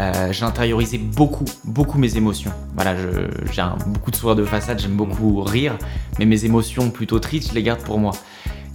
euh, 0.00 0.32
j'ai 0.32 0.44
intériorisé 0.44 0.96
beaucoup, 0.96 1.44
beaucoup 1.64 1.98
mes 1.98 2.16
émotions. 2.16 2.50
Voilà, 2.74 2.96
j'ai 2.96 3.62
beaucoup 3.86 4.10
de 4.10 4.16
sourires 4.16 4.36
de 4.36 4.44
façade, 4.44 4.80
j'aime 4.80 4.96
beaucoup 4.96 5.42
rire, 5.42 5.76
mais 6.18 6.24
mes 6.24 6.44
émotions 6.46 6.90
plutôt 6.90 7.18
tristes, 7.18 7.50
je 7.50 7.54
les 7.54 7.62
garde 7.62 7.80
pour 7.80 7.98
moi. 7.98 8.12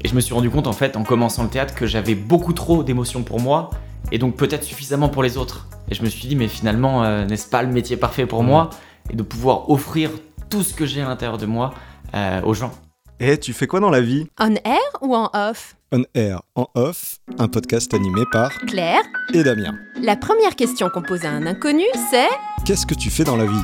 Et 0.04 0.08
je 0.08 0.14
me 0.14 0.22
suis 0.22 0.36
rendu 0.36 0.52
compte 0.52 0.68
en 0.68 0.74
fait 0.74 0.96
en 0.98 1.04
commençant 1.04 1.42
le 1.42 1.50
théâtre 1.50 1.74
que 1.74 1.88
j'avais 1.88 2.14
beaucoup 2.14 2.54
trop 2.54 2.84
d'émotions 2.84 3.24
pour 3.24 3.40
moi 3.40 3.72
et 4.12 4.20
donc 4.20 4.36
peut-être 4.36 4.64
suffisamment 4.64 5.10
pour 5.10 5.24
les 5.24 5.36
autres. 5.36 5.68
Et 5.90 5.96
je 5.96 6.04
me 6.04 6.10
suis 6.10 6.28
dit 6.28 6.36
mais 6.36 6.48
finalement 6.48 7.04
euh, 7.04 7.26
n'est-ce 7.26 7.50
pas 7.50 7.64
le 7.64 7.70
métier 7.70 7.98
parfait 7.98 8.28
pour 8.28 8.44
moi? 8.44 8.70
Et 9.10 9.16
de 9.16 9.24
pouvoir 9.24 9.70
offrir 9.70 10.12
tout 10.50 10.62
ce 10.62 10.74
que 10.76 10.86
j'ai 10.86 11.02
à 11.02 11.08
l'intérieur 11.08 11.40
de 11.40 11.48
moi 11.48 11.74
euh, 12.14 12.42
aux 12.44 12.54
gens. 12.54 12.72
Et 13.20 13.38
tu 13.38 13.54
fais 13.54 13.66
quoi 13.68 13.80
dans 13.80 13.90
la 13.90 14.02
vie? 14.02 14.28
On 14.40 14.54
air 14.56 14.80
ou 15.02 15.16
en 15.16 15.30
off? 15.34 15.78
On 15.94 16.04
Air, 16.14 16.42
en 16.56 16.68
off, 16.76 17.20
un 17.40 17.48
podcast 17.48 17.94
animé 17.94 18.24
par 18.32 18.52
Claire 18.68 19.04
et 19.34 19.44
Damien. 19.44 19.74
La 20.02 20.18
première 20.18 20.58
question 20.58 20.90
qu'on 20.90 21.02
pose 21.02 21.24
à 21.24 21.30
un 21.30 21.46
inconnu, 21.48 21.86
c'est 22.12 22.28
Qu'est-ce 22.66 22.86
que 22.86 22.96
tu 22.96 23.10
fais 23.10 23.24
dans 23.24 23.38
la 23.38 23.46
vie? 23.46 23.64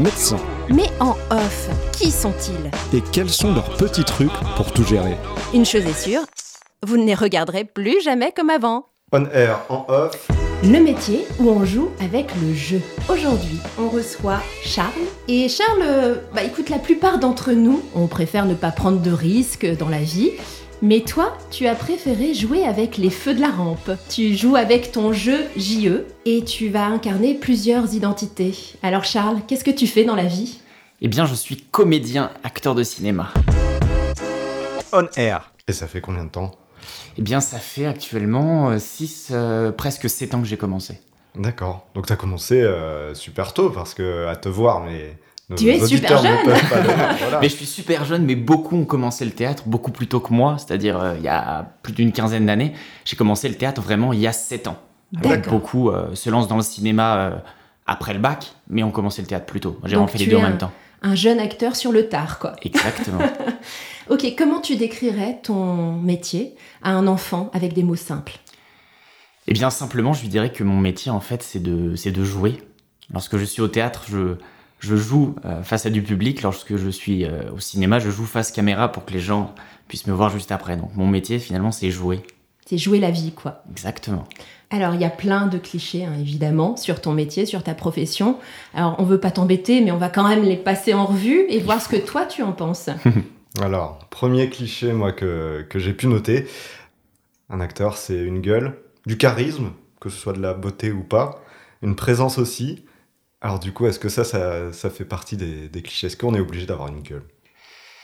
Médecins. 0.01 0.39
Mais 0.69 0.89
en 0.99 1.15
off, 1.29 1.69
qui 1.93 2.11
sont-ils? 2.11 2.71
Et 2.97 3.01
quels 3.11 3.29
sont 3.29 3.53
leurs 3.53 3.77
petits 3.77 4.03
trucs 4.03 4.31
pour 4.55 4.71
tout 4.71 4.83
gérer? 4.83 5.17
Une 5.53 5.65
chose 5.65 5.85
est 5.85 5.93
sûre, 5.93 6.21
vous 6.85 6.97
ne 6.97 7.05
les 7.05 7.15
regarderez 7.15 7.63
plus 7.63 8.01
jamais 8.01 8.31
comme 8.35 8.49
avant. 8.49 8.87
On 9.13 9.25
air, 9.25 9.59
en 9.69 9.85
off. 9.87 10.27
Le 10.63 10.79
métier 10.79 11.25
où 11.39 11.49
on 11.49 11.65
joue 11.65 11.89
avec 11.99 12.27
le 12.41 12.53
jeu. 12.53 12.81
Aujourd'hui, 13.09 13.59
on 13.79 13.89
reçoit 13.89 14.41
Charles. 14.63 14.91
Et 15.27 15.49
Charles, 15.49 15.81
euh, 15.81 16.15
bah 16.33 16.43
écoute, 16.43 16.69
la 16.69 16.79
plupart 16.79 17.17
d'entre 17.17 17.51
nous, 17.51 17.81
on 17.95 18.07
préfère 18.07 18.45
ne 18.45 18.53
pas 18.53 18.71
prendre 18.71 19.01
de 19.01 19.11
risques 19.11 19.65
dans 19.77 19.89
la 19.89 20.01
vie. 20.01 20.31
Mais 20.83 21.01
toi, 21.01 21.37
tu 21.51 21.67
as 21.67 21.75
préféré 21.75 22.33
jouer 22.33 22.63
avec 22.63 22.97
les 22.97 23.11
feux 23.11 23.35
de 23.35 23.39
la 23.39 23.51
rampe. 23.51 23.91
Tu 24.09 24.35
joues 24.35 24.55
avec 24.55 24.91
ton 24.91 25.13
jeu 25.13 25.45
JE 25.55 26.05
et 26.25 26.43
tu 26.43 26.69
vas 26.69 26.87
incarner 26.87 27.35
plusieurs 27.35 27.93
identités. 27.93 28.55
Alors 28.81 29.03
Charles, 29.03 29.41
qu'est-ce 29.47 29.63
que 29.63 29.69
tu 29.69 29.85
fais 29.85 30.05
dans 30.05 30.15
la 30.15 30.25
vie? 30.25 30.59
Eh 31.01 31.07
bien 31.07 31.27
je 31.27 31.35
suis 31.35 31.57
comédien, 31.57 32.31
acteur 32.43 32.73
de 32.73 32.81
cinéma. 32.81 33.31
On 34.91 35.05
air. 35.17 35.53
Et 35.67 35.73
ça 35.73 35.85
fait 35.85 36.01
combien 36.01 36.25
de 36.25 36.31
temps? 36.31 36.49
Eh 37.15 37.21
bien 37.21 37.41
ça 37.41 37.59
fait 37.59 37.85
actuellement 37.85 38.79
6, 38.79 39.33
presque 39.77 40.09
7 40.09 40.33
ans 40.33 40.41
que 40.41 40.47
j'ai 40.47 40.57
commencé. 40.57 40.99
D'accord. 41.35 41.85
Donc 41.93 42.07
t'as 42.07 42.15
commencé 42.15 42.59
euh, 42.59 43.13
super 43.13 43.53
tôt 43.53 43.69
parce 43.69 43.93
que 43.93 44.25
à 44.25 44.35
te 44.35 44.49
voir, 44.49 44.81
mais 44.81 45.15
Tu 45.55 45.69
es 45.69 45.85
super 45.85 46.21
ne 46.21 46.27
jeune. 46.27 46.43
pas 46.45 46.53
voilà. 47.19 47.39
Mais 47.41 47.49
je 47.49 47.55
suis 47.55 47.65
super 47.65 48.05
jeune, 48.05 48.25
mais 48.25 48.35
beaucoup 48.35 48.75
ont 48.77 48.85
commencé 48.85 49.25
le 49.25 49.31
théâtre 49.31 49.63
beaucoup 49.65 49.91
plus 49.91 50.07
tôt 50.07 50.19
que 50.19 50.33
moi, 50.33 50.57
c'est-à-dire 50.57 50.99
euh, 50.99 51.15
il 51.17 51.23
y 51.23 51.27
a 51.27 51.71
plus 51.83 51.93
d'une 51.93 52.11
quinzaine 52.11 52.45
d'années. 52.45 52.73
J'ai 53.05 53.15
commencé 53.15 53.47
le 53.49 53.55
théâtre 53.55 53.81
vraiment 53.81 54.13
il 54.13 54.19
y 54.19 54.27
a 54.27 54.31
7 54.33 54.67
ans. 54.67 54.77
Alors, 55.17 55.31
D'accord. 55.31 55.53
Beaucoup 55.53 55.89
euh, 55.89 56.13
se 56.15 56.29
lancent 56.29 56.47
dans 56.47 56.57
le 56.57 56.63
cinéma 56.63 57.15
euh, 57.17 57.31
après 57.85 58.13
le 58.13 58.19
bac, 58.19 58.53
mais 58.69 58.83
ont 58.83 58.91
commencé 58.91 59.21
le 59.21 59.27
théâtre 59.27 59.45
plus 59.45 59.59
tôt. 59.59 59.77
J'ai 59.83 59.95
vraiment 59.95 60.07
fait 60.07 60.17
les 60.19 60.27
deux 60.27 60.37
en 60.37 60.43
un- 60.43 60.49
même 60.49 60.57
temps. 60.57 60.71
Un 61.03 61.15
jeune 61.15 61.39
acteur 61.39 61.75
sur 61.75 61.91
le 61.91 62.07
tard, 62.09 62.37
quoi. 62.39 62.53
Exactement. 62.61 63.19
Ok, 64.09 64.25
comment 64.37 64.59
tu 64.59 64.75
décrirais 64.75 65.39
ton 65.41 65.93
métier 65.93 66.55
à 66.83 66.91
un 66.91 67.07
enfant 67.07 67.49
avec 67.53 67.71
des 67.73 67.83
mots 67.83 67.95
simples? 67.95 68.33
Eh 69.47 69.53
bien, 69.53 69.69
simplement, 69.69 70.11
je 70.13 70.21
lui 70.21 70.27
dirais 70.27 70.51
que 70.51 70.63
mon 70.63 70.77
métier, 70.77 71.11
en 71.11 71.19
fait, 71.21 71.41
c'est 71.43 71.61
de, 71.61 71.95
c'est 71.95 72.11
de 72.11 72.23
jouer. 72.23 72.61
Lorsque 73.13 73.37
je 73.37 73.45
suis 73.45 73.61
au 73.61 73.67
théâtre, 73.69 74.05
je, 74.09 74.35
je 74.81 74.95
joue 74.95 75.35
euh, 75.45 75.63
face 75.63 75.85
à 75.85 75.89
du 75.89 76.01
public. 76.01 76.41
Lorsque 76.41 76.75
je 76.75 76.89
suis 76.89 77.23
euh, 77.23 77.51
au 77.53 77.59
cinéma, 77.59 77.99
je 77.99 78.09
joue 78.09 78.25
face 78.25 78.51
caméra 78.51 78.91
pour 78.91 79.05
que 79.05 79.13
les 79.13 79.19
gens 79.19 79.53
puissent 79.87 80.07
me 80.07 80.13
voir 80.13 80.29
juste 80.29 80.51
après. 80.51 80.75
Donc, 80.75 80.95
mon 80.95 81.07
métier, 81.07 81.39
finalement, 81.39 81.71
c'est 81.71 81.91
jouer. 81.91 82.21
C'est 82.65 82.77
jouer 82.77 82.99
la 82.99 83.11
vie, 83.11 83.31
quoi. 83.31 83.63
Exactement. 83.69 84.27
Alors, 84.71 84.95
il 84.95 85.01
y 85.01 85.05
a 85.05 85.09
plein 85.09 85.47
de 85.47 85.57
clichés, 85.57 86.05
hein, 86.05 86.13
évidemment, 86.19 86.77
sur 86.77 86.99
ton 86.99 87.13
métier, 87.13 87.45
sur 87.45 87.61
ta 87.61 87.75
profession. 87.75 88.37
Alors, 88.73 88.95
on 88.97 89.03
veut 89.03 89.19
pas 89.19 89.29
t'embêter, 89.29 89.81
mais 89.81 89.91
on 89.91 89.97
va 89.97 90.09
quand 90.09 90.27
même 90.27 90.43
les 90.43 90.57
passer 90.57 90.93
en 90.93 91.05
revue 91.05 91.45
et 91.49 91.59
voir 91.59 91.81
ce 91.81 91.87
que 91.87 91.97
toi, 91.97 92.25
tu 92.25 92.41
en 92.41 92.53
penses. 92.53 92.89
Alors, 93.61 93.99
premier 94.09 94.49
cliché, 94.49 94.93
moi, 94.93 95.11
que, 95.11 95.65
que 95.69 95.77
j'ai 95.77 95.93
pu 95.93 96.07
noter. 96.07 96.47
Un 97.49 97.59
acteur, 97.59 97.97
c'est 97.97 98.17
une 98.17 98.39
gueule, 98.39 98.77
du 99.05 99.17
charisme, 99.17 99.71
que 99.99 100.09
ce 100.09 100.17
soit 100.17 100.33
de 100.33 100.41
la 100.41 100.53
beauté 100.53 100.91
ou 100.91 101.03
pas, 101.03 101.43
une 101.83 101.95
présence 101.95 102.37
aussi. 102.37 102.85
Alors 103.41 103.59
du 103.59 103.71
coup, 103.73 103.87
est-ce 103.87 103.99
que 103.99 104.09
ça, 104.09 104.23
ça, 104.23 104.71
ça 104.71 104.89
fait 104.89 105.05
partie 105.05 105.35
des, 105.37 105.67
des 105.67 105.81
clichés? 105.81 106.07
Est-ce 106.07 106.17
qu'on 106.17 106.35
est 106.35 106.39
obligé 106.39 106.65
d'avoir 106.65 106.89
une 106.89 107.01
gueule? 107.01 107.23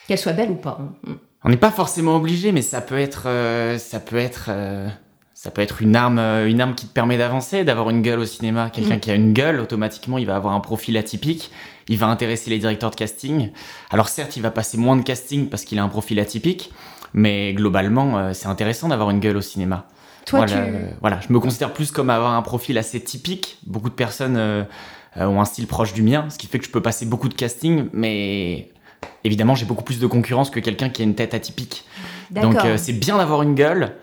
Qu'elle 0.07 0.17
soit 0.17 0.33
belle 0.33 0.51
ou 0.51 0.55
pas. 0.55 0.79
hein. 0.81 1.17
On 1.43 1.49
n'est 1.49 1.57
pas 1.57 1.71
forcément 1.71 2.15
obligé, 2.15 2.51
mais 2.51 2.61
ça 2.63 2.81
peut 2.81 2.97
être, 2.97 3.23
euh, 3.27 3.77
ça 3.77 3.99
peut 3.99 4.15
être, 4.17 4.45
euh, 4.49 4.87
ça 5.35 5.51
peut 5.51 5.61
être 5.61 5.81
une 5.83 5.95
arme, 5.95 6.17
euh, 6.17 6.49
une 6.49 6.59
arme 6.59 6.73
qui 6.73 6.87
te 6.87 6.93
permet 6.93 7.17
d'avancer, 7.17 7.63
d'avoir 7.63 7.89
une 7.91 8.01
gueule 8.01 8.19
au 8.19 8.25
cinéma. 8.25 8.71
Quelqu'un 8.71 8.95
Mhm. 8.95 8.99
qui 8.99 9.11
a 9.11 9.15
une 9.15 9.33
gueule, 9.33 9.59
automatiquement, 9.59 10.17
il 10.17 10.25
va 10.25 10.35
avoir 10.35 10.53
un 10.55 10.59
profil 10.59 10.97
atypique. 10.97 11.51
Il 11.87 11.97
va 11.99 12.07
intéresser 12.07 12.49
les 12.49 12.57
directeurs 12.57 12.89
de 12.89 12.95
casting. 12.95 13.51
Alors 13.91 14.09
certes, 14.09 14.35
il 14.35 14.41
va 14.41 14.49
passer 14.51 14.77
moins 14.77 14.95
de 14.95 15.03
casting 15.03 15.47
parce 15.49 15.63
qu'il 15.63 15.77
a 15.77 15.83
un 15.83 15.87
profil 15.89 16.19
atypique, 16.19 16.71
mais 17.13 17.53
globalement, 17.53 18.17
euh, 18.17 18.33
c'est 18.33 18.47
intéressant 18.47 18.87
d'avoir 18.87 19.11
une 19.11 19.19
gueule 19.19 19.37
au 19.37 19.41
cinéma. 19.41 19.85
Toi, 20.25 20.39
voilà, 20.39 20.53
tu... 20.65 20.75
euh, 20.75 20.89
voilà, 21.01 21.19
je 21.25 21.31
me 21.31 21.39
considère 21.39 21.71
plus 21.71 21.91
comme 21.91 22.09
avoir 22.09 22.33
un 22.33 22.41
profil 22.41 22.77
assez 22.77 22.99
typique. 23.01 23.59
Beaucoup 23.65 23.89
de 23.89 23.93
personnes 23.95 24.35
ont 25.19 25.41
un 25.41 25.45
style 25.45 25.67
proche 25.67 25.93
du 25.93 26.01
mien, 26.01 26.25
ce 26.29 26.37
qui 26.37 26.47
fait 26.47 26.59
que 26.59 26.65
je 26.65 26.71
peux 26.71 26.81
passer 26.81 27.05
beaucoup 27.05 27.29
de 27.29 27.33
casting, 27.33 27.87
mais 27.93 28.69
évidemment, 29.23 29.55
j'ai 29.55 29.65
beaucoup 29.65 29.83
plus 29.83 29.99
de 29.99 30.07
concurrence 30.07 30.49
que 30.49 30.59
quelqu'un 30.59 30.89
qui 30.89 31.01
a 31.01 31.05
une 31.05 31.15
tête 31.15 31.33
atypique. 31.33 31.85
D'accord. 32.31 32.51
Donc 32.51 32.65
euh, 32.65 32.77
c'est 32.77 32.93
bien 32.93 33.17
d'avoir 33.17 33.41
une 33.41 33.55
gueule, 33.55 33.93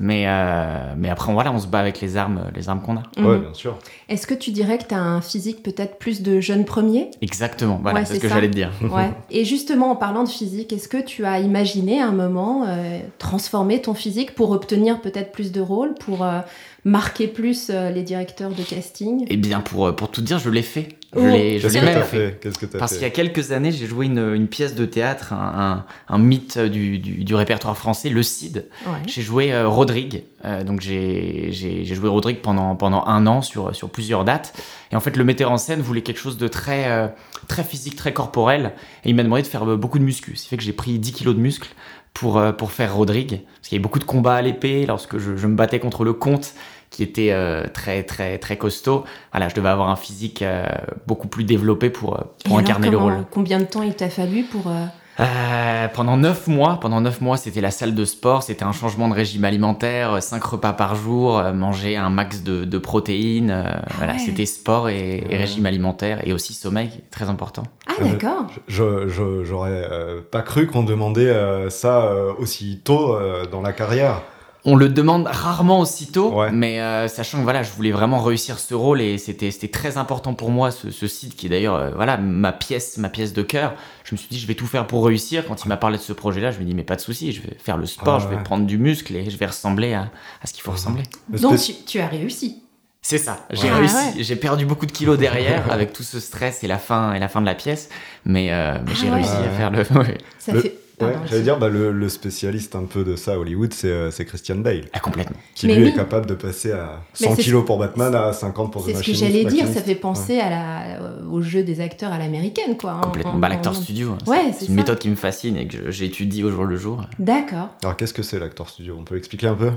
mais, 0.00 0.24
euh, 0.28 0.94
mais 0.96 1.08
après 1.08 1.32
voilà, 1.32 1.52
on 1.52 1.58
se 1.58 1.66
bat 1.66 1.80
avec 1.80 2.00
les 2.00 2.16
armes, 2.16 2.44
les 2.54 2.68
armes 2.68 2.80
qu'on 2.80 2.96
a. 2.96 3.02
Mhm. 3.16 3.26
Ouais, 3.26 3.38
bien 3.38 3.54
sûr. 3.54 3.78
Est-ce 4.08 4.26
que 4.26 4.34
tu 4.34 4.52
dirais 4.52 4.78
que 4.78 4.84
tu 4.84 4.94
as 4.94 5.00
un 5.00 5.20
physique 5.20 5.62
peut-être 5.62 5.98
plus 5.98 6.22
de 6.22 6.40
jeune 6.40 6.64
premier? 6.64 7.10
Exactement, 7.20 7.80
voilà, 7.82 8.00
Ouais, 8.00 8.06
c'est 8.06 8.14
ce 8.14 8.20
que 8.20 8.28
j'allais 8.28 8.48
te 8.48 8.54
dire. 8.54 8.70
Ouais. 8.82 9.10
Et 9.30 9.44
justement, 9.44 9.90
en 9.90 9.96
parlant 9.96 10.22
de 10.22 10.28
physique, 10.28 10.72
est-ce 10.72 10.88
que 10.88 11.02
tu 11.02 11.24
as 11.24 11.40
imaginé 11.40 12.00
à 12.00 12.06
un 12.06 12.12
moment 12.12 12.64
euh, 12.68 13.00
transformer 13.18 13.80
ton 13.80 13.94
physique 13.94 14.34
pour 14.34 14.52
obtenir 14.52 15.00
peut-être 15.00 15.32
plus 15.32 15.50
de 15.50 15.60
rôles, 15.60 15.94
pour 15.94 16.24
euh, 16.24 16.40
marquer 16.84 17.26
plus 17.28 17.68
euh, 17.70 17.90
les 17.90 18.02
directeurs 18.02 18.50
de 18.50 18.62
casting 18.62 19.26
Eh 19.28 19.36
bien, 19.36 19.60
pour, 19.60 19.86
euh, 19.86 19.92
pour 19.92 20.10
tout 20.10 20.22
dire, 20.22 20.38
je 20.38 20.50
l'ai 20.50 20.62
fait. 20.62 20.88
Je 21.14 21.18
Oh, 21.18 21.22
l'ai 21.26 21.80
même 21.80 22.02
fait. 22.02 22.38
Qu'est-ce 22.42 22.58
que 22.58 22.66
t'as 22.66 22.78
Parce 22.78 22.92
qu'il 22.92 23.00
y 23.02 23.06
a 23.06 23.10
quelques 23.10 23.50
années, 23.52 23.72
j'ai 23.72 23.86
joué 23.86 24.04
une, 24.04 24.18
une 24.34 24.46
pièce 24.46 24.74
de 24.74 24.84
théâtre, 24.84 25.32
un, 25.32 25.84
un- 26.08 26.14
un 26.14 26.18
mythe 26.18 26.58
du, 26.58 26.98
du- 26.98 27.24
du 27.24 27.34
répertoire 27.34 27.76
français, 27.78 28.10
Le 28.10 28.22
Cid. 28.22 28.66
Ouais. 28.86 28.92
J'ai 29.06 29.22
joué 29.22 29.50
euh, 29.50 29.66
Rodrigue, 29.68 30.24
euh, 30.44 30.64
donc 30.64 30.82
j'ai 30.82 31.50
joué 31.86 32.08
Rodrigue 32.10 32.40
pendant, 32.42 32.76
pendant 32.76 33.04
un 33.06 33.26
an 33.26 33.40
sur, 33.40 33.74
sur 33.74 33.88
plusieurs 33.88 34.24
dates. 34.26 34.52
Et 34.92 34.96
en 34.96 35.00
fait, 35.00 35.16
le 35.16 35.24
metteur 35.24 35.50
en 35.50 35.56
scène 35.56 35.80
voulait 35.80 36.02
quelque 36.02 36.20
chose 36.20 36.36
de 36.36 36.46
très, 36.46 36.90
euh, 36.90 37.08
très 37.48 37.64
physique, 37.64 37.96
très 37.96 38.12
corporel. 38.12 38.72
Et 39.06 39.08
il 39.10 39.14
m'a 39.16 39.22
demandé 39.22 39.40
de 39.42 39.46
faire 39.46 39.66
euh, 39.66 39.76
beaucoup 39.78 39.98
de 39.98 40.04
muscles. 40.04 40.32
Ce 40.36 40.42
qui 40.42 40.48
fait 40.50 40.56
que 40.58 40.62
j'ai 40.62 40.74
pris 40.74 40.98
10 40.98 41.12
kilos 41.12 41.34
de 41.34 41.40
muscles 41.40 41.70
pour, 42.18 42.38
euh, 42.38 42.52
pour 42.52 42.72
faire 42.72 42.94
Rodrigue. 42.96 43.42
Parce 43.56 43.68
qu'il 43.68 43.76
y 43.76 43.78
avait 43.78 43.82
beaucoup 43.82 44.00
de 44.00 44.04
combats 44.04 44.34
à 44.36 44.42
l'épée 44.42 44.86
lorsque 44.86 45.18
je, 45.18 45.36
je 45.36 45.46
me 45.46 45.54
battais 45.54 45.78
contre 45.78 46.04
le 46.04 46.12
comte 46.12 46.52
qui 46.90 47.02
était 47.02 47.30
euh, 47.32 47.66
très, 47.72 48.02
très, 48.02 48.38
très 48.38 48.56
costaud. 48.56 49.04
Voilà, 49.32 49.48
je 49.48 49.54
devais 49.54 49.68
avoir 49.68 49.88
un 49.88 49.96
physique 49.96 50.42
euh, 50.42 50.66
beaucoup 51.06 51.28
plus 51.28 51.44
développé 51.44 51.90
pour, 51.90 52.18
Et 52.18 52.48
pour 52.48 52.58
alors, 52.58 52.70
incarner 52.70 52.90
le 52.90 52.96
rôle. 52.96 53.24
Combien 53.30 53.60
de 53.60 53.64
temps 53.64 53.82
il 53.82 53.94
t'a 53.94 54.08
fallu 54.08 54.44
pour... 54.44 54.66
euh, 54.68 54.86
Euh, 55.20 55.88
pendant 55.88 56.16
neuf 56.16 56.46
mois, 56.46 56.78
pendant 56.80 57.00
neuf 57.00 57.20
mois, 57.20 57.36
c'était 57.36 57.60
la 57.60 57.72
salle 57.72 57.94
de 57.94 58.04
sport, 58.04 58.42
c'était 58.44 58.62
un 58.64 58.72
changement 58.72 59.08
de 59.08 59.14
régime 59.14 59.44
alimentaire, 59.44 60.12
euh, 60.14 60.20
cinq 60.20 60.44
repas 60.44 60.72
par 60.72 60.94
jour, 60.94 61.38
euh, 61.38 61.52
manger 61.52 61.96
un 61.96 62.08
max 62.08 62.42
de, 62.44 62.64
de 62.64 62.78
protéines, 62.78 63.50
euh, 63.50 63.64
voilà, 63.96 64.12
ouais. 64.12 64.18
c'était 64.20 64.46
sport 64.46 64.88
et, 64.88 65.24
et 65.28 65.36
régime 65.36 65.66
alimentaire 65.66 66.20
et 66.26 66.32
aussi 66.32 66.54
sommeil, 66.54 66.90
très 67.10 67.28
important. 67.28 67.64
Ah 67.88 68.04
d'accord. 68.04 68.46
Je 68.68 69.08
je- 69.08 69.42
j'aurais 69.44 69.86
euh, 69.90 70.20
pas 70.30 70.42
cru 70.42 70.66
qu'on 70.68 70.84
demandait 70.84 71.28
euh, 71.30 71.68
ça 71.68 72.02
euh, 72.02 72.32
aussi 72.38 72.80
tôt 72.84 73.14
euh, 73.16 73.44
dans 73.46 73.60
la 73.60 73.72
carrière. 73.72 74.22
On 74.70 74.76
le 74.76 74.88
demande 74.90 75.26
rarement 75.26 75.80
aussitôt, 75.80 76.30
Ouais. 76.34 76.50
mais 76.52 76.80
euh, 76.80 77.08
sachant 77.08 77.38
que 77.38 77.42
voilà, 77.44 77.62
je 77.62 77.70
voulais 77.72 77.90
vraiment 77.90 78.20
réussir 78.22 78.58
ce 78.58 78.74
rôle 78.74 79.00
et 79.00 79.16
c'était 79.16 79.50
c'était 79.50 79.68
très 79.68 79.96
important 79.96 80.34
pour 80.34 80.50
moi 80.50 80.70
ce, 80.70 80.90
ce 80.90 81.06
site 81.08 81.36
qui 81.36 81.46
est 81.46 81.48
d'ailleurs 81.48 81.74
euh, 81.76 81.90
voilà 81.94 82.18
ma 82.18 82.52
pièce 82.52 82.98
ma 82.98 83.08
pièce 83.08 83.32
de 83.32 83.42
cœur. 83.42 83.74
Je 84.04 84.14
me 84.14 84.18
suis 84.18 84.28
dit 84.28 84.38
je 84.38 84.46
vais 84.46 84.54
tout 84.54 84.66
faire 84.66 84.86
pour 84.86 85.06
réussir. 85.06 85.44
Quand 85.46 85.64
il 85.64 85.68
m'a 85.68 85.76
parlé 85.78 85.96
de 85.96 86.02
ce 86.02 86.12
projet-là, 86.12 86.50
je 86.50 86.58
me 86.58 86.64
dis 86.64 86.74
mais 86.74 86.82
pas 86.82 86.96
de 86.96 87.00
souci, 87.00 87.32
je 87.32 87.40
vais 87.42 87.56
faire 87.58 87.78
le 87.78 87.86
sport, 87.86 88.16
Ah 88.16 88.18
je 88.24 88.28
vais 88.28 88.36
ouais. 88.36 88.42
prendre 88.42 88.66
du 88.66 88.76
muscle 88.78 89.16
et 89.16 89.30
je 89.30 89.36
vais 89.38 89.46
ressembler 89.46 89.94
à, 89.94 90.10
à 90.42 90.46
ce 90.46 90.52
qu'il 90.52 90.62
faut 90.62 90.72
ressembler. 90.72 91.04
Le 91.32 91.38
Donc 91.38 91.58
tu, 91.58 91.72
tu 91.86 91.98
as 92.00 92.06
réussi. 92.08 92.62
C'est 93.00 93.16
ça. 93.18 93.46
J'ai 93.50 93.68
Ah, 93.70 93.76
réussi. 93.78 93.94
ouais. 93.94 94.22
J'ai 94.22 94.36
perdu 94.36 94.66
beaucoup 94.66 94.84
de 94.84 94.92
kilos 94.92 95.16
derrière 95.16 95.72
avec 95.72 95.92
tout 95.94 96.02
ce 96.02 96.20
stress 96.20 96.62
et 96.62 96.66
la 96.66 96.78
fin 96.78 97.14
et 97.14 97.18
la 97.20 97.28
fin 97.28 97.40
de 97.40 97.46
la 97.46 97.54
pièce, 97.54 97.88
mais, 98.26 98.48
euh, 98.52 98.76
mais 98.84 98.94
j'ai 98.94 99.06
Ah, 99.08 99.12
ouais. 99.12 99.14
réussi 99.22 99.32
à 99.36 99.48
faire 99.50 99.70
le. 99.70 99.78
ouais. 99.98 100.18
Ça 100.38 100.52
Le- 100.52 100.60
fait. 100.60 100.76
Ouais, 101.00 101.14
j'allais 101.28 101.42
dire, 101.42 101.58
bah, 101.58 101.68
le, 101.68 101.92
le 101.92 102.08
spécialiste 102.08 102.74
un 102.74 102.84
peu 102.84 103.04
de 103.04 103.14
ça 103.16 103.32
à 103.34 103.38
Hollywood, 103.38 103.72
c'est 103.72 103.88
euh, 103.90 104.10
Christian 104.10 104.56
Bale, 104.56 104.86
Ah, 104.92 105.00
complètement. 105.00 105.36
qui 105.54 105.66
Mais 105.66 105.76
lui 105.76 105.84
oui. 105.84 105.88
est 105.90 105.94
capable 105.94 106.26
de 106.26 106.34
passer 106.34 106.72
à 106.72 107.00
Mais 107.20 107.26
100 107.28 107.36
c'est- 107.36 107.42
kilos 107.42 107.64
pour 107.64 107.78
Batman 107.78 108.14
à 108.14 108.32
50 108.32 108.72
pour 108.72 108.82
The 108.82 108.86
C'est 108.88 108.94
ce 108.94 109.02
que 109.04 109.12
j'allais 109.14 109.44
dire, 109.44 109.66
ça 109.68 109.80
fait 109.82 109.94
penser 109.94 110.38
à 110.40 110.50
la, 110.50 111.00
euh, 111.02 111.24
au 111.30 111.40
jeu 111.42 111.62
des 111.62 111.80
acteurs 111.80 112.12
à 112.12 112.18
l'américaine, 112.18 112.76
quoi. 112.76 112.92
hein. 112.92 113.00
Complètement. 113.02 113.34
Bah, 113.34 113.48
l'acteur 113.48 113.74
studio. 113.74 114.10
hein. 114.12 114.18
Ouais, 114.30 114.52
c'est 114.52 114.66
une 114.66 114.72
ça. 114.72 114.76
méthode 114.76 114.98
qui 114.98 115.08
me 115.08 115.16
fascine 115.16 115.56
et 115.56 115.66
que 115.68 115.90
j'étudie 115.90 116.42
au 116.44 116.50
jour 116.50 116.64
le 116.64 116.76
jour. 116.76 117.02
D'accord. 117.18 117.68
Alors 117.82 117.96
qu'est-ce 117.96 118.14
que 118.14 118.22
c'est 118.22 118.38
l'acteur 118.38 118.68
studio? 118.68 118.96
On 118.98 119.04
peut 119.04 119.16
expliquer 119.16 119.46
un 119.48 119.54
peu? 119.54 119.70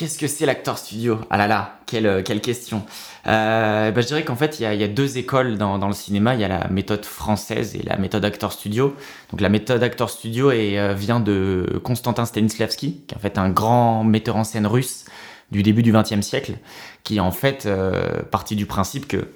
Qu'est-ce 0.00 0.18
que 0.18 0.28
c'est 0.28 0.46
l'acteur 0.46 0.78
studio? 0.78 1.18
Ah 1.28 1.36
là 1.36 1.46
là, 1.46 1.80
quelle, 1.84 2.06
euh, 2.06 2.22
question. 2.22 2.86
Euh, 3.26 3.90
bah, 3.90 4.00
je 4.00 4.06
dirais 4.06 4.24
qu'en 4.24 4.34
fait, 4.34 4.58
il 4.58 4.62
y, 4.62 4.82
a, 4.82 4.88
deux 4.88 5.18
écoles 5.18 5.58
dans, 5.58 5.86
le 5.86 5.92
cinéma. 5.92 6.34
Il 6.34 6.40
y 6.40 6.44
a 6.44 6.48
la 6.48 6.68
méthode 6.68 7.04
française 7.04 7.76
et 7.76 7.82
la 7.82 7.98
méthode 7.98 8.24
acteur 8.24 8.50
studio. 8.50 8.96
Donc 9.30 9.42
la 9.42 9.50
méthode 9.50 9.82
acteur 9.82 10.08
studio 10.08 10.52
euh, 10.52 10.94
vient 10.96 11.20
de 11.20 11.82
Konstantin 11.84 12.24
Stanislavski, 12.24 13.02
qui 13.06 13.14
est 13.14 13.16
en 13.18 13.20
fait 13.20 13.36
un 13.36 13.50
grand 13.50 14.02
metteur 14.02 14.36
en 14.36 14.44
scène 14.44 14.66
russe 14.66 15.04
du 15.50 15.62
début 15.62 15.82
du 15.82 15.92
XXe 15.92 16.22
siècle, 16.22 16.54
qui 17.04 17.20
en 17.20 17.30
fait 17.30 17.66
euh, 17.66 18.22
parti 18.22 18.56
du 18.56 18.64
principe 18.64 19.06
que 19.06 19.28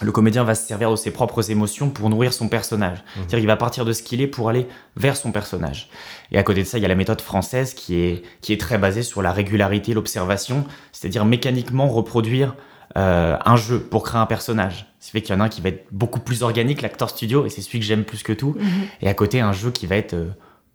le 0.00 0.12
comédien 0.12 0.44
va 0.44 0.54
se 0.54 0.66
servir 0.66 0.90
de 0.90 0.96
ses 0.96 1.10
propres 1.10 1.50
émotions 1.50 1.90
pour 1.90 2.10
nourrir 2.10 2.32
son 2.32 2.48
personnage. 2.48 3.04
C'est-à-dire 3.14 3.38
qu'il 3.38 3.46
va 3.46 3.56
partir 3.56 3.84
de 3.84 3.92
ce 3.92 4.02
qu'il 4.02 4.20
est 4.20 4.26
pour 4.26 4.48
aller 4.48 4.66
vers 4.96 5.16
son 5.16 5.32
personnage. 5.32 5.88
Et 6.32 6.38
à 6.38 6.42
côté 6.42 6.62
de 6.62 6.66
ça, 6.66 6.78
il 6.78 6.82
y 6.82 6.84
a 6.84 6.88
la 6.88 6.94
méthode 6.94 7.20
française 7.20 7.74
qui 7.74 8.00
est, 8.00 8.22
qui 8.40 8.52
est 8.52 8.60
très 8.60 8.78
basée 8.78 9.02
sur 9.02 9.22
la 9.22 9.32
régularité, 9.32 9.94
l'observation, 9.94 10.64
c'est-à-dire 10.92 11.24
mécaniquement 11.24 11.88
reproduire 11.88 12.56
euh, 12.96 13.36
un 13.44 13.56
jeu 13.56 13.80
pour 13.80 14.02
créer 14.02 14.20
un 14.20 14.26
personnage. 14.26 14.86
Ce 15.00 15.06
qui 15.06 15.12
fait 15.12 15.22
qu'il 15.22 15.34
y 15.34 15.38
en 15.38 15.40
a 15.40 15.44
un 15.44 15.48
qui 15.48 15.60
va 15.60 15.68
être 15.68 15.86
beaucoup 15.90 16.20
plus 16.20 16.42
organique, 16.42 16.82
l'acteur 16.82 17.10
studio, 17.10 17.46
et 17.46 17.48
c'est 17.48 17.62
celui 17.62 17.80
que 17.80 17.84
j'aime 17.84 18.04
plus 18.04 18.22
que 18.22 18.32
tout. 18.32 18.56
Mhm. 18.58 18.66
Et 19.02 19.08
à 19.08 19.14
côté, 19.14 19.40
un 19.40 19.52
jeu 19.52 19.70
qui 19.70 19.86
va 19.86 19.96
être 19.96 20.14
euh, 20.14 20.30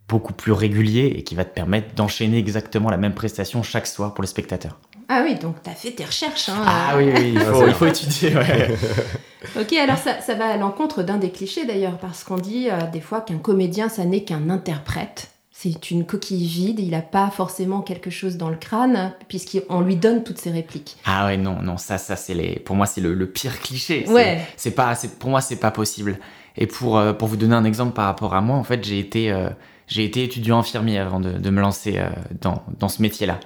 beaucoup 0.08 0.34
plus 0.34 0.52
régulier 0.52 1.14
et 1.16 1.24
qui 1.24 1.36
va 1.36 1.46
te 1.46 1.54
permettre 1.54 1.94
d'enchaîner 1.96 2.38
exactement 2.38 2.90
la 2.90 2.98
même 2.98 3.14
prestation 3.14 3.64
chaque 3.64 3.88
soir 3.88 4.14
pour 4.14 4.22
le 4.22 4.28
spectateur. 4.28 4.78
Ah 5.10 5.24
oui, 5.26 5.36
donc 5.36 5.56
t'as 5.64 5.72
fait 5.72 5.92
tes 5.92 6.06
recherches. 6.06 6.50
Hein, 6.50 6.64
Ah 6.66 6.94
euh. 6.94 6.98
oui, 7.00 7.12
oui, 7.16 7.32
il 7.34 7.40
faut, 7.40 7.60
c'est 7.62 7.68
il 7.68 7.74
faut 7.74 7.86
étudier. 7.88 8.36
ouais. 8.36 8.70
Ok, 9.60 9.72
alors 9.74 9.98
ça, 9.98 10.20
ça 10.20 10.36
va 10.36 10.48
à 10.48 10.58
l'encontre 10.58 11.02
d'un 11.02 11.16
des 11.18 11.30
clichés 11.32 11.66
d'ailleurs, 11.66 11.98
parce 11.98 12.26
qu'on 12.26 12.36
dit 12.36 12.70
euh, 12.70 12.78
des 12.92 13.00
fois 13.00 13.22
qu'un 13.22 13.38
comédien, 13.38 13.88
ça 13.88 14.04
n'est 14.04 14.24
qu'un 14.26 14.50
interprète. 14.50 15.30
C'est 15.52 15.92
une 15.92 16.06
coquille 16.06 16.46
vide, 16.46 16.80
il 16.80 16.92
n'a 16.92 17.02
pas 17.02 17.30
forcément 17.30 17.82
quelque 17.82 18.10
chose 18.10 18.36
dans 18.38 18.50
le 18.50 18.58
crâne, 18.58 19.14
puisqu'on 19.30 19.82
lui 19.82 19.96
donne 19.96 20.24
toutes 20.24 20.38
ses 20.40 20.52
répliques. 20.52 20.98
Ah 21.06 21.26
ouais, 21.26 21.38
non, 21.38 21.62
non, 21.62 21.78
ça, 21.78 21.98
ça 21.98 22.16
c'est 22.18 22.34
les. 22.34 22.60
Pour 22.60 22.76
moi, 22.76 22.86
c'est 22.86 23.02
le, 23.02 23.14
le 23.14 23.28
pire 23.28 23.60
cliché. 23.62 24.06
Ouais. 24.10 24.42
C'est 24.58 24.72
pas, 24.72 24.94
pour 25.20 25.30
moi, 25.30 25.42
c'est 25.42 25.56
pas 25.60 25.72
possible. 25.72 26.20
Et 26.58 26.68
pour 26.68 26.98
euh, 26.98 27.14
pour 27.14 27.28
vous 27.30 27.38
donner 27.38 27.56
un 27.56 27.64
exemple 27.66 27.94
par 27.94 28.06
rapport 28.06 28.34
à 28.36 28.42
moi, 28.42 28.58
en 28.58 28.64
fait, 28.64 28.84
j'ai 28.84 29.00
été 29.00 29.32
euh, 29.32 29.50
j'ai 29.88 30.04
été 30.04 30.24
étudiant 30.24 30.60
infirmier 30.60 31.00
avant 31.00 31.20
de, 31.22 31.32
de 31.32 31.50
me 31.50 31.62
lancer 31.62 31.96
euh, 31.98 32.10
dans 32.42 32.62
dans 32.78 32.90
ce 32.90 33.02
métier-là. 33.02 33.40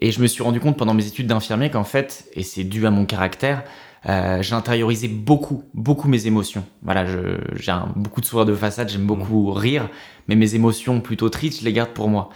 Et 0.00 0.12
je 0.12 0.20
me 0.20 0.26
suis 0.26 0.42
rendu 0.42 0.60
compte 0.60 0.76
pendant 0.76 0.94
mes 0.94 1.06
études 1.06 1.26
d'infirmier 1.26 1.70
qu'en 1.70 1.84
fait, 1.84 2.26
et 2.34 2.42
c'est 2.42 2.64
dû 2.64 2.86
à 2.86 2.90
mon 2.90 3.04
caractère, 3.04 3.64
euh, 4.08 4.42
j'ai 4.42 4.54
intériorisé 4.54 5.08
beaucoup, 5.08 5.64
beaucoup 5.74 6.08
mes 6.08 6.26
émotions. 6.26 6.64
Voilà, 6.82 7.04
j'ai 7.56 7.72
beaucoup 7.96 8.20
de 8.20 8.26
sourires 8.26 8.46
de 8.46 8.54
façade, 8.54 8.88
j'aime 8.88 9.06
beaucoup 9.06 9.50
rire, 9.52 9.88
mais 10.28 10.36
mes 10.36 10.54
émotions 10.54 11.00
plutôt 11.00 11.28
tristes, 11.30 11.60
je 11.60 11.64
les 11.64 11.72
garde 11.72 11.90
pour 11.90 12.08
moi. 12.08 12.30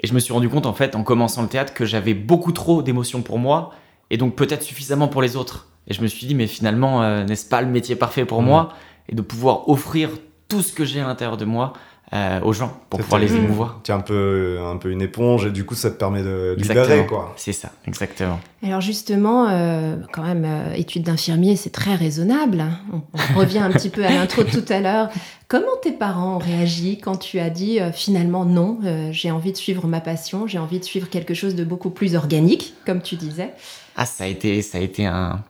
Et 0.00 0.06
je 0.06 0.14
me 0.14 0.18
suis 0.20 0.32
rendu 0.32 0.48
compte, 0.48 0.64
en 0.66 0.72
fait, 0.72 0.96
en 0.96 1.02
commençant 1.02 1.42
le 1.42 1.48
théâtre, 1.48 1.74
que 1.74 1.84
j'avais 1.84 2.14
beaucoup 2.14 2.52
trop 2.52 2.82
d'émotions 2.82 3.20
pour 3.22 3.38
moi, 3.38 3.72
et 4.10 4.16
donc 4.16 4.34
peut-être 4.34 4.62
suffisamment 4.62 5.08
pour 5.08 5.20
les 5.22 5.36
autres. 5.36 5.68
Et 5.88 5.94
je 5.94 6.00
me 6.00 6.06
suis 6.06 6.26
dit, 6.26 6.34
mais 6.34 6.46
finalement, 6.46 7.02
euh, 7.02 7.24
n'est-ce 7.24 7.46
pas 7.46 7.60
le 7.60 7.68
métier 7.68 7.94
parfait 7.94 8.24
pour 8.24 8.40
Mhm. 8.40 8.48
moi? 8.48 8.72
Et 9.08 9.14
de 9.14 9.22
pouvoir 9.22 9.68
offrir 9.68 10.10
tout 10.48 10.62
ce 10.62 10.72
que 10.72 10.84
j'ai 10.84 11.00
à 11.00 11.06
l'intérieur 11.06 11.36
de 11.36 11.44
moi 11.44 11.72
euh, 12.14 12.40
aux 12.42 12.52
gens, 12.52 12.78
pour 12.90 13.00
pouvoir 13.00 13.20
les 13.20 13.34
émouvoir. 13.34 13.80
Tu 13.84 13.90
es 13.90 13.94
un 13.94 14.00
peu, 14.00 14.58
un 14.62 14.76
peu 14.76 14.90
une 14.90 15.00
éponge 15.00 15.46
et 15.46 15.50
du 15.50 15.64
coup 15.64 15.74
ça 15.74 15.90
te 15.90 15.96
permet 15.96 16.22
de 16.22 16.54
Exactement. 16.58 16.84
libérer 16.84 17.06
quoi. 17.06 17.32
C'est 17.36 17.52
ça, 17.52 17.70
exactement. 17.86 18.38
Alors 18.62 18.80
justement, 18.80 19.48
euh, 19.48 19.96
quand 20.12 20.22
même, 20.22 20.44
euh, 20.44 20.74
études 20.74 21.04
d'infirmier, 21.04 21.56
c'est 21.56 21.70
très 21.70 21.94
raisonnable. 21.94 22.64
On, 22.92 23.00
on 23.34 23.38
revient 23.38 23.58
un 23.60 23.70
petit 23.70 23.88
peu 23.88 24.04
à 24.04 24.10
l'intro 24.10 24.44
de 24.44 24.50
tout 24.50 24.64
à 24.70 24.80
l'heure. 24.80 25.08
Comment 25.48 25.76
tes 25.82 25.92
parents 25.92 26.36
ont 26.36 26.38
réagi 26.38 26.98
quand 26.98 27.16
tu 27.16 27.38
as 27.38 27.50
dit 27.50 27.78
euh, 27.80 27.92
finalement 27.92 28.44
non, 28.44 28.78
euh, 28.84 29.08
j'ai 29.12 29.30
envie 29.30 29.52
de 29.52 29.56
suivre 29.56 29.86
ma 29.86 30.00
passion, 30.00 30.46
j'ai 30.46 30.58
envie 30.58 30.78
de 30.78 30.84
suivre 30.84 31.10
quelque 31.10 31.34
chose 31.34 31.54
de 31.54 31.62
beaucoup 31.64 31.90
plus 31.90 32.14
organique, 32.14 32.74
comme 32.86 33.02
tu 33.02 33.16
disais? 33.16 33.50
Ah, 33.96 34.06
ça 34.06 34.24
a 34.24 34.26
été, 34.28 34.62
ça 34.62 34.78
a 34.78 34.80
été 34.80 35.04
un, 35.04 35.42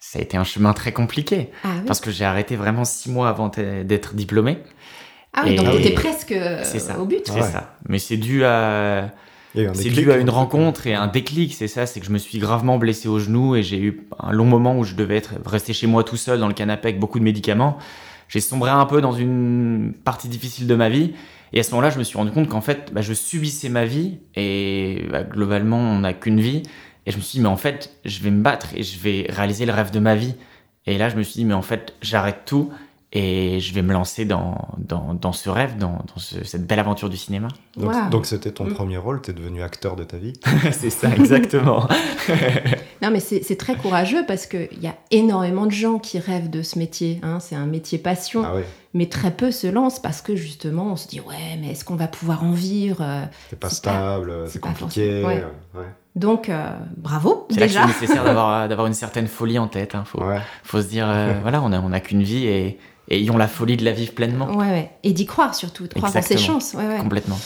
ça 0.00 0.18
a 0.18 0.22
été 0.22 0.36
un 0.36 0.44
chemin 0.44 0.72
très 0.74 0.92
compliqué 0.92 1.50
Ah 1.64 1.68
oui, 1.76 1.82
parce 1.86 2.00
que 2.00 2.10
j'ai 2.10 2.24
arrêté 2.24 2.56
vraiment 2.56 2.84
six 2.84 3.10
mois 3.10 3.28
avant 3.28 3.48
d'être 3.48 4.14
diplômé. 4.14 4.58
Ah 5.40 5.44
oui 5.46 5.54
donc 5.56 5.66
et- 5.74 5.76
t'étais 5.82 5.94
presque 5.94 6.32
euh, 6.32 6.60
C'est 6.64 6.78
ça. 6.78 6.98
au 6.98 7.04
but. 7.04 7.22
C'est 7.24 7.32
ouais. 7.34 7.42
ça. 7.42 7.76
Mais 7.88 7.98
c'est 7.98 8.16
dû 8.16 8.44
à, 8.44 9.10
c'est 9.54 9.90
dû 9.90 10.10
une 10.12 10.30
rencontre 10.30 10.86
et 10.86 10.94
un 10.94 11.06
déclic. 11.06 11.54
C'est 11.54 11.68
ça, 11.68 11.86
c'est 11.86 12.00
que 12.00 12.06
je 12.06 12.12
me 12.12 12.18
suis 12.18 12.38
gravement 12.38 12.78
blessé 12.78 13.08
au 13.08 13.18
genou 13.18 13.56
et 13.56 13.62
j'ai 13.62 13.78
eu 13.78 14.06
un 14.18 14.32
long 14.32 14.44
moment 14.44 14.76
où 14.78 14.84
je 14.84 14.94
devais 14.94 15.16
être 15.16 15.34
resté 15.46 15.72
chez 15.72 15.86
moi 15.86 16.04
tout 16.04 16.16
seul 16.16 16.38
dans 16.38 16.48
le 16.48 16.54
canapé 16.54 16.88
avec 16.88 17.00
beaucoup 17.00 17.18
de 17.18 17.24
médicaments. 17.24 17.78
J'ai 18.28 18.40
sombré 18.40 18.70
un 18.70 18.84
peu 18.84 19.00
dans 19.00 19.12
une 19.12 19.94
partie 20.04 20.28
difficile 20.28 20.66
de 20.66 20.74
ma 20.74 20.88
vie. 20.88 21.12
Et 21.54 21.60
à 21.60 21.62
ce 21.62 21.70
moment-là, 21.70 21.88
je 21.88 21.98
me 21.98 22.04
suis 22.04 22.18
rendu 22.18 22.30
compte 22.30 22.48
qu'en 22.48 22.60
fait, 22.60 22.92
bah, 22.92 23.00
je 23.00 23.14
subissais 23.14 23.70
ma 23.70 23.86
vie 23.86 24.18
et 24.36 25.06
bah, 25.10 25.22
globalement, 25.22 25.78
on 25.78 26.00
n'a 26.00 26.12
qu'une 26.12 26.40
vie. 26.40 26.62
Et 27.06 27.10
je 27.10 27.16
me 27.16 27.22
suis 27.22 27.38
dit, 27.38 27.40
mais 27.42 27.48
en 27.48 27.56
fait, 27.56 27.90
je 28.04 28.20
vais 28.22 28.30
me 28.30 28.42
battre 28.42 28.68
et 28.76 28.82
je 28.82 28.98
vais 28.98 29.24
réaliser 29.30 29.64
le 29.64 29.72
rêve 29.72 29.90
de 29.90 29.98
ma 29.98 30.14
vie. 30.14 30.34
Et 30.84 30.98
là, 30.98 31.08
je 31.08 31.16
me 31.16 31.22
suis 31.22 31.34
dit, 31.40 31.44
mais 31.46 31.54
en 31.54 31.62
fait, 31.62 31.94
j'arrête 32.02 32.40
tout 32.44 32.70
et 33.12 33.58
je 33.60 33.72
vais 33.74 33.80
me 33.82 33.92
lancer 33.94 34.24
dans, 34.26 34.68
dans, 34.76 35.14
dans 35.14 35.32
ce 35.32 35.48
rêve, 35.48 35.78
dans, 35.78 35.92
dans 36.14 36.18
ce- 36.18 36.44
cette 36.44 36.66
belle 36.66 36.78
aventure 36.78 37.08
du 37.08 37.16
cinéma. 37.16 37.48
Donc 38.10 38.26
c'était 38.26 38.50
ton 38.52 38.64
Mm. 38.64 38.74
premier 38.74 38.96
rôle, 38.98 39.22
t'es 39.22 39.32
devenu 39.32 39.62
acteur 39.62 39.96
de 39.96 40.04
ta 40.04 40.18
vie. 40.18 40.34
C'est 40.72 40.90
ça, 40.90 41.08
exactement. 41.14 41.86
Non, 43.00 43.10
mais 43.12 43.20
c'est 43.20 43.44
c'est 43.44 43.54
très 43.56 43.76
courageux 43.76 44.24
parce 44.26 44.46
qu'il 44.46 44.68
y 44.82 44.88
a 44.88 44.94
énormément 45.12 45.66
de 45.66 45.70
gens 45.70 45.98
qui 46.00 46.18
rêvent 46.18 46.50
de 46.50 46.62
ce 46.62 46.80
métier. 46.80 47.20
hein. 47.22 47.38
C'est 47.38 47.54
un 47.54 47.64
métier 47.66 47.96
passion, 47.96 48.42
Ah 48.44 48.54
mais 48.92 49.06
très 49.06 49.30
peu 49.30 49.52
se 49.52 49.68
lancent 49.68 50.00
parce 50.02 50.20
que 50.20 50.34
justement, 50.34 50.92
on 50.92 50.96
se 50.96 51.06
dit 51.06 51.20
ouais, 51.20 51.56
mais 51.60 51.70
est-ce 51.70 51.84
qu'on 51.84 51.94
va 51.94 52.08
pouvoir 52.08 52.42
en 52.42 52.50
vivre 52.50 52.98
euh 53.00 53.22
c'est 53.50 53.58
pas 53.60 53.70
stable, 53.70 54.32
c'est 54.48 54.60
pas 54.60 54.68
compliqué. 54.70 55.22
forcément- 55.22 55.28
ouais. 55.28 55.44
ouais. 55.80 55.86
Donc, 56.16 56.48
euh, 56.48 56.70
bravo 56.96 57.46
C'est 57.50 57.60
là 57.60 57.66
que 57.66 57.72
c'est 57.72 57.86
nécessaire 57.86 58.24
d'avoir 58.24 58.68
d'avoir 58.68 58.88
une 58.88 58.94
certaine 58.94 59.28
folie 59.28 59.60
en 59.60 59.68
tête. 59.68 59.94
Hein. 59.94 60.02
Faut, 60.04 60.20
Ouais. 60.24 60.40
faut 60.64 60.82
se 60.82 60.88
dire, 60.88 61.06
euh, 61.08 61.34
voilà, 61.42 61.62
on 61.62 61.72
a, 61.72 61.80
on 61.80 61.92
a 61.92 62.00
qu'une 62.00 62.24
vie 62.24 62.46
et, 62.46 62.78
et 63.08 63.18
ayons 63.18 63.36
la 63.36 63.48
folie 63.48 63.76
de 63.76 63.84
la 63.84 63.92
vivre 63.92 64.12
pleinement. 64.12 64.48
Ouais, 64.56 64.66
ouais. 64.68 64.90
Et 65.02 65.12
d'y 65.12 65.26
croire 65.26 65.54
surtout, 65.54 65.86
de 65.86 65.94
croire 65.94 66.14
en 66.14 66.22
ses 66.22 66.36
chances. 66.38 66.74
Ouais, 66.74 66.86
ouais. 66.86 66.98
Complètement. 66.98 67.38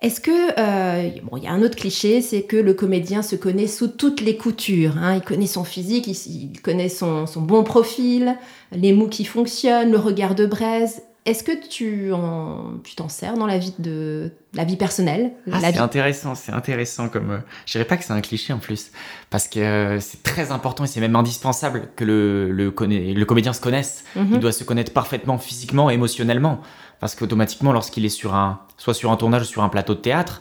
Est-ce 0.00 0.20
que 0.20 0.30
euh, 0.30 1.10
bon, 1.24 1.38
il 1.38 1.42
y 1.42 1.48
a 1.48 1.52
un 1.52 1.60
autre 1.60 1.74
cliché, 1.74 2.20
c'est 2.20 2.42
que 2.42 2.56
le 2.56 2.72
comédien 2.72 3.20
se 3.22 3.34
connaît 3.34 3.66
sous 3.66 3.88
toutes 3.88 4.20
les 4.20 4.36
coutures. 4.36 4.96
hein. 4.96 5.16
Il 5.16 5.22
connaît 5.22 5.48
son 5.48 5.64
physique, 5.64 6.06
il, 6.06 6.52
il 6.52 6.60
connaît 6.60 6.88
son, 6.88 7.26
son 7.26 7.40
bon 7.42 7.64
profil, 7.64 8.36
les 8.70 8.92
mots 8.92 9.08
qui 9.08 9.24
fonctionnent, 9.24 9.90
le 9.90 9.98
regard 9.98 10.36
de 10.36 10.46
braise. 10.46 11.02
Est-ce 11.26 11.42
que 11.44 11.52
tu 11.68 12.10
en, 12.12 12.78
tu 12.84 12.94
t'en 12.94 13.08
sers 13.10 13.34
dans 13.34 13.46
la 13.46 13.58
vie 13.58 13.74
de 13.78 14.32
la 14.54 14.64
vie 14.64 14.76
personnelle, 14.76 15.32
Ah, 15.52 15.58
c'est 15.60 15.72
vie- 15.72 15.78
intéressant, 15.78 16.34
c'est 16.34 16.52
intéressant 16.52 17.08
comme. 17.10 17.30
euh, 17.32 17.38
Je 17.66 17.72
dirais 17.72 17.84
pas 17.84 17.98
que 17.98 18.04
c'est 18.04 18.14
un 18.14 18.20
cliché 18.22 18.52
en 18.54 18.58
plus, 18.58 18.92
parce 19.28 19.46
que 19.46 19.60
euh, 19.60 20.00
c'est 20.00 20.22
très 20.22 20.52
important 20.52 20.84
et 20.84 20.86
c'est 20.86 21.00
même 21.00 21.16
indispensable 21.16 21.90
que 21.96 22.04
le, 22.04 22.50
le, 22.50 22.70
conna- 22.70 23.12
le 23.14 23.24
comédien 23.26 23.52
se 23.52 23.60
connaisse. 23.60 24.04
Mhm. 24.16 24.28
Il 24.34 24.38
doit 24.40 24.52
se 24.52 24.64
connaître 24.64 24.92
parfaitement 24.94 25.36
physiquement 25.36 25.90
et 25.90 25.94
émotionnellement, 25.94 26.60
parce 27.00 27.14
qu'automatiquement, 27.14 27.72
lorsqu'il 27.72 28.06
est 28.06 28.08
sur 28.10 28.34
un, 28.34 28.60
soit 28.78 28.94
sur 28.94 29.10
un 29.12 29.16
tournage 29.16 29.42
ou 29.42 29.46
sur 29.46 29.62
un 29.62 29.68
plateau 29.68 29.94
de 29.94 30.00
théâtre, 30.00 30.40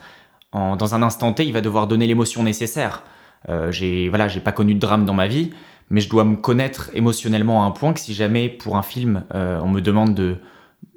en- 0.53 0.77
dans 0.77 0.95
un 0.95 1.03
instant 1.03 1.33
T, 1.33 1.45
il 1.45 1.51
va 1.51 1.59
devoir 1.59 1.87
donner 1.87 2.07
l'émotion 2.07 2.43
nécessaire. 2.43 3.03
Euh, 3.49 3.71
j'ai 3.73 4.07
voilà, 4.07 4.29
j'ai 4.29 4.39
pas 4.39 4.53
connu 4.53 4.73
de 4.73 4.79
drame 4.79 5.03
dans 5.05 5.13
ma 5.13 5.27
vie, 5.27 5.51
mais 5.89 5.99
je 5.99 6.07
dois 6.09 6.23
me 6.23 6.37
connaître 6.37 6.91
émotionnellement 6.93 7.63
à 7.63 7.67
un 7.67 7.71
point 7.71 7.91
que 7.91 7.99
si 7.99 8.13
jamais 8.13 8.47
pour 8.47 8.77
un 8.77 8.83
film, 8.83 9.25
euh, 9.35 9.59
on 9.61 9.67
me 9.67 9.81
demande 9.81 10.13
de 10.13 10.37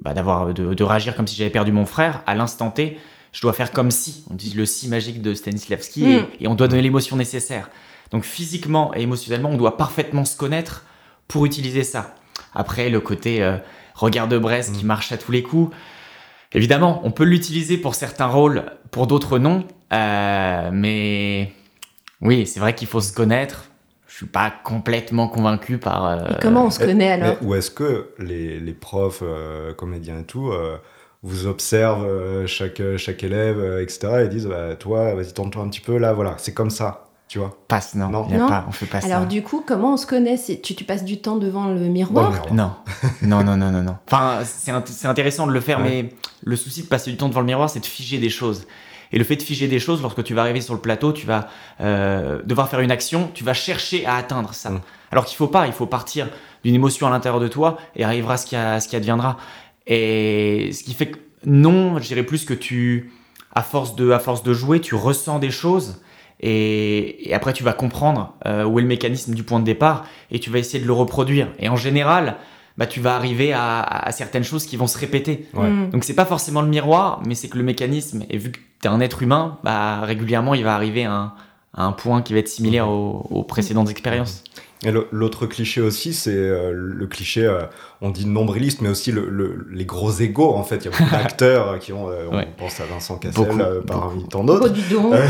bah, 0.01 0.13
d'avoir 0.13 0.53
de, 0.53 0.73
de 0.73 0.83
réagir 0.83 1.15
comme 1.15 1.27
si 1.27 1.35
j'avais 1.35 1.49
perdu 1.49 1.71
mon 1.71 1.85
frère, 1.85 2.23
à 2.25 2.35
l'instant 2.35 2.71
T, 2.71 2.97
je 3.31 3.41
dois 3.41 3.53
faire 3.53 3.71
comme 3.71 3.91
si. 3.91 4.25
On 4.29 4.33
dit 4.33 4.53
le 4.55 4.65
si 4.65 4.87
magique 4.89 5.21
de 5.21 5.33
Stanislavski 5.33 6.03
et- 6.05 6.21
Mm. 6.21 6.25
et, 6.41 6.47
on 6.47 6.55
doit 6.55 6.67
donner 6.67 6.81
l'émotion 6.81 7.15
nécessaire. 7.15 7.69
Donc 8.11 8.23
physiquement 8.23 8.93
et 8.95 9.01
émotionnellement, 9.01 9.49
on 9.49 9.57
doit 9.57 9.77
parfaitement 9.77 10.25
se 10.25 10.35
connaître 10.35 10.85
pour 11.27 11.45
utiliser 11.45 11.83
ça. 11.83 12.15
Après, 12.53 12.89
le 12.89 12.99
côté 12.99 13.41
euh, 13.41 13.57
regard 13.95 14.27
de 14.27 14.37
Brest 14.37 14.73
qui 14.75 14.83
marche 14.85 15.11
à 15.13 15.17
tous 15.17 15.31
les 15.31 15.43
coups, 15.43 15.73
évidemment, 16.51 16.99
on 17.05 17.11
peut 17.11 17.23
l'utiliser 17.23 17.77
pour 17.77 17.95
certains 17.95 18.25
rôles, 18.27 18.65
pour 18.91 19.07
d'autres 19.07 19.39
non. 19.39 19.65
Euh, 19.93 20.69
mais 20.73 21.53
oui, 22.19 22.45
c'est 22.45 22.59
vrai 22.59 22.75
qu'il 22.75 22.87
faut 22.89 22.99
se 23.01 23.13
connaître. 23.13 23.70
Je 24.11 24.17
suis 24.17 24.25
pas 24.25 24.51
complètement 24.63 25.29
convaincu 25.29 25.77
par. 25.77 26.05
euh, 26.05 26.17
Et 26.31 26.41
comment 26.41 26.65
on 26.65 26.69
se 26.69 26.83
Eh, 26.83 26.85
connaît 26.85 27.11
alors 27.13 27.37
Mais 27.41 27.47
où 27.47 27.55
est-ce 27.55 27.71
que 27.71 28.09
les, 28.19 28.59
les 28.59 28.73
profs, 28.73 29.21
euh, 29.23 29.73
comédiens 29.73 30.19
et 30.19 30.23
tout, 30.25 30.49
euh, 30.51 30.75
vous 31.23 31.47
observent 31.47 32.05
euh, 32.05 32.45
chaque, 32.45 32.81
chaque 32.97 33.23
élève, 33.23 33.57
euh, 33.57 33.81
etc. 33.81 34.23
et 34.25 34.27
disent 34.27 34.47
bah, 34.47 34.75
Toi, 34.75 35.13
vas-y, 35.15 35.31
tourne-toi 35.33 35.63
un 35.63 35.69
petit 35.69 35.79
peu 35.79 35.97
là, 35.97 36.11
voilà, 36.13 36.35
c'est 36.39 36.53
comme 36.53 36.69
ça. 36.71 37.05
tu 37.29 37.39
vois. 37.39 37.57
Passe, 37.69 37.95
non, 37.95 38.09
Non. 38.09 38.27
y 38.29 38.33
a 38.35 38.37
Non. 38.39 38.47
pas, 38.49 38.65
on 38.67 38.71
fait 38.73 38.85
pas 38.85 38.97
Alors 39.05 39.21
ça. 39.21 39.25
du 39.27 39.41
coup, 39.43 39.63
comment 39.65 39.93
on 39.93 39.97
se 39.97 40.05
connaît 40.05 40.37
tu, 40.61 40.75
tu 40.75 40.83
passes 40.83 41.05
du 41.05 41.21
temps 41.21 41.37
devant 41.37 41.67
le 41.67 41.79
miroir. 41.79 42.33
Non, 42.51 42.73
non, 43.21 43.43
non, 43.45 43.55
non, 43.55 43.71
non, 43.71 43.81
non. 43.81 43.95
Enfin, 44.11 44.39
c'est 44.43 44.71
int- 44.73 44.83
c'est 44.85 45.07
intéressant 45.07 45.47
de 45.47 45.53
le 45.53 45.61
faire, 45.61 45.79
Ouais. 45.79 46.03
mais 46.03 46.09
le 46.43 46.55
souci 46.57 46.81
de 46.83 46.87
passer 46.87 47.09
du 47.11 47.15
temps 47.15 47.29
devant 47.29 47.39
le 47.39 47.45
miroir, 47.45 47.69
c'est 47.69 47.79
de 47.79 47.85
figer 47.85 48.17
des 48.17 48.29
choses. 48.29 48.67
Et 49.11 49.17
le 49.17 49.23
fait 49.23 49.35
de 49.35 49.41
figer 49.41 49.67
des 49.67 49.79
choses, 49.79 50.01
lorsque 50.01 50.23
tu 50.23 50.33
vas 50.33 50.41
arriver 50.41 50.61
sur 50.61 50.73
le 50.73 50.79
plateau, 50.79 51.11
tu 51.11 51.25
vas 51.27 51.47
euh, 51.81 52.41
devoir 52.45 52.69
faire 52.69 52.79
une 52.79 52.91
action, 52.91 53.29
tu 53.33 53.43
vas 53.43 53.53
chercher 53.53 54.05
à 54.05 54.15
atteindre 54.15 54.53
ça. 54.53 54.69
Mm. 54.69 54.81
Alors 55.11 55.25
qu'il 55.25 55.35
faut 55.37 55.47
pas, 55.47 55.67
il 55.67 55.73
faut 55.73 55.85
partir 55.85 56.27
d'une 56.63 56.75
émotion 56.75 57.07
à 57.07 57.09
l'intérieur 57.09 57.41
de 57.41 57.47
toi 57.47 57.77
et 57.95 58.03
arrivera 58.03 58.37
ce 58.37 58.45
qui, 58.45 58.55
a- 58.55 58.79
ce 58.79 58.87
qui 58.87 58.95
adviendra. 58.95 59.37
Et 59.87 60.69
ce 60.73 60.83
qui 60.83 60.93
fait 60.93 61.07
que 61.07 61.17
non, 61.45 61.97
je 61.99 62.07
dirais 62.07 62.23
plus 62.23 62.45
que 62.45 62.53
tu, 62.53 63.11
à 63.53 63.63
force 63.63 63.95
de, 63.95 64.11
à 64.11 64.19
force 64.19 64.43
de 64.43 64.53
jouer, 64.53 64.79
tu 64.79 64.95
ressens 64.95 65.39
des 65.39 65.51
choses. 65.51 66.01
Et, 66.39 67.29
et 67.29 67.33
après, 67.33 67.53
tu 67.53 67.63
vas 67.63 67.73
comprendre 67.73 68.35
euh, 68.47 68.63
où 68.63 68.79
est 68.79 68.81
le 68.81 68.87
mécanisme 68.87 69.33
du 69.33 69.43
point 69.43 69.59
de 69.59 69.65
départ 69.65 70.05
et 70.31 70.39
tu 70.39 70.49
vas 70.49 70.59
essayer 70.59 70.79
de 70.81 70.87
le 70.87 70.93
reproduire. 70.93 71.49
Et 71.59 71.69
en 71.69 71.75
général, 71.75 72.37
bah, 72.81 72.87
tu 72.87 72.99
vas 72.99 73.15
arriver 73.15 73.53
à, 73.53 73.81
à 73.83 74.11
certaines 74.11 74.43
choses 74.43 74.65
qui 74.65 74.75
vont 74.75 74.87
se 74.87 74.97
répéter. 74.97 75.45
Ouais. 75.53 75.69
Mm. 75.69 75.91
Donc 75.91 76.03
c'est 76.03 76.15
pas 76.15 76.25
forcément 76.25 76.63
le 76.63 76.67
miroir, 76.67 77.21
mais 77.27 77.35
c'est 77.35 77.47
que 77.47 77.59
le 77.59 77.63
mécanisme, 77.63 78.23
et 78.27 78.39
vu 78.39 78.51
que 78.51 78.57
tu 78.57 78.87
es 78.87 78.87
un 78.87 78.99
être 78.99 79.21
humain, 79.21 79.59
bah, 79.63 80.01
régulièrement 80.01 80.55
il 80.55 80.63
va 80.63 80.73
arriver 80.73 81.05
à 81.05 81.13
un, 81.13 81.33
à 81.75 81.85
un 81.85 81.91
point 81.91 82.23
qui 82.23 82.33
va 82.33 82.39
être 82.39 82.47
similaire 82.47 82.89
aux, 82.89 83.27
aux 83.29 83.43
précédentes 83.43 83.91
expériences. 83.91 84.43
Et 84.83 84.91
l'autre 85.11 85.45
cliché 85.45 85.79
aussi, 85.79 86.11
c'est 86.11 86.33
euh, 86.33 86.71
le 86.73 87.05
cliché, 87.05 87.45
euh, 87.45 87.61
on 88.01 88.09
dit 88.09 88.25
nombriliste, 88.25 88.81
mais 88.81 88.89
aussi 88.89 89.11
le, 89.11 89.29
le- 89.29 89.67
les 89.71 89.85
gros 89.85 90.09
égaux. 90.11 90.55
En 90.55 90.63
fait, 90.63 90.77
il 90.77 90.85
y 90.85 90.87
a 90.87 90.97
beaucoup 90.97 91.11
d'acteurs 91.11 91.77
qui 91.77 91.93
ont, 91.93 92.09
euh, 92.09 92.25
Ouais. 92.29 92.47
on 92.49 92.59
pense 92.63 92.79
à 92.79 92.85
Vincent 92.85 93.17
Cassel 93.17 93.45
Beaucoup, 93.45 93.59
euh, 93.59 93.81
parmi 93.85 94.27
tant 94.27 94.39
Oh, 94.41 94.43
d'autres. 94.45 94.69
dis 94.69 94.81
donc. 94.91 95.11
Ouais. 95.13 95.27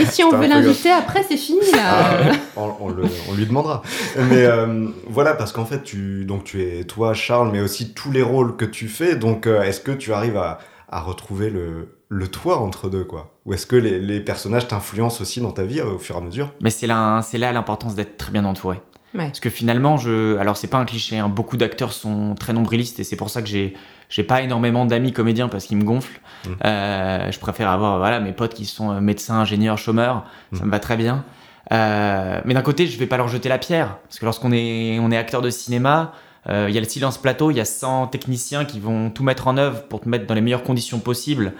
Et 0.00 0.04
si 0.04 0.22
on 0.22 0.30
veut 0.36 0.46
l'inviter 0.48 0.90
après, 0.90 1.22
c'est 1.26 1.38
fini 1.38 1.60
Ah, 1.72 1.76
là. 1.76 2.30
ouais, 2.32 2.38
on, 2.56 2.72
on 2.80 2.88
le- 2.90 3.04
on 3.30 3.34
lui 3.34 3.46
demandera. 3.46 3.80
Mais 4.28 4.44
euh, 4.44 4.86
voilà, 5.08 5.32
parce 5.32 5.52
qu'en 5.52 5.64
fait, 5.64 5.82
tu, 5.82 6.26
donc 6.26 6.44
tu 6.44 6.62
es 6.62 6.84
toi, 6.84 7.14
Charles, 7.14 7.50
mais 7.52 7.60
aussi 7.60 7.94
tous 7.94 8.12
les 8.12 8.22
rôles 8.22 8.56
que 8.56 8.66
tu 8.66 8.88
fais. 8.88 9.16
Donc, 9.16 9.46
euh, 9.46 9.62
est-ce 9.62 9.80
que 9.80 9.92
tu 9.92 10.12
arrives 10.12 10.36
à, 10.36 10.58
à 10.90 11.00
retrouver 11.00 11.48
le, 11.48 11.88
le 12.08 12.28
toi 12.28 12.58
entre 12.60 12.88
deux, 12.88 13.04
quoi 13.04 13.34
Ou 13.46 13.54
est-ce 13.54 13.66
que 13.66 13.76
les, 13.76 13.98
les 13.98 14.20
personnages 14.20 14.68
t'influencent 14.68 15.20
aussi 15.22 15.40
dans 15.40 15.50
ta 15.52 15.64
vie 15.64 15.80
euh, 15.80 15.94
au 15.94 15.98
fur 15.98 16.14
et 16.14 16.18
à 16.18 16.20
mesure? 16.20 16.52
Mais 16.60 16.70
c'est 16.70 16.86
là, 16.86 17.20
c'est 17.22 17.38
là 17.38 17.52
l'importance 17.52 17.94
d'être 17.94 18.16
très 18.16 18.30
bien 18.32 18.44
entouré. 18.44 18.80
Ouais. 19.14 19.26
Parce 19.26 19.40
que 19.40 19.50
finalement, 19.50 19.96
je, 19.96 20.36
alors 20.38 20.56
c'est 20.56 20.66
pas 20.66 20.78
un 20.78 20.84
cliché, 20.84 21.18
hein, 21.18 21.28
beaucoup 21.28 21.56
d'acteurs 21.56 21.92
sont 21.92 22.34
très 22.38 22.52
nombrilistes 22.52 23.00
et 23.00 23.04
c'est 23.04 23.16
pour 23.16 23.30
ça 23.30 23.40
que 23.40 23.48
j'ai, 23.48 23.74
j'ai 24.10 24.22
pas 24.24 24.42
énormément 24.42 24.84
d'amis 24.84 25.12
comédiens 25.12 25.48
parce 25.48 25.64
qu'ils 25.64 25.78
me 25.78 25.84
gonflent. 25.84 26.20
Mm. 26.44 26.50
Euh, 26.64 27.32
je 27.32 27.38
préfère 27.38 27.70
avoir 27.70 27.98
voilà 27.98 28.20
mes 28.20 28.32
potes 28.32 28.52
qui 28.54 28.66
sont 28.66 28.90
euh, 28.92 29.00
médecins, 29.00 29.36
ingénieurs, 29.36 29.78
chômeurs, 29.78 30.24
ça 30.52 30.62
Mm. 30.64 30.66
me 30.66 30.70
va 30.70 30.78
très 30.80 30.96
bien. 30.96 31.24
Euh, 31.72 32.40
mais 32.44 32.54
d'un 32.54 32.62
côté, 32.62 32.86
je 32.86 32.98
vais 32.98 33.06
pas 33.06 33.16
leur 33.16 33.28
jeter 33.28 33.48
la 33.48 33.58
pierre 33.58 33.96
parce 34.04 34.18
que 34.18 34.24
lorsqu'on 34.24 34.52
est, 34.52 34.98
on 35.00 35.10
est 35.10 35.16
acteur 35.16 35.42
de 35.42 35.50
cinéma, 35.50 36.12
euh, 36.48 36.66
il 36.68 36.74
y 36.74 36.78
a 36.78 36.80
le 36.80 36.86
silence 36.88 37.18
plateau, 37.18 37.50
il 37.50 37.56
y 37.56 37.60
a 37.60 37.64
100 37.64 38.06
techniciens 38.08 38.64
qui 38.64 38.78
vont 38.78 39.10
tout 39.10 39.24
mettre 39.24 39.48
en 39.48 39.56
œuvre 39.56 39.82
pour 39.88 40.00
te 40.00 40.08
mettre 40.08 40.26
dans 40.26 40.34
les 40.34 40.40
meilleures 40.42 40.62
conditions 40.62 41.00
possibles 41.00 41.54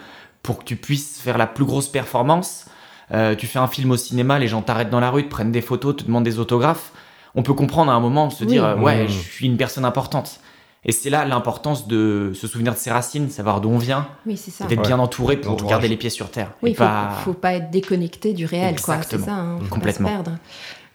pour 0.47 0.59
que 0.59 0.63
tu 0.63 0.77
puisses 0.77 1.19
faire 1.19 1.37
la 1.37 1.45
plus 1.45 1.65
grosse 1.65 1.89
performance. 1.89 2.65
Euh, 3.13 3.35
tu 3.35 3.47
fais 3.47 3.59
un 3.59 3.67
film 3.67 3.91
au 3.91 3.97
cinéma, 3.97 4.39
les 4.39 4.47
gens 4.47 4.61
t'arrêtent 4.61 4.89
dans 4.89 5.01
la 5.01 5.09
rue, 5.11 5.25
te 5.25 5.29
prennent 5.29 5.51
des 5.51 5.59
photos, 5.61 5.97
te 5.97 6.03
demandent 6.05 6.23
des 6.23 6.39
autographes. 6.39 6.93
On 7.35 7.43
peut 7.43 7.53
comprendre 7.53 7.91
à 7.91 7.95
un 7.95 7.99
moment, 7.99 8.29
se 8.29 8.45
Oui. 8.45 8.49
dire, 8.51 8.63
euh, 8.63 8.75
ouais, 8.77 9.03
Mmh. 9.03 9.07
je 9.09 9.19
suis 9.19 9.45
une 9.45 9.57
personne 9.57 9.83
importante. 9.83 10.39
Et 10.85 10.93
c'est 10.93 11.09
là 11.09 11.25
l'importance 11.25 11.85
de 11.89 12.31
se 12.33 12.47
souvenir 12.47 12.73
de 12.73 12.77
ses 12.77 12.91
racines, 12.91 13.29
savoir 13.29 13.59
d'où 13.59 13.69
on 13.69 13.77
vient, 13.77 14.07
Oui, 14.25 14.37
c'est 14.37 14.51
ça. 14.51 14.63
et 14.63 14.67
d'être 14.69 14.79
Ouais. 14.79 14.87
bien 14.87 14.99
entouré 14.99 15.35
pour 15.35 15.51
L'entourage. 15.51 15.71
garder 15.71 15.89
les 15.89 15.97
pieds 15.97 16.09
sur 16.09 16.31
terre. 16.31 16.51
Oui, 16.63 16.69
il 16.71 16.75
faut, 16.77 16.83
pas... 16.85 17.09
faut 17.25 17.33
pas 17.33 17.53
être 17.55 17.69
déconnecté 17.69 18.31
du 18.33 18.45
réel, 18.45 18.79
quoi. 18.81 19.01
C'est 19.01 19.17
ça, 19.19 19.33
hein, 19.33 19.57
faut 19.59 19.65
pas 19.65 19.69
Complètement. 19.75 20.07
se 20.07 20.13
perdre. 20.13 20.31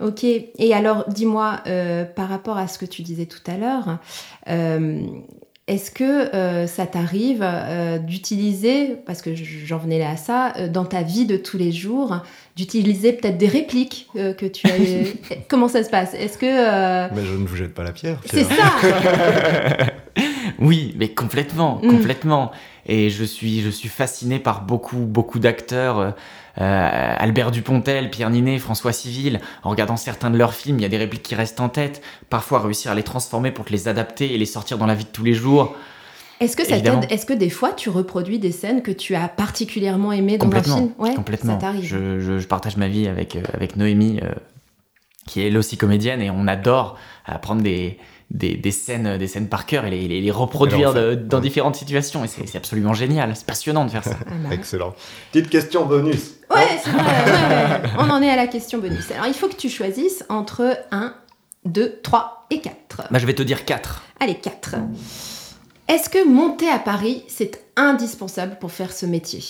Ok. 0.01 0.25
Et 0.25 0.73
alors, 0.75 1.05
dis-moi, 1.09 1.61
euh, 1.67 2.05
par 2.07 2.31
rapport 2.31 2.57
à 2.57 2.69
ce 2.69 2.79
que 2.79 2.87
tu 2.87 3.03
disais 3.03 3.27
tout 3.27 3.39
à 3.51 3.57
l'heure, 3.59 3.99
euh, 4.49 5.03
est-ce 5.69 5.91
que 5.93 6.35
euh, 6.35 6.67
ça 6.67 6.87
t'arrive 6.87 7.41
euh, 7.43 7.99
d'utiliser, 7.99 8.97
parce 9.07 9.23
que 9.23 9.31
j'en 9.35 9.79
venais 9.79 9.99
là 10.01 10.11
à 10.11 10.17
ça, 10.17 10.53
euh, 10.57 10.69
dans 10.69 10.85
ta 10.85 11.03
vie 11.03 11.25
de 11.25 11.37
tous 11.37 11.57
les 11.57 11.71
jours, 11.71 12.17
d'utiliser 12.57 13.13
peut-être 13.13 13.39
des 13.39 13.47
répliques 13.49 14.09
euh, 14.17 14.33
que 14.35 14.47
tu 14.47 14.67
as. 14.67 14.73
Comment 15.49 15.69
ça 15.69 15.85
se 15.85 15.91
passe? 15.91 16.15
Est-ce 16.15 16.37
que 16.37 16.47
euh, 16.47 17.09
Mais 17.15 17.25
je 17.25 17.33
ne 17.33 17.47
vous 17.47 17.57
jette 17.57 17.75
pas 17.75 17.85
la 17.85 17.93
pierre. 17.93 18.19
c'est 18.27 18.45
ça 18.45 18.73
Oui, 20.59 20.95
mais 20.99 21.09
complètement, 21.09 21.81
Mm. 21.83 21.89
complètement. 21.89 22.53
Et 22.87 23.11
je 23.11 23.25
suis, 23.25 23.61
je 23.61 23.71
suis 23.71 23.89
fasciné 23.89 24.39
par 24.39 24.63
beaucoup, 24.65 24.99
beaucoup 24.99 25.39
d'acteurs. 25.39 26.15
Euh, 26.61 27.15
Albert 27.19 27.51
Dupontel, 27.51 28.11
Pierre 28.11 28.31
Ninet, 28.31 28.59
François 28.59 28.93
Civil. 28.93 29.41
En 29.63 29.71
regardant 29.71 29.97
certains 29.97 30.31
de 30.31 30.37
leurs 30.37 30.55
films, 30.55 30.79
il 30.79 30.83
y 30.83 30.85
a 30.85 30.89
des 30.89 30.99
répliques 30.99 31.23
qui 31.23 31.35
restent 31.35 31.61
en 31.61 31.69
tête. 31.69 32.03
Parfois, 32.31 32.61
réussir 32.61 32.91
à 32.91 32.95
les 32.95 33.03
transformer 33.03 33.51
pour 33.53 33.65
te 33.65 33.73
les 33.73 33.89
adapter 33.89 34.35
et 34.35 34.39
les 34.39 34.47
sortir 34.47 34.79
dans 34.79 34.87
la 34.87 34.95
vie 34.95 35.05
de 35.05 35.11
tous 35.11 35.25
les 35.25 35.35
jours. 35.35 35.75
Est-ce 36.41 36.57
que 36.57 36.65
ça 36.65 36.75
Évidemment. 36.75 37.01
t'aide 37.01 37.13
Est-ce 37.13 37.25
que 37.27 37.33
des 37.35 37.51
fois 37.51 37.73
tu 37.73 37.89
reproduis 37.89 38.39
des 38.41 38.51
scènes 38.51 38.83
que 38.83 38.91
tu 38.91 39.15
as 39.15 39.29
particulièrement 39.29 40.11
aimées 40.13 40.39
dans 40.39 40.51
un 40.53 40.63
film? 40.63 40.91
Ouais, 40.99 41.15
complètement. 41.15 41.59
Ça. 41.61 41.73
Je, 41.81 42.19
je- 42.19 42.39
je 42.39 42.47
partage 42.49 42.77
ma 42.77 42.89
vie 42.89 43.07
avec, 43.07 43.37
euh, 43.37 43.43
avec 43.55 43.77
Noémie, 43.77 44.19
euh, 44.23 44.33
qui 45.29 45.41
est 45.41 45.47
elle 45.47 45.57
aussi 45.57 45.77
comédienne, 45.77 46.21
et 46.21 46.31
on 46.31 46.49
adore 46.49 46.99
prendre 47.43 47.63
des, 47.63 47.97
des, 48.33 48.57
des 48.57 48.71
scènes, 48.73 49.19
des 49.19 49.27
scènes 49.29 49.49
par 49.49 49.67
cœur 49.67 49.85
et 49.85 49.91
les, 49.91 50.09
les- 50.09 50.21
les 50.21 50.31
reproduire 50.31 50.93
de- 50.95 51.15
dans 51.15 51.37
Ouais. 51.37 51.43
différentes 51.43 51.77
situations. 51.77 52.25
Et 52.25 52.29
c'est 52.29 52.49
c'est 52.49 52.59
absolument 52.59 52.95
génial, 52.95 53.37
c'est 53.37 53.47
passionnant 53.47 53.85
de 53.85 53.91
faire 53.91 54.03
ça. 54.05 54.17
Ah 54.27 54.31
bah. 54.43 54.55
Excellent. 54.55 54.95
Petite 55.33 55.51
question 55.51 55.85
bonus. 55.87 56.33
Ouais, 56.51 56.67
c'est 56.83 56.91
vrai, 56.91 57.03
ouais, 57.03 57.83
ouais. 57.85 57.91
On 57.99 58.11
en 58.11 58.21
est 58.23 58.31
à 58.31 58.37
la 58.37 58.47
question 58.47 58.79
bonus. 58.79 59.11
Alors, 59.13 59.27
il 59.27 59.35
faut 59.35 59.49
que 59.49 59.57
tu 59.57 59.69
choisisses 59.69 60.25
entre 60.29 60.77
1, 60.91 61.15
2, 61.67 62.01
3 62.03 62.47
et 62.51 62.61
4. 62.61 63.03
Bah, 63.11 63.19
je 63.19 63.27
vais 63.27 63.35
te 63.35 63.43
dire 63.43 63.65
4. 63.65 64.03
Allez, 64.21 64.35
4. 64.35 64.77
Est-ce 65.89 66.09
que 66.09 66.27
monter 66.27 66.69
à 66.69 66.79
Paris, 66.79 67.25
c'est 67.29 67.63
indispensable 67.77 68.57
pour 68.61 68.73
faire 68.73 68.93
ce 68.93 69.05
métier? 69.07 69.43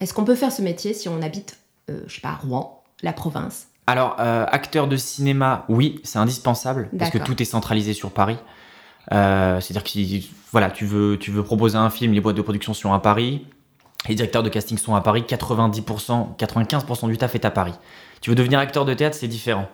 Est-ce 0.00 0.12
qu'on 0.14 0.24
peut 0.24 0.34
faire 0.34 0.52
ce 0.52 0.62
métier 0.62 0.94
si 0.94 1.08
on 1.08 1.20
habite, 1.22 1.56
euh, 1.90 2.00
je 2.06 2.14
sais 2.16 2.20
pas, 2.20 2.38
Rouen, 2.42 2.82
la 3.02 3.12
province? 3.12 3.66
Alors, 3.86 4.16
euh, 4.20 4.46
acteur 4.50 4.86
de 4.88 4.96
cinéma, 4.96 5.64
oui, 5.68 6.00
c'est 6.04 6.18
indispensable, 6.18 6.88
parce 6.98 7.10
que 7.10 7.18
tout 7.24 7.42
est 7.42 7.44
centralisé 7.44 7.92
sur 7.92 8.10
Paris. 8.10 8.38
Euh, 9.12 9.60
C'est-à-dire 9.60 9.84
que 9.84 10.26
voilà, 10.52 10.70
tu, 10.70 10.86
veux, 10.86 11.18
tu 11.18 11.30
veux 11.30 11.42
proposer 11.42 11.76
un 11.76 11.90
film, 11.90 12.12
les 12.14 12.20
boîtes 12.20 12.36
de 12.36 12.42
production 12.42 12.72
sont 12.72 12.92
à 12.94 12.98
Paris, 12.98 13.46
les 14.08 14.14
directeurs 14.14 14.42
de 14.42 14.48
casting 14.48 14.78
sont 14.78 14.94
à 14.94 15.00
Paris, 15.02 15.22
90%, 15.28 16.36
95% 16.38 17.08
du 17.08 17.18
taf 17.18 17.34
est 17.34 17.44
à 17.44 17.50
Paris. 17.50 17.74
Tu 18.22 18.30
veux 18.30 18.36
devenir 18.36 18.58
acteur 18.58 18.84
de 18.86 18.94
théâtre, 18.94 19.16
c'est 19.18 19.28
différent. 19.28 19.68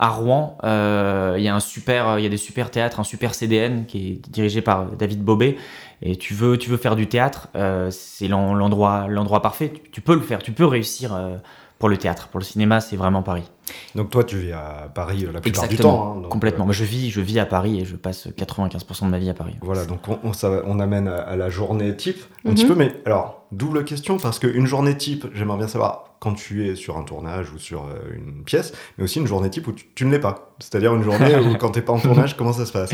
À 0.00 0.08
Rouen, 0.08 0.58
euh, 0.64 1.36
il 1.38 1.44
y 1.44 1.48
a 1.48 1.54
un 1.54 1.60
super, 1.60 2.18
il 2.18 2.22
y 2.24 2.26
a 2.26 2.28
des 2.28 2.36
super 2.36 2.72
théâtres, 2.72 2.98
un 2.98 3.04
super 3.04 3.32
CDN 3.34 3.86
qui 3.86 4.08
est 4.24 4.28
dirigé 4.30 4.60
par 4.60 4.86
David 4.86 5.22
Bobet. 5.22 5.56
Et 6.02 6.16
tu 6.16 6.34
veux, 6.34 6.58
tu 6.58 6.68
veux 6.68 6.76
faire 6.76 6.96
du 6.96 7.06
théâtre, 7.06 7.46
c'est 7.90 8.26
l'en- 8.26 8.54
l'endroit, 8.54 9.06
l'endroit 9.08 9.40
parfait. 9.40 9.70
Tu, 9.72 9.90
tu 9.92 10.00
peux 10.00 10.14
le 10.14 10.20
faire, 10.20 10.40
tu 10.42 10.50
peux 10.50 10.66
réussir 10.66 11.16
pour 11.78 11.88
le 11.88 11.96
théâtre. 11.96 12.28
Pour 12.28 12.40
le 12.40 12.44
cinéma, 12.44 12.80
c'est 12.80 12.96
vraiment 12.96 13.22
Paris. 13.22 13.44
Donc 13.94 14.10
toi, 14.10 14.24
tu 14.24 14.36
vis 14.38 14.52
à 14.52 14.90
Paris 14.94 15.24
euh, 15.26 15.32
la 15.32 15.40
plupart 15.40 15.68
du 15.68 15.76
temps. 15.76 16.14
hein, 16.16 16.20
donc, 16.20 16.30
complètement. 16.30 16.64
euh, 16.64 16.68
Mais 16.68 16.74
je 16.74 16.84
vis, 16.84 17.10
je 17.10 17.20
vis 17.20 17.38
à 17.38 17.46
Paris 17.46 17.80
et 17.80 17.84
je 17.84 17.96
passe 17.96 18.28
95% 18.28 19.06
de 19.06 19.10
ma 19.10 19.18
vie 19.18 19.30
à 19.30 19.34
Paris. 19.34 19.54
Voilà, 19.62 19.84
donc 19.86 20.06
on, 20.08 20.18
on, 20.22 20.32
ça- 20.32 20.62
on 20.66 20.78
amène 20.80 21.08
à, 21.08 21.16
à 21.16 21.36
la 21.36 21.48
journée 21.50 21.96
type 21.96 22.18
un 22.44 22.50
Mhm. 22.50 22.54
petit 22.54 22.66
peu, 22.66 22.74
mais 22.74 22.92
alors, 23.06 23.42
double 23.52 23.84
question, 23.84 24.18
parce 24.18 24.38
qu'une 24.38 24.66
journée 24.66 24.96
type, 24.96 25.26
j'aimerais 25.34 25.58
bien 25.58 25.68
savoir 25.68 26.10
quand 26.20 26.34
tu 26.34 26.66
es 26.68 26.74
sur 26.74 26.96
un 26.96 27.02
tournage 27.02 27.50
ou 27.52 27.58
sur 27.58 27.84
euh, 27.84 28.14
une 28.14 28.44
pièce, 28.44 28.72
mais 28.96 29.04
aussi 29.04 29.18
une 29.18 29.26
journée 29.26 29.50
type 29.50 29.66
où 29.66 29.72
tu, 29.72 29.86
tu 29.94 30.04
ne 30.06 30.10
l'es 30.10 30.18
pas. 30.20 30.54
C'est-à-dire 30.58 30.94
une 30.94 31.02
journée 31.02 31.34
où 31.38 31.56
quand 31.56 31.70
t'es 31.70 31.82
pas 31.82 31.92
en 31.92 31.98
tournage, 31.98 32.36
comment 32.36 32.52
ça 32.52 32.64
se 32.66 32.72
passe? 32.72 32.90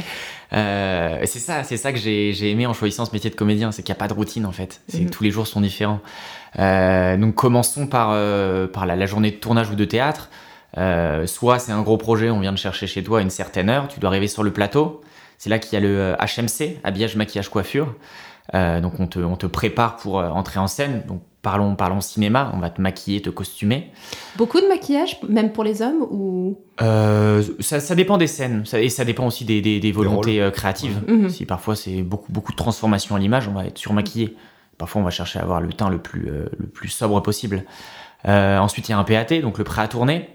Euh, 0.53 1.21
c'est 1.27 1.39
ça, 1.39 1.63
c'est 1.65 1.77
ça 1.77 1.93
que 1.93 1.99
j'ai 1.99 2.51
aimé 2.51 2.67
en 2.67 2.73
choisissant 2.73 3.05
ce 3.05 3.13
métier 3.13 3.31
de 3.31 3.37
comédien, 3.37 3.71
c'est 3.73 3.83
qu'il 3.83 3.93
n'y 3.93 3.97
a 3.99 4.01
pas 4.01 4.09
de 4.09 4.15
routine 4.15 4.47
en 4.47 4.53
fait. 4.53 4.83
C'est 4.89 5.01
Mhm. 5.01 5.07
que 5.07 5.11
tous 5.11 5.23
les 5.25 5.31
jours 5.31 5.47
sont 5.47 5.61
différents. 5.61 6.01
Euh, 6.59 7.16
donc 7.16 7.35
commençons 7.35 7.87
par, 7.87 8.11
euh, 8.12 8.66
par 8.66 8.87
la, 8.87 8.97
la 8.97 9.07
journée 9.07 9.30
de 9.30 9.37
tournage 9.37 9.71
ou 9.71 9.75
de 9.75 9.85
théâtre. 9.85 10.28
Euh, 10.78 11.26
soit 11.26 11.59
c'est 11.59 11.73
un 11.73 11.83
gros 11.83 11.97
projet, 11.97 12.30
on 12.30 12.40
vient 12.40 12.52
de 12.52 12.59
chercher 12.59 12.87
chez 12.87 13.02
toi 13.02 13.19
à 13.19 13.23
une 13.23 13.30
certaine 13.30 13.69
heure, 13.69 13.88
tu 13.88 13.99
dois 14.00 14.09
arriver 14.11 14.28
sur 14.28 14.42
le 14.42 14.52
plateau. 14.52 15.00
C'est 15.38 15.50
là 15.50 15.59
qu'il 15.59 15.73
y 15.73 15.76
a 15.76 15.80
le 15.80 16.14
HMC, 16.21 16.78
habillage, 16.85 17.16
maquillage, 17.16 17.49
coiffure. 17.49 17.95
Euh, 18.54 18.80
donc 18.80 18.99
on 18.99 19.07
te, 19.07 19.19
on 19.21 19.37
te 19.37 19.47
prépare 19.47 19.97
pour 19.97 20.19
euh, 20.21 20.28
entrer 20.28 20.59
en 20.61 20.66
scène. 20.66 21.02
Donc 21.09 21.23
parlons, 21.42 21.75
parlons 21.76 22.00
cinéma, 22.00 22.50
on 22.54 22.59
va 22.59 22.69
te 22.69 22.80
maquiller, 22.80 23.23
te 23.23 23.30
costumer. 23.30 23.90
Beaucoup 24.37 24.61
de 24.61 24.66
maquillage, 24.66 25.19
même 25.28 25.50
pour 25.52 25.64
les 25.64 25.83
hommes 25.83 26.02
ou? 26.11 26.59
Euh, 26.83 27.42
ça, 27.61 27.80
ça 27.80 27.95
dépend 27.95 28.19
des 28.19 28.26
scènes 28.26 28.64
ça- 28.66 28.80
et 28.80 28.88
ça 28.90 29.04
dépend 29.04 29.26
aussi 29.26 29.45
des, 29.45 29.61
des- 29.62 29.80
des 29.80 29.92
volontés 29.92 30.42
euh, 30.42 30.50
créatives. 30.50 31.00
Mhm. 31.09 31.30
Si 31.30 31.47
parfois 31.47 31.75
c'est 31.76 32.02
beaucoup, 32.02 32.30
beaucoup 32.30 32.52
de 32.52 32.57
transformation 32.57 33.14
à 33.16 33.19
l'image, 33.19 33.49
on 33.49 33.52
va 33.52 33.66
être 33.66 33.78
surmaquillé. 33.78 34.37
Parfois 34.81 35.03
on 35.03 35.05
va 35.05 35.11
chercher 35.11 35.39
à 35.39 35.43
avoir 35.43 35.61
le 35.61 35.71
teint 35.75 35.91
le 35.91 35.99
plus, 35.99 36.31
euh, 36.31 36.49
sobre 36.89 37.21
possible. 37.21 37.65
Euh, 38.27 38.57
ensuite 38.57 38.89
il 38.89 38.93
y 38.93 38.95
a 38.95 38.99
un 38.99 39.05
PAT, 39.05 39.43
donc 39.43 39.59
le 39.59 39.65
prêt 39.65 39.83
à 39.83 39.89
tourner. 39.89 40.31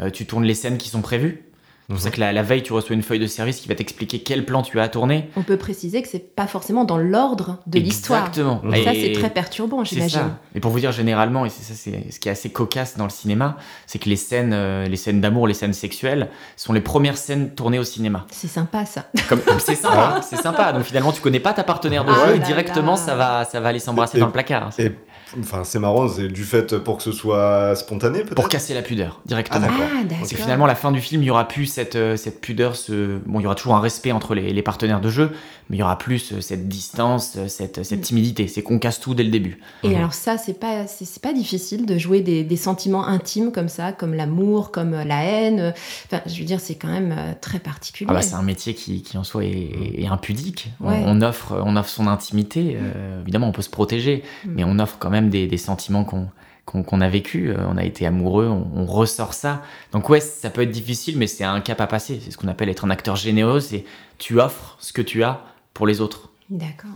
Euh, 0.00 0.10
tu 0.10 0.26
tournes 0.26 0.42
les 0.42 0.54
scènes 0.54 0.78
qui 0.78 0.88
sont 0.88 1.00
prévues. 1.00 1.44
C'est 1.86 1.92
pour 1.92 2.00
ça 2.02 2.10
que 2.10 2.18
la, 2.20 2.32
la 2.32 2.42
veille, 2.42 2.62
tu 2.62 2.72
reçois 2.72 2.94
une 2.96 3.02
feuille 3.02 3.18
de 3.18 3.26
service 3.26 3.60
qui 3.60 3.68
va 3.68 3.74
t'expliquer 3.74 4.20
quel 4.20 4.46
plan 4.46 4.62
tu 4.62 4.80
as 4.80 4.84
à 4.84 4.88
tourner. 4.88 5.28
On 5.36 5.42
peut 5.42 5.58
préciser 5.58 6.00
que 6.00 6.08
c'est 6.08 6.34
pas 6.34 6.46
forcément 6.46 6.84
dans 6.84 6.96
l'ordre 6.96 7.58
de 7.66 7.78
l'histoire. 7.78 8.28
Exactement. 8.28 8.62
Et 8.72 8.84
ça, 8.84 8.92
c'est 8.94 9.12
très 9.12 9.28
perturbant, 9.30 9.84
C'est 9.84 9.96
j'imagine. 9.96 10.18
ça. 10.20 10.38
Et 10.54 10.60
pour 10.60 10.70
vous 10.70 10.80
dire 10.80 10.92
généralement, 10.92 11.44
et 11.44 11.50
c'est 11.50 11.62
ça, 11.62 11.74
c'est 11.74 12.10
ce 12.10 12.18
qui 12.18 12.28
est 12.28 12.32
assez 12.32 12.50
cocasse 12.50 12.96
dans 12.96 13.04
le 13.04 13.10
cinéma, 13.10 13.58
c'est 13.86 13.98
que 13.98 14.08
les 14.08 14.16
scènes, 14.16 14.52
euh, 14.54 14.86
les 14.86 14.96
scènes 14.96 15.20
d'amour, 15.20 15.46
les 15.46 15.52
scènes 15.54 15.74
sexuelles, 15.74 16.30
sont 16.56 16.72
les 16.72 16.80
premières 16.80 17.18
scènes 17.18 17.54
tournées 17.54 17.78
au 17.78 17.84
cinéma. 17.84 18.26
C'est 18.30 18.48
sympa, 18.48 18.86
ça. 18.86 19.06
Comme 19.28 19.42
c'est 19.58 19.74
sympa, 19.74 20.20
c'est 20.22 20.36
sympa. 20.40 20.72
Donc 20.72 20.84
finalement, 20.84 21.12
tu 21.12 21.20
connais 21.20 21.40
pas 21.40 21.52
ta 21.52 21.64
partenaire 21.64 22.04
de 22.06 22.12
Ah 22.12 22.28
jeu 22.28 22.36
et 22.36 22.38
directement, 22.38 22.92
là. 22.92 22.96
ça 22.96 23.14
va, 23.14 23.44
ça 23.44 23.60
va 23.60 23.68
aller 23.68 23.78
s'embrasser 23.78 24.18
dans 24.18 24.26
le 24.26 24.32
placard. 24.32 24.70
Et 24.78 24.92
enfin, 25.40 25.64
c'est 25.64 25.78
marrant, 25.78 26.08
c'est 26.08 26.28
du 26.28 26.44
fait 26.44 26.78
pour 26.78 26.96
que 26.98 27.02
ce 27.02 27.12
soit 27.12 27.74
spontané, 27.76 28.20
peut-être 28.20 28.34
Pour 28.34 28.48
casser 28.48 28.74
la 28.74 28.82
pudeur 28.82 29.20
directement. 29.26 29.66
Ah, 29.66 29.70
d'accord. 29.70 29.86
Ah, 30.00 30.04
d'accord. 30.04 30.26
C'est 30.26 30.34
que 30.36 30.40
finalement, 30.42 30.66
la 30.66 30.74
fin 30.74 30.92
du 30.92 31.00
film, 31.00 31.22
il 31.22 31.26
y 31.26 31.30
aura 31.30 31.46
plus 31.48 31.66
cette, 31.66 31.96
euh, 31.96 32.16
cette 32.16 32.40
pudeur, 32.40 32.76
ce... 32.76 33.18
bon, 33.26 33.40
il 33.40 33.44
y 33.44 33.46
aura 33.46 33.54
toujours 33.54 33.74
un 33.74 33.80
respect 33.80 34.12
entre 34.12 34.34
les, 34.34 34.52
les 34.52 34.62
partenaires 34.62 35.00
de 35.00 35.10
jeu, 35.10 35.30
mais 35.70 35.76
il 35.76 35.80
y 35.80 35.82
aura 35.82 35.98
plus 35.98 36.32
euh, 36.32 36.40
cette 36.40 36.68
distance, 36.68 37.34
euh, 37.36 37.48
cette, 37.48 37.84
cette 37.84 38.00
Mm. 38.00 38.02
timidité. 38.02 38.48
C'est 38.48 38.62
qu'on 38.62 38.78
casse 38.78 39.00
tout 39.00 39.14
dès 39.14 39.22
le 39.24 39.30
début. 39.30 39.58
Et 39.82 39.88
Mhm. 39.90 39.96
alors 39.96 40.14
ça, 40.14 40.36
c'est 40.38 40.58
pas, 40.58 40.86
c'est 40.86 41.04
c'est 41.04 41.22
pas 41.22 41.32
difficile 41.32 41.86
de 41.86 41.96
jouer 41.98 42.20
des, 42.20 42.44
des 42.44 42.56
sentiments 42.56 43.06
intimes 43.06 43.50
comme 43.52 43.68
ça, 43.68 43.92
comme 43.92 44.14
l'amour, 44.14 44.70
comme 44.70 44.92
la 44.92 45.24
haine. 45.24 45.72
Enfin, 46.06 46.22
je 46.26 46.38
veux 46.38 46.44
dire, 46.44 46.60
c'est 46.60 46.74
quand 46.74 46.88
même 46.88 47.14
très 47.40 47.58
particulier. 47.58 48.08
Ah 48.10 48.14
bah, 48.14 48.22
c'est 48.22 48.34
un 48.34 48.42
métier 48.42 48.74
qui, 48.74 49.02
qui 49.02 49.16
en 49.18 49.24
soi 49.24 49.44
est, 49.44 49.70
est 50.02 50.06
impudique. 50.06 50.70
On- 50.80 50.88
Ouais. 50.90 51.02
On, 51.06 51.22
offre, 51.22 51.60
on 51.64 51.76
offre 51.76 51.88
son 51.88 52.06
intimité. 52.06 52.76
euh, 52.80 53.22
évidemment, 53.22 53.48
on 53.48 53.52
peut 53.52 53.62
se 53.62 53.70
protéger, 53.70 54.22
Mm. 54.44 54.50
mais 54.54 54.64
on 54.64 54.78
offre 54.78 54.96
quand 54.98 55.10
même 55.10 55.23
des, 55.30 55.46
des 55.46 55.56
sentiments 55.58 56.04
qu'on 56.04 56.28
qu'on 56.66 57.00
a 57.02 57.08
vécu. 57.10 57.50
Euh, 57.50 57.56
On 57.68 57.76
a 57.76 57.84
été 57.84 58.06
amoureux, 58.06 58.46
on, 58.48 58.66
on 58.74 58.86
ressort 58.86 59.34
ça. 59.34 59.60
Donc 59.92 60.08
ouais, 60.08 60.20
ça 60.20 60.48
peut 60.48 60.62
être 60.62 60.70
difficile, 60.70 61.18
mais 61.18 61.26
c'est 61.26 61.44
un 61.44 61.60
cap 61.60 61.78
à 61.80 61.86
passer. 61.86 62.20
C'est 62.24 62.30
ce 62.30 62.38
qu'on 62.38 62.48
appelle 62.48 62.68
être 62.70 62.84
un 62.86 62.90
acteur 62.90 63.16
généreux. 63.16 63.60
C'est 63.60 63.84
tu 64.18 64.40
offres 64.40 64.76
ce 64.80 64.92
que 64.94 65.02
tu 65.02 65.22
as 65.22 65.42
pour 65.74 65.86
les 65.86 66.00
autres. 66.00 66.30
D'accord. 66.48 66.90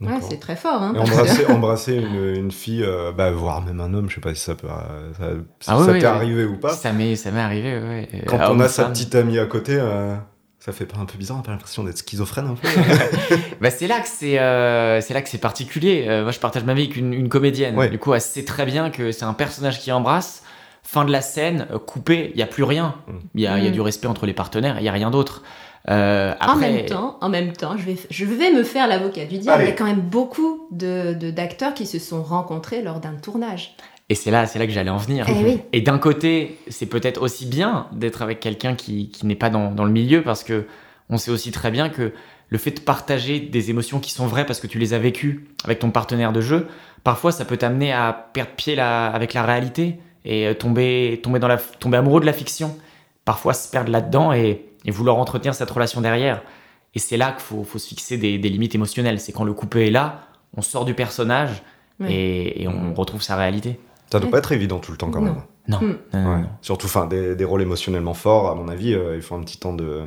Ouais, 0.00 0.18
c'est 0.20 0.40
très 0.40 0.56
fort. 0.56 0.82
Hein, 0.82 0.92
Et 0.96 0.98
embrasser, 0.98 1.46
embrasser 1.46 1.94
une, 1.96 2.34
une 2.36 2.50
fille, 2.50 2.82
euh, 2.82 3.12
bah, 3.12 3.30
voire 3.30 3.62
même 3.62 3.80
un 3.80 3.94
homme, 3.94 4.08
je 4.10 4.16
sais 4.16 4.20
pas 4.20 4.34
si 4.34 4.40
ça 4.42 4.56
peut, 4.56 4.66
euh, 4.68 5.12
ça, 5.16 5.24
si 5.60 5.70
Ah 5.70 5.76
ça 5.78 5.78
oui, 5.78 5.86
t'est 5.86 5.92
oui. 5.98 6.04
arrivé 6.04 6.44
ou 6.44 6.56
pas. 6.58 6.70
Ça 6.72 6.92
m'est 6.92 7.14
ça 7.14 7.30
m'est 7.30 7.40
arrivé. 7.40 7.78
Ouais. 7.80 8.08
Quand 8.26 8.38
à 8.40 8.50
on 8.52 8.58
a 8.60 8.66
sa 8.68 8.84
femme. 8.84 8.92
petite 8.92 9.14
amie 9.14 9.38
à 9.38 9.46
côté, 9.46 9.76
euh, 9.78 10.16
ça 10.64 10.72
fait 10.72 10.86
pas 10.86 10.98
un 10.98 11.06
peu 11.06 11.18
bizarre, 11.18 11.38
on 11.38 11.40
a 11.40 11.42
pas 11.42 11.50
l'impression 11.52 11.82
d'être 11.84 11.98
schizophrène 11.98 12.46
un 12.46 12.54
peu 12.54 12.68
Bah, 13.60 13.70
c'est 13.70 13.86
là 13.88 14.00
que 14.00 14.08
c'est 14.08 14.38
euh, 14.38 15.00
c'est 15.00 15.12
là 15.14 15.22
que 15.22 15.28
c'est 15.28 15.38
particulier. 15.38 16.04
Euh, 16.08 16.22
moi, 16.22 16.32
je 16.32 16.38
partage 16.38 16.64
ma 16.64 16.74
vie 16.74 16.82
avec 16.84 16.96
une, 16.96 17.12
une 17.12 17.28
comédienne. 17.28 17.76
Ouais. 17.76 17.88
Du 17.88 17.98
coup, 17.98 18.14
elle 18.14 18.20
sait 18.20 18.44
très 18.44 18.64
bien 18.64 18.90
que 18.90 19.10
c'est 19.12 19.24
un 19.24 19.34
personnage 19.34 19.80
qui 19.80 19.90
embrasse. 19.92 20.42
Fin 20.84 21.04
de 21.04 21.12
la 21.12 21.20
scène, 21.20 21.66
euh, 21.72 21.78
coupé, 21.78 22.30
il 22.34 22.38
y 22.40 22.42
a 22.42 22.46
plus 22.46 22.64
rien. 22.64 22.94
Mm. 23.06 23.12
Il 23.36 23.40
y, 23.42 23.46
a, 23.46 23.58
il 23.58 23.64
y 23.64 23.66
a 23.66 23.70
Mm. 23.70 23.74
du 23.74 23.80
respect 23.80 24.06
entre 24.08 24.26
les 24.26 24.32
partenaires, 24.34 24.76
il 24.78 24.84
y 24.84 24.88
a 24.88 24.92
rien 24.92 25.10
d'autre. 25.10 25.42
Euh, 25.90 26.32
En 26.40 26.54
même 26.56 26.84
temps, 26.86 27.18
en 27.20 27.28
même 27.28 27.52
temps, 27.52 27.76
je 27.76 27.82
vais, 27.84 27.96
je 28.10 28.24
vais 28.24 28.52
me 28.52 28.62
faire 28.62 28.86
l'avocat 28.86 29.24
du 29.24 29.38
diable. 29.38 29.64
Il 29.64 29.68
y 29.68 29.72
a 29.72 29.74
quand 29.74 29.84
même 29.84 30.00
beaucoup 30.00 30.68
de 30.70 31.14
de- 31.14 31.30
d'acteurs 31.32 31.74
qui 31.74 31.86
se 31.86 31.98
sont 31.98 32.22
rencontrés 32.22 32.82
lors 32.82 33.00
d'un 33.00 33.14
tournage. 33.14 33.74
Et 34.12 34.14
c'est 34.14 34.30
là, 34.30 34.46
c'est 34.46 34.58
là 34.58 34.66
que 34.66 34.72
j'allais 34.72 34.90
en 34.90 34.98
venir. 34.98 35.24
Eh 35.26 35.32
oui. 35.32 35.60
Et 35.72 35.80
d'un 35.80 35.96
côté, 35.96 36.58
c'est 36.68 36.84
peut-être 36.84 37.22
aussi 37.22 37.46
bien 37.46 37.86
d'être 37.92 38.20
avec 38.20 38.40
quelqu'un 38.40 38.74
qui, 38.74 39.08
qui 39.08 39.24
n'est 39.24 39.36
pas 39.36 39.48
dans, 39.48 39.70
dans 39.70 39.86
le 39.86 39.90
milieu 39.90 40.20
parce 40.20 40.44
que 40.44 40.66
on 41.08 41.16
sait 41.16 41.30
aussi 41.30 41.50
très 41.50 41.70
bien 41.70 41.88
que 41.88 42.12
le 42.50 42.58
fait 42.58 42.72
de 42.72 42.80
partager 42.80 43.40
des 43.40 43.70
émotions 43.70 44.00
qui 44.00 44.12
sont 44.12 44.26
vraies 44.26 44.44
parce 44.44 44.60
que 44.60 44.66
tu 44.66 44.78
les 44.78 44.92
as 44.92 44.98
vécues 44.98 45.48
avec 45.64 45.78
ton 45.78 45.90
partenaire 45.90 46.30
de 46.30 46.42
jeu, 46.42 46.68
parfois 47.04 47.32
ça 47.32 47.46
peut 47.46 47.56
t'amener 47.56 47.90
à 47.90 48.12
perdre 48.34 48.50
pied 48.54 48.78
avec 48.78 49.32
la 49.32 49.44
réalité 49.44 49.98
et 50.26 50.46
euh, 50.46 50.52
tomber, 50.52 51.18
tomber, 51.22 51.38
dans 51.38 51.48
la, 51.48 51.56
tomber 51.56 51.96
amoureux 51.96 52.20
de 52.20 52.26
la 52.26 52.34
fiction. 52.34 52.76
Parfois 53.24 53.54
se 53.54 53.70
perdre 53.70 53.90
là-dedans 53.90 54.34
et, 54.34 54.66
et 54.84 54.90
vouloir 54.90 55.16
entretenir 55.16 55.54
cette 55.54 55.70
relation 55.70 56.02
derrière. 56.02 56.42
Et 56.94 56.98
c'est 56.98 57.16
là 57.16 57.32
qu'il 57.32 57.40
faut, 57.40 57.64
faut 57.64 57.78
se 57.78 57.88
fixer 57.88 58.18
des, 58.18 58.36
des 58.36 58.50
limites 58.50 58.74
émotionnelles. 58.74 59.20
C'est 59.20 59.32
quand 59.32 59.44
le 59.44 59.54
coupé 59.54 59.86
est 59.86 59.90
là, 59.90 60.26
on 60.54 60.60
sort 60.60 60.84
du 60.84 60.92
personnage 60.92 61.62
et, 62.06 62.62
et 62.62 62.68
on 62.68 62.92
retrouve 62.92 63.22
sa 63.22 63.36
réalité. 63.36 63.78
Ça 64.12 64.20
doit 64.20 64.30
pas 64.30 64.38
être 64.38 64.52
évident 64.52 64.78
tout 64.78 64.92
le 64.92 64.98
temps 64.98 65.10
quand 65.10 65.20
Non. 65.20 65.26
même. 65.26 65.42
Non, 65.68 65.78
Mm. 65.80 65.96
non, 66.14 66.34
Ouais. 66.34 66.42
Surtout, 66.60 66.86
enfin, 66.86 67.06
des, 67.06 67.36
des 67.36 67.44
rôles 67.44 67.62
émotionnellement 67.62 68.14
forts, 68.14 68.50
à 68.50 68.54
mon 68.56 68.66
avis, 68.68 68.94
euh, 68.94 69.14
il 69.14 69.22
faut 69.22 69.36
un 69.36 69.40
petit 69.42 69.58
temps 69.58 69.72
de, 69.72 70.02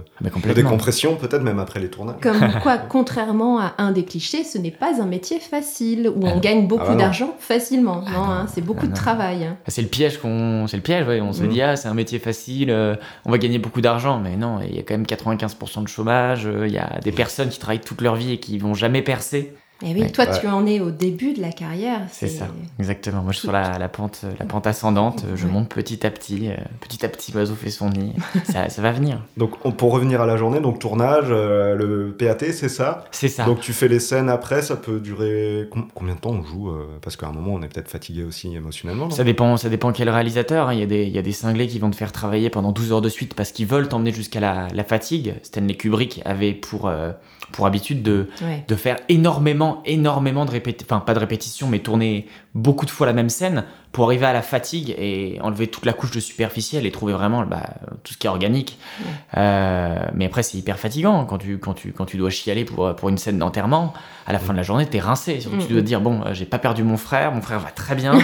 décompression, 0.54 1.16
peut-être 1.16 1.44
même 1.44 1.60
après 1.60 1.80
les 1.80 1.90
tournages. 1.90 2.18
Comme 2.22 2.40
quoi, 2.64 2.78
contrairement 2.78 3.60
à 3.60 3.74
un 3.78 3.92
des 3.92 4.04
clichés, 4.04 4.44
ce 4.44 4.58
n'est 4.58 4.72
pas 4.72 5.02
un 5.02 5.06
métier 5.06 5.40
facile 5.40 6.10
où 6.14 6.22
Ah 6.26 6.32
on 6.32 6.36
non. 6.36 6.40
gagne 6.42 6.68
beaucoup 6.68 6.84
Ah 6.86 6.90
bah 6.90 6.94
non. 6.96 7.00
d'argent 7.00 7.34
facilement. 7.40 8.04
Ah 8.06 8.12
non, 8.12 8.18
non. 8.26 8.32
hein, 8.32 8.46
c'est 8.54 8.62
beaucoup 8.62 8.82
Ah 8.84 8.88
de 8.88 8.92
non. 8.92 8.96
travail. 8.96 9.46
hein. 9.46 9.58
C'est 9.68 9.82
le 9.82 9.88
piège 9.88 10.18
qu'on, 10.18 10.68
c'est 10.68 10.78
le 10.78 10.84
piège, 10.84 11.08
ouais. 11.08 11.22
On 11.22 11.32
se 11.34 11.44
Mhm. 11.44 11.50
dit 11.50 11.62
ah 11.62 11.76
c'est 11.76 11.88
un 11.88 11.94
métier 11.94 12.20
facile, 12.20 12.70
euh, 12.72 12.96
on 13.26 13.32
va 13.32 13.38
gagner 13.38 13.58
beaucoup 13.60 13.82
d'argent, 13.82 14.20
mais 14.20 14.36
non, 14.36 14.60
il 14.62 14.76
y 14.76 14.80
a 14.80 14.84
quand 14.84 14.94
même 14.94 15.06
95% 15.06 15.82
de 15.84 15.88
chômage. 15.88 16.46
euh, 16.46 16.68
Il 16.68 16.74
y 16.74 16.78
a 16.80 17.00
des 17.02 17.12
personnes 17.12 17.50
qui 17.50 17.60
travaillent 17.60 17.80
toute 17.80 18.02
leur 18.02 18.16
vie 18.16 18.34
et 18.34 18.40
qui 18.40 18.58
vont 18.58 18.74
jamais 18.74 19.02
percer. 19.02 19.54
Et 19.84 19.94
oui, 19.94 20.02
Ouais. 20.04 20.10
toi, 20.10 20.24
Ouais. 20.26 20.40
tu 20.40 20.48
en 20.48 20.66
es 20.66 20.80
au 20.80 20.90
début 20.90 21.34
de 21.34 21.42
la 21.42 21.52
carrière. 21.52 22.02
C'est 22.10 22.30
ça, 22.30 22.48
exactement. 22.80 23.22
Moi 23.24 23.34
je 23.34 23.40
suis 23.40 23.46
sur 23.48 23.52
la, 23.52 23.78
la 23.78 23.90
pente, 23.90 24.22
la 24.40 24.46
pente 24.46 24.66
ascendante. 24.68 25.24
euh, 25.28 25.36
Je 25.36 25.46
Ouais. 25.48 25.52
monte 25.52 25.68
petit 25.70 26.06
à 26.08 26.12
petit, 26.12 26.48
euh, 26.50 26.56
petit 26.80 27.06
à 27.06 27.10
petit 27.10 27.34
l'oiseau 27.34 27.56
fait 27.56 27.70
son 27.70 27.90
nid. 27.90 28.14
ça, 28.46 28.70
ça 28.70 28.82
va 28.82 28.92
venir. 28.94 29.22
Donc, 29.36 29.52
on- 29.66 29.72
pour 29.74 29.92
revenir 29.92 30.22
à 30.22 30.26
la 30.26 30.38
journée, 30.38 30.62
donc 30.62 30.80
tournage, 30.80 31.26
euh, 31.30 31.76
le 31.76 32.16
PAT, 32.18 32.54
c'est 32.54 32.70
ça? 32.70 33.04
C'est 33.12 33.28
ça. 33.28 33.44
Donc, 33.44 33.60
tu 33.60 33.74
fais 33.74 33.90
les 33.90 34.00
scènes 34.00 34.30
après, 34.30 34.62
ça 34.62 34.78
peut 34.78 35.00
durer. 35.02 35.68
com- 35.70 35.88
Combien 35.94 36.16
de 36.16 36.20
temps 36.22 36.32
on 36.32 36.44
joue 36.44 36.70
euh, 36.70 36.86
Parce 37.02 37.18
qu'à 37.18 37.28
un 37.28 37.34
moment, 37.34 37.52
on 37.56 37.62
est 37.62 37.68
peut-être 37.68 37.90
fatigué 37.90 38.24
aussi 38.24 38.56
émotionnellement. 38.56 39.10
Ça 39.10 39.24
dépend, 39.26 39.58
ça 39.58 39.68
dépend 39.70 39.92
quel 39.92 40.10
réalisateur. 40.10 40.70
hein. 40.70 40.74
Il 40.74 40.80
y, 40.80 40.84
a 40.84 40.88
des, 40.88 41.04
il 41.04 41.12
y 41.14 41.20
a 41.20 41.22
des 41.22 41.34
cinglés 41.34 41.68
qui 41.68 41.80
vont 41.80 41.92
te 41.92 41.96
faire 41.98 42.14
travailler 42.14 42.50
pendant 42.50 42.72
12 42.72 42.94
heures 42.94 43.02
de 43.02 43.10
suite 43.10 43.34
parce 43.34 43.52
qu'ils 43.52 43.68
veulent 43.68 43.90
t'emmener 43.90 44.14
jusqu'à 44.14 44.40
la, 44.40 44.68
la 44.74 44.84
fatigue. 44.86 45.34
Stanley 45.44 45.76
Kubrick 45.76 46.22
avait 46.24 46.54
pour, 46.54 46.88
euh, 46.88 47.12
pour 47.52 47.66
habitude 47.66 48.02
de, 48.04 48.28
Ouais. 48.42 48.64
de 48.68 48.76
faire 48.76 48.98
énormément, 49.10 49.82
énormément 49.86 50.46
de 50.46 50.52
répétitions, 50.52 50.88
enfin 50.90 51.00
pas 51.06 51.14
de 51.14 51.20
répétitions, 51.20 51.68
mais 51.68 51.80
tourner 51.80 52.28
beaucoup 52.56 52.86
de 52.86 52.92
fois 52.92 53.06
la 53.06 53.14
même 53.14 53.30
scène 53.30 53.64
pour 53.92 54.06
arriver 54.06 54.26
à 54.26 54.34
la 54.34 54.42
fatigue 54.42 54.94
et 54.98 55.38
enlever 55.42 55.68
toute 55.68 55.86
la 55.86 55.94
couche 55.94 56.12
de 56.12 56.20
superficiel 56.20 56.86
et 56.86 56.92
trouver 56.92 57.14
vraiment 57.14 57.46
bah, 57.46 57.64
tout 58.04 58.12
ce 58.14 58.18
qui 58.18 58.28
est 58.28 58.30
organique. 58.30 58.78
Euh, 59.38 59.98
mais 60.14 60.26
après, 60.26 60.44
c'est 60.44 60.58
hyper 60.58 60.78
fatigant 60.80 61.26
quand 61.26 61.38
tu, 61.38 61.58
quand, 61.60 61.74
tu, 61.74 61.92
quand 61.94 62.06
tu 62.06 62.18
dois 62.18 62.30
chialer 62.30 62.66
pour, 62.66 62.94
pour 62.96 63.10
une 63.10 63.18
scène 63.18 63.38
d'enterrement. 63.38 63.94
À 64.28 64.34
la 64.34 64.40
fin 64.40 64.54
de 64.54 64.58
la 64.58 64.64
journée, 64.64 64.86
t'es 64.88 65.00
rincé. 65.00 65.40
Surtout, 65.40 65.58
tu 65.60 65.74
dois 65.74 65.82
te 65.82 65.86
dire 65.86 66.02
bon, 66.02 66.22
euh, 66.26 66.34
j'ai 66.34 66.46
pas 66.46 66.58
perdu 66.58 66.84
mon 66.84 66.98
frère, 66.98 67.32
mon 67.32 67.42
frère 67.42 67.60
va 67.60 67.70
très 67.72 67.96
bien. 67.96 68.14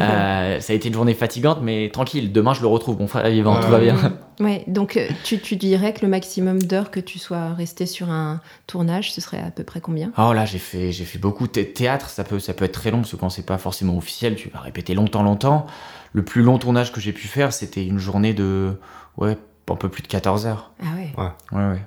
Euh, 0.00 0.60
ça 0.60 0.72
a 0.72 0.76
été 0.76 0.88
une 0.88 0.94
journée 0.94 1.14
fatigante, 1.14 1.58
mais 1.62 1.90
tranquille, 1.92 2.32
demain 2.32 2.54
je 2.54 2.60
le 2.62 2.66
retrouve, 2.68 2.98
mon 2.98 3.06
frère 3.06 3.26
est 3.26 3.32
vivant, 3.32 3.56
Ouais. 3.56 3.60
tout 3.62 3.68
va 3.70 3.78
bien. 3.80 3.96
Ouais, 4.40 4.64
donc 4.68 4.98
tu, 5.22 5.38
tu 5.38 5.56
dirais 5.56 5.92
que 5.92 6.00
le 6.00 6.08
maximum 6.08 6.62
d'heures 6.62 6.90
que 6.90 6.98
tu 7.00 7.18
sois 7.18 7.52
resté 7.52 7.84
sur 7.84 8.08
un 8.08 8.40
tournage, 8.66 9.12
ce 9.12 9.20
serait 9.20 9.38
à 9.38 9.50
peu 9.50 9.64
près 9.64 9.82
combien? 9.82 10.12
Oh 10.16 10.32
là, 10.32 10.46
j'ai 10.46 10.58
fait, 10.58 10.92
j'ai 10.92 11.04
fait 11.04 11.18
beaucoup 11.18 11.46
de 11.46 11.60
théâtre, 11.62 12.08
ça 12.08 12.24
peut, 12.24 12.38
ça 12.38 12.54
peut 12.54 12.64
être 12.64 12.72
très 12.72 12.90
long, 12.90 13.00
parce 13.00 13.10
que 13.10 13.16
quand 13.16 13.28
c'est 13.28 13.44
pas 13.44 13.58
forcément 13.58 13.69
officiel, 13.98 14.36
tu 14.36 14.50
vas 14.50 14.60
répéter 14.60 14.94
longtemps, 14.94 15.22
longtemps. 15.22 15.66
Le 16.12 16.24
plus 16.24 16.42
long 16.42 16.58
tournage 16.58 16.92
que 16.92 17.00
j'ai 17.00 17.12
pu 17.12 17.28
faire, 17.28 17.52
c'était 17.52 17.84
une 17.86 17.98
journée 17.98 18.34
de, 18.34 18.72
ouais, 19.16 19.36
un 19.70 19.76
peu 19.76 19.88
plus 19.88 20.02
de 20.02 20.08
14 20.08 20.46
heures. 20.46 20.72
Ah 20.82 20.86
ouais. 20.96 21.12
Ouais, 21.16 21.58
ouais. 21.58 21.80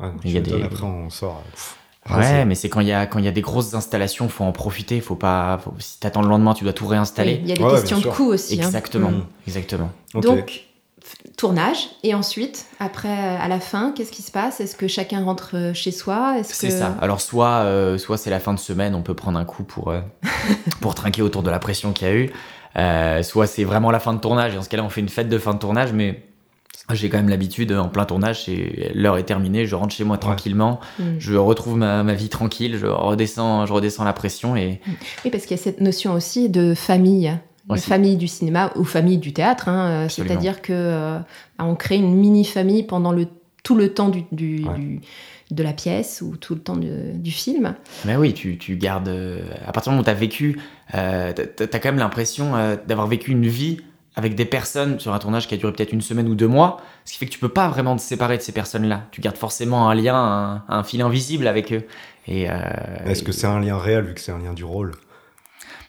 Ouais, 0.00 0.10
Il 0.24 0.30
y 0.32 0.38
a 0.38 0.40
des- 0.40 0.62
Après, 0.62 0.84
on 0.84 1.10
sort. 1.10 1.42
euh, 1.46 1.50
pff, 1.50 1.76
Ouais, 2.16 2.44
mais 2.44 2.54
c'est 2.54 2.68
quand 2.68 2.80
il 2.80 2.86
y 2.86 2.92
a, 2.92 3.04
quand 3.06 3.18
il 3.18 3.24
y 3.24 3.28
a 3.28 3.32
des 3.32 3.40
grosses 3.40 3.74
installations, 3.74 4.28
faut 4.28 4.44
en 4.44 4.52
profiter, 4.52 5.00
faut 5.00 5.16
pas, 5.16 5.58
faut- 5.58 5.74
si 5.80 5.98
t'attends 5.98 6.22
le 6.22 6.28
lendemain, 6.28 6.54
tu 6.54 6.62
dois 6.64 6.72
tout 6.72 6.86
réinstaller. 6.86 7.40
Il 7.42 7.48
y 7.48 7.52
a 7.52 7.56
des 7.56 7.64
Ouais, 7.64 7.70
questions 7.72 7.98
de 7.98 8.06
coût 8.08 8.26
aussi. 8.26 8.54
hein. 8.54 8.56
Exactement, 8.58 9.10
Mm. 9.10 9.26
exactement. 9.48 9.90
Donc, 10.14 10.65
tournage, 11.36 11.90
et 12.02 12.14
ensuite, 12.14 12.66
après, 12.80 13.08
euh, 13.08 13.38
à 13.38 13.48
la 13.48 13.60
fin, 13.60 13.92
qu'est-ce 13.94 14.10
qui 14.12 14.22
se 14.22 14.30
passe? 14.30 14.60
Est-ce 14.60 14.74
que 14.76 14.88
chacun 14.88 15.22
rentre 15.24 15.50
euh, 15.54 15.74
chez 15.74 15.90
soi? 15.92 16.36
Est-ce 16.38 16.54
C'est 16.54 16.68
que... 16.68 16.72
ça. 16.72 16.96
Alors 17.00 17.20
soit, 17.20 17.62
euh, 17.64 17.98
soit 17.98 18.16
c'est 18.16 18.30
la 18.30 18.40
fin 18.40 18.54
de 18.54 18.58
semaine, 18.58 18.94
on 18.94 19.02
peut 19.02 19.14
prendre 19.14 19.38
un 19.38 19.44
coup 19.44 19.62
pour, 19.62 19.90
euh, 19.90 20.00
pour 20.80 20.94
trinquer 20.94 21.22
autour 21.22 21.42
de 21.42 21.50
la 21.50 21.58
pression 21.58 21.92
qu'il 21.92 22.08
y 22.08 22.10
a 22.10 22.14
eu. 22.14 22.30
Euh, 22.78 23.22
soit 23.22 23.46
c'est 23.46 23.64
vraiment 23.64 23.90
la 23.90 24.00
fin 24.00 24.12
de 24.14 24.18
tournage, 24.20 24.54
et 24.54 24.58
en 24.58 24.62
ce 24.62 24.68
cas-là 24.68 24.82
on 24.84 24.88
fait 24.90 25.00
une 25.00 25.08
fête 25.08 25.28
de 25.28 25.38
fin 25.38 25.54
de 25.54 25.58
tournage, 25.58 25.92
mais 25.92 26.22
j'ai 26.92 27.08
quand 27.08 27.16
même 27.16 27.28
l'habitude, 27.30 27.72
en 27.72 27.88
plein 27.88 28.04
tournage, 28.04 28.48
l'heure 28.94 29.16
est 29.18 29.24
terminée, 29.24 29.66
je 29.66 29.74
rentre 29.74 29.94
chez 29.94 30.04
moi 30.04 30.18
tranquillement, 30.18 30.78
Mm. 30.98 31.02
je 31.18 31.34
retrouve 31.36 31.76
ma, 31.76 32.02
ma 32.02 32.14
vie 32.14 32.28
tranquille, 32.28 32.76
je 32.78 32.86
redescends, 32.86 33.66
je 33.66 33.72
redescends 33.72 34.04
la 34.04 34.12
pression 34.12 34.56
et 34.56 34.80
Oui, 35.24 35.30
parce 35.30 35.44
qu'il 35.46 35.56
y 35.56 35.60
a 35.60 35.62
cette 35.62 35.80
notion 35.80 36.12
aussi 36.12 36.48
de 36.48 36.74
famille. 36.74 37.36
Aussi. 37.68 37.88
famille 37.88 38.16
du 38.16 38.28
cinéma 38.28 38.72
ou 38.76 38.84
famille 38.84 39.18
du 39.18 39.32
théâtre. 39.32 39.68
hein, 39.68 40.04
euh. 40.04 40.08
C'est-à-dire 40.08 40.62
que 40.62 40.72
euh, 40.72 41.18
on 41.58 41.74
crée 41.74 41.96
une 41.96 42.14
mini-famille 42.14 42.84
pendant 42.84 43.12
le, 43.12 43.26
tout 43.64 43.74
le 43.74 43.92
temps 43.92 44.08
du, 44.08 44.24
du- 44.32 44.64
Ouais. 44.64 44.74
du- 44.78 45.00
de 45.52 45.62
la 45.62 45.72
pièce 45.72 46.22
ou 46.26 46.36
tout 46.36 46.54
le 46.56 46.60
temps 46.60 46.76
du, 46.76 46.90
du 47.14 47.30
film. 47.30 47.74
Mais 48.04 48.16
oui, 48.16 48.34
tu, 48.34 48.58
tu 48.58 48.76
gardes. 48.76 49.06
euh, 49.08 49.42
à 49.64 49.70
partir 49.72 49.90
du 49.90 49.94
moment 49.94 50.00
où 50.00 50.04
tu 50.04 50.10
as 50.10 50.14
vécu, 50.14 50.60
euh, 50.94 51.32
t'as 51.32 51.64
as 51.64 51.78
quand 51.78 51.88
même 51.90 51.98
l'impression 51.98 52.56
euh, 52.56 52.76
d'avoir 52.88 53.06
vécu 53.06 53.30
une 53.30 53.46
vie 53.46 53.78
avec 54.16 54.34
des 54.34 54.44
personnes 54.44 54.98
sur 54.98 55.12
un 55.14 55.18
tournage 55.20 55.46
qui 55.46 55.54
a 55.54 55.56
duré 55.56 55.72
peut-être 55.72 55.92
une 55.92 56.00
semaine 56.00 56.26
ou 56.28 56.34
deux 56.34 56.48
mois, 56.48 56.80
ce 57.04 57.12
qui 57.12 57.18
fait 57.18 57.26
que 57.26 57.30
tu 57.30 57.38
peux 57.38 57.48
pas 57.50 57.68
vraiment 57.68 57.94
te 57.94 58.00
séparer 58.00 58.36
de 58.38 58.42
ces 58.42 58.50
personnes-là. 58.52 59.04
Tu 59.12 59.20
gardes 59.20 59.36
forcément 59.36 59.88
un 59.90 59.94
lien, 59.94 60.16
un, 60.16 60.64
un 60.68 60.82
fil 60.82 61.00
invisible 61.02 61.46
avec 61.46 61.72
eux. 61.72 61.84
Et 62.26 62.50
euh, 62.50 62.54
Est-ce 63.04 63.22
que 63.22 63.30
c'est 63.32 63.46
un 63.46 63.60
lien 63.60 63.76
réel 63.78 64.04
vu 64.04 64.14
que 64.14 64.20
c'est 64.20 64.32
un 64.32 64.38
lien 64.38 64.52
du 64.54 64.64
rôle? 64.64 64.92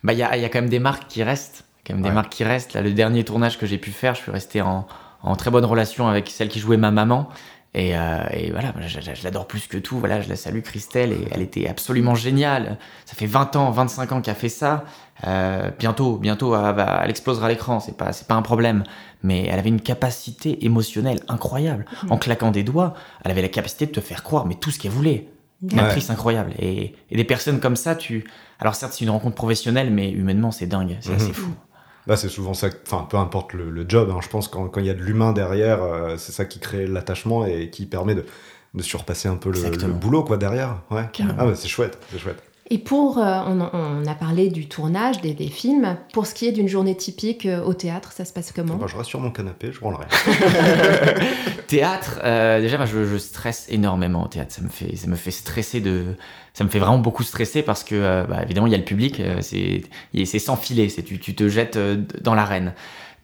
Bah 0.03 0.13
il 0.13 0.19
y 0.19 0.23
a, 0.23 0.35
il 0.37 0.41
y 0.41 0.45
a 0.45 0.49
quand 0.49 0.59
même 0.61 0.69
des 0.69 0.79
marques 0.79 1.07
qui 1.07 1.23
restent, 1.23 1.65
quand 1.87 1.93
même 1.93 2.03
des 2.03 2.09
Ouais. 2.09 2.15
marques 2.15 2.31
qui 2.33 2.43
restent. 2.43 2.73
Là, 2.73 2.81
le 2.81 2.91
dernier 2.91 3.23
tournage 3.23 3.57
que 3.57 3.65
j'ai 3.65 3.77
pu 3.77 3.91
faire, 3.91 4.13
je 4.15 4.21
suis 4.21 4.31
resté 4.31 4.61
en, 4.61 4.85
en 5.23 5.35
très 5.35 5.49
bonne 5.51 5.65
relation 5.65 6.07
avec 6.07 6.29
celle 6.29 6.49
qui 6.49 6.59
jouait 6.59 6.77
ma 6.77 6.91
maman. 6.91 7.29
Et, 7.73 7.95
euh, 7.95 8.23
et 8.31 8.49
voilà, 8.51 8.73
je, 8.79 8.99
je- 9.01 9.13
je 9.13 9.23
l'adore 9.23 9.45
plus 9.45 9.67
que 9.67 9.77
tout. 9.77 9.99
Voilà, 9.99 10.21
je 10.21 10.29
la 10.29 10.35
salue, 10.35 10.61
Christelle, 10.61 11.11
et 11.11 11.27
elle 11.31 11.41
était 11.41 11.67
absolument 11.67 12.15
géniale. 12.15 12.77
Ça 13.05 13.13
fait 13.13 13.27
20 13.27 13.55
ans, 13.55 13.69
25 13.71 14.11
ans 14.13 14.21
qu'elle 14.21 14.35
fait 14.35 14.49
ça. 14.49 14.83
Euh, 15.27 15.69
bientôt, 15.77 16.17
bientôt, 16.17 16.55
elle, 16.55 17.09
explosera 17.09 17.45
à 17.47 17.49
l'écran, 17.49 17.79
c'est 17.79 17.95
pas, 17.95 18.13
c'est 18.13 18.27
pas 18.27 18.35
un 18.35 18.41
problème. 18.41 18.83
Mais 19.21 19.45
elle 19.45 19.59
avait 19.59 19.69
une 19.69 19.81
capacité 19.81 20.65
émotionnelle 20.65 21.19
incroyable. 21.27 21.85
En 22.09 22.17
claquant 22.17 22.51
des 22.51 22.63
doigts, 22.63 22.93
elle 23.23 23.31
avait 23.31 23.41
la 23.43 23.49
capacité 23.49 23.85
de 23.85 23.91
te 23.91 23.99
faire 24.01 24.23
croire, 24.23 24.45
mais 24.45 24.55
tout 24.55 24.71
ce 24.71 24.79
qu'elle 24.79 24.91
voulait. 24.91 25.27
Une 25.71 25.77
Ouais. 25.79 25.85
actrice 25.85 26.09
incroyable. 26.11 26.53
Et, 26.59 26.93
et 27.11 27.15
des 27.17 27.23
personnes 27.23 27.59
comme 27.59 27.75
ça, 27.75 27.95
tu. 27.95 28.25
Alors 28.59 28.75
certes, 28.75 28.93
c'est 28.93 29.03
une 29.05 29.09
rencontre 29.11 29.35
professionnelle, 29.35 29.91
mais 29.91 30.09
humainement, 30.11 30.51
c'est 30.51 30.67
dingue, 30.67 30.97
c'est 31.01 31.13
assez 31.15 31.33
fou. 31.33 31.51
Là, 32.07 32.15
c'est 32.15 32.29
souvent 32.29 32.53
ça, 32.53 32.69
enfin, 32.85 33.05
peu 33.09 33.17
importe 33.17 33.53
le, 33.53 33.69
le 33.69 33.85
job, 33.87 34.09
hein, 34.11 34.19
je 34.21 34.29
pense 34.29 34.47
quand 34.47 34.67
quand 34.67 34.79
il 34.79 34.85
y 34.85 34.89
a 34.89 34.93
de 34.93 35.01
l'humain 35.01 35.33
derrière, 35.33 35.83
euh, 35.83 36.15
c'est 36.17 36.31
ça 36.31 36.45
qui 36.45 36.59
crée 36.59 36.87
l'attachement 36.87 37.45
et 37.45 37.69
qui 37.69 37.85
permet 37.85 38.15
de, 38.15 38.25
de 38.73 38.81
surpasser 38.81 39.27
un 39.27 39.35
peu 39.35 39.51
le, 39.51 39.87
boulot, 39.91 40.23
quoi, 40.23 40.37
derrière. 40.37 40.81
Ouais. 40.89 41.09
Ah, 41.37 41.45
bah, 41.45 41.55
c'est 41.55 41.67
chouette, 41.67 41.97
c'est 42.11 42.19
chouette. 42.19 42.41
Et 42.69 42.77
pour, 42.77 43.17
euh, 43.17 43.39
on, 43.47 43.61
on 43.73 44.05
a 44.05 44.15
parlé 44.15 44.49
du 44.49 44.67
tournage 44.67 45.21
des, 45.21 45.33
des 45.33 45.47
films. 45.47 45.97
Pour 46.13 46.27
ce 46.27 46.33
qui 46.33 46.47
est 46.47 46.51
d'une 46.51 46.67
journée 46.67 46.95
typique 46.95 47.45
euh, 47.45 47.63
au 47.63 47.73
théâtre, 47.73 48.11
ça 48.11 48.25
se 48.25 48.33
passe 48.33 48.51
comment? 48.51 48.75
Bah, 48.75 48.87
je 48.87 48.97
reste 48.97 49.09
sur 49.09 49.21
mon 49.21 49.31
canapé, 49.31 49.71
je 49.71 49.79
branlerai. 49.79 50.05
Théâtre, 51.67 52.19
euh, 52.23 52.59
déjà, 52.59 52.77
moi, 52.77 52.85
je, 52.85 53.05
je 53.05 53.17
stresse 53.17 53.67
énormément 53.69 54.25
au 54.25 54.27
théâtre. 54.27 54.53
Ça 54.53 54.61
me 54.61 54.69
fait, 54.69 54.95
ça 54.97 55.07
me 55.07 55.15
fait 55.15 55.31
stresser 55.31 55.79
de, 55.79 56.15
ça 56.57 56.63
me 56.63 56.69
fait 56.69 56.79
vraiment 56.79 56.97
beaucoup 56.97 57.21
stresser 57.21 57.61
parce 57.61 57.83
que, 57.83 57.93
euh, 57.93 58.23
bah, 58.23 58.41
évidemment, 58.41 58.65
il 58.65 58.71
y 58.71 58.73
a 58.75 58.79
le 58.79 58.83
public, 58.83 59.19
euh, 59.19 59.41
c'est, 59.41 60.39
sans 60.39 60.55
filet, 60.55 60.89
c'est 60.89 61.03
tu, 61.03 61.19
tu 61.19 61.35
te 61.35 61.47
jettes 61.47 61.75
euh, 61.75 61.97
dans 62.21 62.33
l'arène. 62.33 62.73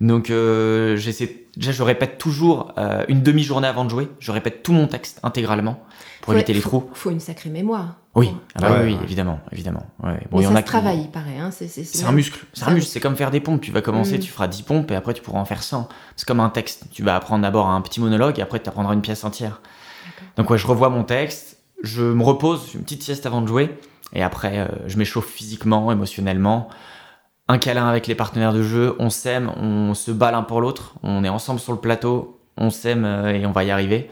Donc, 0.01 0.29
euh, 0.29 0.95
j'essaie, 0.97 1.45
déjà, 1.56 1.71
je 1.71 1.84
répète 1.84 2.17
toujours 2.17 2.73
euh, 2.77 3.06
une 3.08 3.21
demi-journée 3.21 3.67
avant 3.67 3.86
de 3.86 3.89
jouer. 3.89 4.10
Je 4.19 4.32
répète 4.32 4.63
tout 4.63 4.73
mon 4.73 4.88
texte 4.88 5.19
intégralement 5.23 5.84
pour 6.21 6.34
Faut- 6.34 6.38
éviter 6.39 6.53
les 6.53 6.62
faut- 6.62 6.69
trous. 6.69 6.89
faut 6.93 7.10
une 7.12 7.19
sacrée 7.19 7.49
mémoire. 7.49 7.95
Oui, 8.15 8.32
ah 8.56 8.62
bah 8.62 8.71
Ouais, 8.71 8.77
oui, 8.84 8.93
ouais. 8.93 8.99
évidemment, 9.03 9.39
évidemment. 9.51 9.86
Ouais. 10.03 10.19
Bon, 10.29 10.38
Mais 10.38 10.41
il 10.41 10.43
y 10.43 10.47
en 10.47 10.51
ça 10.51 10.58
a 10.58 10.60
se 10.60 10.63
qui- 10.65 10.69
travaille, 10.69 10.99
il 11.01 11.10
paraît. 11.10 11.38
Hein. 11.39 11.49
C'est, 11.51 11.67
c'est- 11.67 11.84
C'est 11.84 12.06
un 12.06 12.12
muscle, 12.12 12.45
c'est 12.53 12.65
un 12.65 12.71
muscle, 12.71 12.89
c'est 12.91 12.99
comme 12.99 13.15
faire 13.15 13.32
des 13.32 13.39
pompes. 13.39 13.62
Tu 13.62 13.71
vas 13.71 13.82
commencer, 13.82 14.17
Mm. 14.17 14.21
tu 14.21 14.32
feras 14.32 14.47
10 14.47 14.62
pompes 14.63 14.91
et 14.91 14.95
après 14.95 15.13
tu 15.15 15.21
pourras 15.23 15.39
en 15.39 15.45
faire 15.45 15.63
100. 15.63 15.89
C'est 16.15 16.27
comme 16.27 16.39
un 16.39 16.49
texte. 16.49 16.84
Tu 16.91 17.01
vas 17.01 17.15
apprendre 17.15 17.41
d'abord 17.41 17.69
un 17.69 17.82
petit 17.82 17.99
monologue 18.01 18.38
et 18.38 18.41
après 18.43 18.60
tu 18.62 18.69
apprendras 18.69 18.93
une 18.93 19.01
pièce 19.01 19.23
entière. 19.23 19.62
Donc 20.38 20.49
ouais, 20.49 20.58
je 20.60 20.67
revois 20.67 20.89
mon 20.89 21.03
texte, 21.03 21.58
je 21.82 22.03
me 22.03 22.23
repose, 22.23 22.62
je 22.65 22.71
fais 22.71 22.77
une 22.77 22.84
petite 22.84 23.03
sieste 23.03 23.25
avant 23.25 23.41
de 23.41 23.47
jouer 23.47 23.71
et 24.13 24.21
après 24.21 24.60
euh, 24.60 24.67
je 24.88 24.97
m'échauffe 24.97 25.27
physiquement, 25.29 25.91
émotionnellement. 25.91 26.69
Un 27.49 27.58
câlin 27.58 27.88
avec 27.88 28.08
les 28.08 28.15
partenaires 28.15 28.53
de 28.53 28.63
jeu, 28.63 28.95
on 28.99 29.10
s'aime, 29.10 29.49
on 29.58 29.93
se 29.93 30.12
bat 30.12 30.32
l'un 30.32 30.43
pour 30.43 30.62
l'autre, 30.62 30.95
on 31.03 31.23
est 31.25 31.29
ensemble 31.29 31.60
sur 31.60 31.73
le 31.73 31.79
plateau, 31.79 32.39
on 32.58 32.69
s'aime 32.69 33.03
euh, 33.03 33.34
et 33.34 33.45
on 33.45 33.51
va 33.51 33.63
y 33.65 33.71
arriver. 33.71 34.10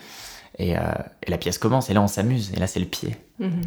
Et, 0.58 0.78
euh, 0.78 0.82
et 1.26 1.32
la 1.32 1.38
pièce 1.38 1.58
commence 1.58 1.90
et 1.90 1.94
là 1.94 2.02
on 2.02 2.08
s'amuse 2.08 2.52
et 2.54 2.60
là 2.60 2.68
c'est 2.68 2.82
le 2.82 2.86
pied. 2.86 3.16
Mhm. 3.40 3.62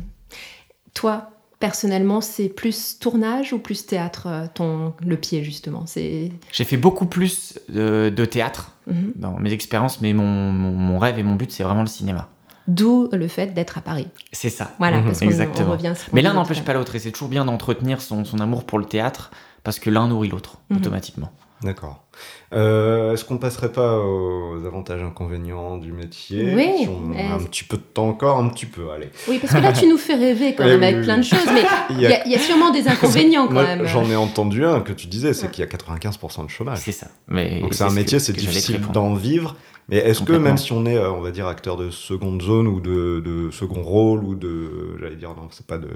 Toi, 0.92 1.30
personnellement, 1.60 2.20
c'est 2.20 2.48
plus 2.50 2.98
tournage 2.98 3.54
ou 3.54 3.58
plus 3.58 3.86
théâtre, 3.86 4.26
euh, 4.26 4.46
ton, 4.52 4.92
le 5.04 5.16
pied, 5.16 5.42
justement? 5.42 5.84
C'est... 5.86 6.30
J'ai 6.52 6.64
fait 6.64 6.76
beaucoup 6.76 7.06
plus 7.06 7.58
de, 7.70 8.12
de 8.14 8.24
théâtre 8.26 8.72
Mhm. 8.86 9.12
dans 9.16 9.38
mes 9.38 9.50
expériences, 9.52 10.02
mais 10.02 10.12
mon, 10.12 10.26
mon, 10.26 10.72
mon 10.72 10.98
rêve 10.98 11.18
et 11.18 11.22
mon 11.22 11.36
but, 11.36 11.50
c'est 11.50 11.62
vraiment 11.64 11.80
le 11.80 11.86
cinéma. 11.88 12.28
D'où 12.68 13.08
le 13.12 13.28
fait 13.28 13.54
d'être 13.54 13.78
à 13.78 13.80
Paris. 13.80 14.08
C'est 14.30 14.50
ça. 14.50 14.72
Voilà, 14.78 14.98
Mhm. 14.98 15.04
parce 15.06 15.20
qu'on 15.20 15.26
on 15.26 15.30
Exactement. 15.30 15.70
revient 15.72 15.94
Mais 16.12 16.20
l'un 16.20 16.34
n'empêche 16.34 16.62
pas 16.62 16.74
l'autre, 16.74 16.94
et 16.94 16.98
c'est 16.98 17.10
toujours 17.12 17.28
bien 17.30 17.46
d'entretenir 17.46 18.02
son, 18.02 18.26
son 18.26 18.38
amour 18.40 18.64
pour 18.64 18.78
le 18.78 18.84
théâtre, 18.84 19.30
parce 19.64 19.78
que 19.80 19.90
l'un 19.90 20.06
nourrit 20.08 20.28
l'autre, 20.28 20.58
Mhm. 20.70 20.76
automatiquement. 20.78 21.32
D'accord. 21.62 22.04
Euh, 22.52 23.14
Est-ce 23.14 23.24
qu'on 23.24 23.38
passerait 23.38 23.72
pas 23.72 23.98
aux 23.98 24.64
avantages 24.66 25.02
inconvénients 25.02 25.78
du 25.78 25.92
métier? 25.92 26.52
Oui, 26.54 26.82
Si 26.82 26.88
on 26.88 27.12
a 27.14 27.16
euh, 27.16 27.36
un 27.36 27.42
petit 27.44 27.64
peu 27.64 27.76
de 27.78 27.82
temps 27.82 28.08
encore, 28.08 28.38
un 28.38 28.48
petit 28.50 28.66
peu, 28.66 28.90
allez. 28.90 29.08
Oui, 29.28 29.38
parce 29.40 29.54
que 29.54 29.58
là, 29.60 29.72
tu 29.72 29.86
nous 29.88 29.96
fais 29.96 30.14
rêver 30.14 30.54
quand 30.54 30.64
même 30.66 30.82
avec 30.82 30.96
oui, 30.96 31.02
plein 31.04 31.16
de 31.16 31.22
choses, 31.22 31.46
mais 31.54 31.62
Il 31.90 32.00
y, 32.00 32.06
a- 32.06 32.26
il 32.26 32.32
y 32.32 32.34
a 32.34 32.38
sûrement 32.38 32.70
des 32.70 32.86
inconvénients 32.94 33.46
quand 33.46 33.54
Moi, 33.54 33.62
même. 33.64 33.86
J'en 33.86 34.04
ai 34.10 34.16
entendu 34.16 34.64
un 34.64 34.80
que 34.80 34.92
tu 34.92 35.06
disais, 35.06 35.32
c'est 35.32 35.50
qu'il 35.50 35.64
y 35.64 35.66
a 35.66 35.70
95% 35.70 36.44
de 36.44 36.50
chômage. 36.50 36.78
C'est 36.80 36.92
ça. 36.92 37.06
Mais 37.28 37.60
Donc 37.60 37.72
c'est 37.74 37.84
un 37.84 37.88
ce 37.90 37.94
métier, 37.94 38.18
que- 38.18 38.24
c'est 38.24 38.32
difficile 38.34 38.80
d'en 38.92 39.14
vivre. 39.14 39.56
Mais 39.88 39.96
est-ce 39.98 40.22
que 40.22 40.32
même 40.32 40.56
si 40.58 40.72
on 40.72 40.84
est, 40.86 40.96
euh, 40.96 41.10
on 41.12 41.20
va 41.20 41.30
dire, 41.30 41.46
acteur 41.46 41.76
de 41.76 41.90
seconde 41.90 42.40
zone 42.42 42.66
ou 42.66 42.80
de, 42.80 43.20
de 43.24 43.50
second 43.50 43.82
rôle 43.82 44.22
ou 44.24 44.34
de, 44.34 44.96
j'allais 45.00 45.16
dire, 45.16 45.30
non, 45.30 45.48
c'est 45.50 45.66
pas 45.66 45.78
de, 45.78 45.88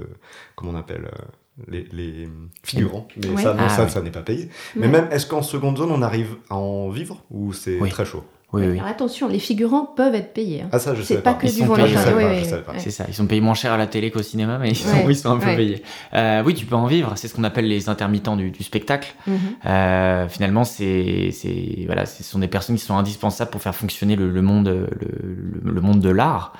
comment 0.55 0.71
on 0.73 0.75
appelle, 0.75 1.05
euh, 1.05 1.25
les, 1.67 1.87
les 1.91 2.29
figurants, 2.63 3.07
mais 3.17 3.29
Ouais. 3.29 3.41
ça, 3.43 3.53
non, 3.53 3.63
Ah, 3.65 3.69
ça, 3.69 3.87
ça 3.89 4.01
n'est 4.01 4.11
pas 4.11 4.21
payé. 4.21 4.49
Mais 4.75 4.87
même, 4.87 5.07
est-ce 5.11 5.25
qu'en 5.27 5.41
seconde 5.41 5.77
zone, 5.77 5.91
on 5.91 6.01
arrive 6.01 6.35
à 6.49 6.55
en 6.55 6.89
vivre 6.89 7.23
ou 7.31 7.53
c'est 7.53 7.79
Oui. 7.79 7.89
très 7.89 8.05
chaud? 8.05 8.23
Oui, 8.51 8.63
oui. 8.65 8.79
Alors 8.79 8.89
attention, 8.89 9.27
les 9.27 9.37
figurants 9.37 9.85
peuvent 9.85 10.15
être 10.15 10.33
payés. 10.33 10.63
hein. 10.63 10.69
Ah 10.71 10.79
ça, 10.79 10.95
je 10.95 11.03
C'est 11.03 11.17
sais 11.17 11.21
pas 11.21 11.33
pas. 11.35 11.39
que 11.39 11.45
Ils 11.45 11.53
du 11.53 11.69
ouais. 11.69 12.43
C'est 12.79 12.89
ça, 12.89 13.05
ils 13.07 13.13
sont 13.13 13.27
payés 13.27 13.41
moins 13.41 13.53
cher 13.53 13.73
à 13.73 13.77
la 13.77 13.85
télé 13.85 14.09
qu'au 14.09 14.23
cinéma, 14.23 14.57
mais 14.57 14.69
ils 14.71 14.75
sont, 14.75 14.89
Ouais, 14.89 15.05
ils 15.09 15.15
sont 15.15 15.29
un 15.29 15.37
peu 15.37 15.45
ouais. 15.45 15.55
payés. 15.55 15.83
Euh, 16.15 16.41
oui, 16.43 16.55
tu 16.55 16.65
peux 16.65 16.73
en 16.75 16.87
vivre, 16.87 17.13
c'est 17.15 17.27
ce 17.27 17.35
qu'on 17.35 17.43
appelle 17.43 17.67
les 17.67 17.89
intermittents 17.89 18.35
du, 18.35 18.49
du 18.49 18.63
spectacle. 18.63 19.13
Mhm. 19.27 19.37
Euh, 19.67 20.27
finalement, 20.29 20.63
c'est, 20.63 21.29
c'est, 21.31 21.83
voilà, 21.85 22.07
ce 22.07 22.23
sont 22.23 22.39
des 22.39 22.47
personnes 22.47 22.75
qui 22.75 22.83
sont 22.83 22.97
indispensables 22.97 23.51
pour 23.51 23.61
faire 23.61 23.75
fonctionner 23.75 24.15
le, 24.15 24.31
le 24.31 24.41
monde, 24.41 24.67
le, 24.67 24.87
le- 24.99 25.71
le 25.71 25.81
monde 25.81 25.99
de 25.99 26.09
l'art. 26.09 26.53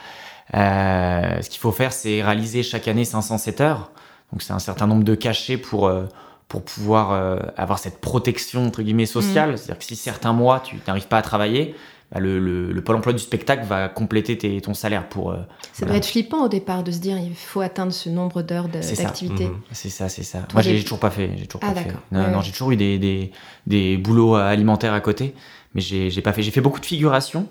Euh, 0.55 1.41
ce 1.41 1.49
qu'il 1.49 1.59
faut 1.59 1.71
faire, 1.71 1.91
c'est 1.93 2.21
réaliser 2.23 2.63
chaque 2.63 2.87
année 2.87 3.05
507 3.05 3.61
heures. 3.61 3.91
Donc, 4.31 4.41
c'est 4.41 4.53
un 4.53 4.59
certain 4.59 4.87
nombre 4.87 5.03
de 5.03 5.15
cachets 5.15 5.57
pour, 5.57 5.87
euh, 5.87 6.05
pour 6.47 6.63
pouvoir 6.63 7.11
euh, 7.11 7.37
avoir 7.57 7.79
cette 7.79 7.99
protection, 7.99 8.65
entre 8.67 8.81
guillemets, 8.81 9.05
sociale. 9.05 9.57
C'est-à-dire 9.57 9.79
que 9.79 9.83
si 9.85 9.95
certains 9.95 10.33
mois, 10.33 10.59
tu 10.63 10.77
n'arrives 10.87 11.07
pas 11.07 11.17
à 11.17 11.21
travailler, 11.21 11.75
bah, 12.11 12.19
le, 12.19 12.39
le- 12.39 12.71
le 12.71 12.81
Pôle 12.83 12.95
emploi 12.95 13.13
du 13.13 13.19
spectacle 13.19 13.63
va 13.65 13.87
compléter 13.87 14.35
tes- 14.37 14.59
ton 14.61 14.73
salaire 14.73 15.07
pour, 15.09 15.29
euh, 15.31 15.37
Ça 15.73 15.85
Voilà. 15.85 15.91
doit 15.93 15.97
être 15.97 16.07
flippant 16.07 16.43
au 16.45 16.47
départ 16.47 16.83
de 16.83 16.91
se 16.91 16.97
dire 16.99 17.17
il 17.19 17.35
faut 17.35 17.61
atteindre 17.61 17.91
ce 17.93 18.09
nombre 18.09 18.41
d'heures 18.41 18.67
de- 18.67 18.81
C'est 18.81 18.95
ça. 18.95 19.03
d'activité. 19.03 19.45
Mhm. 19.45 19.59
C'est 19.71 19.89
ça, 19.89 20.09
c'est 20.09 20.23
ça. 20.23 20.39
Toi, 20.39 20.47
Moi, 20.53 20.61
j'ai 20.63 20.73
des- 20.77 20.81
toujours 20.83 20.99
pas 20.99 21.11
fait. 21.11 21.29
J'ai 21.37 21.45
toujours 21.45 21.61
Ah, 21.63 21.73
pas 21.73 21.81
fait. 21.81 21.85
d'accord. 21.87 22.01
Non, 22.11 22.19
Ouais, 22.21 22.31
non, 22.31 22.37
ouais. 22.39 22.43
j'ai 22.43 22.51
toujours 22.51 22.71
eu 22.71 22.77
des, 22.77 22.97
des, 22.97 23.31
des 23.67 23.97
boulots 23.97 24.35
alimentaires 24.35 24.93
à 24.93 25.01
côté, 25.01 25.35
mais 25.75 25.81
j'ai 25.81 26.09
j'ai 26.09 26.21
pas 26.23 26.33
fait. 26.33 26.41
J'ai 26.41 26.51
fait 26.51 26.61
beaucoup 26.61 26.79
de 26.79 26.85
figuration. 26.85 27.47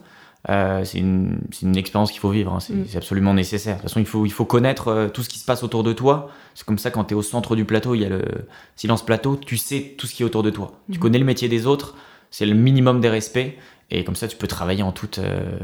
Euh, 0.49 0.85
c'est 0.85 0.99
une, 0.99 1.41
c'est 1.51 1.67
une 1.67 1.77
expérience 1.77 2.11
qu'il 2.13 2.21
faut 2.21 2.31
vivre. 2.31 2.53
hein. 2.53 2.61
C'est 2.61 2.73
Mm. 2.73 2.85
c'est 2.89 2.97
absolument 2.99 3.35
nécessaire. 3.35 3.77
De 3.77 3.81
toute 3.81 3.91
façon, 3.91 4.01
il 4.01 4.07
faut, 4.07 4.25
il 4.25 4.31
faut 4.33 4.45
connaître 4.45 4.89
euh, 4.89 5.09
tout 5.09 5.23
ce 5.23 5.29
qui 5.29 5.39
se 5.39 5.45
passe 5.45 5.63
autour 5.65 5.83
de 5.83 5.93
toi. 5.93 6.31
C'est 6.55 6.65
comme 6.65 6.79
ça 6.79 6.91
quand 6.91 7.05
tu 7.07 7.15
es 7.15 7.17
au 7.17 7.23
centre 7.23 7.57
du 7.57 7.65
plateau, 7.65 7.95
il 7.95 8.03
y 8.03 8.05
a 8.05 8.09
le 8.09 8.23
silence 8.77 9.05
plateau. 9.05 9.37
Tu 9.37 9.57
sais 9.57 9.95
tout 9.99 10.07
ce 10.07 10.15
qui 10.15 10.23
est 10.23 10.27
autour 10.27 10.43
de 10.45 10.51
toi. 10.51 10.73
Tu 10.91 10.97
Mhm. 10.99 11.03
connais 11.03 11.19
le 11.19 11.25
métier 11.25 11.49
des 11.49 11.67
autres. 11.67 11.97
C'est 12.31 12.47
le 12.47 12.55
minimum 12.55 13.01
des 13.01 13.09
respects. 13.09 13.57
Et 13.91 14.05
comme 14.05 14.15
ça, 14.17 14.29
tu 14.29 14.37
peux 14.37 14.47
travailler 14.47 14.83
en 14.83 14.93
toute, 14.93 15.19
euh, 15.19 15.59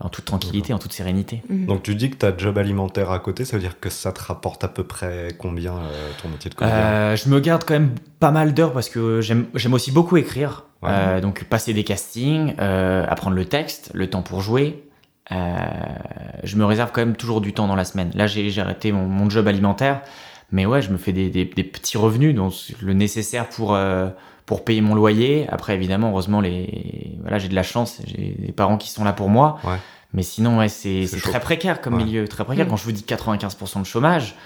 en 0.00 0.08
toute 0.10 0.24
tranquillité, 0.26 0.72
en 0.74 0.78
toute 0.78 0.92
sérénité. 0.92 1.42
Mhm. 1.48 1.66
Donc 1.66 1.82
tu 1.82 1.94
dis 1.94 2.10
que 2.10 2.16
tu 2.16 2.26
as 2.26 2.36
job 2.36 2.58
alimentaire 2.58 3.10
à 3.10 3.18
côté, 3.18 3.44
ça 3.44 3.56
veut 3.56 3.62
dire 3.62 3.80
que 3.80 3.88
ça 3.88 4.12
te 4.12 4.22
rapporte 4.22 4.62
à 4.64 4.68
peu 4.68 4.84
près 4.84 5.28
combien 5.38 5.72
euh, 5.74 6.10
ton 6.22 6.28
métier 6.28 6.50
de 6.50 6.54
comédien? 6.54 6.78
Euh, 6.78 7.16
je 7.16 7.28
me 7.30 7.40
garde 7.40 7.64
quand 7.64 7.74
même 7.74 7.92
pas 8.20 8.30
mal 8.30 8.52
d'heures 8.54 8.72
parce 8.72 8.88
que 8.90 9.20
j'aime 9.22 9.46
aussi 9.72 9.92
beaucoup 9.92 10.16
écrire. 10.16 10.64
Ouais. 10.82 10.90
Euh, 10.92 11.20
donc 11.22 11.44
passer 11.44 11.72
des 11.72 11.84
castings, 11.84 12.54
euh, 12.60 13.06
apprendre 13.08 13.34
le 13.36 13.46
texte, 13.46 13.90
le 13.94 14.10
temps 14.10 14.20
pour 14.22 14.42
jouer. 14.42 14.82
Euh, 15.32 15.56
je 16.44 16.56
me 16.56 16.64
réserve 16.64 16.90
quand 16.92 17.00
même 17.00 17.16
toujours 17.16 17.40
du 17.40 17.52
temps 17.52 17.66
dans 17.66 17.74
la 17.74 17.84
semaine. 17.84 18.10
Là, 18.14 18.26
j'ai 18.26 18.50
j'ai 18.50 18.60
arrêté 18.60 18.92
mon, 18.92 19.06
mon 19.06 19.28
job 19.30 19.48
alimentaire, 19.48 20.02
mais 20.52 20.66
ouais, 20.66 20.82
je 20.82 20.90
me 20.90 20.98
fais 20.98 21.12
des, 21.12 21.30
des- 21.30 21.46
des 21.46 21.64
petits 21.64 21.96
revenus, 21.98 22.34
donc 22.34 22.52
le 22.80 22.92
nécessaire 22.92 23.48
pour 23.48 23.74
euh, 23.74 24.08
pour 24.46 24.64
payer 24.64 24.80
mon 24.80 24.94
loyer. 24.94 25.46
Après, 25.50 25.74
évidemment, 25.74 26.10
heureusement, 26.10 26.40
les 26.40 27.16
voilà, 27.20 27.38
j'ai 27.38 27.48
de 27.48 27.54
la 27.54 27.62
chance, 27.64 28.00
j'ai 28.06 28.34
des 28.38 28.52
parents 28.52 28.76
qui 28.78 28.90
sont 28.90 29.04
là 29.04 29.12
pour 29.12 29.28
moi. 29.28 29.58
Ouais. 29.64 29.76
Mais 30.14 30.22
sinon, 30.22 30.58
ouais, 30.58 30.68
c'est 30.68 31.02
C'est 31.02 31.16
c'est 31.16 31.18
chaud. 31.18 31.30
très 31.30 31.40
précaire 31.40 31.80
comme 31.80 31.94
Ouais. 31.94 32.04
milieu, 32.04 32.26
très 32.28 32.44
précaire. 32.44 32.66
Mm. 32.66 32.70
Quand 32.70 32.76
je 32.76 32.84
vous 32.84 32.92
dis 32.92 33.02
95% 33.02 33.80
de 33.80 33.84
chômage, 33.86 34.36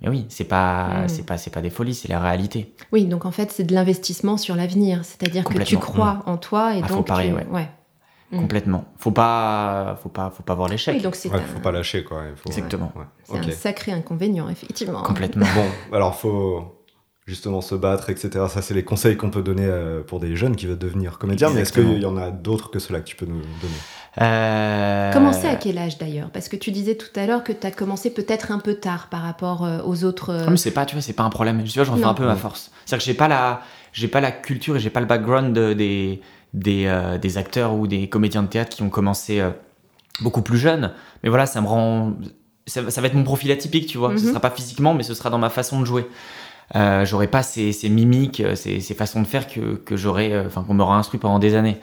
mais 0.00 0.08
oui, 0.08 0.24
c'est 0.30 0.44
pas, 0.44 1.02
Mm. 1.04 1.08
c'est 1.08 1.26
pas, 1.26 1.36
c'est 1.36 1.50
pas 1.50 1.60
des 1.60 1.70
folies, 1.70 1.94
c'est 1.94 2.08
la 2.08 2.18
réalité. 2.20 2.74
Oui, 2.90 3.04
donc 3.04 3.26
en 3.26 3.30
fait, 3.30 3.52
c'est 3.52 3.64
de 3.64 3.74
l'investissement 3.74 4.36
sur 4.38 4.56
l'avenir. 4.56 5.04
C'est-à-dire 5.04 5.44
que 5.44 5.62
tu 5.62 5.76
crois 5.76 6.22
en 6.26 6.36
toi 6.38 6.74
et 6.74 6.80
Ah, 6.82 6.88
faut 6.88 6.96
donc. 6.96 7.06
parier, 7.06 7.28
tu- 7.38 7.54
ouais. 7.54 7.68
Mm. 8.32 8.38
Complètement. 8.38 8.84
Faut 8.96 9.10
pas, 9.10 9.98
faut 10.02 10.08
pas, 10.08 10.30
faut 10.34 10.42
pas 10.44 10.54
voir 10.54 10.68
l'échec. 10.68 10.94
Oui, 10.96 11.02
donc 11.02 11.16
c'est 11.16 11.28
Ouais, 11.28 11.36
un, 11.36 11.40
faut 11.40 11.58
pas 11.60 11.72
lâcher 11.72 12.02
quoi. 12.04 12.22
faut- 12.36 12.48
Exactement. 12.48 12.90
ouais. 12.96 13.04
c'est 13.24 13.38
un 13.38 13.50
sacré 13.52 13.92
inconvénient, 13.92 14.48
effectivement. 14.48 15.02
Complètement. 15.02 15.46
Bon, 15.54 15.66
alors 15.96 16.14
faut 16.14 16.79
justement 17.30 17.60
se 17.60 17.74
battre, 17.76 18.10
etc. 18.10 18.28
Ça, 18.48 18.60
c'est 18.60 18.74
les 18.74 18.82
conseils 18.84 19.16
qu'on 19.16 19.30
peut 19.30 19.42
donner 19.42 19.64
euh, 19.64 20.02
pour 20.02 20.18
des 20.20 20.34
jeunes 20.36 20.56
qui 20.56 20.66
veulent 20.66 20.76
devenir 20.76 21.16
comédiens. 21.18 21.48
Mais 21.50 21.60
est-ce 21.60 21.72
qu'il 21.72 21.98
y 22.02 22.04
en 22.04 22.16
a 22.16 22.30
d'autres 22.30 22.70
que 22.70 22.78
ceux-là 22.80 23.00
que 23.00 23.06
tu 23.06 23.14
peux 23.16 23.24
nous 23.26 23.40
donner? 23.40 23.74
Euh, 24.20 25.12
Commencer 25.12 25.46
à 25.46 25.54
quel 25.54 25.78
âge 25.78 25.96
d'ailleurs? 25.98 26.30
Parce 26.30 26.48
que 26.48 26.56
tu 26.56 26.72
disais 26.72 26.96
tout 26.96 27.08
à 27.14 27.26
l'heure 27.26 27.44
que 27.44 27.52
tu 27.52 27.64
as 27.66 27.70
commencé 27.70 28.10
peut-être 28.10 28.50
un 28.50 28.58
peu 28.58 28.74
tard 28.74 29.08
par 29.08 29.22
rapport 29.22 29.64
euh, 29.64 29.78
aux 29.84 30.02
autres. 30.04 30.30
euh, 30.30 30.44
Non, 30.44 30.50
mais 30.50 30.56
c'est 30.56 30.72
pas, 30.72 30.84
tu 30.84 30.96
vois, 30.96 31.02
c'est 31.02 31.12
pas 31.12 31.22
un 31.22 31.30
problème. 31.30 31.62
Tu 31.64 31.72
vois, 31.74 31.84
j'en 31.84 31.94
fais 31.94 32.02
Non. 32.02 32.08
un 32.08 32.14
peu 32.14 32.24
ma 32.26 32.36
force. 32.36 32.70
C'est-à-dire 32.84 33.04
que 33.04 33.06
j'ai 33.12 33.14
pas 33.16 33.28
la, 33.28 33.62
j'ai 33.92 34.08
pas 34.08 34.20
la 34.20 34.32
culture 34.32 34.76
et 34.76 34.80
j'ai 34.80 34.90
pas 34.90 35.00
le 35.00 35.06
background 35.06 35.54
de- 35.54 35.72
des, 35.72 36.20
des, 36.54 36.86
euh, 36.86 37.18
des 37.18 37.38
acteurs 37.38 37.74
ou 37.74 37.86
des 37.86 38.08
comédiens 38.08 38.42
de 38.42 38.48
théâtre 38.48 38.70
qui 38.76 38.82
ont 38.82 38.90
commencé 38.90 39.38
euh, 39.40 39.50
beaucoup 40.20 40.42
plus 40.42 40.58
jeunes. 40.58 40.92
Mais 41.22 41.28
voilà, 41.28 41.46
ça 41.46 41.60
me 41.60 41.68
rend, 41.68 42.14
ça, 42.66 42.90
ça 42.90 43.00
va 43.00 43.06
être 43.06 43.14
mon 43.14 43.22
profil 43.24 43.50
atypique, 43.52 43.86
tu 43.86 43.96
vois. 43.98 44.16
Ce 44.18 44.22
Mhm. 44.24 44.28
sera 44.30 44.40
pas 44.40 44.50
physiquement, 44.50 44.92
mais 44.94 45.04
ce 45.04 45.14
sera 45.14 45.30
dans 45.30 45.38
ma 45.38 45.50
façon 45.50 45.78
de 45.80 45.84
jouer. 45.86 46.06
Euh, 46.76 47.04
j'aurais 47.04 47.26
pas 47.26 47.42
ces, 47.42 47.72
ces 47.72 47.88
mimiques, 47.88 48.42
ces, 48.54 48.80
ces, 48.80 48.94
façons 48.94 49.22
de 49.22 49.26
faire 49.26 49.46
que, 49.48 49.74
que 49.76 49.96
j'aurais, 49.96 50.46
enfin 50.46 50.62
qu'on 50.62 50.74
m'aurait 50.74 50.96
instruit 50.96 51.18
pendant 51.20 51.38
des 51.38 51.54
années. 51.54 51.78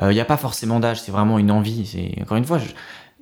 Il 0.00 0.08
n'y 0.08 0.20
a 0.20 0.24
pas 0.24 0.38
forcément 0.38 0.80
d'âge, 0.80 1.00
c'est 1.02 1.12
vraiment 1.12 1.38
une 1.38 1.50
envie. 1.50 1.84
C'est 1.86 2.20
encore 2.22 2.38
une 2.38 2.44
fois, 2.46 2.58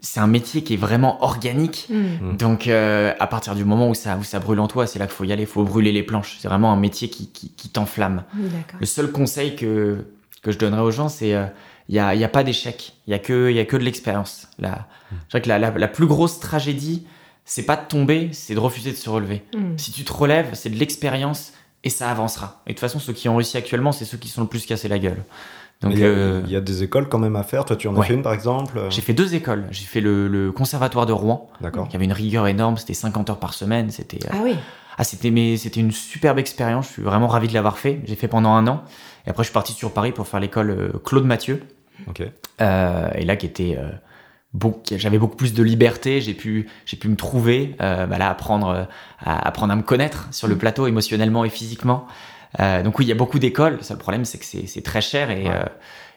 c'est 0.00 0.20
un 0.20 0.26
métier 0.28 0.62
qui 0.62 0.74
est 0.74 0.78
vraiment 0.78 1.22
organique. 1.22 1.88
Mm. 1.90 2.37
Donc, 2.37 2.68
euh, 2.68 3.12
à 3.18 3.26
partir 3.26 3.54
du 3.54 3.64
moment 3.64 3.88
où 3.90 3.94
ça, 3.94 4.16
où 4.16 4.24
ça 4.24 4.38
brûle 4.38 4.61
en 4.61 4.68
toi, 4.68 4.87
c'est 4.87 4.98
là 4.98 5.06
qu'il 5.06 5.14
faut 5.14 5.24
y 5.24 5.33
aller. 5.33 5.42
Il 5.42 5.48
faut 5.48 5.64
brûler 5.64 5.92
les 5.92 6.02
planches. 6.02 6.37
C'est 6.40 6.48
vraiment 6.48 6.72
un 6.72 6.76
métier 6.76 7.11
qui, 7.11 7.28
qui, 7.28 7.50
qui 7.50 7.68
t'enflamme. 7.68 8.22
D'accord. 8.35 8.78
Le 8.80 8.87
seul 8.87 9.11
conseil 9.11 9.56
que, 9.56 10.06
que 10.42 10.52
je 10.52 10.59
donnerais 10.59 10.83
aux 10.83 10.90
gens, 10.90 11.09
c'est 11.09 11.35
euh, 11.35 11.44
il 11.88 11.94
n'y 11.94 11.98
a, 11.98 12.14
y 12.14 12.24
a 12.24 12.28
pas 12.28 12.44
d'échec. 12.44 12.94
Il 13.06 13.11
n'y 13.11 13.14
a, 13.14 13.18
que- 13.18 13.50
il 13.50 13.56
y 13.56 13.61
a 13.61 13.64
que 13.64 13.76
de 13.76 13.83
l'expérience. 13.83 14.48
La, 14.59 14.87
Je 15.11 15.30
dirais 15.33 15.42
que 15.42 15.48
la, 15.48 15.59
la, 15.59 15.70
la 15.72 15.88
plus 15.88 16.06
grosse 16.06 16.38
tragédie, 16.40 17.04
c'est 17.52 17.64
pas 17.64 17.74
de 17.76 17.84
tomber, 17.88 18.28
c'est 18.32 18.54
de 18.54 18.60
refuser 18.60 18.92
de 18.92 18.96
se 18.96 19.10
relever. 19.10 19.42
Mm. 19.54 19.76
Si 19.76 19.90
tu 19.90 20.04
te 20.04 20.12
relèves, 20.12 20.50
c'est 20.54 20.70
de 20.70 20.76
l'expérience 20.76 21.52
et 21.82 21.90
ça 21.90 22.08
avancera. 22.08 22.62
Et 22.66 22.70
de 22.70 22.74
toute 22.74 22.80
façon, 22.80 23.00
ceux 23.00 23.12
qui 23.12 23.28
ont 23.28 23.34
réussi 23.34 23.56
actuellement, 23.56 23.90
c'est 23.90 24.04
ceux 24.04 24.18
qui 24.18 24.28
sont 24.28 24.42
le 24.42 24.46
plus 24.46 24.66
cassés 24.66 24.86
la 24.86 25.00
gueule. 25.00 25.24
Donc, 25.80 25.92
il, 25.94 25.98
y 25.98 26.04
a, 26.04 26.06
euh, 26.06 26.42
il 26.44 26.52
y 26.52 26.56
a 26.56 26.60
des 26.60 26.82
écoles 26.84 27.08
quand 27.08 27.18
même 27.18 27.34
à 27.34 27.42
faire. 27.42 27.64
Toi, 27.64 27.74
tu 27.74 27.88
en 27.88 27.96
as 27.96 27.98
Ouais. 27.98 28.06
fait 28.06 28.14
une 28.14 28.22
par 28.22 28.34
exemple 28.34 28.78
j'ai 28.90 29.00
fait 29.00 29.14
deux 29.14 29.34
écoles. 29.34 29.66
J'ai 29.72 29.86
fait 29.86 30.00
le, 30.00 30.28
le 30.28 30.52
conservatoire 30.52 31.06
de 31.06 31.12
Rouen, 31.12 31.50
D'accord. 31.60 31.88
qui 31.88 31.96
avait 31.96 32.04
une 32.04 32.12
rigueur 32.12 32.46
énorme, 32.46 32.76
c'était 32.76 32.94
50 32.94 33.30
heures 33.30 33.40
par 33.40 33.52
semaine. 33.54 33.90
C'était 33.90 34.24
euh, 34.26 34.30
Ah 34.32 34.40
oui. 34.44 34.54
ah, 34.98 35.02
c'était 35.04 35.30
mais 35.32 35.56
c'était 35.56 35.80
une 35.80 35.90
superbe 35.90 36.38
expérience. 36.38 36.86
Je 36.86 36.92
suis 36.92 37.02
vraiment 37.02 37.26
ravi 37.28 37.48
de 37.48 37.54
l'avoir 37.54 37.78
fait. 37.78 38.00
J'ai 38.04 38.14
fait 38.14 38.28
pendant 38.28 38.50
un 38.52 38.68
an. 38.68 38.84
Et 39.26 39.30
après, 39.30 39.42
je 39.42 39.48
suis 39.48 39.54
parti 39.54 39.72
sur 39.72 39.92
Paris 39.92 40.12
pour 40.12 40.28
faire 40.28 40.38
l'école 40.38 40.70
euh, 40.70 40.92
Claude 41.04 41.24
Mathieu. 41.24 41.62
Ok. 42.06 42.22
Euh, 42.60 43.08
et 43.14 43.24
là, 43.24 43.36
qui 43.36 43.46
était 43.46 43.76
euh, 43.78 43.88
j'avais 44.92 45.18
beaucoup 45.18 45.36
plus 45.36 45.54
de 45.54 45.62
liberté. 45.62 46.20
J'ai 46.20 46.34
pu 46.34 46.68
j'ai 46.86 46.96
pu 46.96 47.08
me 47.08 47.16
trouver, 47.16 47.76
euh, 47.80 48.06
bah 48.06 48.18
là, 48.18 48.30
apprendre 48.30 48.68
euh, 48.68 48.84
à 49.20 49.46
apprendre 49.46 49.72
à 49.72 49.76
me 49.76 49.82
connaître 49.82 50.28
sur 50.32 50.48
le 50.48 50.56
plateau 50.56 50.86
émotionnellement 50.86 51.44
et 51.44 51.50
physiquement. 51.50 52.06
Euh, 52.58 52.82
donc 52.82 52.98
oui, 52.98 53.04
il 53.04 53.08
y 53.08 53.12
a 53.12 53.16
beaucoup 53.16 53.38
d'écoles. 53.38 53.78
Le 53.88 53.96
problème, 53.96 54.24
c'est 54.24 54.38
que 54.38 54.44
c'est 54.44 54.82
très 54.82 55.00
cher 55.00 55.30
et 55.30 55.44
Ouais. 55.44 55.50
euh, 55.54 55.64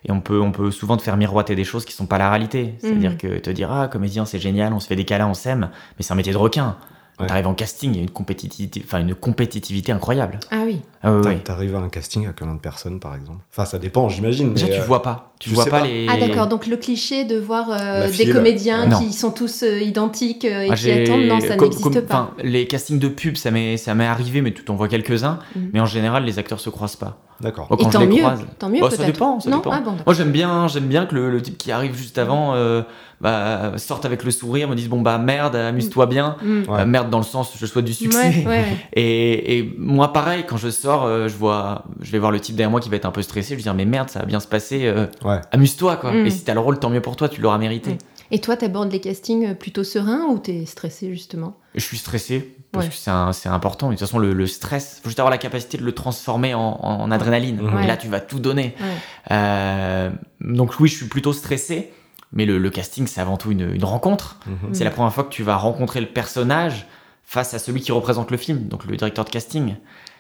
et 0.06 0.12
on 0.12 0.20
peut, 0.20 0.42
on 0.42 0.52
peut 0.52 0.70
souvent 0.70 0.98
te 0.98 1.02
faire 1.02 1.16
miroiter 1.16 1.56
des 1.56 1.64
choses 1.64 1.86
qui 1.86 1.94
sont 1.94 2.08
pas 2.08 2.18
la 2.18 2.30
réalité. 2.30 2.74
C'est-à-dire 2.82 3.12
Mhm. 3.12 3.18
que 3.18 3.38
te 3.40 3.50
dire, 3.50 3.72
ah, 3.72 3.88
comédien, 3.88 4.26
c'est 4.26 4.38
génial, 4.40 4.74
on 4.74 4.82
se 4.82 4.88
fait 4.88 4.98
des 4.98 5.06
câlins, 5.06 5.28
on 5.30 5.34
s'aime, 5.34 5.70
mais 5.98 6.04
c'est 6.04 6.12
un 6.12 6.18
métier 6.18 6.34
de 6.34 6.38
requin. 6.38 6.76
Quand 7.18 7.26
Ouais. 7.26 7.28
t'arrives 7.30 7.48
en 7.48 7.54
casting, 7.54 7.92
il 7.94 7.98
y 7.98 8.00
a 8.00 8.02
une 8.04 8.10
compétitivité, 8.10 8.82
enfin, 8.84 9.00
une 9.00 9.14
compétitivité 9.14 9.92
incroyable. 9.92 10.40
Ah 10.50 10.64
oui. 10.66 10.82
Ah. 11.04 11.22
T'arrives 11.44 11.76
à 11.76 11.80
un 11.80 11.90
casting 11.90 12.28
à 12.28 12.34
combien 12.38 12.56
de 12.56 12.60
personnes 12.60 13.00
par 13.00 13.14
exemple 13.16 13.40
Enfin, 13.52 13.66
ça 13.66 13.78
dépend, 13.78 14.10
j'imagine. 14.10 14.54
Déjà, 14.54 14.68
tu 14.68 14.80
euh, 14.80 14.84
vois 14.84 15.04
pas. 15.04 15.34
Tu, 15.40 15.50
tu 15.50 15.56
vois 15.56 15.66
pas, 15.66 15.82
pas. 15.82 15.86
les. 15.86 16.08
Ah 16.10 16.18
d'accord, 16.18 16.48
donc 16.48 16.66
le 16.66 16.76
cliché 16.78 17.24
de 17.26 17.38
voir 17.38 17.68
euh, 17.70 18.10
des 18.10 18.30
comédiens 18.30 18.90
qui 18.90 19.14
sont 19.14 19.30
tous 19.32 19.62
euh, 19.64 19.80
identiques 19.80 20.46
et 20.46 20.70
Ah, 20.72 20.76
qui 20.76 20.90
attendent, 20.92 21.26
non, 21.26 21.40
ça 21.40 21.56
n'existe 21.56 22.02
pas. 22.08 22.32
Les 22.44 22.66
castings 22.66 23.00
de 23.00 23.10
pub, 23.10 23.36
ça 23.36 23.52
m'est 23.52 23.78
ça 23.78 23.94
m'est 23.94 24.08
arrivé, 24.08 24.42
mais 24.42 24.52
tu 24.52 24.64
en 24.72 24.76
vois 24.76 24.88
quelques-uns. 24.88 25.40
Mhm. 25.56 25.70
Mais 25.74 25.80
en 25.82 25.86
général, 25.86 26.26
les 26.26 26.40
acteurs 26.40 26.60
se 26.60 26.70
croisent 26.72 26.96
pas. 26.96 27.20
D'accord. 27.42 27.68
Moi, 27.70 27.78
Et 27.80 27.84
quand 27.84 27.90
je 27.90 27.94
tant 27.94 28.00
les 28.02 28.08
mieux, 28.08 28.18
croise. 28.22 28.46
tant 28.60 28.70
mieux 28.70 28.82
Bah, 28.82 28.90
ça 28.90 29.04
dépend, 29.06 29.40
ça 29.40 29.50
non 29.50 29.58
dépend. 29.58 29.72
Ah 29.74 29.82
bon. 29.82 29.96
Moi, 30.06 30.14
j'aime 30.16 30.32
bien, 30.32 30.68
j'aime 30.68 30.88
bien 30.88 31.06
que 31.06 31.16
le, 31.16 31.30
le 31.32 31.42
type 31.42 31.58
qui 31.58 31.72
arrive 31.72 31.96
juste 31.96 32.18
avant 32.18 32.54
euh, 32.56 32.82
bah, 33.22 33.74
sorte 33.78 34.06
avec 34.06 34.24
le 34.24 34.32
sourire, 34.32 34.68
me 34.70 34.76
dise 34.76 34.90
bon 34.90 35.02
bah 35.02 35.18
merde, 35.18 35.56
amuse-toi 35.56 36.06
bien. 36.06 36.36
Mm. 36.42 36.62
Ouais. 36.70 36.82
Euh, 36.82 36.86
merde 36.86 37.10
dans 37.10 37.18
le 37.20 37.24
sens, 37.24 37.54
je 37.58 37.66
souhaite 37.66 37.86
du 37.86 37.94
succès. 37.94 38.18
Ouais, 38.18 38.36
ouais, 38.46 38.46
ouais. 38.48 38.66
Et, 38.94 39.58
et 39.60 39.76
moi, 39.78 40.14
pareil, 40.14 40.46
quand 40.48 40.58
je 40.58 40.70
sors, 40.70 41.04
euh, 41.06 41.28
je 41.28 41.36
vois, 41.36 41.84
je 42.02 42.12
vais 42.12 42.20
voir 42.20 42.32
le 42.32 42.40
type 42.40 42.56
derrière 42.56 42.72
moi 42.72 42.80
qui 42.80 42.90
va 42.90 42.96
être 42.98 43.06
un 43.06 43.12
peu 43.12 43.22
stressé. 43.22 43.52
Je 43.52 43.56
vais 43.58 43.64
dire 43.64 43.74
mais 43.74 43.86
merde, 43.86 44.10
ça 44.10 44.20
va 44.20 44.26
bien 44.26 44.40
se 44.40 44.48
passer. 44.48 44.86
euh, 44.86 45.06
Ouais. 45.24 45.40
Amuse-toi 45.52 45.96
quoi. 45.98 46.12
Mm. 46.12 46.26
Et 46.26 46.30
si 46.30 46.44
t'as 46.44 46.54
le 46.54 46.60
rôle, 46.60 46.80
tant 46.80 46.90
mieux 46.90 47.02
pour 47.02 47.16
toi, 47.16 47.30
tu 47.30 47.42
l'auras 47.42 47.58
mérité. 47.58 47.92
Mm. 47.94 47.98
Et 48.32 48.40
toi, 48.40 48.56
t'abordes 48.58 48.92
les 48.92 49.00
castings 49.00 49.54
plutôt 49.56 49.84
serein 49.84 50.26
ou 50.30 50.40
t'es 50.40 50.66
stressé 50.66 51.10
justement? 51.12 51.58
Je 51.76 51.82
suis 51.82 51.98
stressé 51.98 52.56
parce 52.74 52.86
Ouais. 52.88 52.92
que 52.92 53.34
c'est 53.34 53.50
important. 53.50 53.88
Et 53.92 53.96
de 53.96 54.00
toute 54.00 54.08
façon, 54.08 54.20
le, 54.20 54.34
le 54.34 54.48
stress, 54.48 55.00
faut 55.02 55.10
juste 55.10 55.20
avoir 55.20 55.32
la 55.32 55.38
capacité 55.38 55.78
de 55.78 55.84
le 55.84 55.92
transformer 55.94 56.54
en, 56.54 56.60
en 56.82 57.10
adrénaline. 57.12 57.62
Mhm. 57.62 57.84
Et 57.84 57.88
là, 57.88 57.96
tu 57.96 58.08
vas 58.10 58.20
tout 58.20 58.40
donner. 58.40 58.76
Ouais. 58.82 58.88
Euh, 59.32 60.10
donc 60.42 60.80
oui, 60.80 60.90
je 60.90 60.96
suis 60.98 61.08
plutôt 61.08 61.32
stressé. 61.34 61.94
Mais 62.36 62.46
le, 62.46 62.58
le 62.58 62.70
casting, 62.72 63.06
c'est 63.06 63.22
avant 63.22 63.38
tout 63.38 63.52
une, 63.52 63.76
une 63.76 63.86
rencontre. 63.86 64.40
Mhm. 64.48 64.74
C'est 64.74 64.84
la 64.84 64.90
première 64.90 65.14
fois 65.14 65.24
que 65.24 65.30
tu 65.32 65.44
vas 65.44 65.56
rencontrer 65.56 66.02
le 66.02 66.08
personnage 66.08 66.88
face 67.24 67.54
à 67.54 67.60
celui 67.60 67.80
qui 67.82 67.92
représente 67.92 68.32
le 68.32 68.38
film, 68.38 68.68
donc 68.68 68.86
le 68.86 68.98
directeur 68.98 69.24
de 69.24 69.30
casting. 69.30 69.76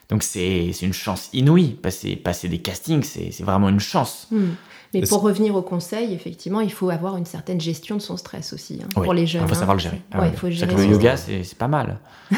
Donc 0.09 0.21
c'est 0.21 0.69
une 0.83 0.93
chance 0.93 1.29
inouïe. 1.33 1.69
Passer, 1.81 2.15
passer 2.15 2.47
des 2.49 2.59
castings, 2.59 3.01
c'est 3.03 3.31
c'est 3.31 3.43
vraiment 3.43 3.67
une 3.69 3.79
chance. 3.79 4.27
Mm. 4.31 4.43
Mais 4.93 5.01
pour 5.07 5.21
revenir 5.21 5.55
au 5.55 5.61
conseil, 5.61 6.13
effectivement, 6.13 6.61
il 6.61 6.71
faut 6.71 6.89
avoir 6.89 7.17
une 7.17 7.25
certaine 7.25 7.59
gestion 7.59 7.95
de 7.95 8.01
son 8.01 8.15
stress 8.17 8.53
aussi 8.53 8.79
hein, 8.83 8.87
Oui. 8.97 9.03
pour 9.03 9.13
les 9.13 9.25
jeunes. 9.25 9.43
Il 9.43 9.47
faut 9.47 9.55
hein. 9.55 9.59
savoir 9.59 9.75
le 9.75 9.81
gérer. 9.81 10.01
Ah 10.11 10.21
Ouais, 10.21 10.29
il 10.31 10.37
faut 10.37 10.49
gérer 10.49 10.75
le 10.75 10.85
yoga, 10.85 11.17
c'est 11.17 11.57
pas 11.57 11.67
mal. 11.67 11.97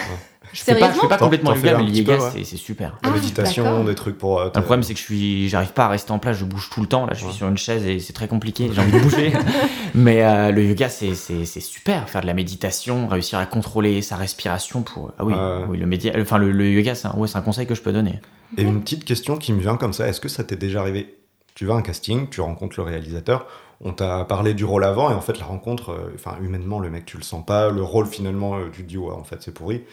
Je 0.54 0.62
fais 0.62 0.76
pas, 0.76 0.94
je 0.94 1.00
fais 1.00 1.08
pas 1.10 1.18
complètement 1.18 1.52
le 1.52 1.58
yoga, 1.58 1.78
mais 1.80 1.84
le 1.84 1.90
yoga, 1.90 2.18
ouais. 2.18 2.44
c'est 2.44 2.56
super. 2.56 2.98
La 3.04 3.10
Ah, 3.10 3.14
méditation, 3.14 3.64
d'accord. 3.64 3.84
des 3.84 3.96
trucs 3.96 4.18
pour. 4.18 4.40
euh, 4.40 4.46
Le 4.56 4.62
problème, 4.62 4.84
c'est 4.84 4.94
que 4.94 5.00
je 5.00 5.04
suis, 5.04 5.50
j'arrive 5.50 5.74
pas 5.74 5.86
à 5.86 5.90
rester 5.90 6.12
en 6.14 6.20
place, 6.20 6.38
je 6.38 6.46
bouge 6.46 6.70
tout 6.72 6.80
le 6.82 6.88
temps. 6.88 7.06
Là, 7.08 7.14
je 7.14 7.18
suis 7.18 7.28
Ouais. 7.28 7.34
sur 7.34 7.48
une 7.50 7.58
chaise 7.58 7.84
et 7.86 8.00
c'est 8.00 8.14
très 8.14 8.28
compliqué. 8.30 8.70
J'ai 8.72 8.80
envie 8.80 8.92
de 8.94 9.00
bouger. 9.00 9.34
Mais 9.96 10.24
euh, 10.24 10.52
le 10.52 10.64
yoga, 10.64 10.88
c'est, 10.88 11.14
super. 11.16 12.08
Faire 12.08 12.22
de 12.22 12.28
la 12.28 12.34
méditation, 12.36 13.08
réussir 13.08 13.40
à 13.40 13.46
contrôler 13.48 14.02
sa 14.02 14.16
respiration 14.16 14.84
pour. 14.84 15.12
Ah 15.18 15.26
oui, 15.26 15.34
oui 15.68 15.78
le, 15.78 15.88
média... 15.88 16.14
enfin, 16.22 16.38
le, 16.38 16.52
le 16.52 16.72
yoga, 16.72 16.96
c'est 16.96 17.08
un, 17.08 17.16
ouais, 17.16 17.28
c'est 17.28 17.38
un 17.38 17.42
conseil 17.42 17.66
que 17.68 17.76
je 17.76 17.82
peux 17.82 17.92
donner. 17.92 18.20
Et 18.58 18.62
une 18.62 18.82
petite 18.82 19.04
question 19.04 19.36
qui 19.38 19.52
me 19.52 19.60
vient 19.60 19.76
comme 19.76 19.94
ça, 19.94 20.08
est-ce 20.08 20.22
que 20.22 20.30
ça 20.30 20.44
t'est 20.46 20.56
déjà 20.56 20.80
arrivé 20.82 21.18
Tu 21.56 21.66
vas 21.66 21.74
à 21.74 21.78
un 21.78 21.82
casting, 21.82 22.30
tu 22.30 22.42
rencontres 22.42 22.76
le 22.78 22.84
réalisateur, 22.84 23.48
on 23.82 23.94
t'a 23.94 24.26
parlé 24.26 24.54
du 24.54 24.66
rôle 24.66 24.84
avant, 24.84 25.10
et 25.10 25.14
en 25.14 25.22
fait 25.22 25.40
la 25.40 25.46
rencontre, 25.46 25.92
euh, 25.92 26.12
enfin 26.16 26.38
humainement 26.42 26.80
le 26.80 26.90
mec 26.90 27.06
tu 27.06 27.18
le 27.18 27.24
sens 27.24 27.46
pas, 27.46 27.70
le 27.70 27.82
rôle 27.82 28.06
finalement 28.08 28.58
euh, 28.58 28.70
tu 28.74 28.84
te 28.84 28.88
dis 28.88 28.98
ouais 28.98 29.14
en 29.14 29.24
fait 29.24 29.38
c'est 29.42 29.54
pourri. 29.54 29.84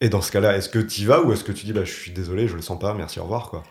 Et 0.00 0.08
dans 0.08 0.20
ce 0.22 0.32
cas-là, 0.32 0.56
est-ce 0.56 0.68
que 0.68 0.78
tu 0.78 1.02
y 1.02 1.04
vas 1.04 1.20
ou 1.22 1.32
est-ce 1.32 1.44
que 1.44 1.52
tu 1.52 1.64
dis 1.66 1.72
bah 1.72 1.84
je 1.84 1.92
suis 1.92 2.10
désolé, 2.12 2.48
je 2.48 2.56
le 2.56 2.62
sens 2.62 2.78
pas, 2.78 2.92
merci, 2.94 3.20
au 3.20 3.22
revoir 3.24 3.50
quoi 3.50 3.62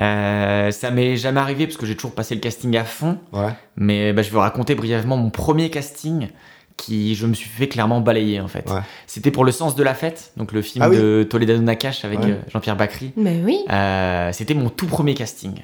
Euh, 0.00 0.70
ça 0.72 0.90
m'est 0.90 1.16
jamais 1.16 1.40
arrivé 1.40 1.66
parce 1.66 1.76
que 1.76 1.86
j'ai 1.86 1.94
toujours 1.94 2.14
passé 2.14 2.34
le 2.34 2.40
casting 2.40 2.76
à 2.76 2.84
fond. 2.84 3.18
Ouais, 3.32 3.52
Mais 3.76 4.12
bah, 4.12 4.22
je 4.22 4.28
vais 4.28 4.34
vous 4.34 4.40
raconter 4.40 4.74
brièvement 4.74 5.16
mon 5.16 5.30
premier 5.30 5.70
casting 5.70 6.28
qui 6.76 7.14
je 7.14 7.26
me 7.26 7.34
suis 7.34 7.48
fait 7.48 7.68
clairement 7.68 8.00
balayer 8.00 8.40
en 8.40 8.48
fait. 8.48 8.68
Ouais. 8.68 8.80
C'était 9.06 9.30
pour 9.30 9.44
Le 9.44 9.52
Sens 9.52 9.76
de 9.76 9.82
la 9.84 9.94
Fête, 9.94 10.32
donc 10.36 10.50
le 10.50 10.60
film 10.62 10.82
Ah 10.84 10.88
oui. 10.88 10.96
de 10.96 11.22
Toledano 11.28 11.62
Nakash 11.62 12.04
avec 12.04 12.18
Ouais. 12.18 12.40
Jean-Pierre 12.52 12.74
Bacry. 12.76 13.12
Mais 13.16 13.40
oui. 13.44 13.60
Euh, 13.70 14.32
c'était 14.32 14.54
mon 14.54 14.70
tout 14.70 14.86
premier 14.86 15.14
casting. 15.14 15.60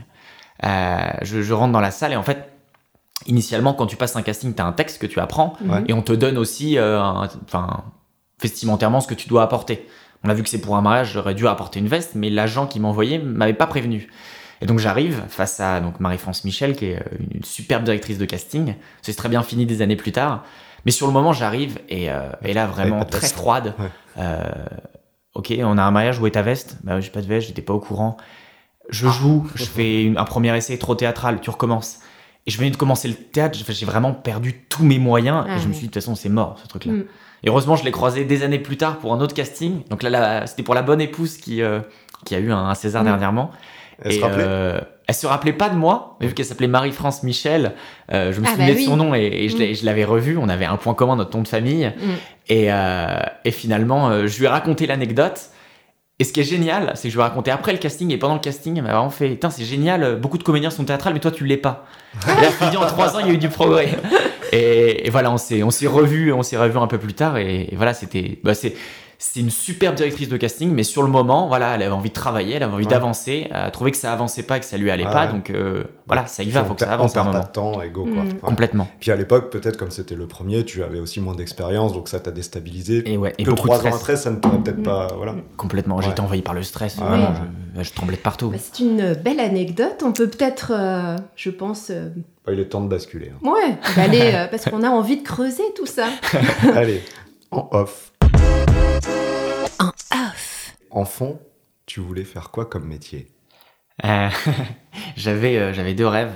Euh, 0.64 0.98
je, 1.22 1.42
je 1.42 1.54
rentre 1.54 1.72
dans 1.72 1.80
la 1.80 1.90
salle 1.90 2.12
et 2.12 2.16
en 2.16 2.22
fait, 2.22 2.50
initialement, 3.26 3.74
quand 3.74 3.86
tu 3.86 3.96
passes 3.96 4.16
un 4.16 4.22
casting, 4.22 4.54
tu 4.54 4.62
as 4.62 4.66
un 4.66 4.72
texte 4.72 5.00
que 5.00 5.06
tu 5.06 5.20
apprends 5.20 5.54
Ouais. 5.64 5.84
et 5.88 5.92
on 5.92 6.02
te 6.02 6.12
donne 6.12 6.38
aussi, 6.38 6.78
euh, 6.78 7.00
enfin, 7.00 7.84
vestimentairement, 8.40 9.00
ce 9.00 9.08
que 9.08 9.14
tu 9.14 9.28
dois 9.28 9.42
apporter. 9.42 9.86
On 10.24 10.28
a 10.28 10.34
vu 10.34 10.42
que 10.42 10.48
c'est 10.48 10.60
pour 10.60 10.76
un 10.76 10.82
mariage, 10.82 11.12
j'aurais 11.12 11.34
dû 11.34 11.48
apporter 11.48 11.78
une 11.78 11.88
veste, 11.88 12.12
mais 12.14 12.28
l'agent 12.28 12.66
qui 12.66 12.78
m'envoyait 12.80 13.18
m'avait 13.18 13.54
pas 13.54 13.66
prévenu. 13.66 14.08
Et 14.60 14.66
donc 14.66 14.78
j'arrive 14.78 15.22
face 15.28 15.58
à 15.60 15.80
donc 15.80 16.00
Marie-France 16.00 16.44
Michel, 16.44 16.76
qui 16.76 16.86
est 16.86 16.96
euh, 16.96 17.16
une, 17.34 17.44
superbe 17.44 17.84
directrice 17.84 18.18
de 18.18 18.26
casting. 18.26 18.74
C'est 19.02 19.16
très 19.16 19.28
bien 19.28 19.42
fini 19.42 19.64
des 19.66 19.82
années 19.82 19.96
plus 19.96 20.12
tard. 20.12 20.44
Mais 20.84 20.92
sur 20.92 21.06
le 21.06 21.12
moment, 21.12 21.32
j'arrive 21.32 21.78
et, 21.88 22.10
euh, 22.10 22.30
et 22.42 22.52
là, 22.52 22.66
vraiment 22.66 23.04
très 23.04 23.28
froide. 23.28 23.74
Ouais. 23.78 23.88
Euh, 24.18 24.44
ok, 25.34 25.52
on 25.62 25.78
a 25.78 25.82
un 25.82 25.90
mariage, 25.90 26.18
où 26.20 26.26
est 26.26 26.32
ta 26.32 26.42
veste? 26.42 26.78
Bah, 26.84 27.00
j'ai 27.00 27.10
pas 27.10 27.22
de 27.22 27.26
veste, 27.26 27.48
j'étais 27.48 27.62
pas 27.62 27.74
au 27.74 27.80
courant. 27.80 28.16
Je 28.90 29.08
joue, 29.08 29.46
je 29.54 29.64
fais 29.64 30.04
une- 30.04 30.18
un 30.18 30.24
premier 30.24 30.56
essai 30.56 30.76
trop 30.78 30.94
théâtral, 30.94 31.40
tu 31.40 31.50
recommences. 31.50 31.98
Et 32.46 32.50
je 32.50 32.58
venais 32.58 32.70
de 32.70 32.76
commencer 32.76 33.06
le 33.08 33.14
théâtre, 33.14 33.58
j'ai 33.68 33.86
vraiment 33.86 34.12
perdu 34.12 34.64
tous 34.68 34.82
mes 34.84 34.98
moyens. 34.98 35.44
Ah 35.48 35.56
et 35.56 35.60
je 35.60 35.68
me 35.68 35.72
suis 35.72 35.82
dit, 35.82 35.88
de 35.88 35.92
toute 35.92 36.02
façon, 36.02 36.14
c'est 36.14 36.28
mort, 36.30 36.58
ce 36.62 36.66
truc-là. 36.68 36.92
Mm. 36.92 37.04
Et 37.44 37.48
heureusement, 37.48 37.76
je 37.76 37.84
l'ai 37.84 37.90
croisé 37.92 38.24
des 38.24 38.42
années 38.42 38.58
plus 38.58 38.76
tard 38.76 38.98
pour 38.98 39.12
un 39.14 39.20
autre 39.20 39.34
casting. 39.34 39.82
Donc 39.90 40.02
là, 40.02 40.10
là, 40.10 40.46
c'était 40.46 40.62
pour 40.62 40.74
la 40.74 40.82
bonne 40.82 41.00
épouse 41.00 41.36
qui, 41.36 41.62
euh, 41.62 41.80
qui 42.24 42.34
a 42.34 42.38
eu 42.38 42.50
un, 42.52 42.58
un 42.68 42.74
César 42.74 43.02
Mm. 43.02 43.06
dernièrement. 43.06 43.50
elle 44.02 44.12
se 44.12 44.18
Et, 44.18 44.22
rappelait 44.22 44.44
euh, 44.46 44.80
elle 45.08 45.14
se 45.14 45.26
rappelait 45.26 45.52
pas 45.52 45.68
de 45.68 45.74
moi, 45.76 46.16
mais 46.20 46.26
vu 46.28 46.32
qu'elle 46.32 46.46
s'appelait 46.46 46.66
Marie-France 46.68 47.22
Michel, 47.22 47.74
euh, 48.12 48.32
je 48.32 48.40
me 48.40 48.46
Ah 48.46 48.50
souvenais 48.52 48.68
bah 48.68 48.72
de 48.72 48.78
oui. 48.78 48.84
son 48.86 48.96
nom 48.96 49.14
et, 49.14 49.20
et 49.26 49.48
je 49.50 49.56
Mm. 49.58 49.74
je 49.74 49.84
l'avais 49.84 50.04
revu. 50.04 50.38
On 50.38 50.48
avait 50.48 50.64
un 50.64 50.76
point 50.78 50.94
commun, 50.94 51.16
notre 51.16 51.36
nom 51.36 51.42
de 51.42 51.48
famille. 51.48 51.86
Mm. 51.94 52.00
Et, 52.48 52.72
euh, 52.72 53.18
et 53.44 53.50
finalement, 53.50 54.08
euh, 54.08 54.26
je 54.26 54.38
lui 54.38 54.46
ai 54.46 54.48
raconté 54.48 54.86
l'anecdote. 54.86 55.50
Et 56.20 56.24
ce 56.24 56.34
qui 56.34 56.40
est 56.40 56.44
génial, 56.44 56.92
c'est 56.96 57.08
que 57.08 57.12
je 57.12 57.16
lui 57.16 57.22
ai 57.22 57.24
raconté 57.24 57.50
après 57.50 57.72
le 57.72 57.78
casting 57.78 58.12
et 58.12 58.18
pendant 58.18 58.34
le 58.34 58.40
casting, 58.40 58.76
elle 58.76 58.82
m'a 58.82 58.92
vraiment 58.92 59.08
fait 59.08 59.30
Putain, 59.30 59.48
c'est 59.48 59.64
génial, 59.64 60.02
euh, 60.02 60.16
beaucoup 60.16 60.36
de 60.36 60.42
comédiens 60.42 60.68
sont 60.68 60.84
théâtrales, 60.84 61.14
mais 61.14 61.18
toi 61.18 61.30
tu 61.30 61.46
l'es 61.46 61.56
pas. 61.56 61.86
et 62.26 62.26
là, 62.42 62.48
je 62.60 62.66
me 62.66 62.70
dis 62.70 62.76
En 62.76 62.84
trois 62.86 63.16
ans, 63.16 63.20
il 63.20 63.26
y 63.28 63.30
a 63.30 63.32
eu 63.32 63.38
du 63.38 63.48
progrès. 63.48 63.88
Et, 64.52 65.06
et 65.06 65.10
voilà, 65.10 65.32
on 65.32 65.38
s'est, 65.38 65.62
revus, 65.62 66.30
on 66.34 66.42
s'est 66.42 66.58
revus 66.58 66.76
un 66.76 66.86
peu 66.88 66.98
plus 66.98 67.14
tard. 67.14 67.38
Et, 67.38 67.68
et 67.72 67.74
voilà, 67.74 67.94
c'était. 67.94 68.38
Bah, 68.44 68.52
c'est, 68.52 68.74
c'est 69.22 69.40
une 69.40 69.50
superbe 69.50 69.94
directrice 69.96 70.30
de 70.30 70.36
casting, 70.38 70.70
mais 70.72 70.82
sur 70.82 71.02
le 71.02 71.08
moment, 71.08 71.46
voilà, 71.46 71.74
elle 71.74 71.82
avait 71.82 71.92
envie 71.92 72.08
de 72.08 72.14
travailler, 72.14 72.54
elle 72.56 72.62
avait 72.62 72.72
envie 72.72 72.84
Ouais. 72.86 72.90
d'avancer, 72.90 73.46
elle 73.50 73.56
a 73.56 73.70
trouvé 73.70 73.90
que 73.90 73.98
ça 73.98 74.10
avançait 74.12 74.42
pas, 74.42 74.58
que 74.58 74.64
ça 74.64 74.78
lui 74.78 74.90
allait 74.90 75.04
Ah 75.06 75.12
pas. 75.12 75.26
ouais. 75.26 75.32
Donc 75.32 75.50
euh, 75.50 75.84
voilà, 76.06 76.26
ça 76.26 76.42
y 76.42 76.48
va, 76.48 76.64
faut 76.64 76.72
que 76.72 76.80
ça 76.80 76.90
avance 76.92 77.10
On 77.10 77.14
perd 77.14 77.30
pas 77.32 77.40
de 77.40 77.52
temps 77.52 77.82
et 77.82 77.90
go 77.90 78.04
quoi. 78.04 78.22
Mm. 78.24 78.28
Ouais. 78.28 78.34
Complètement. 78.40 78.88
Puis 78.98 79.10
à 79.10 79.16
l'époque, 79.16 79.50
peut-être 79.50 79.76
comme 79.76 79.90
c'était 79.90 80.14
le 80.14 80.26
premier, 80.26 80.64
tu 80.64 80.82
avais 80.82 80.98
aussi 81.00 81.20
moins 81.20 81.34
d'expérience, 81.34 81.92
donc 81.92 82.08
ça 82.08 82.18
t'a 82.18 82.30
déstabilisé. 82.30 83.02
Et 83.12 83.18
ouais, 83.18 83.34
et 83.36 83.44
que 83.44 83.50
beaucoup 83.50 83.68
de 83.68 83.74
trois 83.74 83.76
ans 83.76 83.80
stress. 83.80 83.94
après, 83.94 84.16
ça 84.16 84.30
ne 84.30 84.36
t'aurait 84.36 84.56
peut-être 84.58 84.78
Mm. 84.78 84.82
pas. 84.84 85.08
Voilà. 85.16 85.34
Complètement. 85.58 85.96
Ouais. 85.96 86.04
J'étais 86.04 86.20
envahi 86.20 86.40
par 86.40 86.54
le 86.54 86.62
stress. 86.62 86.96
Ouais. 86.96 87.04
Vraiment, 87.04 87.28
je, 87.76 87.82
je 87.82 87.92
tremblais 87.92 88.16
de 88.16 88.22
partout. 88.22 88.48
Bah, 88.50 88.56
c'est 88.58 88.82
une 88.82 89.12
belle 89.14 89.38
anecdote. 89.40 90.02
On 90.02 90.12
peut 90.12 90.28
peut-être, 90.28 90.72
euh, 90.74 91.16
je 91.36 91.50
pense, 91.50 91.88
euh, 91.90 92.08
Bah, 92.46 92.52
il 92.54 92.58
est 92.60 92.64
temps 92.70 92.80
de 92.80 92.88
basculer. 92.88 93.30
hein. 93.44 93.48
ouais, 93.50 93.76
d'aller 93.96 94.30
euh, 94.34 94.46
parce 94.50 94.64
qu'on 94.64 94.82
a 94.82 94.88
envie 94.88 95.18
de 95.18 95.22
creuser 95.22 95.62
tout 95.76 95.84
ça. 95.86 96.06
Allez, 96.74 97.02
en 97.50 97.68
off. 97.72 98.09
En 100.90 101.02
off. 101.02 101.02
En 101.02 101.04
fond, 101.04 101.40
tu 101.86 102.00
voulais 102.00 102.24
faire 102.24 102.50
quoi 102.50 102.66
comme 102.66 102.86
métier? 102.86 103.28
Euh, 104.04 104.28
j'avais, 105.16 105.56
euh, 105.56 105.72
j'avais 105.72 105.94
deux 105.94 106.06
rêves. 106.06 106.32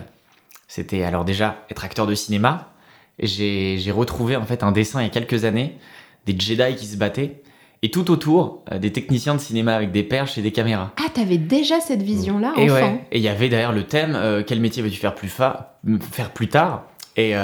C'était 0.69 1.03
alors 1.05 1.25
déjà 1.25 1.65
être 1.71 1.85
acteur 1.85 2.07
de 2.07 2.15
cinéma. 2.15 2.73
J'ai, 3.19 3.79
j'ai 3.79 3.91
retrouvé 3.93 4.35
en 4.37 4.45
fait 4.45 4.63
un 4.63 4.73
dessin 4.73 5.01
il 5.01 5.05
y 5.05 5.07
a 5.07 5.11
quelques 5.11 5.45
années, 5.45 5.79
des 6.27 6.39
Jedi 6.39 6.75
qui 6.77 6.87
se 6.87 6.97
battaient, 6.97 7.43
et 7.83 7.91
tout 7.91 8.11
autour 8.11 8.65
des 8.81 8.91
techniciens 8.93 9.35
de 9.35 9.41
cinéma 9.41 9.77
avec 9.77 9.93
des 9.93 10.03
perches 10.03 10.37
et 10.39 10.43
des 10.43 10.51
caméras. 10.53 10.93
Ah, 10.97 11.09
t'avais 11.13 11.39
déjà 11.39 11.81
cette 11.81 12.03
vision-là, 12.03 12.55
Et 12.57 12.65
enfant? 12.71 12.75
ouais. 12.95 13.01
Et 13.13 13.19
il 13.19 13.23
y 13.23 13.29
avait 13.29 13.49
derrière 13.49 13.73
le 13.73 13.85
thème 13.85 14.43
quel 14.47 14.59
métier 14.61 14.83
veux-tu 14.83 14.97
faire 14.99 15.15
plus, 15.15 15.29
fa- 15.29 15.79
faire 16.11 16.33
plus 16.33 16.49
tard? 16.49 16.87
Et, 17.17 17.35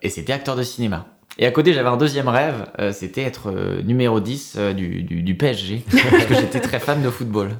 et 0.00 0.08
c'était 0.08 0.32
acteur 0.32 0.56
de 0.56 0.62
cinéma. 0.62 1.06
Et 1.38 1.46
à 1.46 1.50
côté, 1.50 1.72
j'avais 1.72 1.88
un 1.88 1.96
deuxième 1.96 2.28
rêve, 2.28 2.66
euh, 2.78 2.92
c'était 2.92 3.22
être 3.22 3.50
euh, 3.50 3.82
numéro 3.82 4.20
10 4.20 4.54
euh, 4.56 4.72
du, 4.72 5.02
du, 5.02 5.22
du, 5.22 5.34
PSG, 5.34 5.82
parce 5.90 6.26
que 6.26 6.34
j'étais 6.34 6.60
très 6.60 6.78
fan 6.78 7.02
de 7.02 7.10
football. 7.10 7.50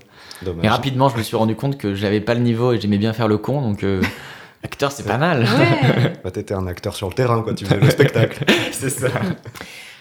Dommage. 0.42 0.62
Mais 0.62 0.68
rapidement, 0.68 1.08
je 1.08 1.16
me 1.16 1.22
suis 1.22 1.36
rendu 1.36 1.56
compte 1.56 1.76
que 1.76 1.94
j'avais 1.94 2.20
pas 2.20 2.34
le 2.34 2.40
niveau 2.40 2.72
et 2.72 2.80
j'aimais 2.80 2.98
bien 2.98 3.12
faire 3.12 3.26
le 3.26 3.36
con, 3.36 3.60
donc 3.62 3.84
acteur, 4.62 4.92
c'est 4.92 5.06
pas 5.06 5.18
mal. 5.18 5.42
Ouais. 5.42 6.12
bah, 6.24 6.30
t'étais 6.30 6.54
un 6.54 6.68
acteur 6.68 6.94
sur 6.94 7.08
le 7.08 7.14
terrain, 7.14 7.42
quoi, 7.42 7.54
tu 7.54 7.64
faisais 7.64 7.80
le 7.80 7.90
spectacle. 7.90 8.44
c'est 8.70 8.90
ça. 8.90 9.08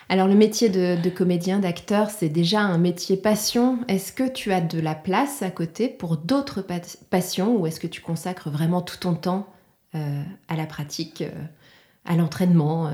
Alors 0.09 0.27
le 0.27 0.35
métier 0.35 0.69
de, 0.69 1.01
de 1.01 1.09
comédien, 1.09 1.57
d'acteur, 1.57 2.11
c'est 2.11 2.29
déjà 2.29 2.59
un 2.59 2.77
métier 2.77 3.17
passion. 3.17 3.79
Est-ce 3.87 4.13
que 4.13 4.29
tu 4.29 4.51
as 4.51 4.61
de 4.61 4.79
la 4.79 4.93
place 4.93 5.41
à 5.41 5.49
côté 5.49 5.87
pour 5.87 6.17
d'autres 6.17 6.61
pa 6.61 6.75
passions 7.09 7.55
ou 7.55 7.65
est-ce 7.65 7.79
que 7.79 7.87
tu 7.87 8.01
consacres 8.01 8.49
vraiment 8.49 8.81
tout 8.81 8.97
ton 8.97 9.15
temps 9.15 9.47
à 9.93 10.55
la 10.55 10.65
pratique 10.65 11.23
à 12.05 12.17
l'entraînement. 12.17 12.87
Euh... 12.87 12.91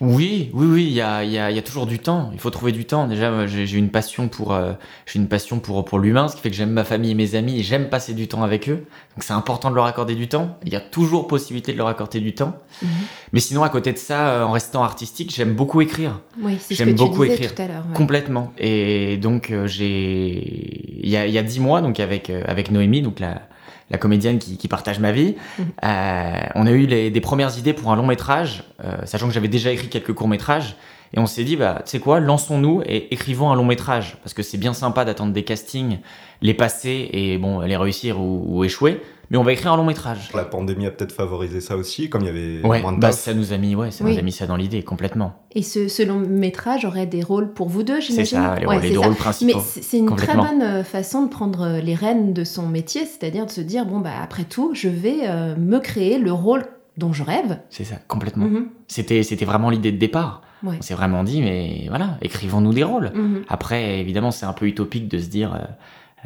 Oui, 0.00 0.50
oui, 0.54 0.66
oui, 0.66 0.84
il 0.86 0.92
y 0.92 1.02
a, 1.02 1.22
y, 1.22 1.38
a, 1.38 1.50
y 1.50 1.58
a, 1.58 1.62
toujours 1.62 1.86
du 1.86 1.98
temps. 1.98 2.30
Il 2.32 2.40
faut 2.40 2.48
trouver 2.48 2.72
du 2.72 2.86
temps. 2.86 3.06
Déjà, 3.06 3.46
j'ai 3.46 3.76
une 3.76 3.90
passion 3.90 4.28
pour, 4.28 4.54
euh, 4.54 4.72
j'ai 5.06 5.18
une 5.18 5.28
passion 5.28 5.60
pour 5.60 5.84
pour 5.84 5.98
l'humain, 5.98 6.28
ce 6.28 6.36
qui 6.36 6.40
fait 6.40 6.48
que 6.48 6.56
j'aime 6.56 6.70
ma 6.70 6.84
famille 6.84 7.10
et 7.10 7.14
mes 7.14 7.34
amis 7.34 7.58
et 7.60 7.62
j'aime 7.62 7.90
passer 7.90 8.14
du 8.14 8.26
temps 8.26 8.42
avec 8.42 8.70
eux. 8.70 8.86
Donc 9.14 9.22
c'est 9.22 9.34
important 9.34 9.70
de 9.70 9.74
leur 9.74 9.84
accorder 9.84 10.14
du 10.14 10.28
temps. 10.28 10.58
Il 10.64 10.72
y 10.72 10.76
a 10.76 10.80
toujours 10.80 11.28
possibilité 11.28 11.72
de 11.72 11.78
leur 11.78 11.88
accorder 11.88 12.20
du 12.20 12.34
temps. 12.34 12.54
Mm 12.82 12.86
-hmm. 12.86 12.90
Mais 13.32 13.40
sinon, 13.40 13.62
à 13.64 13.68
côté 13.68 13.92
de 13.92 13.98
ça, 13.98 14.30
euh, 14.30 14.44
en 14.44 14.52
restant 14.52 14.82
artistique, 14.82 15.30
j'aime 15.34 15.54
beaucoup 15.54 15.82
écrire. 15.82 16.20
Oui, 16.40 16.56
c'est 16.58 16.74
j'aime 16.74 16.94
beaucoup 16.94 17.26
tu 17.26 17.32
écrire 17.32 17.54
tout 17.54 17.62
à 17.62 17.66
l'heure. 17.66 17.84
Ouais. 17.88 17.96
Complètement. 17.96 18.52
Et 18.56 19.18
donc 19.18 19.52
j'ai, 19.66 21.02
il 21.04 21.10
y 21.10 21.16
a, 21.16 21.26
il 21.26 21.34
y 21.34 21.38
a 21.38 21.42
dix 21.42 21.60
mois, 21.60 21.82
donc 21.82 22.00
avec 22.00 22.30
avec 22.30 22.70
Noémie, 22.70 23.02
donc 23.02 23.20
la 23.20 23.42
la 23.90 23.98
comédienne 23.98 24.38
qui, 24.38 24.56
qui, 24.56 24.68
partage 24.68 24.98
ma 24.98 25.12
vie. 25.12 25.36
Mmh. 25.58 25.62
Euh, 25.84 26.40
on 26.54 26.66
a 26.66 26.70
eu 26.70 26.86
les, 26.86 27.10
des 27.10 27.20
premières 27.20 27.58
idées 27.58 27.72
pour 27.72 27.90
un 27.92 27.96
long 27.96 28.06
métrage, 28.06 28.64
euh, 28.84 28.96
sachant 29.04 29.28
que 29.28 29.32
j'avais 29.32 29.48
déjà 29.48 29.70
écrit 29.70 29.88
quelques 29.88 30.12
courts 30.12 30.28
métrages. 30.28 30.76
Et 31.14 31.18
on 31.18 31.26
s'est 31.26 31.44
dit, 31.44 31.56
bah, 31.56 31.82
tu 31.84 31.90
sais 31.92 32.00
quoi, 32.00 32.20
lançons-nous 32.20 32.82
et 32.84 33.12
écrivons 33.14 33.50
un 33.50 33.56
long 33.56 33.64
métrage. 33.64 34.18
Parce 34.22 34.34
que 34.34 34.42
c'est 34.42 34.58
bien 34.58 34.74
sympa 34.74 35.04
d'attendre 35.06 35.32
des 35.32 35.42
castings, 35.42 35.98
les 36.42 36.52
passer 36.54 37.08
et 37.12 37.38
bon, 37.38 37.60
les 37.60 37.76
réussir 37.76 38.20
ou, 38.20 38.44
ou, 38.46 38.64
échouer. 38.64 39.00
Mais 39.30 39.36
on 39.38 39.42
va 39.42 39.52
écrire 39.52 39.72
un 39.72 39.76
long 39.76 39.84
métrage. 39.84 40.30
La 40.34 40.44
pandémie 40.44 40.86
a 40.86 40.90
peut-être 40.90 41.12
favorisé 41.12 41.60
ça 41.60 41.76
aussi, 41.76 42.08
comme 42.08 42.22
il 42.22 42.26
y 42.26 42.30
avait 42.30 42.66
ouais, 42.66 42.80
moins 42.80 42.92
de 42.92 42.98
bah, 43.00 43.12
ça 43.12 43.34
nous 43.34 43.52
a 43.52 43.58
mis, 43.58 43.74
ouais, 43.74 43.90
ça 43.90 44.02
Oui. 44.04 44.12
nous 44.12 44.18
a 44.18 44.22
mis 44.22 44.32
ça 44.32 44.46
dans 44.46 44.56
l'idée 44.56 44.82
complètement. 44.82 45.34
Et 45.54 45.62
ce, 45.62 45.88
ce 45.88 46.02
long 46.02 46.18
métrage 46.18 46.84
aurait 46.86 47.06
des 47.06 47.22
rôles 47.22 47.52
pour 47.52 47.68
vous 47.68 47.82
deux, 47.82 48.00
C'est 48.00 48.24
j'imagine 48.24 48.38
ça, 48.38 48.54
les, 48.58 48.66
Ouais, 48.66 48.74
rôles- 48.76 48.82
les 48.82 48.88
c'est 48.88 48.94
deux 48.94 49.00
ça. 49.00 49.06
rôles 49.06 49.16
principaux. 49.16 49.52
Mais 49.58 49.62
c'est 49.66 49.82
c'est 49.82 49.98
une 49.98 50.16
très 50.16 50.34
bonne 50.34 50.62
euh, 50.62 50.82
façon 50.84 51.24
de 51.24 51.28
prendre 51.28 51.62
euh, 51.62 51.80
les 51.80 51.94
rênes 51.94 52.32
de 52.32 52.44
son 52.44 52.66
métier, 52.68 53.02
c'est-à-dire 53.04 53.44
de 53.46 53.50
se 53.50 53.60
dire 53.60 53.84
bon 53.84 54.00
bah 54.00 54.12
après 54.22 54.44
tout, 54.44 54.70
je 54.74 54.88
vais 54.88 55.20
euh, 55.24 55.56
me 55.56 55.78
créer 55.78 56.18
le 56.18 56.32
rôle 56.32 56.64
dont 56.96 57.12
je 57.12 57.22
rêve. 57.22 57.58
C'est 57.68 57.84
ça, 57.84 57.96
complètement. 58.08 58.46
Mhm. 58.46 58.68
C'était, 58.88 59.22
c'était 59.22 59.44
vraiment 59.44 59.68
l'idée 59.70 59.92
de 59.92 59.98
départ. 59.98 60.40
Ouais. 60.62 60.76
On 60.78 60.82
s'est 60.82 60.94
vraiment 60.94 61.22
dit, 61.24 61.40
mais 61.42 61.86
voilà, 61.88 62.18
écrivons-nous 62.22 62.72
des 62.72 62.82
rôles. 62.84 63.12
Mhm. 63.14 63.44
Après, 63.48 64.00
évidemment, 64.00 64.30
c'est 64.30 64.46
un 64.46 64.52
peu 64.52 64.66
utopique 64.66 65.08
de 65.08 65.18
se 65.18 65.28
dire, 65.28 65.54
euh, 65.54 65.58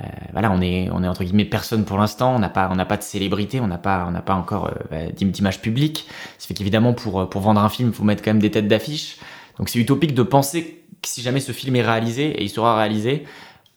euh, 0.00 0.04
voilà, 0.32 0.50
on 0.50 0.60
est, 0.62 0.88
on 0.92 1.02
est 1.04 1.08
entre 1.08 1.22
guillemets 1.24 1.44
personne 1.44 1.84
pour 1.84 1.98
l'instant. 1.98 2.34
On 2.34 2.38
n'a 2.38 2.48
pas, 2.48 2.68
on 2.72 2.76
n'a 2.76 2.86
pas 2.86 2.96
de 2.96 3.02
célébrité, 3.02 3.60
on 3.60 3.66
n'a 3.66 3.78
pas, 3.78 4.06
on 4.08 4.10
n'a 4.10 4.22
pas 4.22 4.34
encore 4.34 4.66
euh, 4.68 4.72
bah, 4.90 5.12
d'im- 5.14 5.26
d'image 5.30 5.60
publique. 5.60 6.06
Ça 6.38 6.48
fait 6.48 6.54
qu'évidemment, 6.54 6.94
pour 6.94 7.28
pour 7.28 7.40
vendre 7.42 7.60
un 7.60 7.68
film, 7.68 7.88
il 7.90 7.94
faut 7.94 8.04
mettre 8.04 8.22
quand 8.22 8.30
même 8.30 8.40
des 8.42 8.50
têtes 8.50 8.68
d'affiche. 8.68 9.18
Donc 9.58 9.68
c'est 9.68 9.78
utopique 9.78 10.14
de 10.14 10.22
penser 10.22 10.82
que 11.02 11.08
si 11.08 11.20
jamais 11.20 11.40
ce 11.40 11.52
film 11.52 11.76
est 11.76 11.82
réalisé 11.82 12.28
et 12.30 12.42
il 12.42 12.48
sera 12.48 12.76
réalisé, 12.76 13.24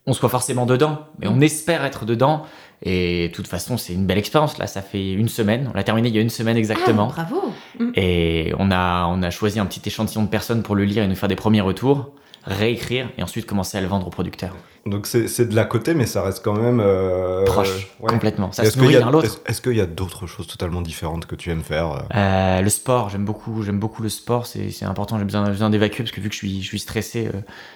on 0.05 0.13
soit 0.13 0.29
forcément 0.29 0.65
dedans. 0.65 0.99
Mais 1.19 1.27
on 1.27 1.41
espère 1.41 1.83
être 1.83 2.05
dedans. 2.05 2.43
Et 2.83 3.29
de 3.29 3.33
toute 3.33 3.47
façon, 3.47 3.77
c'est 3.77 3.93
une 3.93 4.05
belle 4.05 4.17
expérience. 4.17 4.57
Là, 4.57 4.67
ça 4.67 4.81
fait 4.81 5.13
une 5.13 5.29
semaine. 5.29 5.69
On 5.73 5.75
l'a 5.75 5.83
terminé 5.83 6.09
il 6.09 6.15
y 6.15 6.17
a 6.17 6.21
une 6.21 6.29
semaine 6.29 6.57
exactement. 6.57 7.11
Ah, 7.17 7.23
bravo. 7.23 7.53
Mhm. 7.79 7.93
Et 7.95 8.53
on 8.59 8.71
a, 8.71 9.05
on 9.07 9.21
a 9.23 9.29
choisi 9.29 9.59
un 9.59 9.65
petit 9.65 9.81
échantillon 9.85 10.23
de 10.23 10.29
personnes 10.29 10.63
pour 10.63 10.75
le 10.75 10.83
lire 10.83 11.03
et 11.03 11.07
nous 11.07 11.15
faire 11.15 11.29
des 11.29 11.35
premiers 11.35 11.61
retours, 11.61 12.11
réécrire 12.43 13.09
et 13.17 13.23
ensuite 13.23 13.45
commencer 13.45 13.77
à 13.77 13.81
le 13.81 13.87
vendre 13.87 14.07
au 14.07 14.11
producteur. 14.11 14.55
Donc 14.87 15.07
c'est 15.07 15.49
de 15.49 15.55
la 15.55 15.65
côté, 15.65 15.95
mais 15.95 16.05
ça 16.05 16.21
reste 16.21 16.43
quand 16.45 16.53
même 16.53 16.79
euh, 16.79 17.43
Proche, 17.45 17.87
ouais. 18.01 18.07
complètement. 18.07 18.51
Ça 18.51 18.61
Est-ce 18.61 18.73
se 18.73 18.77
qu'il 18.77 18.83
y 18.83 18.85
nourrit 18.91 18.95
a- 18.97 18.99
l'un 19.05 19.09
l'autre. 19.11 19.25
Est-ce 19.25 19.37
est-ce 19.47 19.59
qu'il 19.59 19.75
y 19.75 19.81
a 19.81 19.87
d'autres 19.87 20.27
choses 20.27 20.45
totalement 20.45 20.83
différentes 20.83 21.25
que 21.25 21.33
tu 21.33 21.49
aimes 21.49 21.63
faire 21.63 21.91
euh? 21.91 21.99
Euh, 22.13 22.61
le 22.61 22.69
sport, 22.69 23.09
j'aime 23.09 23.25
beaucoup, 23.25 23.63
j'aime 23.63 23.79
beaucoup 23.79 24.03
le 24.03 24.09
sport, 24.09 24.45
c'est 24.45 24.69
important, 24.83 25.17
j'ai 25.17 25.23
besoin, 25.25 25.41
besoin 25.49 25.71
d'évacuer 25.71 26.03
parce 26.03 26.11
que 26.11 26.21
vu 26.21 26.29
que 26.29 26.35
je 26.35 26.37
suis, 26.37 26.61
je 26.61 26.67
suis 26.67 26.77
stressé, 26.77 27.29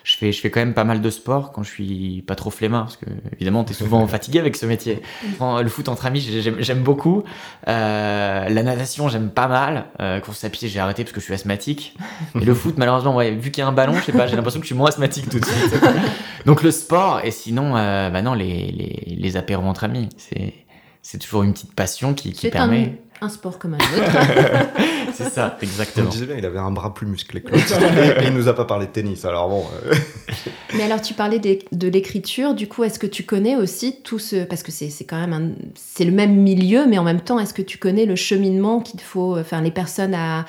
je, 0.03 0.17
fais, 0.17 0.31
je 0.31 0.39
fais 0.39 0.51
quand 0.51 0.59
même 0.59 0.75
pas 0.75 0.83
mal 0.83 1.01
de 1.01 1.09
sport 1.09 1.51
quand 1.51 1.63
je 1.63 1.71
suis 1.71 2.23
pas 2.27 2.35
trop 2.35 2.51
flemmard 2.51 2.83
parce 2.83 2.97
que 2.97 3.05
évidemment 3.33 3.63
t'es 3.63 3.73
souvent 3.73 4.05
fatigué 4.07 4.37
avec 4.37 4.55
ce 4.55 4.67
métier. 4.67 5.01
Le 5.41 5.67
foot 5.67 5.89
entre 5.89 6.05
amis, 6.05 6.19
j'ai- 6.21 6.61
j'aime 6.61 6.83
beaucoup. 6.83 7.23
La 7.65 8.47
natation, 8.63 9.09
j'aime 9.09 9.31
pas 9.31 9.47
mal. 9.47 9.85
Course 10.21 10.43
à 10.43 10.49
pied, 10.51 10.67
j'ai 10.67 10.79
arrêté 10.79 11.03
parce 11.05 11.13
que 11.13 11.21
je 11.21 11.25
suis 11.25 11.33
asthmatique. 11.33 11.95
Et 12.39 12.45
le 12.45 12.53
foot, 12.53 12.75
malheureusement, 12.77 13.15
ouais, 13.15 13.31
vu 13.31 13.49
qu'il 13.49 13.63
y 13.63 13.65
a 13.65 13.67
un 13.67 13.71
ballon, 13.71 13.93
je 13.95 14.03
sais 14.03 14.11
pas, 14.11 14.27
j'ai 14.27 14.35
l'impression 14.35 14.59
que 14.59 14.65
je 14.65 14.69
suis 14.69 14.75
moins 14.77 14.89
asthmatique 14.89 15.27
tout 15.27 15.39
de 15.39 15.45
suite. 15.45 15.73
Donc 16.45 16.61
le 16.63 16.71
sport, 16.71 16.98
et 17.23 17.31
sinon, 17.31 17.75
euh, 17.75 18.09
bah 18.09 18.21
non, 18.21 18.33
les, 18.33 18.71
les, 18.71 19.15
les 19.17 19.37
apéros 19.37 19.63
entre 19.63 19.83
amis, 19.83 20.09
c'est 20.17 20.53
c'est 21.01 21.17
toujours 21.17 21.43
une 21.43 21.53
petite 21.53 21.73
passion 21.73 22.13
qui, 22.13 22.31
permet. 22.51 22.99
un, 23.21 23.25
un 23.25 23.29
sport 23.29 23.57
comme 23.57 23.73
un 23.73 23.77
autre. 23.77 24.11
C'est 25.13 25.29
ça, 25.29 25.57
exactement. 25.61 26.09
disais 26.09 26.25
bien, 26.25 26.35
il 26.37 26.45
avait 26.45 26.59
un 26.59 26.71
bras 26.71 26.93
plus 26.93 27.07
musclé 27.07 27.41
que 27.41 27.51
l'autre. 27.51 27.65
et, 28.21 28.25
il 28.27 28.33
nous 28.33 28.47
a 28.47 28.53
pas 28.53 28.65
parlé 28.65 28.85
de 28.85 28.91
tennis, 28.91 29.25
alors 29.25 29.49
bon. 29.49 29.65
euh, 29.85 29.95
Mais 30.75 30.83
alors 30.83 31.01
tu 31.01 31.13
parlais 31.13 31.39
des- 31.39 31.65
de 31.71 31.87
l'écriture, 31.87 32.53
du 32.53 32.67
coup 32.67 32.83
est-ce 32.83 32.99
que 32.99 33.07
tu 33.07 33.23
connais 33.23 33.55
aussi 33.55 34.01
tout 34.03 34.19
ce... 34.19 34.43
Parce 34.43 34.61
que 34.61 34.71
c'est 34.71 34.89
c'est 34.89 35.05
quand 35.05 35.19
même 35.19 35.33
un... 35.33 35.49
C'est 35.75 36.05
le 36.05 36.11
même 36.11 36.35
milieu, 36.35 36.85
mais 36.87 36.97
en 36.97 37.03
même 37.03 37.21
temps, 37.21 37.39
est-ce 37.39 37.53
que 37.53 37.61
tu 37.63 37.77
connais 37.77 38.05
le 38.05 38.15
cheminement 38.15 38.81
qu'il 38.81 39.01
faut... 39.01 39.37
Enfin, 39.37 39.61
les 39.61 39.71
personnes 39.71 40.13
à, 40.13 40.45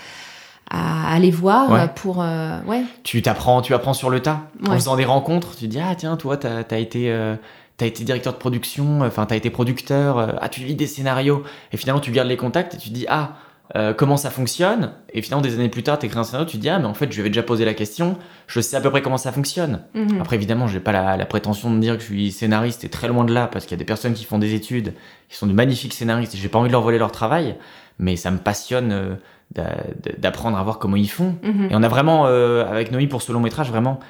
à 0.70 1.12
aller 1.14 1.30
voir 1.30 1.70
Ouais. 1.70 1.88
pour... 1.96 2.22
euh, 2.22 2.60
Ouais. 2.66 2.82
Tu 3.02 3.20
t'apprends, 3.22 3.60
tu 3.62 3.74
apprends 3.74 3.94
sur 3.94 4.08
le 4.10 4.20
tas. 4.20 4.42
En 4.64 4.70
Ouais. 4.70 4.76
faisant 4.76 4.96
des 4.96 5.04
rencontres, 5.04 5.56
tu 5.56 5.66
dis 5.68 5.80
ah 5.80 5.94
tiens 5.96 6.16
toi 6.16 6.36
t'as 6.36 6.62
as 6.70 6.78
été 6.78 7.10
euh, 7.10 7.34
t'as 7.76 7.86
été 7.86 8.04
directeur 8.04 8.32
de 8.32 8.38
production, 8.38 9.00
enfin 9.02 9.26
t'as 9.26 9.36
été 9.36 9.50
producteur, 9.50 10.18
euh, 10.18 10.28
ah 10.40 10.48
tu 10.48 10.60
lis 10.60 10.74
des 10.74 10.86
scénarios 10.86 11.42
et 11.72 11.76
finalement 11.76 12.00
tu 12.00 12.10
gardes 12.12 12.28
les 12.28 12.36
contacts 12.36 12.74
et 12.74 12.76
tu 12.78 12.90
te 12.90 12.94
dis 12.94 13.06
ah 13.08 13.32
euh, 13.76 13.94
comment 13.94 14.16
ça 14.16 14.30
fonctionne? 14.30 14.90
Et 15.12 15.22
finalement 15.22 15.42
des 15.42 15.54
années 15.54 15.68
plus 15.68 15.82
tard 15.84 15.98
t'écris 15.98 16.18
un 16.18 16.24
scénario 16.24 16.46
tu 16.48 16.56
te 16.56 16.62
dis 16.62 16.68
ah 16.68 16.78
mais 16.78 16.86
en 16.86 16.94
fait 16.94 17.06
je 17.10 17.14
lui 17.14 17.20
avais 17.20 17.30
déjà 17.30 17.42
posé 17.44 17.64
la 17.64 17.72
question, 17.74 18.16
je 18.48 18.60
sais 18.60 18.76
à 18.76 18.80
peu 18.80 18.90
près 18.90 19.00
comment 19.02 19.16
ça 19.16 19.32
fonctionne. 19.32 19.82
Mhm. 19.94 20.20
Après 20.20 20.36
évidemment 20.36 20.66
j'ai 20.68 20.80
pas 20.80 20.92
la, 20.92 21.16
la 21.16 21.26
prétention 21.26 21.72
de 21.72 21.78
dire 21.80 21.94
que 21.96 22.00
je 22.02 22.06
suis 22.06 22.30
scénariste 22.32 22.84
et 22.84 22.88
très 22.88 23.08
loin 23.08 23.24
de 23.24 23.32
là 23.32 23.46
parce 23.46 23.64
qu'il 23.64 23.72
y 23.72 23.78
a 23.78 23.78
des 23.78 23.84
personnes 23.84 24.14
qui 24.14 24.24
font 24.24 24.38
des 24.38 24.54
études 24.54 24.94
qui 25.28 25.36
sont 25.36 25.46
de 25.46 25.52
magnifiques 25.52 25.94
scénaristes 25.94 26.34
et 26.34 26.38
j'ai 26.38 26.48
pas 26.48 26.58
envie 26.58 26.68
de 26.68 26.72
leur 26.72 26.82
voler 26.82 26.98
leur 26.98 27.12
travail 27.12 27.56
mais 27.98 28.16
ça 28.16 28.30
me 28.30 28.38
passionne 28.38 28.90
euh, 28.92 29.14
d'apprendre 29.52 30.56
à 30.58 30.62
voir 30.62 30.78
comment 30.78 30.96
ils 30.96 31.10
font. 31.10 31.36
Mhm. 31.42 31.68
Et 31.70 31.74
on 31.74 31.82
a 31.82 31.88
vraiment, 31.88 32.26
euh, 32.26 32.64
avec 32.68 32.92
Noé 32.92 33.06
pour 33.06 33.22
ce 33.22 33.32
long 33.32 33.40
métrage, 33.40 33.68
vraiment 33.68 34.00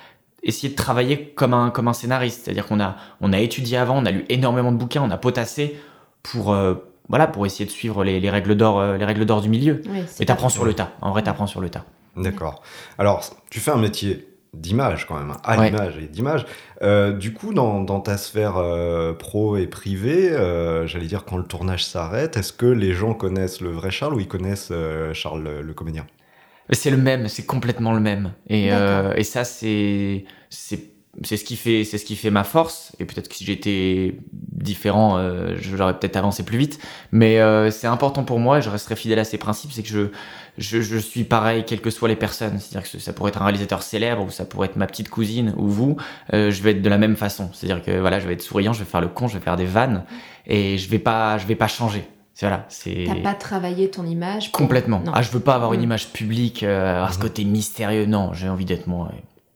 essayé 0.42 0.70
de 0.70 0.76
travailler 0.76 1.32
comme 1.34 1.54
un, 1.54 1.70
comme 1.70 1.88
un 1.88 1.92
scénariste. 1.92 2.44
C'est-à-dire 2.44 2.66
qu'on 2.66 2.80
a, 2.80 2.96
on 3.20 3.32
a 3.32 3.38
étudié 3.38 3.76
avant, 3.76 3.98
on 3.98 4.06
a 4.06 4.10
lu 4.10 4.24
énormément 4.28 4.72
de 4.72 4.76
bouquins, 4.76 5.02
on 5.02 5.10
a 5.10 5.18
potassé 5.18 5.78
pour, 6.22 6.52
euh, 6.52 6.74
voilà, 7.08 7.26
pour 7.26 7.46
essayer 7.46 7.64
de 7.64 7.70
suivre 7.70 8.04
les, 8.04 8.20
les 8.20 8.30
règles 8.30 8.54
d'or, 8.54 8.78
euh, 8.78 8.96
les 8.96 9.04
règles 9.04 9.24
d'or 9.24 9.40
du 9.40 9.48
milieu. 9.48 9.82
C'est 10.06 10.22
Et 10.22 10.26
t'apprends 10.26 10.48
sur 10.48 10.64
le 10.64 10.74
tas. 10.74 10.92
En 11.00 11.10
vrai, 11.10 11.22
t'apprends 11.22 11.46
sur 11.46 11.60
le 11.60 11.70
tas. 11.70 11.84
D'accord. 12.16 12.62
Alors, 12.98 13.22
tu 13.50 13.60
fais 13.60 13.70
un 13.70 13.76
métier 13.78 14.29
d'image 14.54 15.06
quand 15.06 15.18
même, 15.18 15.32
à 15.44 15.58
Ouais. 15.58 15.70
l'image 15.70 15.96
et 15.98 16.06
d'image. 16.06 16.44
Euh, 16.82 17.12
du 17.12 17.32
coup, 17.32 17.54
dans, 17.54 17.80
dans 17.82 18.00
ta 18.00 18.16
sphère 18.16 18.56
euh, 18.56 19.12
pro 19.12 19.56
et 19.56 19.66
privée, 19.66 20.30
euh, 20.30 20.86
j'allais 20.86 21.06
dire 21.06 21.24
quand 21.24 21.36
le 21.36 21.44
tournage 21.44 21.84
s'arrête, 21.84 22.36
est-ce 22.36 22.52
que 22.52 22.66
les 22.66 22.92
gens 22.92 23.14
connaissent 23.14 23.60
le 23.60 23.70
vrai 23.70 23.90
Charles 23.90 24.14
ou 24.14 24.20
ils 24.20 24.28
connaissent 24.28 24.72
Charles 25.12 25.42
le, 25.44 25.62
le 25.62 25.74
comédien? 25.74 26.06
C'est 26.72 26.90
le 26.90 26.96
même, 26.96 27.26
c'est 27.28 27.46
complètement 27.46 27.92
le 27.92 28.00
même. 28.00 28.32
Et, 28.48 28.68
et 28.68 29.24
ça, 29.24 29.44
c'est, 29.44 30.24
c'est, 30.50 30.89
c'est 31.22 31.36
ce 31.36 31.44
qui 31.44 31.56
fait, 31.56 31.84
c'est 31.84 31.98
ce 31.98 32.04
qui 32.04 32.16
fait 32.16 32.30
ma 32.30 32.44
force. 32.44 32.92
Et 32.98 33.04
peut-être 33.04 33.28
que 33.28 33.34
si 33.34 33.44
j'étais 33.44 34.16
différent, 34.32 35.16
euh, 35.18 35.56
j'aurais 35.60 35.98
peut-être 35.98 36.16
avancé 36.16 36.42
plus 36.44 36.58
vite. 36.58 36.78
Mais 37.12 37.40
euh, 37.40 37.70
c'est 37.70 37.86
important 37.86 38.24
pour 38.24 38.38
moi 38.38 38.58
et 38.58 38.62
je 38.62 38.70
resterai 38.70 38.96
fidèle 38.96 39.18
à 39.18 39.24
ces 39.24 39.38
principes. 39.38 39.72
C'est 39.72 39.82
que 39.82 39.88
je, 39.88 40.06
je, 40.58 40.80
je 40.80 40.96
suis 40.98 41.24
pareil, 41.24 41.64
quelles 41.66 41.80
que 41.80 41.90
soient 41.90 42.08
les 42.08 42.16
personnes. 42.16 42.58
C'est-à-dire 42.58 42.90
que 42.90 42.98
ça 42.98 43.12
pourrait 43.12 43.28
être 43.30 43.40
un 43.42 43.44
réalisateur 43.44 43.82
célèbre 43.82 44.22
ou 44.24 44.30
ça 44.30 44.44
pourrait 44.44 44.68
être 44.68 44.76
ma 44.76 44.86
petite 44.86 45.08
cousine 45.10 45.52
ou 45.56 45.68
vous. 45.68 45.96
euh, 46.32 46.50
je 46.50 46.62
vais 46.62 46.72
être 46.72 46.82
de 46.82 46.88
la 46.90 46.98
même 46.98 47.16
façon. 47.16 47.50
C'est-à-dire 47.52 47.84
que 47.84 47.98
voilà, 47.98 48.20
je 48.20 48.26
vais 48.26 48.34
être 48.34 48.42
souriant, 48.42 48.72
je 48.72 48.80
vais 48.80 48.90
faire 48.90 49.00
le 49.00 49.08
con, 49.08 49.28
je 49.28 49.34
vais 49.34 49.44
faire 49.44 49.56
des 49.56 49.64
vannes 49.66 50.04
et 50.46 50.78
je 50.78 50.88
vais 50.88 50.98
pas, 50.98 51.38
je 51.38 51.46
vais 51.46 51.54
pas 51.56 51.68
changer. 51.68 52.04
C'est 52.32 52.46
voilà, 52.46 52.64
c'est. 52.70 53.04
T'as 53.06 53.16
pas 53.16 53.34
travaillé 53.34 53.90
ton 53.90 54.06
image 54.06 54.50
pour- 54.50 54.58
Complètement. 54.60 55.00
Non. 55.04 55.12
Ah, 55.14 55.20
je 55.20 55.30
veux 55.30 55.40
pas 55.40 55.54
avoir 55.54 55.74
une 55.74 55.80
Mm. 55.80 55.84
image 55.84 56.08
publique, 56.08 56.62
euh, 56.62 56.94
avoir 56.96 57.12
ce 57.12 57.18
Mhm. 57.18 57.22
côté 57.24 57.44
mystérieux. 57.44 58.06
Non, 58.06 58.32
j'ai 58.32 58.48
envie 58.48 58.64
d'être 58.64 58.86
moi. 58.86 59.10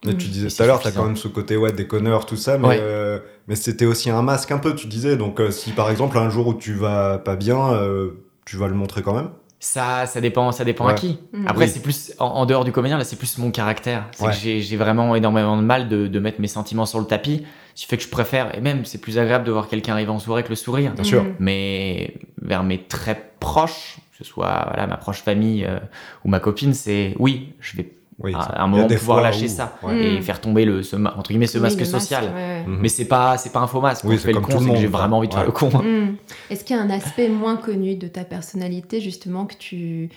Mais 0.05 0.13
Mm. 0.13 0.17
tu 0.17 0.27
disais 0.27 0.47
Et 0.47 0.51
tout 0.51 0.63
à 0.63 0.65
l'heure, 0.65 0.79
t'as 0.81 0.91
quand 0.91 1.05
même 1.05 1.15
ce 1.17 1.27
côté 1.27 1.57
ouais 1.57 1.71
déconneur, 1.71 2.25
tout 2.25 2.35
ça, 2.35 2.57
mais, 2.57 2.67
Ouais. 2.67 2.77
euh, 2.79 3.19
mais 3.47 3.55
c'était 3.55 3.85
aussi 3.85 4.09
un 4.09 4.21
masque 4.21 4.51
un 4.51 4.57
peu, 4.59 4.75
tu 4.75 4.87
disais. 4.87 5.17
Donc 5.17 5.39
euh, 5.39 5.51
si 5.51 5.71
par 5.71 5.89
exemple 5.89 6.17
un 6.17 6.29
jour 6.29 6.47
où 6.47 6.53
tu 6.53 6.73
vas 6.73 7.17
pas 7.17 7.35
bien, 7.35 7.73
euh, 7.73 8.11
tu 8.45 8.57
vas 8.57 8.67
le 8.67 8.75
montrer 8.75 9.01
quand 9.01 9.13
même. 9.15 9.29
Ça, 9.59 10.05
ça 10.05 10.21
dépend, 10.21 10.51
ça 10.51 10.63
dépend 10.63 10.85
à 10.85 10.93
qui. 10.93 11.17
Mm. 11.33 11.47
Après, 11.47 11.65
Oui. 11.65 11.71
c'est 11.71 11.79
plus 11.81 12.13
en, 12.19 12.25
en 12.27 12.45
dehors 12.45 12.65
du 12.65 12.71
comédien, 12.71 12.97
là, 12.99 13.03
c'est 13.03 13.15
plus 13.15 13.37
mon 13.39 13.49
caractère. 13.49 14.05
C'est 14.11 14.25
Ouais. 14.25 14.31
que 14.31 14.37
j'ai 14.37 14.77
vraiment 14.77 15.15
énormément 15.15 15.57
de 15.57 15.63
mal 15.63 15.87
de, 15.89 16.05
de 16.07 16.19
mettre 16.19 16.39
mes 16.39 16.47
sentiments 16.47 16.85
sur 16.85 16.99
le 16.99 17.05
tapis. 17.05 17.43
Ce 17.73 17.81
qui 17.81 17.87
fait 17.87 17.97
que 17.97 18.03
je 18.03 18.09
préfère, 18.09 18.55
et 18.55 18.61
même 18.61 18.85
c'est 18.85 18.99
plus 18.99 19.17
agréable 19.17 19.43
de 19.43 19.51
voir 19.51 19.67
quelqu'un 19.67 19.93
arriver 19.93 20.11
en 20.11 20.19
soirée 20.19 20.39
avec 20.41 20.49
le 20.49 20.55
sourire. 20.55 20.93
Bien 20.93 21.03
sûr. 21.03 21.23
Mm. 21.23 21.35
Mais 21.39 22.13
vers 22.41 22.63
mes 22.63 22.83
très 22.83 23.31
proches, 23.39 23.97
que 24.11 24.23
ce 24.23 24.29
soit 24.29 24.65
voilà, 24.67 24.85
ma 24.87 24.97
proche 24.97 25.23
famille 25.23 25.65
euh, 25.65 25.79
ou 26.23 26.29
ma 26.29 26.39
copine, 26.39 26.73
c'est 26.75 27.15
oui, 27.17 27.53
je 27.59 27.75
vais 27.77 27.89
Oui, 28.19 28.33
à 28.33 28.63
un 28.63 28.67
moment 28.67 28.87
pouvoir 28.87 29.21
lâcher 29.21 29.45
où- 29.45 29.49
ça 29.49 29.77
ouais. 29.83 29.93
Mm. 29.93 30.17
et 30.17 30.21
faire 30.21 30.39
tomber 30.39 30.63
le 30.63 30.83
ce, 30.83 30.95
ma- 30.95 31.13
entre 31.17 31.29
guillemets 31.31 31.47
ce 31.47 31.57
Oui, 31.57 31.63
masque 31.63 31.85
social. 31.85 32.23
ouais, 32.25 32.31
ouais. 32.33 32.63
Mhm. 32.65 32.77
Mais 32.81 32.87
c'est 32.87 33.05
pas 33.09 33.37
c'est 33.37 33.51
pas 33.51 33.59
un 33.59 33.67
faux 33.67 33.81
masque. 33.81 34.05
Oui, 34.05 34.17
c'est 34.17 34.27
fais 34.27 34.33
le 34.33 34.39
con, 34.39 34.57
j'ai 34.75 34.87
vraiment 34.87 35.17
envie 35.17 35.27
de 35.27 35.33
faire 35.33 35.41
Ouais. 35.43 35.47
le 35.47 35.51
con. 35.51 35.69
Mm. 35.83 36.15
Est-ce 36.49 36.63
qu'il 36.63 36.75
y 36.77 36.79
a 36.79 36.81
un 36.81 36.89
aspect 36.89 37.27
moins 37.27 37.57
connu 37.57 37.95
de 37.95 38.07
ta 38.07 38.23
personnalité, 38.23 39.01
justement, 39.01 39.45
que 39.45 39.55
tu 39.55 40.09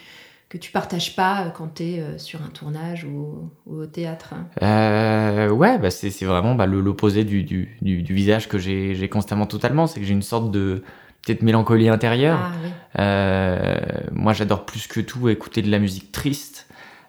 que 0.48 0.56
tu 0.56 0.70
partages 0.72 1.14
pas 1.14 1.42
euh, 1.42 1.50
quand 1.50 1.74
tu 1.74 1.82
es 1.82 2.18
sur 2.18 2.40
un 2.42 2.48
tournage 2.48 3.04
ou, 3.04 3.50
ou 3.66 3.80
au 3.82 3.86
théâtre? 3.86 4.32
Euh, 4.62 5.50
ouais, 5.50 5.76
bah 5.78 5.90
c'est 5.90 6.08
vraiment 6.24 6.54
bah, 6.54 6.66
l'opposé 6.66 7.24
du, 7.24 7.42
du, 7.42 7.76
du, 7.82 8.02
du 8.02 8.14
visage 8.14 8.48
que 8.48 8.58
j'ai 8.58 8.94
j'ai 8.94 9.08
constamment 9.08 9.46
totalement. 9.46 9.86
C'est 9.88 9.98
que 10.00 10.06
j'ai 10.06 10.14
une 10.14 10.22
sorte 10.22 10.50
de 10.52 10.82
peut-être 11.26 11.42
mélancolie 11.42 11.88
intérieure. 11.88 12.38
Ah 12.40 12.50
oui. 12.62 12.70
Euh, 13.00 13.76
moi, 14.12 14.32
j'adore 14.32 14.64
plus 14.64 14.86
que 14.86 15.00
tout 15.00 15.28
écouter 15.28 15.62
de 15.62 15.70
la 15.70 15.78
musique 15.80 16.12
triste, 16.12 16.67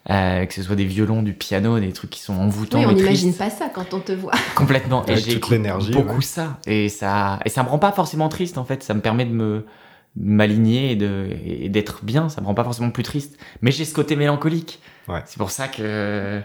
euh, 0.10 0.46
que 0.46 0.54
ce 0.54 0.64
soit 0.64 0.76
des 0.76 0.86
violons, 0.86 1.22
du 1.22 1.34
piano, 1.34 1.80
des 1.80 1.92
trucs 1.94 2.10
qui 2.10 2.20
sont 2.22 2.34
envoûtants 2.34 2.80
Oui, 2.80 2.86
on 2.88 2.94
n'imagine 2.94 3.34
pas 3.34 3.50
ça 3.50 3.70
quand 3.70 3.94
on 3.94 4.00
te 4.00 4.12
voit. 4.12 4.32
Complètement. 4.56 5.06
Et 5.06 5.12
Avec 5.12 5.26
j'ai 5.26 5.40
toute 5.40 5.50
l'énergie, 5.52 5.92
beaucoup 5.92 6.16
ouais. 6.16 6.22
ça. 6.22 6.58
Et 6.66 6.90
ça, 6.90 7.40
et 7.46 7.50
ça 7.50 7.64
me 7.64 7.70
rend 7.70 7.80
pas 7.80 7.92
forcément 7.92 8.28
triste 8.30 8.58
en 8.58 8.66
fait. 8.66 8.82
Ça 8.84 8.94
me 8.94 9.02
permet 9.02 9.26
de 9.26 9.32
me 9.34 9.66
m'aligner 10.16 10.92
et 10.92 10.96
de 10.96 11.30
et 11.46 11.70
d'être 11.70 12.04
bien. 12.04 12.30
Ça 12.30 12.42
me 12.42 12.48
rend 12.48 12.54
pas 12.56 12.64
forcément 12.64 12.90
plus 12.90 13.04
triste. 13.04 13.38
Mais 13.62 13.72
j'ai 13.72 13.86
ce 13.86 13.94
côté 13.94 14.16
mélancolique. 14.16 14.80
Ouais. 15.08 15.22
C'est 15.26 15.38
pour 15.38 15.52
ça 15.52 15.68
que 15.68 16.42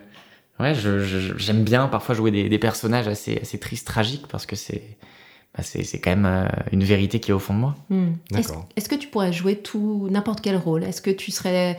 ouais, 0.60 0.74
je- 0.74 0.98
je- 1.00 1.36
j'aime 1.38 1.64
bien 1.64 1.88
parfois 1.88 2.14
jouer 2.14 2.30
des, 2.30 2.48
des 2.48 2.58
personnages 2.58 3.08
assez 3.08 3.38
assez 3.40 3.58
tristes, 3.58 3.86
tragiques 3.86 4.26
parce 4.28 4.44
que 4.46 4.56
c'est 4.56 4.96
bah, 5.56 5.62
c'est 5.62 5.82
c'est 5.84 6.00
quand 6.00 6.10
même 6.10 6.26
euh, 6.26 6.46
une 6.72 6.84
vérité 6.84 7.20
qui 7.20 7.30
est 7.30 7.34
au 7.34 7.38
fond 7.38 7.54
de 7.54 7.60
moi. 7.60 7.74
Mm. 7.88 8.08
Est-ce 8.36 8.48
D'accord. 8.48 8.68
est-ce 8.76 8.88
que 8.88 8.94
tu 8.96 9.08
pourrais 9.08 9.32
jouer 9.32 9.56
tout 9.56 10.08
n'importe 10.10 10.40
quel 10.42 10.56
rôle? 10.56 10.84
Est-ce 10.84 11.00
que 11.00 11.10
tu 11.10 11.30
serais 11.30 11.78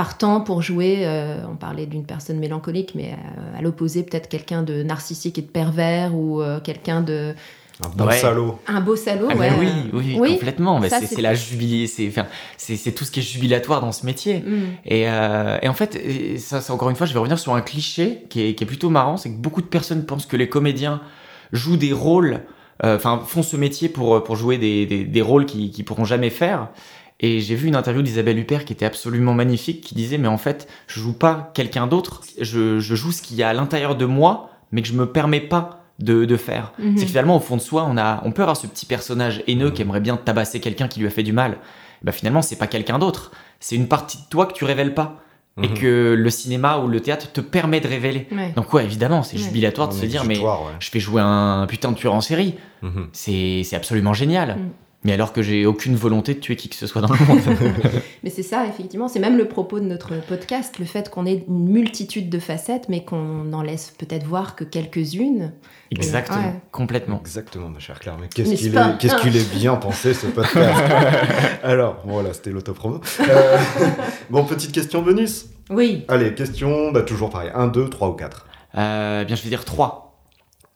partant 0.00 0.40
pour 0.40 0.62
jouer 0.62 1.02
euh, 1.04 1.42
On 1.52 1.56
parlait 1.56 1.84
d'une 1.86 2.04
personne 2.06 2.38
mélancolique, 2.38 2.92
mais 2.94 3.12
euh, 3.12 3.58
à 3.58 3.60
l'opposé 3.60 4.02
peut-être 4.02 4.28
quelqu'un 4.28 4.62
de 4.62 4.82
narcissique 4.82 5.38
et 5.38 5.42
de 5.42 5.46
pervers 5.48 6.14
ou 6.14 6.40
euh, 6.40 6.58
quelqu'un 6.60 7.02
de 7.02 7.34
Un 7.98 8.06
Ouais. 8.06 8.16
salaud. 8.18 8.58
un 8.66 8.80
beau 8.80 8.96
salaud. 8.96 9.28
Ah 9.30 9.36
ouais. 9.36 9.50
oui, 9.58 9.68
oui, 9.92 10.16
Oui, 10.18 10.32
complètement. 10.32 10.80
Bah, 10.80 10.88
ça, 10.88 11.00
c'est 11.02 11.20
la 11.20 11.34
jubilée, 11.34 11.86
c'est 11.86 12.08
enfin, 12.08 12.26
tout 12.96 13.04
ce 13.04 13.10
qui 13.10 13.20
est 13.20 13.22
jubilatoire 13.22 13.80
dans 13.82 13.92
ce 13.92 14.06
métier. 14.06 14.40
Mm. 14.40 14.62
Et, 14.86 15.04
euh, 15.08 15.58
et 15.60 15.68
en 15.68 15.74
fait, 15.74 15.96
et 15.96 16.38
ça, 16.38 16.62
c'est 16.62 16.72
encore 16.72 16.88
une 16.88 16.96
fois, 16.96 17.06
je 17.06 17.12
vais 17.12 17.18
revenir 17.18 17.38
sur 17.38 17.54
un 17.54 17.60
cliché 17.60 18.24
qui 18.30 18.42
est, 18.42 18.54
qui 18.54 18.64
est 18.64 18.66
plutôt 18.66 18.88
marrant, 18.90 19.18
c'est 19.18 19.30
que 19.30 19.36
beaucoup 19.36 19.60
de 19.60 19.66
personnes 19.66 20.04
pensent 20.06 20.26
que 20.26 20.36
les 20.38 20.48
comédiens 20.48 21.00
jouent 21.52 21.76
des 21.76 21.92
rôles, 21.92 22.40
euh, 22.84 22.96
enfin 22.96 23.20
font 23.26 23.42
ce 23.42 23.56
métier 23.58 23.90
pour 23.90 24.24
pour 24.24 24.36
jouer 24.36 24.56
des, 24.56 24.86
des, 24.86 25.04
des 25.04 25.22
rôles 25.22 25.44
qu'ils 25.44 25.70
qui 25.70 25.82
pourront 25.82 26.06
jamais 26.06 26.30
faire. 26.30 26.68
Et 27.20 27.40
j'ai 27.40 27.54
vu 27.54 27.68
une 27.68 27.76
interview 27.76 28.02
d'Isabelle 28.02 28.38
Huppert 28.38 28.64
qui 28.64 28.72
était 28.72 28.86
absolument 28.86 29.34
magnifique, 29.34 29.82
qui 29.82 29.94
disait 29.94 30.16
mais 30.18 30.28
en 30.28 30.38
fait, 30.38 30.66
je 30.86 31.00
joue 31.00 31.12
pas 31.12 31.50
quelqu'un 31.54 31.86
d'autre, 31.86 32.22
je, 32.40 32.78
je 32.80 32.94
joue 32.94 33.12
ce 33.12 33.20
qu'il 33.22 33.36
y 33.36 33.42
a 33.42 33.50
à 33.50 33.52
l'intérieur 33.52 33.94
de 33.94 34.06
moi, 34.06 34.50
mais 34.72 34.80
que 34.82 34.88
je 34.88 34.94
me 34.94 35.06
permets 35.06 35.40
pas 35.40 35.84
de, 35.98 36.24
de 36.24 36.36
faire. 36.36 36.72
Mhm. 36.78 36.96
C'est 36.96 37.02
que 37.04 37.08
finalement, 37.10 37.36
au 37.36 37.40
fond 37.40 37.56
de 37.56 37.60
soi, 37.60 37.86
on, 37.88 37.98
a, 37.98 38.22
on 38.24 38.32
peut 38.32 38.40
avoir 38.42 38.56
ce 38.56 38.66
petit 38.66 38.86
personnage 38.86 39.42
haineux 39.46 39.70
qui 39.70 39.82
aimerait 39.82 40.00
bien 40.00 40.16
tabasser 40.16 40.60
quelqu'un 40.60 40.88
qui 40.88 40.98
lui 41.00 41.06
a 41.06 41.10
fait 41.10 41.22
du 41.22 41.34
mal. 41.34 41.58
Bah 42.02 42.12
finalement, 42.12 42.40
c'est 42.40 42.56
pas 42.56 42.66
quelqu'un 42.66 42.98
d'autre. 42.98 43.32
C'est 43.60 43.76
une 43.76 43.86
partie 43.86 44.16
de 44.16 44.22
toi 44.30 44.46
que 44.46 44.54
tu 44.54 44.64
révèles 44.64 44.94
pas. 44.94 45.20
Et 45.62 45.68
Mhm. 45.68 45.74
que 45.74 46.14
le 46.16 46.30
cinéma 46.30 46.78
ou 46.78 46.88
le 46.88 47.00
théâtre 47.00 47.30
te 47.32 47.42
permet 47.42 47.80
de 47.80 47.88
révéler. 47.88 48.28
Ouais. 48.32 48.52
Donc 48.56 48.72
ouais, 48.72 48.84
évidemment, 48.84 49.22
c'est 49.22 49.36
Ouais. 49.36 49.42
jubilatoire 49.42 49.88
de 49.88 49.92
se 49.94 50.06
dire, 50.06 50.24
mais 50.24 50.38
ouais. 50.38 50.48
je 50.78 50.88
fais 50.88 51.00
jouer 51.00 51.20
un 51.22 51.66
putain 51.68 51.90
de 51.92 51.96
tueur 51.96 52.14
en 52.14 52.22
série. 52.22 52.54
Mhm. 52.80 53.08
C'est 53.12 53.62
c'est 53.64 53.76
absolument 53.76 54.14
génial. 54.14 54.56
Mm. 54.56 54.70
Mais 55.02 55.12
alors 55.12 55.32
que 55.32 55.40
j'ai 55.40 55.64
aucune 55.64 55.96
volonté 55.96 56.34
de 56.34 56.40
tuer 56.40 56.56
qui 56.56 56.68
que 56.68 56.76
ce 56.76 56.86
soit 56.86 57.00
dans 57.00 57.12
le 57.12 57.26
monde. 57.26 57.40
Mais 58.22 58.28
c'est 58.28 58.42
ça, 58.42 58.66
effectivement. 58.66 59.08
C'est 59.08 59.18
même 59.18 59.38
le 59.38 59.48
propos 59.48 59.80
de 59.80 59.86
notre 59.86 60.14
podcast, 60.26 60.78
le 60.78 60.84
fait 60.84 61.08
qu'on 61.08 61.24
ait 61.24 61.42
une 61.48 61.70
multitude 61.70 62.28
de 62.28 62.38
facettes, 62.38 62.90
mais 62.90 63.02
qu'on 63.02 63.44
n'en 63.44 63.62
laisse 63.62 63.94
peut-être 63.96 64.26
voir 64.26 64.56
que 64.56 64.64
quelques-unes. 64.64 65.52
Exactement, 65.90 66.38
Ouais. 66.38 66.60
complètement. 66.70 67.18
Exactement, 67.20 67.70
ma 67.70 67.78
chère 67.78 67.98
Claire. 67.98 68.18
Mais 68.20 68.28
qu'est-ce 68.28 68.54
qu'il 68.56 68.72
pas 68.72 68.98
est, 69.00 69.54
bien 69.54 69.76
pensé 69.76 70.12
ce 70.12 70.26
podcast. 70.26 70.82
Alors, 71.62 72.02
voilà, 72.04 72.34
c'était 72.34 72.50
l'autopromo. 72.50 73.00
Euh, 73.20 73.58
bon, 74.30 74.44
petite 74.44 74.72
question 74.72 75.00
bonus. 75.00 75.46
Oui. 75.70 76.04
Allez, 76.08 76.34
question, 76.34 76.92
bah, 76.92 77.02
toujours 77.02 77.30
pareil. 77.30 77.50
1, 77.54 77.68
2, 77.68 77.88
3 77.88 78.08
ou 78.10 78.12
4. 78.12 78.46
Euh, 78.76 79.24
bien, 79.24 79.34
je 79.34 79.42
vais 79.42 79.48
dire 79.48 79.64
3. 79.64 80.20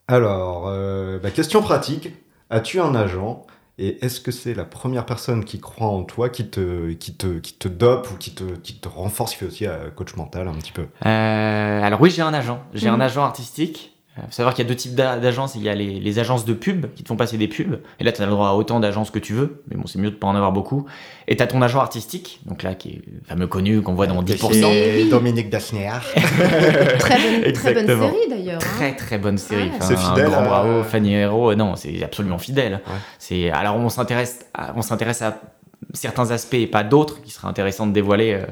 Alors, 0.07 0.65
euh, 0.67 1.19
bah, 1.19 1.29
question 1.29 1.61
pratique. 1.61 2.09
As-tu 2.49 2.79
un 2.79 2.95
agent 2.95 3.45
et 3.77 4.03
est-ce 4.05 4.19
que 4.21 4.31
c'est 4.31 4.53
la 4.53 4.63
première 4.65 5.05
personne 5.05 5.43
qui 5.45 5.59
croit 5.59 5.87
en 5.87 6.03
toi, 6.03 6.29
qui 6.29 6.47
te, 6.49 6.91
qui 6.93 7.13
te, 7.13 7.39
qui 7.39 7.53
te 7.53 7.67
dope 7.67 8.09
ou 8.11 8.17
qui 8.17 8.33
te, 8.33 8.43
qui 8.43 8.75
te 8.75 8.87
renforce, 8.87 9.31
qui 9.31 9.37
fait 9.37 9.45
aussi 9.47 9.67
euh, 9.67 9.89
coach 9.91 10.15
mental 10.15 10.47
un 10.47 10.53
petit 10.53 10.71
peu? 10.71 10.87
Euh, 11.05 11.81
alors 11.83 11.99
oui, 12.01 12.09
j'ai 12.09 12.21
un 12.21 12.33
agent. 12.33 12.63
J'ai 12.73 12.87
Mhm. 12.89 12.95
un 12.95 13.01
agent 13.01 13.23
artistique. 13.23 13.94
Il 14.17 14.21
faut 14.23 14.31
savoir 14.31 14.53
qu'il 14.53 14.63
y 14.63 14.67
a 14.67 14.69
deux 14.69 14.75
types 14.77 14.95
d'a- 14.95 15.17
d'agences. 15.19 15.55
Il 15.55 15.61
y 15.63 15.67
a 15.69 15.75
les, 15.75 15.99
les 15.99 16.19
agences 16.19 16.45
de 16.45 16.53
pub 16.53 16.85
qui 16.93 17.03
te 17.03 17.09
font 17.09 17.17
passer 17.17 17.37
des 17.37 17.49
pubs. 17.49 17.79
Et 17.99 18.03
là, 18.05 18.13
tu 18.13 18.21
as 18.21 18.25
le 18.25 18.31
droit 18.31 18.47
à 18.47 18.53
autant 18.53 18.79
d'agences 18.79 19.11
que 19.11 19.19
tu 19.19 19.33
veux. 19.33 19.61
Mais 19.69 19.75
bon, 19.75 19.87
c'est 19.87 19.99
mieux 19.99 20.09
de 20.11 20.15
pas 20.15 20.27
en 20.27 20.35
avoir 20.35 20.53
beaucoup. 20.53 20.85
Et 21.27 21.35
tu 21.35 21.43
as 21.43 21.47
ton 21.47 21.61
agent 21.61 21.79
artistique, 21.81 22.39
donc 22.45 22.63
là, 22.63 22.75
qui 22.75 22.89
est 22.89 23.01
fameux 23.27 23.47
connu, 23.47 23.81
qu'on 23.81 23.93
voit 23.93 24.07
dans 24.07 24.23
10%. 24.23 24.53
C'est 24.53 25.09
Dominique 25.09 25.49
Dassner. 25.49 25.89
Très 26.99 27.17
bonne, 27.41 27.51
très 27.53 27.73
bonne 27.73 27.87
série 27.87 28.29
d'ailleurs. 28.29 28.55
hein. 28.55 28.59
Très 28.77 28.95
très 28.95 29.17
bonne 29.17 29.37
série. 29.37 29.63
Ouais. 29.63 29.71
Enfin, 29.75 29.85
C'est 29.85 29.97
fidèle 29.97 30.25
Un 30.25 30.29
grand 30.29 30.41
à- 30.43 30.47
bravo, 30.47 30.83
Fanny 30.83 31.13
Hero. 31.13 31.51
Euh, 31.51 31.55
Non, 31.55 31.75
c'est 31.75 32.01
absolument 32.03 32.37
fidèle. 32.37 32.73
Ouais. 32.87 32.93
C'est 33.19 33.51
alors 33.51 33.75
on 33.75 33.89
s'intéresse, 33.89 34.45
à- 34.53 34.73
on 34.75 34.81
s'intéresse 34.81 35.21
à 35.21 35.41
certains 35.93 36.31
aspects 36.31 36.53
et 36.55 36.67
pas 36.67 36.83
d'autres 36.83 37.21
qui 37.21 37.31
seraient 37.31 37.47
intéressants 37.47 37.87
de 37.87 37.91
dévoiler 37.93 38.33
euh, 38.33 38.45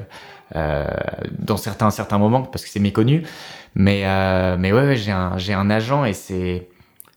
euh, 0.56 0.86
dans 1.38 1.56
certains 1.56 1.90
certains 1.90 2.18
moments 2.18 2.42
parce 2.42 2.64
que 2.64 2.70
c'est 2.70 2.80
méconnu. 2.80 3.22
Mais 3.74 4.02
euh, 4.04 4.56
mais 4.58 4.72
ouais, 4.72 4.96
j'ai 4.96 5.12
un 5.12 5.36
j'ai 5.38 5.52
un 5.52 5.70
agent 5.70 6.04
et 6.04 6.12
c'est 6.12 6.68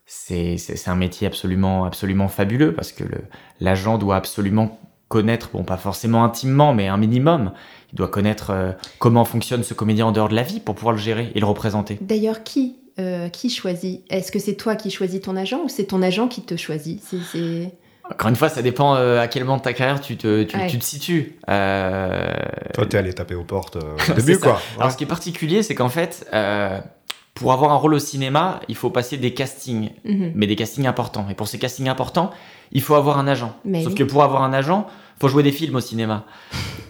c'est 0.05 0.57
c'est 0.57 0.89
un 0.89 0.95
métier 0.95 1.27
absolument 1.27 1.85
absolument 1.85 2.27
fabuleux 2.27 2.73
parce 2.73 2.91
que 2.91 3.03
le 3.03 3.19
l'agent 3.59 3.97
doit 3.97 4.15
absolument 4.15 4.79
connaître 5.07 5.49
bon 5.53 5.63
pas 5.63 5.77
forcément 5.77 6.23
intimement 6.23 6.73
mais 6.73 6.87
un 6.87 6.97
minimum. 6.97 7.51
Il 7.93 7.95
doit 7.95 8.09
connaître 8.09 8.51
euh, 8.51 8.71
comment 8.99 9.25
fonctionne 9.25 9.63
ce 9.63 9.73
comédien 9.73 10.07
en 10.07 10.11
dehors 10.11 10.29
de 10.29 10.35
la 10.35 10.43
vie 10.43 10.59
pour 10.59 10.75
pouvoir 10.75 10.93
le 10.93 10.99
gérer 10.99 11.31
et 11.35 11.39
le 11.39 11.45
représenter. 11.45 11.97
D'ailleurs, 12.01 12.43
qui, 12.43 12.75
euh, 12.99 13.29
qui 13.29 13.49
choisit? 13.49 14.03
Est-ce 14.09 14.31
que 14.31 14.39
c'est 14.39 14.55
toi 14.55 14.75
qui 14.75 14.91
choisis 14.91 15.21
ton 15.21 15.35
agent 15.37 15.61
ou 15.63 15.69
c'est 15.69 15.85
ton 15.85 16.01
agent 16.01 16.27
qui 16.27 16.41
te 16.41 16.57
choisit? 16.57 17.01
Encore 18.11 18.29
une 18.29 18.35
fois, 18.35 18.49
ça 18.49 18.61
dépend 18.61 18.95
euh, 18.95 19.19
à 19.21 19.27
quel 19.27 19.43
moment 19.43 19.57
de 19.57 19.61
ta 19.63 19.73
carrière 19.73 19.99
tu 20.01 20.15
te, 20.17 20.43
tu, 20.43 20.55
Ouais. 20.57 20.67
tu 20.67 20.79
te 20.79 20.83
situes. 20.83 21.37
Euh, 21.49 22.33
Toi, 22.73 22.85
t'es 22.85 22.97
allé 22.97 23.13
taper 23.13 23.35
aux 23.35 23.43
portes 23.43 23.75
euh, 23.77 23.95
au 24.09 24.13
début, 24.15 24.39
quoi. 24.39 24.59
Alors, 24.79 24.91
ce 24.91 24.97
qui 24.97 25.03
est 25.03 25.07
particulier, 25.07 25.63
c'est 25.63 25.75
qu'en 25.75 25.89
fait, 25.89 26.25
euh, 26.33 26.79
pour 27.33 27.51
avoir 27.53 27.71
un 27.71 27.75
rôle 27.75 27.93
au 27.93 27.99
cinéma, 27.99 28.61
il 28.67 28.75
faut 28.75 28.89
passer 28.89 29.17
des 29.17 29.33
castings, 29.33 29.91
Mhm. 30.05 30.31
mais 30.35 30.47
des 30.47 30.55
castings 30.55 30.87
importants. 30.87 31.27
Et 31.29 31.33
pour 31.33 31.47
ces 31.47 31.59
castings 31.59 31.89
importants, 31.89 32.31
il 32.71 32.81
faut 32.81 32.95
avoir 32.95 33.17
un 33.19 33.27
agent. 33.27 33.53
Mais 33.65 33.83
Sauf 33.83 33.93
oui. 33.93 33.99
que 33.99 34.03
pour 34.03 34.23
avoir 34.23 34.43
un 34.43 34.53
agent, 34.53 34.87
faut 35.19 35.27
jouer 35.27 35.43
des 35.43 35.51
films 35.51 35.75
au 35.75 35.79
cinéma. 35.81 36.25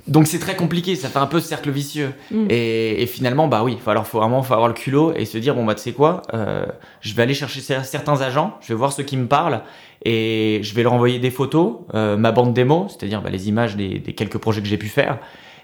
Donc 0.08 0.28
c'est 0.28 0.40
très 0.40 0.56
compliqué, 0.56 0.96
ça 0.96 1.10
fait 1.10 1.20
un 1.20 1.28
peu 1.28 1.40
cercle 1.42 1.70
vicieux. 1.70 2.14
Mm. 2.32 2.46
Et, 2.50 3.02
et 3.04 3.06
finalement, 3.08 3.48
bah 3.48 3.64
oui, 3.64 3.78
faut, 3.84 3.90
alors 3.90 4.08
faut 4.08 4.20
vraiment 4.20 4.42
faut 4.42 4.54
avoir 4.54 4.70
le 4.70 4.74
culot 4.74 5.14
et 5.16 5.26
se 5.26 5.38
dire 5.38 5.54
bon 5.56 5.66
bah 5.66 5.76
tu 5.76 5.82
sais 5.82 5.92
quoi, 5.92 6.22
euh, 6.34 6.66
je 7.02 7.14
vais 7.14 7.24
aller 7.24 7.34
chercher 7.34 7.60
cer- 7.60 7.84
certains 7.84 8.22
agents, 8.22 8.58
je 8.62 8.70
vais 8.70 8.76
voir 8.76 8.94
ceux 8.94 9.04
qui 9.04 9.18
me 9.18 9.28
parlent 9.28 9.62
et 10.06 10.60
je 10.64 10.74
vais 10.76 10.84
leur 10.84 10.94
envoyer 10.94 11.20
des 11.20 11.32
photos, 11.32 11.80
euh, 11.94 12.16
ma 12.16 12.32
bande 12.32 12.54
démo, 12.54 12.88
c'est-à-dire 12.90 13.22
bah, 13.22 13.30
les 13.30 13.50
images 13.50 13.76
des, 13.76 14.00
des 14.00 14.14
quelques 14.14 14.38
projets 14.38 14.62
que 14.62 14.68
j'ai 14.68 14.78
pu 14.78 14.88
faire. 14.88 15.18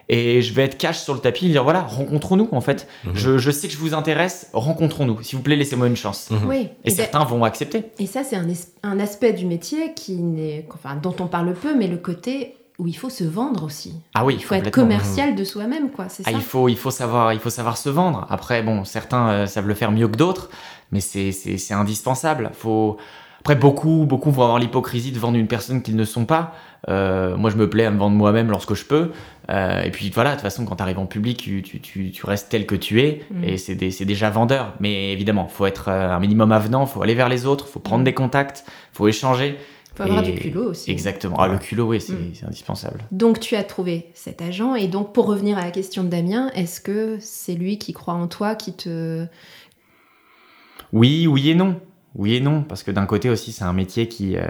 Et 0.09 0.41
je 0.41 0.53
vais 0.53 0.63
être 0.63 0.77
cash 0.77 0.99
sur 0.99 1.13
le 1.13 1.19
tapis 1.19 1.45
et 1.47 1.49
dire 1.49 1.63
voilà, 1.63 1.81
rencontrons-nous 1.81 2.49
en 2.51 2.61
fait. 2.61 2.87
Mhm. 3.05 3.11
Je, 3.15 3.37
je 3.37 3.51
sais 3.51 3.67
que 3.67 3.73
je 3.73 3.79
vous 3.79 3.93
intéresse, 3.93 4.49
rencontrons-nous. 4.53 5.21
S'il 5.23 5.37
vous 5.37 5.43
plaît, 5.43 5.55
laissez-moi 5.55 5.87
une 5.87 5.95
chance. 5.95 6.29
Mhm. 6.29 6.39
Oui. 6.47 6.67
Et 6.83 6.89
d'a- 6.89 6.95
certains 6.95 7.23
vont 7.23 7.43
accepter. 7.43 7.83
Et 7.99 8.05
ça, 8.05 8.23
c'est 8.23 8.35
un, 8.35 8.45
un 8.83 8.99
aspect 8.99 9.33
du 9.33 9.45
métier 9.45 9.93
qui 9.95 10.13
n'est, 10.17 10.65
enfin, 10.73 10.95
dont 10.95 11.15
on 11.19 11.27
parle 11.27 11.53
peu, 11.53 11.73
mais 11.75 11.87
le 11.87 11.97
côté 11.97 12.57
où 12.79 12.87
il 12.87 12.97
faut 12.97 13.09
se 13.11 13.23
vendre 13.23 13.63
aussi. 13.63 13.93
Ah 14.15 14.25
oui, 14.25 14.35
Il 14.37 14.43
faut 14.43 14.55
être 14.55 14.71
commercial 14.71 15.35
de 15.35 15.43
soi-même, 15.43 15.91
quoi. 15.91 16.09
C'est 16.09 16.23
Ah, 16.25 16.31
ça. 16.31 16.37
il 16.37 16.41
faut, 16.43 16.67
il 16.69 16.75
faut 16.77 16.89
savoir, 16.91 17.31
il 17.31 17.39
faut 17.39 17.51
savoir 17.51 17.77
se 17.77 17.87
vendre. 17.89 18.25
Après, 18.31 18.63
bon, 18.63 18.83
certains 18.83 19.29
euh, 19.29 19.45
savent 19.45 19.67
le 19.67 19.75
faire 19.75 19.91
mieux 19.91 20.07
que 20.07 20.17
d'autres, 20.17 20.49
mais 20.91 20.99
c'est, 20.99 21.31
c'est, 21.31 21.57
c'est 21.59 21.75
indispensable. 21.75 22.49
Faut, 22.53 22.97
Après, 23.43 23.55
beaucoup, 23.57 24.05
beaucoup 24.05 24.31
vont 24.31 24.43
avoir 24.43 24.57
l'hypocrisie 24.57 25.11
de 25.11 25.19
vendre 25.19 25.37
une 25.37 25.47
personne 25.47 25.81
qu'ils 25.81 25.97
ne 25.97 26.05
sont 26.05 26.23
pas. 26.23 26.53
Euh, 26.87 27.35
moi, 27.35 27.49
je 27.49 27.57
me 27.57 27.69
plais 27.69 27.83
à 27.83 27.91
me 27.91 27.97
vendre 27.97 28.15
moi-même 28.15 28.49
lorsque 28.49 28.73
je 28.73 28.85
peux. 28.85 29.11
Euh, 29.49 29.81
et 29.83 29.91
puis 29.91 30.09
voilà, 30.11 30.29
de 30.29 30.35
toute 30.35 30.43
façon, 30.43 30.63
quand 30.63 30.77
tu 30.77 30.81
arrives 30.81 30.97
en 30.97 31.07
public, 31.07 31.39
tu, 31.39 31.61
tu, 31.61 31.81
tu, 31.81 32.11
tu, 32.11 32.25
restes 32.25 32.47
tel 32.49 32.65
que 32.65 32.75
tu 32.75 33.01
es. 33.01 33.21
Mm. 33.31 33.43
Et 33.43 33.57
c'est 33.57 33.91
c'est 33.91 34.05
déjà 34.05 34.29
vendeur. 34.29 34.73
Mais 34.79 35.11
évidemment, 35.11 35.49
faut 35.49 35.65
être 35.65 35.89
euh, 35.89 36.11
un 36.11 36.19
minimum 36.21 36.53
avenant, 36.53 36.85
faut 36.85 37.01
aller 37.01 37.15
vers 37.15 37.27
les 37.27 37.45
autres, 37.45 37.67
faut 37.67 37.81
prendre 37.81 38.03
Mm. 38.03 38.05
des 38.05 38.13
contacts, 38.13 38.63
faut 38.93 39.09
échanger. 39.09 39.57
Faut 39.93 40.03
avoir 40.03 40.23
du 40.23 40.35
culot 40.35 40.69
aussi. 40.69 40.89
Exactement. 40.89 41.35
Ah, 41.37 41.49
le 41.49 41.57
culot, 41.57 41.87
oui, 41.89 41.99
c'est 41.99 42.13
Mm. 42.13 42.31
c'est 42.35 42.45
indispensable. 42.45 43.01
Donc 43.11 43.41
tu 43.41 43.57
as 43.57 43.63
trouvé 43.65 44.09
cet 44.13 44.41
agent 44.41 44.75
et 44.75 44.87
donc 44.87 45.11
pour 45.13 45.25
revenir 45.27 45.57
à 45.57 45.65
la 45.65 45.71
question 45.71 46.05
de 46.05 46.09
Damien, 46.09 46.49
est-ce 46.55 46.79
que 46.79 47.17
c'est 47.19 47.55
lui 47.55 47.77
qui 47.77 47.91
croit 47.91 48.13
en 48.13 48.27
toi, 48.29 48.55
qui 48.55 48.71
te... 48.71 49.25
Oui, 50.93 51.27
oui 51.27 51.49
et 51.49 51.55
non. 51.55 51.75
Oui 52.15 52.35
et 52.35 52.39
non, 52.41 52.61
parce 52.63 52.83
que 52.83 52.91
d'un 52.91 53.05
côté 53.05 53.29
aussi, 53.29 53.51
c'est 53.51 53.63
un 53.63 53.73
métier 53.73 54.07
qui, 54.07 54.37
euh, 54.37 54.43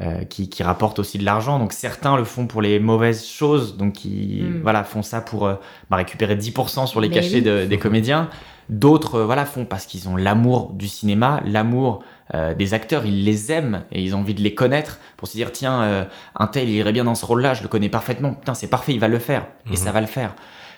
euh, 0.00 0.24
qui, 0.24 0.48
qui 0.48 0.62
rapporte 0.62 0.98
aussi 0.98 1.18
de 1.18 1.24
l'argent. 1.24 1.58
Donc 1.58 1.72
certains 1.72 2.16
le 2.16 2.24
font 2.24 2.46
pour 2.46 2.62
les 2.62 2.80
mauvaises 2.80 3.24
choses, 3.26 3.76
donc 3.76 3.92
qui 3.92 4.42
Mm. 4.42 4.62
voilà, 4.62 4.82
font 4.84 5.02
ça 5.02 5.20
pour 5.20 5.46
euh, 5.46 5.54
bah, 5.90 5.96
récupérer 5.98 6.34
10% 6.36 6.86
sur 6.86 7.00
les 7.00 7.08
Mais 7.08 7.14
cachets 7.16 7.34
oui. 7.36 7.42
de- 7.42 7.64
des 7.66 7.78
comédiens. 7.78 8.28
D'autres 8.70 9.16
euh, 9.16 9.26
voilà, 9.26 9.44
font 9.44 9.66
parce 9.66 9.84
qu'ils 9.86 10.08
ont 10.08 10.16
l'amour 10.16 10.72
du 10.72 10.88
cinéma, 10.88 11.42
l'amour 11.44 12.02
euh, 12.32 12.54
des 12.54 12.72
acteurs, 12.72 13.04
ils 13.04 13.22
les 13.24 13.52
aiment 13.52 13.84
et 13.92 14.02
ils 14.02 14.16
ont 14.16 14.20
envie 14.20 14.32
de 14.34 14.40
les 14.40 14.54
connaître 14.54 14.98
pour 15.18 15.28
se 15.28 15.34
dire 15.36 15.52
tiens, 15.52 15.82
euh, 15.82 16.04
un 16.34 16.46
tel 16.46 16.68
il 16.70 16.74
irait 16.76 16.92
bien 16.94 17.04
dans 17.04 17.14
ce 17.14 17.26
rôle-là, 17.26 17.52
je 17.52 17.62
le 17.62 17.68
connais 17.68 17.90
parfaitement, 17.90 18.32
putain 18.32 18.54
c'est 18.54 18.68
parfait, 18.68 18.94
il 18.94 19.00
va 19.00 19.08
le 19.08 19.18
faire 19.18 19.46
et 19.66 19.70
Mhm. 19.72 19.76
ça 19.76 19.92
va 19.92 20.00
le 20.00 20.06
faire. 20.06 20.34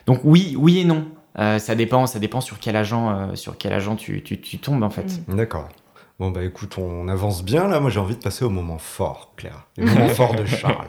Donc 0.07 0.21
oui, 0.25 0.57
oui 0.59 0.81
et 0.81 0.85
non. 0.85 1.07
Euh, 1.39 1.59
ça 1.59 1.75
dépend, 1.75 2.07
ça 2.07 2.19
dépend 2.19 2.41
sur 2.41 2.59
quel 2.59 2.77
agent, 2.77 3.11
euh, 3.11 3.35
sur 3.35 3.59
quel 3.59 3.73
agent 3.73 3.97
tu, 3.97 4.23
tu, 4.23 4.41
tu 4.41 4.59
tombes 4.59 4.83
en 4.83 4.91
fait. 4.91 5.21
Mm. 5.29 5.37
D'accord. 5.37 5.69
Bon, 6.19 6.31
bah 6.31 6.43
écoute, 6.45 6.79
on 6.79 7.09
avance 7.09 7.45
bien 7.45 7.69
là. 7.69 7.79
Moi, 7.79 7.91
j'ai 7.91 8.01
envie 8.01 8.17
de 8.17 8.23
passer 8.23 8.45
au 8.45 8.51
moment 8.51 8.79
fort, 8.79 9.35
Claire. 9.37 9.67
Le 9.77 9.85
moment 9.93 10.09
fort 10.09 10.35
de 10.35 10.47
Charles. 10.47 10.89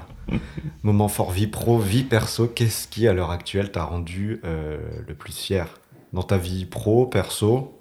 Moment 0.83 1.09
fort 1.09 1.31
vie 1.31 1.47
pro, 1.47 1.79
vie 1.79 2.03
perso. 2.03 2.47
Qu'est-ce 2.47 2.87
qui, 2.87 3.09
à 3.09 3.13
l'heure 3.13 3.31
actuelle, 3.31 3.71
t'a 3.71 3.83
rendu 3.83 4.39
euh, 4.45 4.77
le 5.05 5.13
plus 5.15 5.33
fier 5.33 5.67
Dans 6.13 6.23
ta 6.23 6.37
vie 6.37 6.65
pro, 6.65 7.07
perso? 7.07 7.73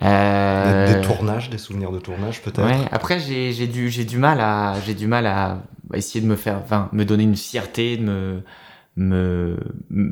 Des, 0.00 0.92
des 0.92 1.00
tournages, 1.02 1.50
des 1.50 1.58
souvenirs 1.58 1.92
de 1.92 2.00
tournage 2.00 2.42
peut-être? 2.42 2.66
Ouais. 2.66 2.88
Après, 2.90 3.20
j'ai 3.20 3.68
du, 3.68 3.90
j'ai 3.90 4.04
du 4.04 4.18
mal 4.18 4.40
à, 4.40 4.74
j'ai 4.84 4.94
du 4.94 5.06
mal 5.06 5.26
à 5.26 5.62
à 5.92 5.96
essayer 5.96 6.20
de 6.20 6.26
me 6.26 6.36
faire, 6.36 6.58
enfin, 6.62 6.88
me 6.92 7.04
donner 7.04 7.24
une 7.24 7.36
fierté, 7.36 7.96
de 7.96 8.02
me, 8.02 8.42
me, 8.96 9.56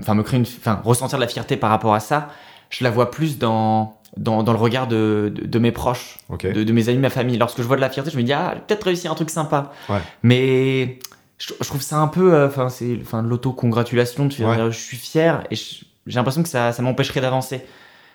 enfin, 0.00 0.14
me 0.14 0.22
créer 0.22 0.38
une, 0.40 0.46
enfin, 0.46 0.80
ressentir 0.84 1.18
de 1.18 1.22
la 1.22 1.28
fierté 1.28 1.56
par 1.56 1.70
rapport 1.70 1.94
à 1.94 2.00
ça. 2.00 2.28
Je 2.70 2.84
la 2.84 2.90
vois 2.90 3.10
plus 3.10 3.38
dans, 3.38 3.98
dans, 4.16 4.42
dans 4.42 4.52
le 4.52 4.58
regard 4.58 4.86
de, 4.86 5.32
de, 5.34 5.46
de 5.46 5.58
mes 5.58 5.72
proches, 5.72 6.18
de, 6.52 6.64
de 6.64 6.72
mes 6.72 6.88
amis, 6.88 6.98
ma 6.98 7.10
famille. 7.10 7.36
Lorsque 7.38 7.58
je 7.58 7.66
vois 7.66 7.76
de 7.76 7.80
la 7.82 7.90
fierté, 7.90 8.10
je 8.10 8.16
me 8.16 8.22
dis, 8.22 8.32
ah, 8.32 8.52
j'ai 8.54 8.60
peut-être 8.66 8.84
réussi 8.84 9.08
un 9.08 9.14
truc 9.14 9.30
sympa. 9.30 9.72
Ouais. 9.88 10.00
Mais 10.22 10.98
je, 11.38 11.52
je 11.60 11.66
trouve 11.68 11.82
ça 11.82 11.98
un 11.98 12.08
peu, 12.08 12.32
euh, 12.34 12.46
enfin, 12.48 12.68
c'est, 12.70 12.98
enfin, 13.02 13.22
de 13.22 13.28
l'autocongratulation, 13.28 14.26
de 14.26 14.32
faire, 14.32 14.48
Ouais. 14.48 14.70
je 14.72 14.78
suis 14.78 14.96
fier 14.96 15.44
et 15.50 15.54
j'ai 15.56 16.16
l'impression 16.16 16.42
que 16.42 16.48
ça, 16.48 16.72
ça 16.72 16.82
m'empêcherait 16.82 17.20
d'avancer. 17.20 17.62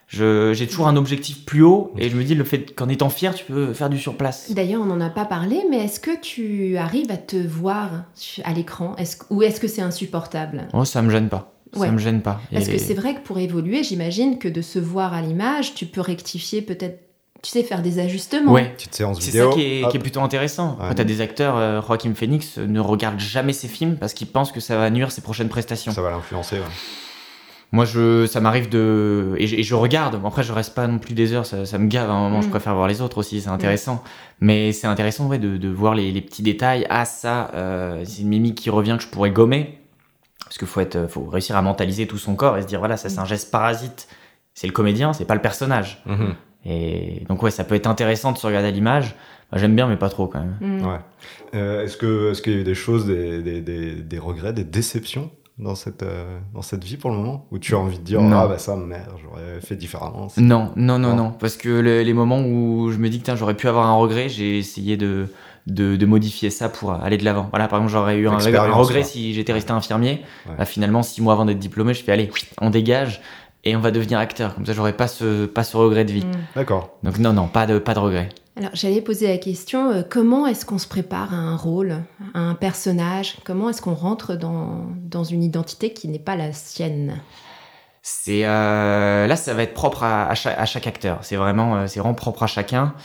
Je- 0.08 0.54
J'ai 0.54 0.68
toujours 0.68 0.88
un 0.88 0.96
objectif 0.96 1.44
plus 1.46 1.64
haut 1.64 1.92
et 1.98 2.10
je 2.10 2.16
me 2.16 2.24
dis 2.24 2.34
le 2.34 2.46
fait 2.46 2.74
qu'en 2.74 2.88
étant 2.88 3.10
fier, 3.10 3.36
tu 3.36 3.44
peux 3.44 3.74
faire 3.74 3.90
du 3.90 4.00
surplace. 4.00 4.52
D'ailleurs, 4.52 4.82
on 4.82 4.86
n'en 4.86 5.02
a 5.02 5.10
pas 5.10 5.26
parlé, 5.26 5.64
mais 5.70 5.84
est-ce 5.84 6.00
que 6.00 6.18
tu 6.20 6.78
arrives 6.78 7.12
à 7.12 7.18
te 7.18 7.36
voir 7.36 8.06
à 8.46 8.54
l'écran? 8.54 8.96
Est 8.98 9.22
Ou 9.30 9.44
est-ce 9.44 9.60
que 9.60 9.68
c'est 9.68 9.82
insupportable? 9.82 10.70
Oh, 10.74 10.86
ça 10.86 11.02
me 11.02 11.10
gêne 11.10 11.28
pas. 11.28 11.54
Ouais. 11.76 11.88
Ça 11.88 11.92
me 11.92 11.98
gêne 11.98 12.22
pas. 12.22 12.40
Parce 12.54 12.68
Et- 12.70 12.74
que 12.74 12.78
c'est 12.78 12.94
vrai 12.94 13.16
que 13.16 13.20
pour 13.20 13.38
évoluer, 13.40 13.84
j'imagine 13.84 14.40
que 14.40 14.48
de 14.48 14.62
se 14.62 14.80
voir 14.80 15.14
à 15.14 15.22
l'image, 15.22 15.74
tu 15.76 15.86
peux 15.86 16.00
rectifier 16.00 16.62
peut-être, 16.62 17.02
tu 17.44 17.52
sais, 17.52 17.62
faire 17.62 17.82
des 17.82 18.00
ajustements. 18.00 18.54
Ouais. 18.54 18.72
Petite 18.78 18.96
séance 18.96 19.20
C'est 19.20 19.26
vidéo. 19.32 19.50
ça 19.52 19.56
qui 19.58 19.62
est, 19.64 19.90
qui 19.92 19.98
est 19.98 20.00
plutôt 20.00 20.22
intéressant. 20.22 20.78
Ouais. 20.80 20.86
Quand 20.88 20.96
t'as 20.96 21.04
des 21.04 21.20
acteurs, 21.20 21.58
euh, 21.58 21.82
Joaquin 21.86 22.14
Phoenix 22.16 22.58
euh, 22.58 22.66
ne 22.66 22.80
regarde 22.80 23.20
jamais 23.20 23.52
ses 23.52 23.68
films 23.68 23.98
parce 23.98 24.14
qu'il 24.14 24.28
pense 24.28 24.54
que 24.54 24.62
ça 24.62 24.78
va 24.78 24.90
nuire 24.90 25.12
ses 25.12 25.20
prochaines 25.22 25.50
prestations. 25.50 25.92
Ça 25.92 26.02
va 26.02 26.12
l'influencer. 26.12 26.56
ouais. 26.56 26.66
Moi, 27.74 27.84
je, 27.86 28.26
ça 28.26 28.40
m'arrive 28.40 28.70
de. 28.70 29.36
Et 29.38 29.48
je, 29.48 29.56
et 29.58 29.64
je 29.64 29.76
regarde. 29.76 30.20
Après, 30.26 30.42
je 30.44 30.54
reste 30.54 30.74
pas 30.74 30.88
non 30.88 31.00
plus 31.00 31.14
des 31.14 31.34
heures, 31.34 31.46
ça, 31.46 31.66
ça 31.66 31.78
me 31.78 31.88
gave 31.88 32.10
à 32.10 32.14
un 32.14 32.20
moment. 32.30 32.42
Je 32.42 32.48
Mm. 32.48 32.52
préfère 32.52 32.76
voir 32.76 32.88
les 32.88 33.02
autres 33.02 33.18
aussi, 33.18 33.42
c'est 33.42 33.50
intéressant. 33.50 34.02
Mais 34.40 34.72
c'est 34.72 34.88
intéressant 34.88 35.28
ouais, 35.28 35.38
de, 35.40 35.58
de 35.58 35.68
voir 35.70 35.94
les, 35.94 36.12
les 36.12 36.22
petits 36.22 36.44
détails. 36.44 36.86
Ah, 36.90 37.04
ça, 37.06 37.52
euh, 37.56 38.04
c'est 38.06 38.22
une 38.22 38.30
mimique 38.30 38.56
qui 38.56 38.70
revient 38.70 38.96
que 38.98 39.04
je 39.04 39.10
pourrais 39.10 39.32
gommer. 39.32 39.80
Parce 40.46 40.58
qu'il 40.58 40.68
faut, 40.68 40.80
être, 40.80 41.08
faut 41.10 41.26
réussir 41.26 41.58
à 41.58 41.62
mentaliser 41.62 42.08
tout 42.08 42.18
son 42.18 42.36
corps 42.36 42.58
et 42.58 42.62
se 42.62 42.68
dire 42.68 42.80
voilà, 42.80 42.96
ça, 42.96 43.10
c'est 43.10 43.20
un 43.20 43.26
geste 43.26 43.52
parasite. 43.52 44.08
C'est 44.54 44.68
le 44.68 44.74
comédien, 44.74 45.12
c'est 45.12 45.26
pas 45.26 45.36
le 45.36 45.42
personnage. 45.42 46.02
Mhm. 46.06 46.36
Et 46.66 47.26
donc, 47.28 47.44
ouais, 47.44 47.52
ça 47.52 47.64
peut 47.66 47.76
être 47.76 47.88
intéressant 47.88 48.32
de 48.32 48.38
se 48.38 48.48
regarder 48.48 48.70
à 48.70 48.72
l'image. 48.72 49.16
J'aime 49.54 49.76
bien, 49.76 49.88
mais 49.88 49.96
pas 49.98 50.10
trop 50.10 50.28
quand 50.28 50.40
même. 50.40 50.58
Mm. 50.60 50.86
Ouais. 50.86 51.00
Euh, 51.56 51.84
est-ce 51.84 51.96
que 51.96 52.32
est-ce 52.32 52.42
qu'il 52.42 52.54
y 52.54 52.56
a 52.58 52.60
eu 52.60 52.64
des 52.66 52.76
choses, 52.76 53.06
des, 53.08 53.42
des, 53.42 53.62
des, 53.62 53.96
des 53.96 54.20
regrets, 54.20 54.52
des 54.52 54.66
déceptions? 54.66 55.32
Dans 55.60 55.76
cette 55.76 56.04
euh, 56.04 56.38
dans 56.54 56.62
cette 56.62 56.84
vie 56.84 56.98
pour 56.98 57.10
le 57.10 57.18
moment 57.18 57.46
où 57.52 57.58
tu 57.58 57.74
as 57.74 57.80
envie 57.80 57.98
de 57.98 58.04
dire 58.04 58.22
Non. 58.22 58.38
ah 58.38 58.48
bah 58.48 58.58
ça 58.60 58.76
merde 58.76 59.12
j'aurais 59.24 59.60
fait 59.62 59.76
différemment. 59.76 60.28
Non, 60.38 60.72
non, 60.76 61.00
non, 61.00 61.10
Non. 61.10 61.16
non. 61.16 61.32
Parce 61.32 61.58
que 61.58 61.70
le- 61.70 62.02
les 62.04 62.14
moments 62.14 62.42
où 62.42 62.92
je 62.92 62.98
me 62.98 63.10
dis 63.10 63.20
que 63.20 63.26
tiens, 63.26 63.36
j'aurais 63.36 63.56
pu 63.56 63.68
avoir 63.68 63.88
un 63.88 63.96
regret, 63.96 64.30
j'ai 64.30 64.60
essayé 64.60 64.98
de, 64.98 65.28
de, 65.66 65.96
de 65.96 66.06
modifier 66.06 66.50
ça 66.52 66.70
pour 66.70 66.92
aller 66.92 67.18
de 67.18 67.26
l'avant. 67.26 67.48
Voilà, 67.52 67.68
par 67.68 67.80
exemple, 67.80 67.92
j'aurais 67.94 68.18
eu 68.18 68.28
un, 68.28 68.38
regret 68.38 69.04
si 69.04 69.34
j'étais 69.34 69.52
resté 69.54 69.72
infirmier. 69.72 70.22
Ouais. 70.48 70.54
Bah, 70.60 70.66
finalement, 70.66 71.02
six 71.04 71.22
mois 71.22 71.34
avant 71.34 71.46
d'être 71.46 71.60
diplômé, 71.60 71.94
je 71.94 72.04
fais 72.04 72.12
allez, 72.12 72.30
on 72.62 72.70
dégage 72.70 73.22
et 73.64 73.76
on 73.76 73.80
va 73.80 73.90
devenir 73.92 74.20
acteur. 74.20 74.54
Comme 74.56 74.66
ça, 74.66 74.74
j'aurais 74.74 74.94
pas 74.94 75.08
ce, 75.08 75.46
pas 75.48 75.64
ce 75.64 75.76
regret 75.76 76.06
de 76.06 76.12
vie. 76.14 76.26
Mm. 76.26 76.32
D'accord. 76.56 76.92
Donc 77.04 77.18
non, 77.18 77.34
non, 77.34 77.48
pas 77.48 77.66
de, 77.66 77.80
pas 77.80 77.94
de 77.96 78.00
regret. 78.00 78.30
Alors, 78.58 78.72
j'allais 78.74 79.02
poser 79.02 79.28
la 79.28 79.38
question 79.38 79.92
euh, 79.92 80.02
comment 80.08 80.48
est-ce 80.48 80.66
qu'on 80.66 80.80
se 80.80 80.88
prépare 80.88 81.32
à 81.32 81.38
un 81.38 81.56
rôle, 81.56 81.98
à 82.34 82.40
un 82.40 82.56
personnage? 82.56 83.36
Comment 83.44 83.70
est-ce 83.70 83.84
qu'on 83.84 83.94
rentre 83.94 84.36
dans, 84.36 84.88
dans 84.96 85.24
une 85.24 85.44
identité 85.44 85.94
qui 85.94 86.08
n'est 86.08 86.18
pas 86.18 86.36
la 86.36 86.52
sienne? 86.54 87.22
C'est 88.02 88.46
euh, 88.46 89.28
là, 89.28 89.36
ça 89.36 89.54
va 89.54 89.62
être 89.62 89.76
propre 89.76 90.02
à, 90.02 90.34
chaque, 90.34 90.88
acteur. 90.88 91.20
C'est 91.22 91.36
vraiment, 91.36 91.76
euh, 91.76 91.86
vraiment 91.86 92.16
propre 92.16 92.44
à 92.44 92.48
chacun. 92.48 92.96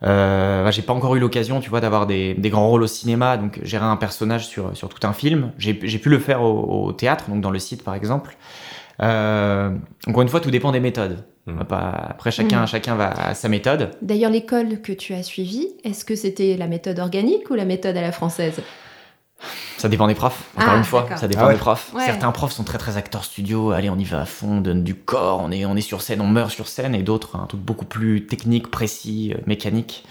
Bah, 0.00 0.70
j'ai 0.70 0.82
pas 0.82 0.94
encore 0.94 1.14
eu 1.14 1.20
l'occasion, 1.20 1.60
tu 1.60 1.68
vois, 1.68 1.80
d'avoir 1.80 2.06
des, 2.06 2.32
des 2.34 2.48
grands 2.48 2.68
rôles 2.68 2.82
au 2.82 2.88
cinéma, 2.88 3.36
donc 3.36 3.60
gérer 3.62 3.84
un 3.84 3.96
personnage 3.96 4.46
sur, 4.46 4.74
sur 4.76 4.88
tout 4.88 5.06
un 5.06 5.12
film. 5.12 5.52
J'ai 5.58 5.74
pu 5.74 6.08
le 6.08 6.18
faire 6.18 6.42
au, 6.42 6.86
au 6.86 6.92
théâtre, 6.92 7.28
donc 7.28 7.40
dans 7.40 7.50
le 7.50 7.58
site 7.58 7.84
par 7.84 7.94
exemple. 7.94 8.36
Encore 8.98 10.22
une 10.22 10.28
fois, 10.28 10.40
tout 10.40 10.50
dépend 10.50 10.72
des 10.72 10.80
méthodes. 10.80 11.22
On 11.46 11.54
va 11.54 11.64
pas- 11.64 12.06
Après, 12.10 12.30
chacun, 12.30 12.60
Mhm. 12.60 12.66
chacun 12.68 12.94
va 12.94 13.10
à 13.10 13.34
sa 13.34 13.48
méthode. 13.48 13.90
D'ailleurs, 14.00 14.30
l'école 14.30 14.80
que 14.80 14.92
tu 14.92 15.12
as 15.12 15.22
suivie, 15.24 15.68
est-ce 15.84 16.04
que 16.04 16.14
c'était 16.14 16.56
la 16.56 16.68
méthode 16.68 16.98
organique 17.00 17.50
ou 17.50 17.54
la 17.54 17.64
méthode 17.64 17.96
à 17.96 18.00
la 18.02 18.12
française? 18.12 18.60
Ça 19.76 19.88
dépend 19.88 20.06
des 20.06 20.14
profs, 20.14 20.44
encore 20.56 20.74
Ah, 20.74 20.78
une 20.78 20.84
fois. 20.84 21.08
Ça 21.16 21.26
dépend 21.26 21.42
Ah 21.42 21.46
ouais. 21.48 21.54
des 21.54 21.58
profs. 21.58 21.92
Ouais. 21.94 22.04
Certains 22.04 22.30
profs 22.30 22.52
sont 22.52 22.62
très 22.62 22.78
très 22.78 22.96
acteurs 22.96 23.24
studio. 23.24 23.72
Allez, 23.72 23.90
on 23.90 23.98
y 23.98 24.04
va 24.04 24.20
à 24.20 24.24
fond, 24.24 24.58
on 24.58 24.60
donne 24.60 24.84
du 24.84 24.94
corps, 24.94 25.40
on 25.42 25.50
est, 25.50 25.64
on 25.64 25.74
est 25.74 25.80
sur 25.80 26.00
scène, 26.00 26.20
on 26.20 26.28
meurt 26.28 26.52
sur 26.52 26.68
scène. 26.68 26.94
Et 26.94 27.02
d'autres, 27.02 27.34
un 27.34 27.46
truc 27.46 27.60
beaucoup 27.60 27.84
plus 27.86 28.24
technique, 28.26 28.70
précis, 28.70 29.34
euh, 29.36 29.40
mécanique. 29.46 30.04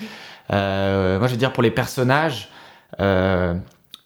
Euh, 0.51 1.17
moi, 1.17 1.27
je 1.27 1.31
veux 1.31 1.37
dire, 1.37 1.53
pour 1.53 1.63
les 1.63 1.71
personnages, 1.71 2.49
euh, 2.99 3.53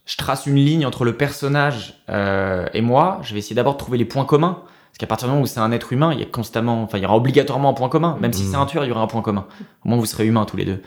je 0.05 0.15
trace 0.17 0.45
une 0.45 0.57
ligne 0.57 0.85
entre 0.85 1.03
le 1.05 1.17
personnage 1.17 1.95
euh, 2.09 2.67
et 2.75 2.81
moi. 2.81 3.19
Je 3.23 3.33
vais 3.33 3.39
essayer 3.39 3.55
d'abord 3.55 3.73
de 3.73 3.79
trouver 3.79 3.97
les 3.97 4.05
points 4.05 4.25
communs. 4.25 4.61
Parce 4.95 4.99
qu'à 4.99 5.07
partir 5.07 5.27
du 5.27 5.31
moment 5.33 5.43
où 5.43 5.45
c'est 5.45 5.59
un 5.59 5.73
être 5.73 5.91
humain, 5.91 6.13
il 6.13 6.19
y 6.19 6.23
a 6.23 6.25
constamment, 6.25 6.81
enfin, 6.83 6.97
il 6.97 7.01
y 7.03 7.05
aura 7.05 7.17
obligatoirement 7.17 7.69
un 7.71 7.73
point 7.73 7.89
commun. 7.89 8.15
Même 8.21 8.31
si 8.31 8.45
c'est 8.45 8.55
un 8.55 8.65
tueur, 8.65 8.85
il 8.85 8.87
y 8.87 8.91
aura 8.91 9.01
un 9.01 9.07
point 9.07 9.21
commun. 9.21 9.45
Au 9.83 9.89
moins, 9.89 9.97
vous 9.97 10.05
serez 10.05 10.25
humains 10.25 10.45
tous 10.45 10.55
les 10.55 10.63
deux. 10.63 10.81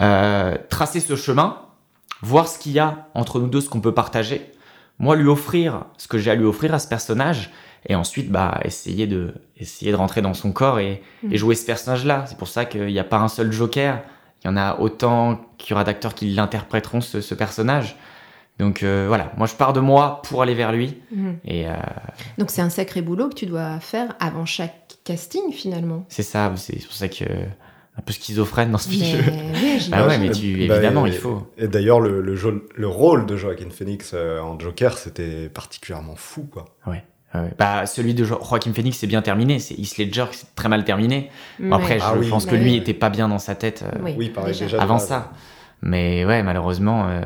Euh, 0.00 0.56
tracer 0.70 1.00
ce 1.00 1.16
chemin, 1.16 1.58
voir 2.22 2.48
ce 2.48 2.58
qu'il 2.58 2.72
y 2.72 2.78
a 2.78 3.08
entre 3.12 3.38
nous 3.40 3.48
deux, 3.48 3.60
ce 3.60 3.68
qu'on 3.68 3.82
peut 3.82 3.92
partager. 3.92 4.50
Moi, 4.98 5.16
lui 5.16 5.28
offrir 5.28 5.84
ce 5.98 6.08
que 6.08 6.16
j'ai 6.16 6.30
à 6.30 6.34
lui 6.34 6.46
offrir 6.46 6.72
à 6.72 6.78
ce 6.78 6.88
personnage. 6.88 7.50
Et 7.88 7.94
ensuite, 7.94 8.30
bah, 8.30 8.58
essayer 8.64 9.06
de, 9.06 9.34
essayer 9.58 9.90
de 9.92 9.96
rentrer 9.96 10.22
dans 10.22 10.32
son 10.32 10.50
corps 10.52 10.78
et, 10.78 11.02
Mhm. 11.22 11.32
et 11.34 11.36
jouer 11.36 11.54
ce 11.54 11.66
personnage-là. 11.66 12.24
C'est 12.28 12.38
pour 12.38 12.48
ça 12.48 12.64
qu'il 12.64 12.86
n'y 12.86 12.98
a 12.98 13.04
pas 13.04 13.18
un 13.18 13.28
seul 13.28 13.52
Joker. 13.52 14.00
Il 14.42 14.46
y 14.46 14.50
en 14.50 14.56
a 14.56 14.78
autant 14.78 15.40
qu'il 15.58 15.72
y 15.72 15.74
aura 15.74 15.84
d'acteurs 15.84 16.14
qui 16.14 16.30
l'interpréteront, 16.30 17.02
ce, 17.02 17.20
ce 17.20 17.34
personnage. 17.34 17.96
Donc 18.58 18.82
euh, 18.82 19.06
voilà, 19.08 19.32
moi 19.36 19.46
je 19.46 19.54
pars 19.54 19.72
de 19.72 19.80
moi 19.80 20.22
pour 20.28 20.42
aller 20.42 20.54
vers 20.54 20.72
lui. 20.72 20.98
Mhm. 21.14 21.38
Et 21.44 21.68
euh, 21.68 21.72
Donc, 22.38 22.50
c'est 22.50 22.62
un 22.62 22.70
sacré 22.70 23.02
boulot 23.02 23.28
que 23.28 23.34
tu 23.34 23.46
dois 23.46 23.80
faire 23.80 24.14
avant 24.20 24.44
chaque 24.46 24.96
casting, 25.04 25.52
finalement. 25.52 26.04
c'est 26.08 26.22
ça, 26.22 26.52
c'est 26.56 26.76
pour 26.84 26.92
ça 26.92 27.08
que 27.08 27.24
un 27.24 28.00
peu 28.02 28.12
schizophrène 28.12 28.70
dans 28.70 28.78
ce 28.78 28.88
Mais, 28.88 28.96
milieu. 28.96 29.18
ouais, 30.08 30.18
mais 30.18 30.30
tu- 30.30 30.66
Bah, 30.68 30.76
évidemment, 30.76 31.06
et- 31.06 31.10
il 31.10 31.14
faut. 31.16 31.46
Et 31.58 31.68
d'ailleurs, 31.68 32.00
le, 32.00 32.20
le, 32.22 32.36
jo- 32.36 32.62
le 32.74 32.88
rôle 32.88 33.26
de 33.26 33.36
Joaquin 33.36 33.68
Phoenix 33.70 34.12
euh, 34.14 34.40
en 34.40 34.58
Joker, 34.58 34.96
c'était 34.96 35.48
particulièrement 35.50 36.14
fou, 36.16 36.44
quoi. 36.50 36.64
Ouais. 36.86 37.02
ouais. 37.34 37.50
Bah, 37.58 37.84
celui 37.84 38.14
de 38.14 38.24
Jo- 38.24 38.38
Joaquin 38.48 38.72
Phoenix, 38.72 38.96
c'est 38.96 39.06
bien 39.06 39.20
terminé. 39.20 39.58
C'est 39.58 39.74
Heath 39.74 39.98
Ledger, 39.98 40.24
c'est 40.32 40.54
très 40.54 40.68
mal 40.70 40.84
terminé. 40.84 41.30
Bon, 41.58 41.76
Après, 41.76 41.98
je 41.98 42.04
Ah 42.06 42.14
oui. 42.16 42.28
pense 42.30 42.46
que 42.46 42.54
lui 42.54 42.70
oui. 42.70 42.76
était 42.76 42.94
pas 42.94 43.10
bien 43.10 43.28
dans 43.28 43.38
sa 43.38 43.54
tête 43.56 43.84
euh, 43.86 43.98
Oui, 44.02 44.14
Oui, 44.16 44.28
pareil, 44.30 44.52
déjà. 44.52 44.64
déjà. 44.66 44.78
de 44.78 44.82
avant 44.82 44.98
ça. 44.98 45.30
Mais 45.82 46.24
ouais, 46.24 46.42
malheureusement, 46.42 47.08
euh, 47.08 47.20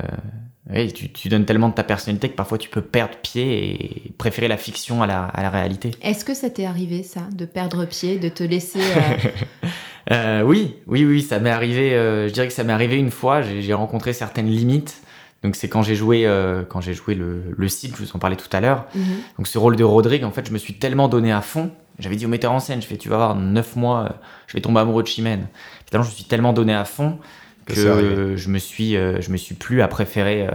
ouais, 0.70 0.88
tu, 0.88 1.10
tu 1.12 1.28
donnes 1.28 1.44
tellement 1.44 1.68
de 1.68 1.74
ta 1.74 1.84
personnalité 1.84 2.28
que 2.28 2.36
parfois 2.36 2.58
tu 2.58 2.68
peux 2.68 2.80
perdre 2.82 3.16
pied 3.22 4.04
et 4.06 4.12
préférer 4.18 4.48
la 4.48 4.56
fiction 4.56 5.02
à 5.02 5.06
la, 5.06 5.24
à 5.24 5.42
la 5.42 5.50
réalité. 5.50 5.90
Est-ce 6.02 6.24
que 6.24 6.34
ça 6.34 6.50
t'est 6.50 6.66
arrivé, 6.66 7.02
ça, 7.02 7.20
de 7.32 7.44
perdre 7.44 7.84
pied, 7.84 8.18
de 8.18 8.28
te 8.28 8.42
laisser... 8.42 8.80
euh, 8.80 9.28
Euh, 10.12 10.42
oui, 10.42 10.76
oui, 10.86 11.04
oui, 11.04 11.20
ça 11.20 11.40
m'est 11.40 11.50
arrivé. 11.50 11.92
euh, 11.92 12.28
je 12.28 12.32
dirais 12.32 12.46
que 12.46 12.52
ça 12.52 12.62
m'est 12.62 12.72
arrivé 12.72 12.94
une 12.96 13.10
fois. 13.10 13.42
J'ai 13.42 13.74
rencontré 13.74 14.12
certaines 14.12 14.46
limites. 14.48 15.02
Donc 15.42 15.56
c'est 15.56 15.68
quand 15.68 15.82
j'ai 15.82 15.96
joué, 15.96 16.26
euh, 16.26 16.62
quand 16.62 16.80
j'ai 16.80 16.94
joué 16.94 17.16
le, 17.16 17.42
le 17.56 17.68
Cid, 17.68 17.90
je 17.96 18.04
vous 18.04 18.10
en 18.14 18.20
parlais 18.20 18.36
tout 18.36 18.48
à 18.52 18.60
l'heure. 18.60 18.86
Mhm. 18.94 19.02
Donc 19.36 19.48
ce 19.48 19.58
rôle 19.58 19.74
de 19.74 19.82
Rodrigue, 19.82 20.22
en 20.22 20.30
fait, 20.30 20.46
je 20.46 20.52
me 20.52 20.58
suis 20.58 20.74
tellement 20.74 21.08
donné 21.08 21.32
à 21.32 21.40
fond. 21.40 21.72
J'avais 21.98 22.14
dit 22.14 22.24
au 22.24 22.28
metteur 22.28 22.52
en 22.52 22.60
scène, 22.60 22.80
je 22.80 22.86
fais, 22.86 22.96
tu 22.96 23.08
vas 23.08 23.16
voir, 23.16 23.34
neuf 23.34 23.74
mois, 23.74 24.04
euh, 24.04 24.08
je 24.46 24.52
vais 24.56 24.60
tomber 24.60 24.78
amoureux 24.78 25.02
de 25.02 25.08
Chimène. 25.08 25.48
Finalement, 25.88 26.04
je 26.04 26.10
me 26.10 26.14
suis 26.14 26.24
tellement 26.24 26.52
donné 26.52 26.72
à 26.72 26.84
fond 26.84 27.18
Que 27.66 28.36
je 28.36 28.48
me 28.48 28.58
suis, 28.58 28.96
euh, 28.96 29.20
je 29.20 29.30
me 29.30 29.36
suis 29.36 29.54
plus 29.54 29.82
à 29.82 29.88
préférer 29.88 30.46
euh, 30.46 30.52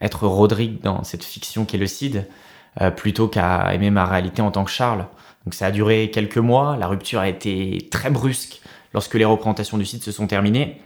être 0.00 0.26
Rodrigue 0.26 0.80
dans 0.82 1.04
cette 1.04 1.24
fiction 1.24 1.64
qui 1.64 1.76
est 1.76 1.78
le 1.78 1.86
Cid, 1.86 2.26
euh, 2.80 2.90
plutôt 2.90 3.28
qu'à 3.28 3.72
aimer 3.72 3.90
ma 3.90 4.04
réalité 4.04 4.42
en 4.42 4.50
tant 4.50 4.64
que 4.64 4.70
Charles. 4.70 5.06
Donc 5.44 5.54
ça 5.54 5.66
a 5.66 5.70
duré 5.70 6.10
quelques 6.10 6.38
mois. 6.38 6.76
La 6.76 6.88
rupture 6.88 7.20
a 7.20 7.28
été 7.28 7.88
très 7.90 8.10
brusque 8.10 8.60
lorsque 8.92 9.14
les 9.14 9.24
représentations 9.24 9.78
du 9.78 9.84
Cid 9.84 10.02
se 10.02 10.12
sont 10.12 10.26
terminées. 10.26 10.80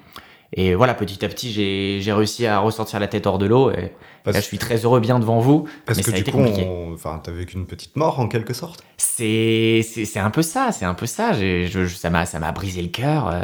Et 0.57 0.75
voilà, 0.75 0.95
petit 0.95 1.25
à 1.25 1.29
petit, 1.29 1.53
j'ai 2.01 2.13
réussi 2.13 2.47
à 2.47 2.61
ressortir 2.61 3.01
la 3.01 3.09
tête 3.09 3.27
hors 3.27 3.39
de 3.39 3.47
l'eau. 3.47 3.71
Et 3.73 3.93
Parce, 4.23 4.37
là, 4.37 4.41
je 4.41 4.47
suis 4.47 4.59
très 4.59 4.77
heureux 4.85 5.01
bien 5.01 5.19
devant 5.19 5.41
vous. 5.41 5.67
parce 5.85 5.99
mais 5.99 6.05
que 6.05 6.11
ça 6.11 6.17
a 6.17 6.21
du 6.21 6.23
été 6.23 6.31
coup, 6.31 6.39
on- 6.39 6.93
enfin, 6.95 7.21
t'as 7.23 7.33
vécu 7.33 7.57
une 7.57 7.67
petite 7.67 7.97
mort 7.97 8.21
en 8.21 8.29
quelque 8.29 8.55
sorte. 8.55 8.83
C'est 8.97 9.81
c'est 9.89 10.05
c'est 10.05 10.21
un 10.21 10.31
peu 10.31 10.43
ça, 10.43 10.71
c'est 10.73 10.85
un 10.85 10.95
peu 10.95 11.07
ça. 11.07 11.33
J'ai- 11.33 11.67
je- 11.67 11.87
je- 11.87 11.97
ça 11.97 12.09
m'a 12.11 12.25
ça 12.25 12.39
m'a 12.39 12.53
brisé 12.53 12.83
le 12.83 12.89
cœur. 12.89 13.29
euh, 13.33 13.43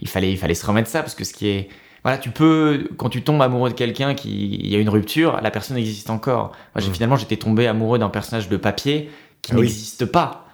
il 0.00 0.08
fallait 0.08 0.32
il 0.32 0.38
fallait 0.38 0.54
se 0.54 0.64
remettre 0.66 0.88
ça 0.88 1.00
parce 1.02 1.14
que 1.14 1.24
ce 1.24 1.32
qui 1.34 1.48
est 1.48 1.68
voilà, 2.02 2.18
tu 2.18 2.30
peux 2.30 2.88
quand 2.96 3.08
tu 3.10 3.22
tombes 3.22 3.42
amoureux 3.42 3.68
de 3.70 3.74
quelqu'un 3.74 4.14
qui 4.14 4.56
il 4.56 4.68
y 4.68 4.76
a 4.76 4.78
une 4.78 4.88
rupture, 4.88 5.40
la 5.42 5.50
personne 5.50 5.76
existe 5.76 6.08
encore. 6.10 6.52
Moi, 6.74 6.80
j'ai 6.80 6.88
Mm. 6.90 6.94
finalement 6.94 7.16
j'étais 7.16 7.36
tombé 7.36 7.66
amoureux 7.66 7.98
d'un 7.98 8.08
personnage 8.08 8.48
de 8.48 8.56
papier 8.56 9.10
qui 9.42 9.52
Ah 9.52 9.56
oui. 9.56 9.62
n'existe 9.62 10.06
pas. 10.06 10.46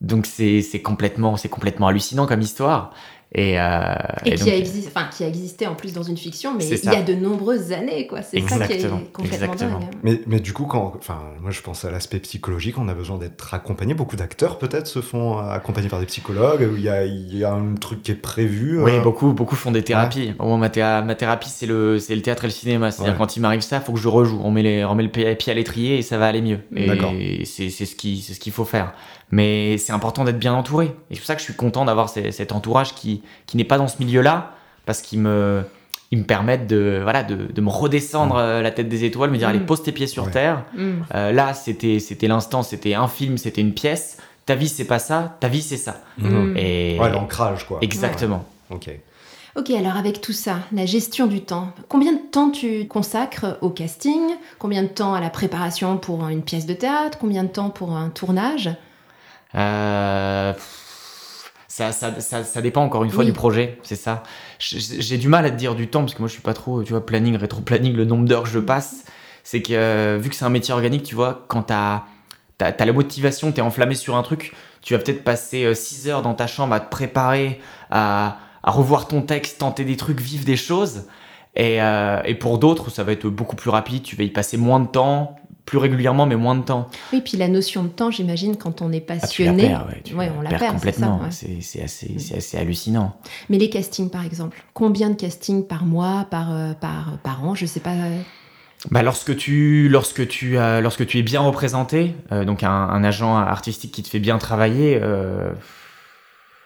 Donc 0.00 0.24
c'est 0.26 0.62
c'est 0.62 0.80
complètement 0.80 1.36
c'est 1.36 1.48
complètement 1.50 1.86
hallucinant 1.88 2.26
comme 2.26 2.40
histoire. 2.40 2.92
Et, 3.32 3.60
euh, 3.60 3.94
Et, 4.24 4.30
et 4.30 4.34
qui, 4.34 4.40
donc, 4.44 4.48
a 4.52 4.56
existé, 4.56 4.90
enfin, 4.92 5.06
qui 5.16 5.22
a 5.22 5.28
existé 5.28 5.66
en 5.68 5.76
plus 5.76 5.92
dans 5.92 6.02
une 6.02 6.16
fiction, 6.16 6.52
mais 6.52 6.66
il 6.66 6.84
y 6.84 6.88
a 6.96 7.00
de 7.02 7.14
nombreuses 7.14 7.70
années, 7.70 8.08
quoi. 8.08 8.22
C'est 8.22 8.40
ça 8.40 8.56
qui 8.66 8.72
est 8.72 8.74
Exactement, 8.74 9.00
complètement 9.12 9.52
exactement. 9.52 9.78
dingue. 9.78 9.88
Mais, 10.02 10.20
mais 10.26 10.40
du 10.40 10.52
coup, 10.52 10.64
quand, 10.64 10.94
enfin, 10.98 11.20
moi 11.40 11.52
je 11.52 11.60
pense 11.60 11.84
à 11.84 11.92
l'aspect 11.92 12.18
psychologique, 12.18 12.76
on 12.76 12.88
a 12.88 12.94
besoin 12.94 13.18
d'être 13.18 13.54
accompagné. 13.54 13.94
Beaucoup 13.94 14.16
d'acteurs 14.16 14.58
peut-être 14.58 14.88
se 14.88 15.00
font 15.00 15.38
accompagner 15.38 15.88
par 15.88 16.00
des 16.00 16.06
psychologues, 16.06 16.68
il 16.76 16.82
y 16.82 16.88
a, 16.88 17.04
il 17.04 17.36
y 17.38 17.44
a 17.44 17.52
un 17.52 17.74
truc 17.76 18.02
qui 18.02 18.10
est 18.10 18.16
prévu. 18.16 18.82
Oui, 18.82 18.90
euh, 18.96 19.00
beaucoup, 19.00 19.32
beaucoup 19.32 19.54
font 19.54 19.70
des 19.70 19.84
thérapies. 19.84 20.34
Moi, 20.40 20.58
ma, 20.58 20.68
théa- 20.68 21.02
ma 21.02 21.14
thérapie, 21.14 21.50
c'est 21.50 21.66
le, 21.66 22.00
c'est 22.00 22.16
le 22.16 22.22
théâtre 22.22 22.42
et 22.44 22.48
le 22.48 22.52
cinéma. 22.52 22.90
C'est-à-dire 22.90 23.12
Ouais. 23.12 23.18
quand 23.18 23.36
il 23.36 23.40
m'arrive 23.42 23.60
ça, 23.60 23.80
faut 23.80 23.92
que 23.92 24.00
je 24.00 24.08
rejoue. 24.08 24.40
On 24.42 24.50
met, 24.50 24.62
les, 24.64 24.84
on 24.84 24.96
met 24.96 25.04
le 25.04 25.08
pied 25.08 25.52
à 25.52 25.54
l'étrier 25.54 25.98
et 25.98 26.02
ça 26.02 26.18
va 26.18 26.26
aller 26.26 26.42
mieux. 26.42 26.58
D'accord. 26.72 27.12
Et 27.16 27.44
c'est, 27.44 27.70
c'est 27.70 27.86
ce 27.86 27.94
qui, 27.94 28.22
c'est 28.22 28.34
ce 28.34 28.40
qu'il 28.40 28.52
faut 28.52 28.64
faire. 28.64 28.92
Mais 29.30 29.78
c'est 29.78 29.92
important 29.92 30.24
d'être 30.24 30.38
bien 30.38 30.54
entouré. 30.54 30.86
Et 31.10 31.14
c'est 31.14 31.20
pour 31.20 31.26
ça 31.26 31.34
que 31.34 31.40
je 31.40 31.44
suis 31.44 31.54
content 31.54 31.84
d'avoir 31.84 32.08
cet 32.08 32.52
entourage 32.52 32.94
qui, 32.94 33.22
qui 33.46 33.56
n'est 33.56 33.64
pas 33.64 33.78
dans 33.78 33.88
ce 33.88 33.96
milieu-là, 34.00 34.52
parce 34.86 35.02
qu'ils 35.02 35.20
me, 35.20 35.62
ils 36.10 36.18
me 36.18 36.24
permettent 36.24 36.66
de, 36.66 36.98
voilà, 37.02 37.22
de, 37.22 37.36
de 37.52 37.60
me 37.60 37.68
redescendre 37.68 38.36
euh, 38.36 38.60
la 38.62 38.70
tête 38.72 38.88
des 38.88 39.04
étoiles, 39.04 39.30
me 39.30 39.38
dire 39.38 39.46
Mm. 39.48 39.50
allez, 39.50 39.60
pose 39.60 39.82
tes 39.82 39.92
pieds 39.92 40.08
sur 40.08 40.24
Ouais. 40.24 40.30
terre. 40.32 40.64
Mm. 40.76 40.90
Euh, 41.14 41.32
là, 41.32 41.54
c'était, 41.54 42.00
c'était 42.00 42.26
l'instant, 42.26 42.62
c'était 42.64 42.94
un 42.94 43.06
film, 43.06 43.38
c'était 43.38 43.60
une 43.60 43.72
pièce. 43.74 44.16
Ta 44.46 44.56
vie, 44.56 44.68
c'est 44.68 44.84
pas 44.84 44.98
ça. 44.98 45.36
Ta 45.38 45.46
vie, 45.46 45.62
c'est 45.62 45.76
ça. 45.76 46.00
Mm. 46.18 46.56
Et 46.56 46.98
Ouais, 47.00 47.10
l'ancrage 47.10 47.66
quoi. 47.68 47.78
exactement. 47.82 48.44
Ouais, 48.70 48.76
Ok. 48.76 48.90
Ok, 49.56 49.70
alors 49.70 49.96
avec 49.96 50.20
tout 50.20 50.32
ça, 50.32 50.58
la 50.72 50.86
gestion 50.86 51.26
du 51.26 51.40
temps, 51.40 51.72
combien 51.88 52.12
de 52.12 52.20
temps 52.30 52.50
tu 52.50 52.86
consacres 52.86 53.58
au 53.62 53.70
casting? 53.70 54.20
Combien 54.60 54.84
de 54.84 54.88
temps 54.88 55.12
à 55.12 55.20
la 55.20 55.28
préparation 55.28 55.96
pour 55.98 56.28
une 56.28 56.42
pièce 56.42 56.66
de 56.66 56.72
théâtre? 56.74 57.18
Combien 57.20 57.42
de 57.42 57.48
temps 57.48 57.68
pour 57.70 57.96
un 57.96 58.10
tournage? 58.10 58.70
Euh, 59.54 60.52
ça, 61.68 61.92
ça, 61.92 62.20
ça, 62.20 62.44
ça 62.44 62.60
dépend 62.62 62.82
encore 62.82 63.04
une 63.04 63.10
fois 63.10 63.20
Oui. 63.20 63.26
du 63.26 63.32
projet, 63.32 63.78
c'est 63.82 63.96
ça. 63.96 64.22
J'ai 64.58 65.18
du 65.18 65.28
mal 65.28 65.46
à 65.46 65.50
te 65.50 65.56
dire 65.56 65.74
du 65.74 65.88
temps 65.88 66.00
parce 66.00 66.14
que 66.14 66.18
moi 66.18 66.28
je 66.28 66.32
suis 66.32 66.42
pas 66.42 66.54
trop, 66.54 66.82
tu 66.82 66.90
vois, 66.92 67.04
planning, 67.06 67.36
rétro-planning, 67.36 67.94
le 67.94 68.04
nombre 68.04 68.26
d'heures 68.28 68.42
que 68.44 68.48
je 68.48 68.58
passe. 68.58 69.04
C'est 69.44 69.62
que 69.62 69.72
euh, 69.72 70.18
vu 70.20 70.28
que 70.30 70.36
c'est 70.36 70.44
un 70.44 70.50
métier 70.50 70.74
organique, 70.74 71.02
tu 71.04 71.14
vois, 71.14 71.44
quand 71.48 71.62
t'as 71.62 72.02
as, 72.60 72.84
la 72.84 72.92
motivation, 72.92 73.52
t'es 73.52 73.62
enflammé 73.62 73.94
sur 73.94 74.16
un 74.16 74.22
truc, 74.22 74.54
tu 74.82 74.94
vas 74.94 75.00
peut-être 75.00 75.24
passer 75.24 75.74
6 75.74 76.08
heures 76.08 76.22
dans 76.22 76.34
ta 76.34 76.46
chambre 76.46 76.74
à 76.74 76.80
te 76.80 76.90
préparer, 76.90 77.60
à, 77.90 78.36
à 78.62 78.70
revoir 78.70 79.08
ton 79.08 79.22
texte, 79.22 79.58
tenter 79.58 79.84
des 79.84 79.96
trucs, 79.96 80.20
vivre 80.20 80.44
des 80.44 80.56
choses. 80.56 81.04
Et, 81.56 81.80
euh, 81.82 82.20
et 82.24 82.34
pour 82.34 82.58
d'autres, 82.58 82.90
ça 82.90 83.02
va 83.02 83.12
être 83.12 83.26
beaucoup 83.26 83.56
plus 83.56 83.70
rapide, 83.70 84.02
tu 84.02 84.14
vas 84.14 84.24
y 84.24 84.30
passer 84.30 84.56
moins 84.56 84.78
de 84.80 84.86
temps, 84.88 85.36
plus 85.66 85.78
régulièrement, 85.78 86.26
mais 86.26 86.36
moins 86.36 86.54
de 86.56 86.62
temps. 86.62 86.88
Oui, 87.12 87.20
puis 87.20 87.36
la 87.36 87.48
notion 87.48 87.82
de 87.84 87.88
temps, 87.88 88.10
j'imagine, 88.10 88.56
quand 88.56 88.82
on 88.82 88.90
est 88.92 89.04
Ah, 89.08 89.14
tu 89.28 89.44
la 89.44 89.52
passionné. 89.52 89.62
perds, 89.68 89.86
ouais, 89.88 90.00
tu 90.04 90.14
Ouais, 90.14 90.26
la 90.26 90.32
on 90.38 90.42
la 90.42 90.50
perd, 90.58 90.74
complètement. 90.74 91.20
ouais. 91.20 91.60
C'est 91.60 91.82
assez, 91.82 92.56
hallucinant. 92.58 93.16
Mais 93.48 93.58
les 93.58 93.70
castings, 93.70 94.10
par 94.10 94.24
exemple, 94.24 94.62
combien 94.74 95.10
de 95.10 95.14
castings 95.14 95.66
par 95.66 95.84
mois, 95.84 96.26
par, 96.30 96.52
euh, 96.52 96.72
par, 96.72 97.18
par 97.22 97.44
an 97.44 97.54
Je 97.54 97.66
sais 97.66 97.80
pas. 97.80 97.90
euh, 97.92 98.20
Bah, 98.90 99.02
lorsque 99.02 99.36
tu, 99.36 99.88
lorsque 99.88 100.26
tu, 100.26 100.56
as- 100.58 100.80
lorsque 100.80 101.06
tu 101.06 101.18
es 101.18 101.22
bien 101.22 101.40
représenté, 101.42 102.14
euh, 102.32 102.44
donc 102.44 102.62
un, 102.62 102.70
un 102.70 103.04
agent 103.04 103.36
artistique 103.36 103.92
qui 103.92 104.02
te 104.02 104.08
fait 104.08 104.20
bien 104.20 104.38
travailler, 104.38 104.98
euh, 105.02 105.52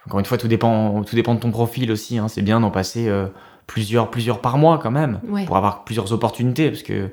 encore 0.07 0.21
une 0.21 0.27
fois, 0.27 0.39
tout 0.39 0.49
dépend, 0.49 1.03
tout 1.03 1.17
dépend 1.17 1.35
de 1.35 1.41
ton 1.41 1.51
profil 1.51 1.91
aussi. 1.91 2.19
hein. 2.19 2.29
c'est 2.29 2.43
bien 2.43 2.61
d'en 2.61 2.71
passer 2.71 3.09
euh, 3.09 3.27
plusieurs, 3.67 4.11
plusieurs 4.11 4.41
par 4.41 4.59
mois 4.59 4.79
quand 4.79 4.91
même, 4.91 5.21
pour 5.47 5.57
avoir 5.57 5.85
plusieurs 5.85 6.13
opportunités, 6.13 6.71
parce 6.71 6.83
que 6.83 7.11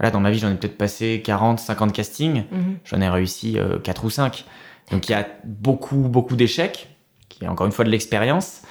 là, 0.00 0.10
dans 0.10 0.20
ma 0.20 0.30
vie, 0.30 0.38
j'en 0.38 0.50
ai 0.50 0.54
peut-être 0.54 0.78
passé 0.78 1.22
40, 1.24 1.58
50 1.58 1.92
castings, 1.92 2.44
mhm. 2.50 2.78
j'en 2.84 3.00
ai 3.00 3.08
réussi 3.08 3.58
euh, 3.58 3.78
4 3.78 4.04
ou 4.04 4.10
5. 4.10 4.44
Donc 4.90 5.08
il 5.08 5.12
y 5.12 5.14
a 5.14 5.26
beaucoup, 5.44 5.96
beaucoup 6.08 6.36
d'échecs, 6.36 6.88
qui 7.28 7.44
est 7.44 7.48
encore 7.48 7.66
une 7.66 7.72
fois 7.72 7.84
de 7.84 7.90
l'expérience. 7.90 8.62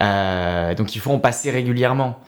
Euh, 0.00 0.74
donc 0.74 0.94
il 0.94 1.00
faut 1.00 1.10
en 1.12 1.18
passer 1.18 1.50
régulièrement. 1.50 2.20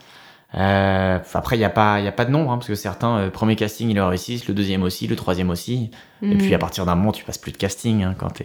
Euh, 0.56 1.18
après, 1.34 1.54
il 1.56 1.60
n'y 1.60 1.64
a, 1.64 1.70
pas- 1.70 2.00
il 2.00 2.04
y 2.04 2.08
a 2.08 2.12
pas 2.12 2.24
de 2.24 2.30
nombre, 2.32 2.50
hein, 2.50 2.56
parce 2.56 2.66
que 2.66 2.74
certains, 2.74 3.16
euh, 3.18 3.30
premier 3.30 3.54
casting, 3.54 3.88
ils 3.88 3.94
le 3.94 4.04
réussissent, 4.04 4.48
le 4.48 4.54
deuxième 4.54 4.82
aussi, 4.82 5.06
le 5.06 5.14
troisième 5.14 5.48
aussi. 5.50 5.90
Et 6.22 6.26
Mhm. 6.26 6.38
puis 6.38 6.54
à 6.54 6.58
partir 6.58 6.84
d'un 6.86 6.96
moment, 6.96 7.12
tu 7.12 7.24
passes 7.24 7.38
plus 7.38 7.52
de 7.52 7.56
casting. 7.56 8.02
hein, 8.02 8.14
quand 8.18 8.40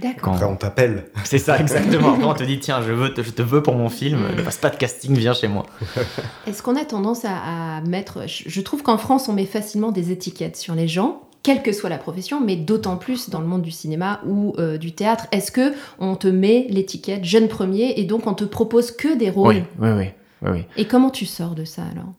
D'accord. 0.00 0.22
quand... 0.22 0.32
Après, 0.34 0.44
on 0.46 0.56
t'appelle. 0.56 1.06
C'est 1.24 1.38
ça, 1.38 1.58
exactement. 1.60 2.16
Quand 2.20 2.30
on 2.30 2.34
te 2.34 2.44
dit, 2.44 2.58
tiens, 2.60 2.80
je, 2.82 2.92
veux 2.92 3.12
te, 3.12 3.22
je 3.22 3.30
te 3.30 3.42
veux 3.42 3.62
pour 3.62 3.74
mon 3.74 3.88
film, 3.88 4.20
Mhm. 4.20 4.36
ne 4.36 4.42
passe 4.42 4.56
pas 4.58 4.70
de 4.70 4.76
casting, 4.76 5.14
viens 5.16 5.34
chez 5.34 5.48
moi. 5.48 5.66
Est-ce 6.46 6.62
qu'on 6.62 6.76
a 6.76 6.84
tendance 6.84 7.24
à, 7.24 7.76
à 7.76 7.80
mettre. 7.82 8.26
Je, 8.28 8.44
je 8.48 8.60
trouve 8.60 8.82
qu'en 8.82 8.98
France, 8.98 9.28
on 9.28 9.32
met 9.32 9.46
facilement 9.46 9.90
des 9.92 10.10
étiquettes 10.12 10.56
sur 10.56 10.74
les 10.74 10.88
gens, 10.88 11.22
quelle 11.42 11.62
que 11.62 11.72
soit 11.72 11.90
la 11.90 11.98
profession, 11.98 12.40
mais 12.40 12.56
d'autant 12.56 12.96
plus 12.96 13.28
dans 13.28 13.40
le 13.40 13.46
monde 13.46 13.62
du 13.62 13.72
cinéma 13.72 14.20
ou 14.26 14.54
euh, 14.58 14.78
du 14.78 14.92
théâtre. 14.92 15.26
Est-ce 15.32 15.50
que 15.50 15.72
on 15.98 16.14
te 16.14 16.28
met 16.28 16.66
l'étiquette 16.70 17.24
jeune 17.24 17.48
premier 17.48 17.94
et 17.98 18.04
donc 18.04 18.26
on 18.28 18.34
te 18.34 18.44
propose 18.44 18.92
que 18.92 19.16
des 19.18 19.28
rôles? 19.30 19.56
Oui, 19.56 19.62
oui, 19.80 19.88
oui. 19.90 20.06
oui, 20.42 20.50
oui. 20.52 20.64
Et 20.76 20.84
comment 20.86 21.10
tu 21.10 21.26
sors 21.26 21.54
de 21.56 21.64
ça 21.64 21.82
alors? 21.90 22.12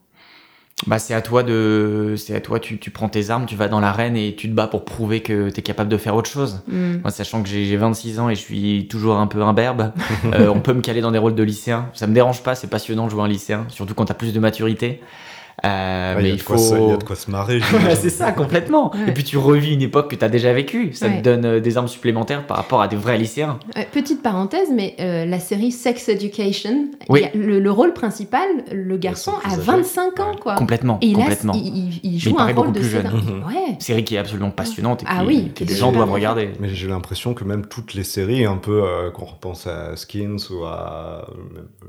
Bah, 0.86 0.98
c'est 0.98 1.14
à 1.14 1.22
toi 1.22 1.42
de. 1.42 2.14
C'est 2.18 2.34
à 2.34 2.40
toi, 2.40 2.58
tu, 2.58 2.78
tu 2.78 2.90
prends 2.90 3.08
tes 3.08 3.30
armes, 3.30 3.46
tu 3.46 3.54
vas 3.56 3.68
dans 3.68 3.80
l'arène 3.80 4.16
et 4.16 4.34
tu 4.34 4.48
te 4.50 4.54
bats 4.54 4.66
pour 4.66 4.84
prouver 4.84 5.20
que 5.20 5.48
tu 5.48 5.60
es 5.60 5.62
capable 5.62 5.88
de 5.88 5.96
faire 5.96 6.14
autre 6.16 6.28
chose. 6.28 6.62
Moi, 7.02 7.10
sachant 7.10 7.42
que 7.42 7.48
j'ai 7.48 7.64
j'ai 7.64 7.76
26 7.76 8.18
ans 8.18 8.28
et 8.28 8.34
je 8.34 8.40
suis 8.40 8.88
toujours 8.88 9.16
un 9.16 9.26
peu 9.26 9.42
imberbe, 9.42 9.92
euh, 10.34 10.48
on 10.48 10.60
peut 10.60 10.72
me 10.74 10.80
caler 10.80 11.00
dans 11.00 11.12
des 11.12 11.18
rôles 11.18 11.36
de 11.36 11.42
lycéen. 11.42 11.88
Ça 11.94 12.06
me 12.06 12.12
dérange 12.12 12.42
pas, 12.42 12.54
c'est 12.54 12.66
passionnant 12.66 13.06
de 13.06 13.10
jouer 13.10 13.22
un 13.22 13.28
lycéen, 13.28 13.66
surtout 13.68 13.94
quand 13.94 14.06
t'as 14.06 14.14
plus 14.14 14.32
de 14.32 14.40
maturité. 14.40 15.00
Euh, 15.64 16.14
mais 16.16 16.22
il 16.22 16.26
y 16.26 16.30
a 16.30 16.34
il 16.34 16.38
de 16.38 16.42
quoi 16.42 16.56
faut. 16.58 16.62
se- 16.62 16.74
il 16.74 16.88
y 16.88 16.92
a 16.92 16.96
de 16.96 17.04
quoi 17.04 17.16
se 17.16 17.30
marrer. 17.30 17.60
C'est 18.00 18.10
ça, 18.10 18.32
complètement. 18.32 18.92
Ouais. 18.94 19.08
Et 19.08 19.12
puis 19.12 19.24
tu 19.24 19.38
revis 19.38 19.72
une 19.74 19.82
époque 19.82 20.10
que 20.10 20.16
t'as 20.16 20.28
déjà 20.28 20.52
vécue. 20.52 20.92
Ça 20.92 21.06
Ouais. 21.06 21.18
te 21.18 21.22
donne 21.24 21.44
euh, 21.44 21.60
des 21.60 21.76
armes 21.78 21.88
supplémentaires 21.88 22.46
par 22.46 22.56
rapport 22.58 22.80
à 22.82 22.88
des 22.88 22.96
vrais 22.96 23.16
lycéens. 23.18 23.58
Euh, 23.76 23.82
petite 23.92 24.22
parenthèse, 24.22 24.68
mais 24.74 24.94
euh, 25.00 25.24
la 25.24 25.38
série 25.40 25.72
Sex 25.72 26.08
Education, 26.08 26.86
Oui. 27.08 27.24
a 27.24 27.30
le, 27.36 27.58
le 27.60 27.70
rôle 27.70 27.92
principal, 27.94 28.46
le 28.72 28.96
garçon 28.96 29.32
a 29.44 29.52
âgés. 29.52 29.60
25 29.62 30.20
ans, 30.20 30.32
quoi. 30.40 30.54
Complètement. 30.56 30.98
Et 31.00 31.12
complètement. 31.12 31.52
il, 31.54 31.66
il- 31.66 32.00
il 32.02 32.14
il 32.14 32.18
joue 32.20 32.38
un 32.38 32.52
rôle 32.52 32.72
de 32.72 32.80
plus 32.80 32.88
jeune. 32.88 33.06
Ouais. 33.46 33.76
Série 33.78 34.04
qui 34.04 34.14
est 34.16 34.18
absolument 34.18 34.50
passionnante 34.50 35.02
et 35.02 35.06
Ah 35.08 35.20
qui- 35.20 35.26
oui, 35.26 35.52
que 35.54 35.64
est 35.64 35.74
gens 35.74 35.92
doivent 35.92 36.12
regarder. 36.12 36.50
Mais 36.60 36.68
j'ai 36.68 36.88
l'impression 36.88 37.34
que 37.34 37.44
même 37.44 37.66
toutes 37.66 37.94
les 37.94 38.04
séries, 38.04 38.44
un 38.44 38.56
peu, 38.56 38.82
euh, 38.84 39.10
quand 39.12 39.22
on 39.22 39.26
repense 39.26 39.66
à 39.66 39.96
Skins 39.96 40.36
ou 40.50 40.64
à 40.64 41.26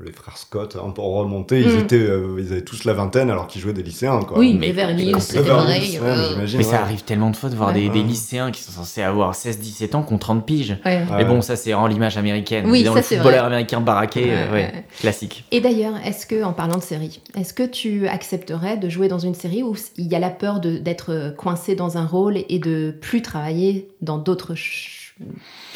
les 0.04 0.12
frères 0.12 0.36
Scott, 0.38 0.76
un 0.84 0.90
peu 0.90 1.02
remontés, 1.02 1.60
ils, 1.60 1.74
Mm. 1.74 1.78
étaient, 1.80 1.96
euh, 1.96 2.36
ils 2.38 2.52
avaient 2.52 2.62
tous 2.64 2.84
la 2.84 2.92
vingtaine 2.94 3.30
alors 3.30 3.46
qu'ils 3.46 3.65
des 3.72 3.82
lycéens. 3.82 4.20
Quoi. 4.20 4.38
Oui, 4.38 4.54
mais 4.58 4.68
Beverly 4.68 5.12
vrai. 5.12 5.20
Hills, 5.20 6.00
ouais, 6.00 6.08
euh, 6.08 6.46
mais 6.56 6.62
ça 6.62 6.80
arrive 6.82 7.02
tellement 7.02 7.30
de 7.30 7.36
fois 7.36 7.48
de 7.50 7.54
voir 7.56 7.74
Ouais. 7.74 7.88
des, 7.88 8.02
lycéens 8.02 8.50
qui 8.50 8.62
sont 8.62 8.72
censés 8.72 9.02
avoir 9.02 9.34
16-17 9.34 9.94
ans 9.96 10.02
qui 10.02 10.12
ont 10.14 10.18
30 10.18 10.44
piges. 10.46 10.76
ouais. 10.84 11.04
Mais 11.16 11.24
bon, 11.24 11.40
ça 11.42 11.56
c'est 11.56 11.74
en 11.74 11.86
l'image 11.86 12.16
américaine. 12.16 12.64
Oui, 12.66 12.78
Évidemment, 12.80 12.96
ça, 12.96 13.00
le 13.00 13.06
footballeur 13.20 13.40
vrai. 13.44 13.46
américain 13.54 13.80
baraqué, 13.80 14.24
Ouais, 14.24 14.30
euh, 14.32 14.46
ouais, 14.52 14.62
ouais. 14.74 14.84
classique. 15.00 15.44
Et 15.50 15.60
d'ailleurs, 15.60 15.94
est-ce 16.04 16.26
que, 16.26 16.42
en 16.44 16.52
parlant 16.52 16.76
de 16.76 16.82
série, 16.82 17.20
est-ce 17.38 17.54
que 17.54 17.62
tu 17.64 18.06
accepterais 18.08 18.76
de 18.76 18.88
jouer 18.88 19.08
dans 19.08 19.18
une 19.18 19.34
série 19.34 19.62
où 19.62 19.74
il 19.96 20.06
y 20.06 20.14
a 20.14 20.18
la 20.18 20.30
peur 20.30 20.60
de- 20.60 20.78
d'être 20.78 21.34
coincé 21.36 21.74
dans 21.74 21.96
un 21.98 22.06
rôle 22.06 22.38
et 22.48 22.58
de 22.58 22.94
plus 23.00 23.22
travailler 23.22 23.88
dans 24.02 24.18
d'autres, 24.18 24.54
tu 24.54 25.24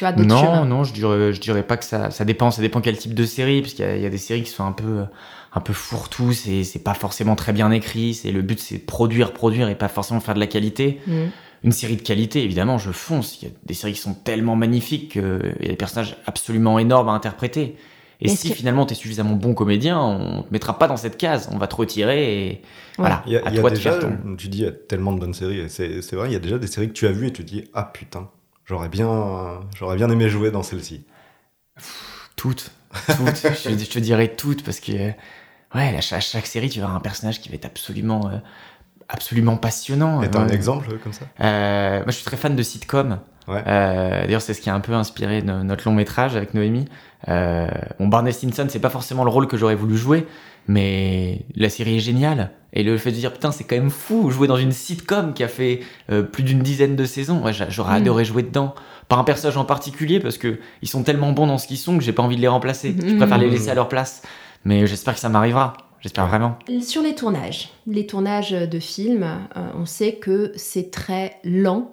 vois, 0.01 0.12
d'autres 0.12 0.28
Non, 0.28 0.41
chemins? 0.41 0.64
non, 0.66 0.84
je 0.84 0.93
dirais, 0.93 1.32
je 1.32 1.41
dirais 1.41 1.62
pas 1.62 1.76
que 1.76 1.84
ça. 1.84 2.11
Ça 2.11 2.24
dépend, 2.24 2.51
ça 2.51 2.61
dépend 2.62 2.80
quel 2.80 2.97
type 2.97 3.14
de 3.14 3.24
série, 3.24 3.61
parce 3.62 3.74
qu'il 3.74 4.01
y 4.01 4.07
a 4.07 4.11
des 4.11 4.18
séries 4.18 4.43
qui 4.43 4.51
sont 4.51 4.64
un 4.64 4.72
peu, 4.72 5.05
un 5.53 5.61
peu 5.61 5.72
fourre-tout. 5.72 6.32
C'est, 6.32 6.64
c'est 6.64 6.78
pas 6.82 6.94
forcément 6.94 7.36
très 7.36 7.53
bien 7.53 7.70
écrit. 7.70 8.14
C'est 8.14 8.32
le 8.32 8.42
but, 8.42 8.59
c'est 8.59 8.78
de 8.78 8.82
produire, 8.84 9.32
produire 9.32 9.68
et 9.68 9.74
pas 9.74 9.88
forcément 9.88 10.20
faire 10.20 10.34
de 10.34 10.40
la 10.40 10.46
qualité. 10.46 11.01
Mhm. 11.07 11.30
Une 11.62 11.72
série 11.72 11.96
de 11.96 12.03
qualité, 12.03 12.42
évidemment, 12.42 12.78
je 12.78 12.90
fonce. 12.90 13.42
Il 13.42 13.48
y 13.48 13.51
a 13.51 13.55
des 13.64 13.74
séries 13.74 13.92
qui 13.92 14.01
sont 14.01 14.14
tellement 14.14 14.57
magnifiques 14.57 15.12
qu'il 15.12 15.55
y 15.61 15.66
a 15.66 15.68
des 15.68 15.76
personnages 15.76 16.16
absolument 16.26 16.78
énormes 16.78 17.11
à 17.11 17.12
interpréter. 17.12 17.76
Et 18.22 18.28
si 18.28 18.53
finalement 18.53 18.84
tu 18.84 18.92
es 18.92 18.96
suffisamment 18.96 19.34
bon 19.34 19.55
comédien, 19.55 19.98
on 19.98 20.42
te 20.42 20.53
mettra 20.53 20.78
pas 20.78 20.86
dans 20.86 20.98
cette 20.98 21.16
case, 21.16 21.48
on 21.53 21.59
va 21.59 21.66
te 21.66 21.74
retirer 21.74 22.48
et 22.48 22.62
voilà, 22.98 23.22
il 23.26 23.32
y 23.32 23.36
a, 23.36 23.46
à 23.46 23.51
toi 23.51 23.70
de 23.70 23.76
faire 23.76 23.98
Tu 24.36 24.48
dis, 24.48 24.59
il 24.59 24.64
y 24.64 24.66
a 24.66 24.72
tellement 24.72 25.12
de 25.12 25.20
bonnes 25.20 25.32
séries, 25.32 25.70
c'est 25.70 26.12
vrai, 26.12 26.28
il 26.28 26.32
y 26.32 26.36
a 26.36 26.40
déjà 26.40 26.59
des 26.59 26.66
séries 26.66 26.88
que 26.88 26.92
tu 26.92 27.07
as 27.07 27.12
vues 27.12 27.28
et 27.28 27.32
tu 27.32 27.44
te 27.44 27.48
dis, 27.48 27.64
ah 27.72 27.84
putain, 27.84 28.28
j'aurais 28.66 28.90
bien, 28.90 29.61
j'aurais 29.74 29.96
bien 29.96 30.11
aimé 30.11 30.28
jouer 30.28 30.51
dans 30.51 30.62
celle-ci. 30.62 31.07
Toutes, 32.36 32.72
toutes, 33.07 33.46
je, 33.64 33.90
te 33.90 33.98
dirais 33.98 34.28
toutes 34.36 34.64
parce 34.64 34.80
que, 34.80 35.12
ouais, 35.74 35.96
à 35.96 36.00
chaque, 36.00 36.46
série, 36.46 36.68
tu 36.68 36.80
vas 36.80 36.86
avoir 36.86 36.96
un 36.96 37.02
personnage 37.02 37.40
qui 37.40 37.48
va 37.48 37.54
être 37.54 37.66
absolument, 37.66 38.28
euh, 38.28 38.38
absolument 39.08 39.56
passionnant. 39.56 40.22
Et 40.22 40.30
t'as 40.30 40.40
un 40.40 40.48
exemple 40.48 40.98
comme 40.98 41.12
ça? 41.12 41.24
Euh, 41.40 41.98
Moi, 41.98 42.06
je 42.08 42.16
suis 42.16 42.24
très 42.24 42.36
fan 42.36 42.56
de 42.56 42.62
sitcom. 42.62 43.18
Euh, 43.48 44.22
d'ailleurs, 44.22 44.42
c'est 44.42 44.54
ce 44.54 44.60
qui 44.60 44.70
a 44.70 44.74
un 44.74 44.80
peu 44.80 44.92
inspiré 44.92 45.42
notre 45.42 45.88
long 45.88 45.94
métrage 45.94 46.36
avec 46.36 46.54
Noémie. 46.54 46.86
Euh, 47.28 47.68
bon, 47.98 48.08
Barney 48.08 48.32
Stinson, 48.32 48.66
c'est 48.68 48.80
pas 48.80 48.90
forcément 48.90 49.24
le 49.24 49.30
rôle 49.30 49.46
que 49.46 49.56
j'aurais 49.56 49.74
voulu 49.74 49.96
jouer, 49.96 50.26
mais 50.68 51.44
la 51.56 51.68
série 51.68 51.96
est 51.96 52.00
géniale. 52.00 52.50
Et 52.72 52.82
le 52.84 52.96
fait 52.98 53.10
de 53.10 53.16
dire, 53.16 53.32
putain, 53.32 53.50
c'est 53.50 53.64
quand 53.64 53.76
même 53.76 53.90
fou, 53.90 54.30
jouer 54.30 54.46
dans 54.46 54.56
une 54.56 54.72
sitcom 54.72 55.34
qui 55.34 55.42
a 55.42 55.48
fait 55.48 55.80
euh, 56.10 56.22
plus 56.22 56.44
d'une 56.44 56.60
dizaine 56.60 56.94
de 56.94 57.04
saisons. 57.04 57.42
Ouais, 57.42 57.52
j'aurais 57.52 57.94
mm. 57.94 58.02
adoré 58.02 58.24
jouer 58.24 58.42
dedans. 58.42 58.74
Pas 59.08 59.16
un 59.16 59.24
personnage 59.24 59.56
en 59.56 59.64
particulier, 59.64 60.20
parce 60.20 60.38
que 60.38 60.60
ils 60.82 60.88
sont 60.88 61.02
tellement 61.02 61.32
bons 61.32 61.48
dans 61.48 61.58
ce 61.58 61.66
qu'ils 61.66 61.78
sont 61.78 61.98
que 61.98 62.04
j'ai 62.04 62.12
pas 62.12 62.22
envie 62.22 62.36
de 62.36 62.40
les 62.40 62.48
remplacer. 62.48 62.94
Je 63.04 63.16
préfère 63.16 63.38
les 63.38 63.50
laisser 63.50 63.70
à 63.70 63.74
leur 63.74 63.88
place. 63.88 64.22
Mais 64.64 64.86
j'espère 64.86 65.14
que 65.14 65.20
ça 65.20 65.28
m'arrivera. 65.28 65.74
J'espère 66.00 66.26
vraiment. 66.26 66.58
Sur 66.80 67.02
les 67.02 67.14
tournages, 67.14 67.70
les 67.86 68.06
tournages 68.06 68.52
de 68.52 68.78
films, 68.78 69.26
on 69.74 69.84
sait 69.84 70.14
que 70.14 70.52
c'est 70.56 70.90
très 70.90 71.38
lent 71.44 71.92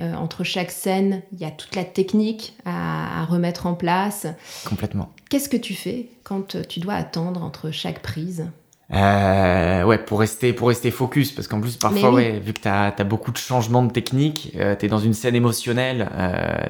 euh, 0.00 0.14
entre 0.14 0.42
chaque 0.42 0.72
scène, 0.72 1.22
il 1.32 1.38
y 1.38 1.44
a 1.44 1.50
toute 1.52 1.76
la 1.76 1.84
technique 1.84 2.56
à, 2.64 3.24
remettre 3.26 3.66
en 3.66 3.74
place. 3.74 4.26
Complètement. 4.68 5.12
Qu'est-ce 5.30 5.48
que 5.48 5.56
tu 5.56 5.74
fais 5.74 6.08
quand 6.24 6.56
tu 6.66 6.80
dois 6.80 6.94
attendre 6.94 7.44
entre 7.44 7.70
chaque 7.70 8.02
prise? 8.02 8.50
Euh, 8.92 9.84
ouais, 9.84 9.98
pour 9.98 10.18
rester, 10.18 10.52
pour 10.52 10.68
rester 10.68 10.90
focus, 10.90 11.30
parce 11.30 11.46
qu'en 11.46 11.60
plus, 11.60 11.76
parfois, 11.76 12.12
ouais, 12.12 12.40
vu 12.40 12.52
que 12.52 12.60
tu 12.60 12.68
as, 12.68 12.90
beaucoup 13.04 13.30
de 13.30 13.36
changements 13.36 13.84
de 13.84 13.92
technique, 13.92 14.52
euh, 14.56 14.74
tu 14.76 14.86
es 14.86 14.88
dans 14.88 14.98
une 14.98 15.14
scène 15.14 15.36
émotionnelle, 15.36 16.08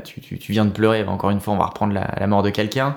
tu, 0.04 0.20
tu, 0.20 0.52
viens 0.52 0.66
de 0.66 0.70
pleurer, 0.70 1.02
encore 1.04 1.30
une 1.30 1.40
fois, 1.40 1.54
on 1.54 1.58
va 1.58 1.66
reprendre 1.66 1.94
la, 1.94 2.26
mort 2.26 2.42
de 2.42 2.50
quelqu'un, 2.50 2.96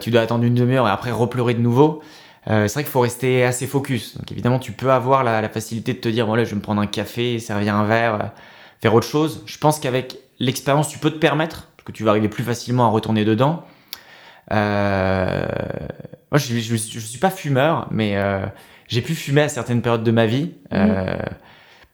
tu 0.00 0.10
dois 0.10 0.20
attendre 0.20 0.44
une 0.44 0.54
demi-heure 0.54 0.88
et 0.88 0.90
après 0.90 1.10
repleurer 1.10 1.54
de 1.54 1.60
nouveau. 1.60 2.02
c'est 2.46 2.72
vrai 2.72 2.82
qu'il 2.82 2.92
faut 2.92 3.00
rester 3.00 3.44
assez 3.44 3.66
focus. 3.66 4.16
Donc 4.16 4.30
évidemment, 4.32 4.58
tu 4.58 4.72
peux 4.72 4.90
avoir 4.90 5.24
la, 5.24 5.48
facilité 5.48 5.92
de 5.92 5.98
te 5.98 6.08
dire, 6.08 6.26
bon 6.26 6.34
là, 6.34 6.44
je 6.44 6.50
vais 6.50 6.56
me 6.56 6.60
prendre 6.60 6.80
un 6.80 6.86
café, 6.86 7.38
servir 7.38 7.74
un 7.74 7.84
verre 7.84 8.32
faire 8.80 8.94
autre 8.94 9.06
chose. 9.06 9.42
Je 9.46 9.58
pense 9.58 9.78
qu'avec 9.78 10.18
l'expérience, 10.38 10.88
tu 10.88 10.98
peux 10.98 11.10
te 11.10 11.18
permettre, 11.18 11.68
que 11.84 11.92
tu 11.92 12.02
vas 12.04 12.10
arriver 12.10 12.28
plus 12.28 12.44
facilement 12.44 12.86
à 12.86 12.88
retourner 12.88 13.24
dedans. 13.24 13.64
Euh, 14.52 15.46
moi, 16.30 16.38
je, 16.38 16.58
je, 16.58 16.76
suis 16.76 17.18
pas 17.18 17.30
fumeur, 17.30 17.88
mais 17.90 18.16
euh, 18.16 18.44
j'ai 18.88 19.02
pu 19.02 19.14
fumer 19.14 19.42
à 19.42 19.48
certaines 19.48 19.82
périodes 19.82 20.04
de 20.04 20.10
ma 20.10 20.26
vie 20.26 20.52
euh, 20.72 21.16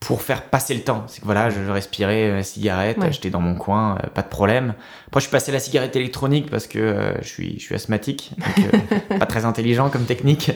pour 0.06 0.22
faire 0.22 0.42
passer 0.42 0.74
le 0.74 0.82
temps. 0.82 1.04
C'est 1.06 1.20
que 1.20 1.24
voilà, 1.24 1.50
je, 1.50 1.60
respirais 1.70 2.30
la 2.30 2.42
cigarette, 2.42 2.98
j'étais 3.10 3.30
dans 3.30 3.40
mon 3.40 3.54
coin, 3.54 3.96
pas 4.14 4.22
de 4.22 4.28
problème. 4.28 4.74
Après, 5.06 5.20
je 5.20 5.26
suis 5.26 5.30
passé 5.32 5.50
à 5.50 5.54
la 5.54 5.60
cigarette 5.60 5.96
électronique 5.96 6.50
parce 6.50 6.66
que 6.66 7.14
je 7.20 7.28
suis, 7.28 7.58
je 7.58 7.64
suis 7.64 7.74
asthmatique, 7.74 8.32
donc 8.38 9.18
pas 9.18 9.26
très 9.26 9.44
intelligent 9.44 9.90
comme 9.90 10.04
technique. 10.04 10.52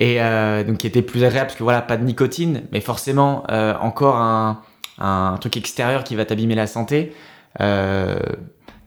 Et 0.00 0.18
donc, 0.66 0.78
qui 0.78 0.86
était 0.86 1.02
plus 1.02 1.24
agréable 1.24 1.48
parce 1.48 1.58
que 1.58 1.64
voilà, 1.64 1.82
pas 1.82 1.96
de 1.96 2.04
nicotine, 2.04 2.62
mais 2.72 2.80
forcément 2.80 3.44
encore 3.80 4.16
un 4.16 4.62
un 4.98 5.36
truc 5.40 5.56
extérieur 5.56 6.04
qui 6.04 6.16
va 6.16 6.24
t'abîmer 6.24 6.54
la 6.54 6.66
santé. 6.66 7.12
Euh, 7.60 8.18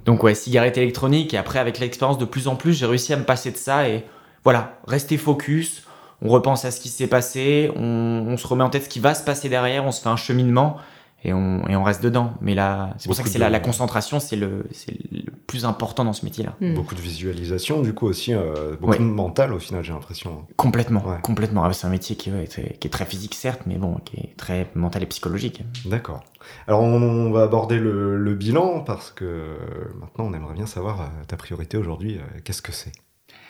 donc 0.06 0.24
ouais, 0.24 0.36
cigarette 0.36 0.78
électronique. 0.78 1.34
Et 1.34 1.38
après, 1.38 1.60
avec 1.60 1.80
l'expérience 1.80 2.18
de 2.18 2.26
plus 2.26 2.48
en 2.48 2.56
plus, 2.56 2.74
j'ai 2.74 2.86
réussi 2.86 3.14
à 3.14 3.18
me 3.18 3.24
passer 3.24 3.52
de 3.52 3.58
ça. 3.58 3.88
Et 3.88 4.04
voilà, 4.44 4.80
rester 4.88 5.18
focus. 5.18 5.84
On 6.22 6.30
repense 6.30 6.66
à 6.66 6.72
ce 6.72 6.80
qui 6.80 6.90
s'est 6.90 7.08
passé. 7.08 7.72
On, 7.76 8.36
se 8.38 8.48
remet 8.48 8.64
en 8.64 8.70
tête 8.70 8.84
ce 8.84 8.90
qui 8.90 9.00
va 9.00 9.16
se 9.16 9.24
passer 9.24 9.50
derrière. 9.50 9.86
On 9.86 9.92
se 9.92 10.02
fait 10.02 10.10
un 10.10 10.16
cheminement 10.16 10.78
et 11.24 11.34
on, 11.34 11.68
et 11.68 11.76
on 11.76 11.84
reste 11.84 12.04
dedans. 12.04 12.34
Mais 12.42 12.56
là, 12.56 12.94
c'est 12.98 13.08
pour 13.08 13.16
ça 13.16 13.24
que 13.24 13.30
c'est 13.30 13.40
la, 13.40 13.50
la, 13.50 13.60
concentration, 13.60 14.20
c'est 14.20 14.36
le, 14.36 14.66
le 15.12 15.32
plus 15.48 15.66
important 15.66 16.04
dans 16.04 16.14
ce 16.14 16.26
métier-là. 16.26 16.56
Hmm. 16.62 16.74
Beaucoup 16.74 16.96
de 16.96 17.02
visualisation, 17.02 17.82
du 17.82 17.94
coup 17.94 18.08
aussi, 18.08 18.34
euh, 18.34 18.76
beaucoup 18.80 18.98
de 18.98 19.04
mental 19.04 19.54
au 19.54 19.60
final, 19.60 19.84
j'ai 19.84 19.94
l'impression. 19.94 20.46
Complètement, 20.56 21.04
complètement. 21.22 21.64
Ah, 21.64 21.74
c'est 21.74 21.88
un 21.88 21.92
métier 21.92 22.16
qui, 22.16 22.32
qui, 22.48 22.88
est 22.88 22.92
très 22.92 23.06
physique, 23.06 23.36
certes, 23.36 23.62
mais 23.66 23.76
bon, 23.76 23.96
qui 24.06 24.18
est 24.18 24.38
très 24.38 24.68
mental 24.76 25.04
et 25.04 25.08
psychologique. 25.08 25.64
D'accord. 25.86 26.24
Alors 26.68 26.82
on, 26.82 27.32
va 27.32 27.44
aborder 27.44 27.78
le, 27.78 28.34
bilan 28.34 28.80
parce 28.80 29.12
que 29.12 29.58
maintenant 30.00 30.26
on 30.26 30.34
aimerait 30.34 30.56
bien 30.56 30.66
savoir 30.66 31.02
euh, 31.02 31.06
ta 31.28 31.36
priorité 31.36 31.78
aujourd'hui, 31.78 32.18
euh, 32.18 32.40
qu'est-ce 32.44 32.62
que 32.62 32.72
c'est? 32.72 32.92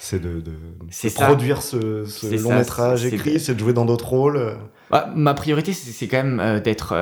C'est 0.04 0.20
de, 0.20 0.42
de, 0.42 1.14
produire 1.14 1.62
ce, 1.62 2.06
ce 2.06 2.42
long 2.42 2.56
métrage 2.56 3.06
écrit, 3.06 3.40
c'est 3.40 3.54
de 3.54 3.60
jouer 3.60 3.74
dans 3.74 3.86
d'autres 3.86 4.10
rôles 4.10 4.58
bah, 4.90 5.10
Ma 5.16 5.34
priorité, 5.34 5.74
c'est 5.74 6.08
quand 6.08 6.24
même 6.24 6.60
d'être. 6.62 6.96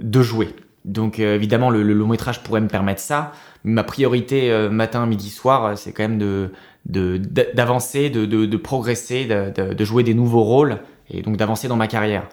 de 0.00 0.22
jouer. 0.22 0.54
Donc 0.84 1.18
évidemment, 1.18 1.70
le, 1.70 1.82
le, 1.82 1.94
long 1.94 2.08
métrage 2.08 2.42
pourrait 2.42 2.60
me 2.60 2.68
permettre 2.68 3.00
ça 3.00 3.32
ma 3.64 3.82
priorité 3.82 4.50
euh, 4.52 4.70
matin, 4.70 5.06
midi, 5.06 5.30
soir, 5.30 5.64
euh, 5.64 5.74
c'est 5.76 5.92
quand 5.92 6.04
même 6.04 6.18
de 6.18 6.50
d'avancer, 6.86 8.10
de, 8.10 8.56
progresser, 8.58 9.24
de, 9.24 9.84
jouer 9.84 10.02
des 10.02 10.12
nouveaux 10.12 10.42
rôles 10.42 10.80
et 11.08 11.22
donc 11.22 11.38
d'avancer 11.38 11.66
dans 11.66 11.76
ma 11.76 11.86
carrière. 11.86 12.28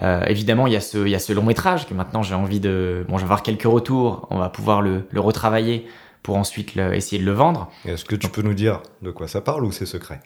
Euh, 0.00 0.24
évidemment, 0.26 0.68
il 0.68 0.74
y, 0.74 0.76
a 0.76 0.80
ce, 0.80 0.98
il 0.98 1.08
y 1.08 1.16
a 1.16 1.18
ce 1.18 1.32
long 1.32 1.42
métrage 1.42 1.88
que 1.88 1.94
maintenant 1.94 2.22
j'ai 2.22 2.36
envie 2.36 2.60
de... 2.60 3.04
Bon, 3.08 3.16
je 3.16 3.22
vais 3.22 3.26
avoir 3.26 3.42
quelques 3.42 3.64
retours, 3.64 4.28
on 4.30 4.38
va 4.38 4.48
pouvoir 4.48 4.80
le, 4.80 5.08
le 5.10 5.20
retravailler 5.20 5.88
pour 6.26 6.36
ensuite 6.36 6.76
essayer 6.76 7.22
de 7.22 7.24
le 7.24 7.30
vendre. 7.30 7.70
Est-ce 7.84 8.04
que 8.04 8.16
tu 8.16 8.28
peux 8.28 8.42
nous 8.42 8.52
dire 8.52 8.82
de 9.00 9.12
quoi 9.12 9.28
ça 9.28 9.40
parle 9.40 9.64
ou 9.64 9.70
c'est 9.70 9.86
secret? 9.86 10.18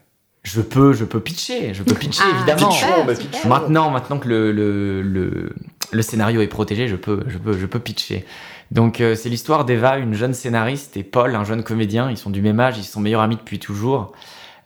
Je 0.45 0.63
peux, 0.63 0.95
je 0.95 1.05
peux 1.05 1.21
pitcher, 1.21 1.75
je 1.75 1.83
peux 1.83 1.95
pitcher 1.95 2.23
ah, 2.25 2.37
évidemment. 2.37 2.73
Maintenant, 3.45 3.91
maintenant 3.91 4.19
que 4.19 4.27
le, 4.27 4.51
le, 4.51 5.03
le, 5.03 5.55
le, 5.93 6.03
scénario 6.03 6.41
est 6.41 6.47
protégé, 6.47 6.89
je 6.89 6.97
peux, 6.97 7.23
je 7.29 7.37
peux, 7.37 7.53
je 7.53 7.67
peux 7.67 7.81
pitcher. 7.81 8.25
Donc 8.71 9.03
euh, 9.03 9.15
c'est 9.15 9.29
l'histoire 9.29 9.67
d'Eva, 9.67 9.99
une 9.99 10.15
jeune 10.15 10.33
scénariste, 10.33 10.97
et 10.97 11.03
Paul, 11.03 11.35
un 11.37 11.45
jeune 11.45 11.63
comédien. 11.63 12.11
Ils 12.11 12.17
sont 12.17 12.31
du 12.31 12.41
même 12.41 12.61
âge, 12.61 12.79
ils 12.79 12.85
sont 12.85 13.01
meilleurs 13.01 13.21
amis 13.21 13.37
depuis 13.37 13.59
toujours. 13.59 14.13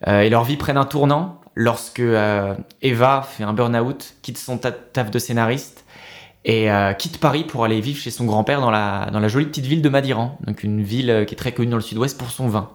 Euh, 0.06 0.20
et 0.20 0.30
leur 0.30 0.44
vie 0.44 0.56
prennent 0.56 0.76
un 0.76 0.84
tournant 0.84 1.40
lorsque 1.56 1.98
euh, 1.98 2.54
Eva 2.80 3.26
fait 3.28 3.42
un 3.42 3.54
burn-out, 3.54 4.14
quitte 4.22 4.38
son 4.38 4.56
taf 4.58 5.10
de 5.10 5.18
scénariste 5.18 5.83
et 6.44 6.68
quitte 6.98 7.18
Paris 7.18 7.44
pour 7.44 7.64
aller 7.64 7.80
vivre 7.80 7.98
chez 7.98 8.10
son 8.10 8.26
grand-père 8.26 8.60
dans 8.60 8.70
la, 8.70 9.08
dans 9.12 9.20
la 9.20 9.28
jolie 9.28 9.46
petite 9.46 9.64
ville 9.64 9.80
de 9.80 9.88
Madiran, 9.88 10.38
donc 10.46 10.62
une 10.62 10.82
ville 10.82 11.24
qui 11.26 11.34
est 11.34 11.38
très 11.38 11.52
connue 11.52 11.70
dans 11.70 11.76
le 11.76 11.82
sud-ouest 11.82 12.18
pour 12.18 12.30
son 12.30 12.48
vin. 12.48 12.70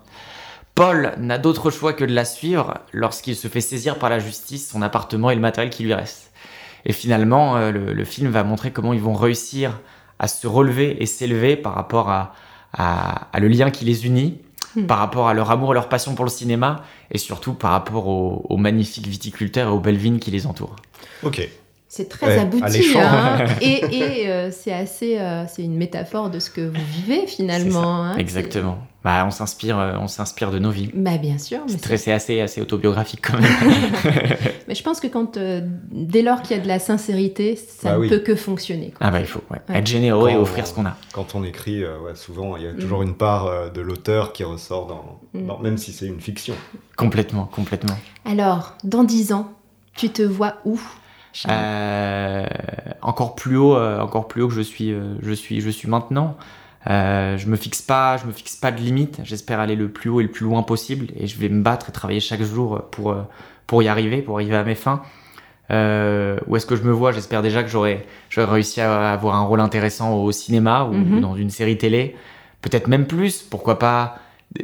Paul 0.74 1.14
n'a 1.20 1.38
d'autre 1.38 1.70
choix 1.70 1.94
que 1.94 2.06
de 2.06 2.14
la 2.14 2.26
suivre 2.26 2.80
lorsqu'il 2.94 3.36
se 3.36 3.48
fait 3.48 3.62
saisir 3.62 4.00
par 4.00 4.10
la 4.10 4.18
justice 4.18 4.70
son 4.70 4.82
appartement 4.82 5.30
et 5.30 5.36
le 5.36 5.42
matériel 5.42 5.72
qui 5.72 5.84
lui 5.84 5.94
reste. 5.94 6.32
Et 6.86 6.94
finalement, 6.94 7.70
le, 7.70 8.04
film 8.06 8.32
va 8.32 8.44
montrer 8.44 8.72
comment 8.72 8.94
ils 8.94 9.02
vont 9.02 9.14
réussir 9.14 9.80
à 10.18 10.28
se 10.28 10.48
relever 10.48 11.02
et 11.02 11.06
s'élever 11.06 11.56
par 11.56 11.76
rapport 11.76 12.10
à, 12.10 12.34
à, 12.74 13.40
le 13.40 13.48
lien 13.48 13.72
qui 13.72 13.86
les 13.86 14.06
unit, 14.06 14.40
hmm. 14.76 14.86
par 14.86 15.00
rapport 15.00 15.28
à 15.28 15.34
leur 15.34 15.52
amour 15.52 15.72
et 15.72 15.74
leur 15.74 15.90
passion 15.90 16.16
pour 16.16 16.26
le 16.26 16.32
cinéma, 16.32 16.84
et 17.12 17.18
surtout 17.18 17.54
par 17.54 17.72
rapport 17.72 18.08
aux, 18.08 18.58
magnifiques 18.58 19.08
viticulteurs 19.08 19.70
et 19.70 19.72
aux 19.72 19.80
belles 19.80 19.98
vignes 19.98 20.20
qui 20.20 20.32
les 20.32 20.46
entourent. 20.46 20.76
Ok. 21.24 21.48
C'est 21.90 22.08
très 22.08 22.38
abouti, 22.38 22.94
hein 22.96 23.46
et, 23.62 23.84
et 23.92 24.30
euh, 24.30 24.52
c'est 24.52 24.72
assez, 24.72 25.18
euh, 25.18 25.46
c'est 25.48 25.64
une 25.64 25.76
métaphore 25.76 26.30
de 26.30 26.40
ce 26.40 26.52
que 26.52 26.62
vous 26.62 26.86
vivez 26.94 27.26
finalement. 27.26 28.04
Hein, 28.04 28.18
Exactement. 28.18 28.78
Bah, 29.04 29.24
on 29.26 29.32
s'inspire, 29.32 29.80
euh, 29.80 29.94
on 29.98 30.08
s'inspire 30.08 30.52
de 30.52 30.60
nos 30.60 30.72
vies. 30.72 30.90
Bah, 30.94 31.18
bien 31.18 31.38
sûr. 31.38 31.60
C'est 31.68 32.12
assez, 32.12 32.42
assez 32.42 32.60
autobiographique 32.60 33.22
quand 33.26 33.40
même. 33.40 33.50
mais 34.68 34.76
je 34.76 34.84
pense 34.84 35.00
que 35.00 35.08
quand, 35.08 35.38
euh, 35.38 35.62
dès 35.90 36.22
lors 36.22 36.42
qu'il 36.42 36.58
y 36.58 36.60
a 36.60 36.64
de 36.64 36.68
la 36.68 36.80
sincérité, 36.80 37.56
ça 37.56 37.98
bah 37.98 38.04
ne 38.04 38.10
peut 38.10 38.20
que 38.20 38.36
fonctionner. 38.36 38.94
Ah 39.00 39.10
bah 39.10 39.22
il 39.22 39.26
faut 39.26 39.42
être 39.70 39.88
généreux 39.88 40.30
et 40.30 40.36
offrir 40.36 40.68
ce 40.68 40.74
qu'on 40.74 40.86
a. 40.86 40.98
Quand 41.14 41.34
on 41.34 41.46
écrit, 41.46 41.82
euh, 41.82 42.14
souvent 42.16 42.58
il 42.58 42.64
y 42.64 42.68
a 42.68 42.74
toujours 42.74 43.00
mm. 43.00 43.08
une 43.08 43.16
part 43.16 43.72
de 43.72 43.80
l'auteur 43.80 44.34
qui 44.34 44.44
ressort 44.44 44.88
mm. 45.34 45.48
dans, 45.48 45.60
même 45.60 45.78
si 45.78 45.94
c'est 45.94 46.08
une 46.08 46.20
fiction. 46.20 46.56
Complètement, 46.98 47.46
complètement. 47.46 47.96
Alors, 48.26 48.76
dans 48.84 49.06
dix 49.06 49.32
ans, 49.32 49.54
tu 49.96 50.10
te 50.10 50.22
vois 50.22 50.56
où? 50.66 50.78
Encore 53.02 53.36
plus 53.36 53.58
haut, 53.58 53.76
encore 53.76 54.28
plus 54.28 54.42
haut 54.42 54.48
que 54.48 54.54
je 54.54 54.62
suis, 54.62 54.94
je 55.22 55.32
suis, 55.32 55.62
je 55.62 55.70
suis 55.70 55.88
maintenant. 55.88 56.38
Euh, 56.88 57.38
je 57.38 57.48
me 57.48 57.56
fixe 57.56 57.82
pas, 57.82 58.18
je 58.18 58.26
me 58.26 58.32
fixe 58.32 58.56
pas 58.56 58.72
de 58.72 58.80
limite. 58.80 59.20
J'espère 59.24 59.60
aller 59.60 59.76
le 59.76 59.90
plus 59.90 60.10
haut 60.10 60.20
et 60.22 60.24
le 60.24 60.32
plus 60.32 60.46
loin 60.46 60.64
possible, 60.64 61.08
et 61.16 61.28
je 61.28 61.38
vais 61.38 61.50
me 61.50 61.62
battre 61.62 61.90
et 61.90 61.92
travailler 61.92 62.20
chaque 62.20 62.42
jour 62.42 62.84
pour 62.92 63.12
euh, 63.12 63.24
pour 63.68 63.84
y 63.84 63.88
arriver, 63.88 64.22
pour 64.22 64.36
arriver 64.36 64.56
à 64.56 64.64
mes 64.64 64.76
fins. 64.76 65.02
Euh, 65.72 66.40
où 66.48 66.56
est-ce 66.56 66.66
que 66.66 66.76
je 66.76 66.84
me 66.84 66.92
vois? 66.92 67.12
J'espère 67.12 67.42
déjà 67.42 67.64
que 67.64 67.70
j'aurai 67.70 68.06
j'aurai 68.30 68.52
réussi 68.52 68.82
à 68.82 69.12
avoir 69.12 69.36
un 69.36 69.44
rôle 69.44 69.60
intéressant 69.60 70.16
au 70.16 70.32
cinéma 70.32 70.86
ou, 70.86 70.94
mhm. 70.94 71.22
dans 71.22 71.36
une 71.36 71.50
série 71.50 71.78
télé, 71.78 72.16
peut-être 72.62 72.88
même 72.88 73.06
plus. 73.06 73.44
Pourquoi 73.44 73.78
pas 73.78 74.18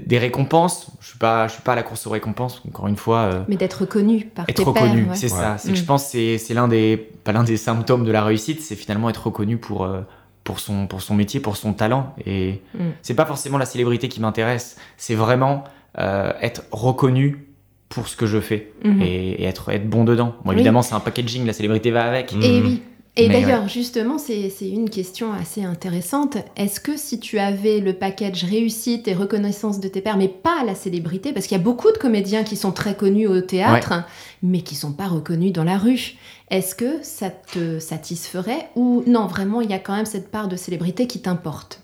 des 0.05 0.17
récompenses 0.17 0.87
Je 0.99 1.09
suis 1.09 1.19
pas 1.19 1.47
je 1.47 1.53
suis 1.53 1.61
pas 1.61 1.73
à 1.73 1.75
la 1.75 1.83
course 1.83 2.07
aux 2.07 2.09
récompenses. 2.09 2.61
Encore 2.67 2.87
une 2.87 2.95
fois. 2.97 3.19
Euh, 3.19 3.43
Mais 3.47 3.55
d'être 3.55 3.81
reconnu 3.81 4.25
par 4.33 4.45
être 4.49 4.63
reconnu, 4.63 5.07
c'est 5.13 5.29
ça. 5.29 5.57
C'est 5.57 5.71
que 5.71 5.77
je 5.77 5.83
mm. 5.83 5.85
pense 5.85 6.05
c'est 6.05 6.37
c'est 6.37 6.53
l'un 6.53 6.67
des 6.67 6.97
pas 6.97 7.31
l'un 7.31 7.43
des 7.43 7.57
symptômes 7.57 8.03
de 8.05 8.11
la 8.11 8.23
réussite, 8.23 8.61
c'est 8.61 8.75
finalement 8.75 9.09
être 9.09 9.27
reconnu 9.27 9.57
pour 9.57 9.83
euh, 9.85 10.01
pour 10.43 10.59
son, 10.59 10.85
pour 10.85 11.01
son 11.01 11.15
métier, 11.15 11.39
pour 11.39 11.57
son 11.57 11.73
talent. 11.73 12.13
Et 12.25 12.61
mm. 12.75 12.79
c'est 13.01 13.15
pas 13.15 13.25
forcément 13.25 13.57
la 13.57 13.65
célébrité 13.65 14.07
qui 14.09 14.21
m'intéresse, 14.21 14.77
c'est 14.95 15.15
vraiment 15.15 15.63
euh, 15.97 16.31
être 16.41 16.63
reconnu 16.71 17.47
pour 17.89 18.07
ce 18.07 18.15
que 18.15 18.25
je 18.25 18.39
fais 18.39 18.71
Mhm. 18.83 19.01
et, 19.01 19.31
et 19.41 19.45
être, 19.45 19.69
être 19.69 19.89
bon 19.89 20.03
dedans. 20.03 20.35
Bon, 20.43 20.49
Oui. 20.49 20.55
évidemment, 20.55 20.81
c'est 20.81 20.95
un 20.95 20.99
packaging, 20.99 21.45
la 21.45 21.53
célébrité 21.53 21.91
va 21.91 22.05
avec. 22.05 22.33
Mm. 22.33 22.41
Et 22.41 22.61
oui. 22.61 22.81
Et 23.17 23.29
d'ailleurs, 23.29 23.69
justement, 23.69 24.17
c'est 24.17 24.51
une 24.61 24.89
question 24.89 25.31
assez 25.31 25.63
intéressante. 25.63 26.37
Est-ce 26.57 26.79
que 26.81 26.97
si 26.97 27.19
tu 27.19 27.39
avais 27.39 27.79
le 27.79 27.93
package 27.93 28.43
réussite 28.43 29.07
et 29.07 29.13
reconnaissance 29.13 29.79
de 29.79 29.87
tes 29.87 30.01
pairs, 30.01 30.17
mais 30.17 30.27
pas 30.27 30.63
la 30.65 30.75
célébrité, 30.75 31.31
parce 31.31 31.47
qu'il 31.47 31.57
y 31.57 31.61
a 31.61 31.63
beaucoup 31.63 31.91
de 31.91 31.97
comédiens 31.97 32.43
qui 32.43 32.57
sont 32.57 32.73
très 32.73 32.95
connus 32.95 33.27
au 33.27 33.39
théâtre, 33.39 34.03
mais 34.43 34.61
qui 34.61 34.75
sont 34.75 34.91
pas 34.91 35.07
reconnus 35.07 35.53
dans 35.53 35.63
la 35.63 35.77
rue, 35.77 36.15
est-ce 36.49 36.75
que 36.75 37.01
ça 37.03 37.29
te 37.29 37.79
satisferait 37.79 38.69
ou 38.75 39.03
non, 39.07 39.27
vraiment, 39.27 39.61
il 39.61 39.69
y 39.69 39.73
a 39.73 39.79
quand 39.79 39.95
même 39.95 40.05
cette 40.05 40.29
part 40.29 40.47
de 40.47 40.57
célébrité 40.57 41.07
qui 41.07 41.21
t'importe? 41.21 41.81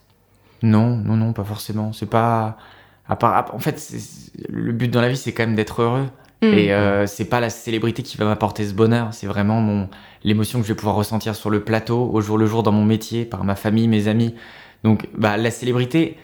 Non, 0.63 0.97
non, 0.97 1.15
non, 1.15 1.33
pas 1.33 1.43
forcément. 1.43 1.93
C'est 1.93 2.09
pas. 2.09 2.57
À 3.07 3.15
part, 3.15 3.51
en 3.53 3.59
fait, 3.59 3.93
le 4.47 4.71
but 4.71 4.89
dans 4.89 5.01
la 5.01 5.09
vie, 5.09 5.17
c'est 5.17 5.31
quand 5.31 5.43
même 5.43 5.55
d'être 5.55 5.81
heureux. 5.81 6.07
Mm. 6.41 6.45
Et 6.53 6.73
euh, 6.73 7.05
c'est 7.05 7.25
pas 7.25 7.39
la 7.39 7.49
célébrité 7.49 8.01
qui 8.03 8.17
va 8.17 8.25
m'apporter 8.25 8.65
ce 8.67 8.73
bonheur. 8.73 9.09
C'est 9.11 9.27
vraiment 9.27 9.61
mon 9.61 9.89
l'émotion 10.23 10.59
que 10.59 10.65
je 10.65 10.73
vais 10.73 10.75
pouvoir 10.77 10.95
ressentir 10.95 11.35
sur 11.35 11.49
le 11.49 11.63
plateau, 11.63 12.09
au 12.13 12.21
jour 12.21 12.37
le 12.37 12.45
jour, 12.45 12.63
dans 12.63 12.71
mon 12.71 12.85
métier, 12.85 13.25
par 13.25 13.43
ma 13.43 13.55
famille, 13.55 13.87
mes 13.87 14.07
amis. 14.07 14.33
Donc, 14.83 15.07
bah, 15.17 15.37
la 15.37 15.51
célébrité 15.51 16.17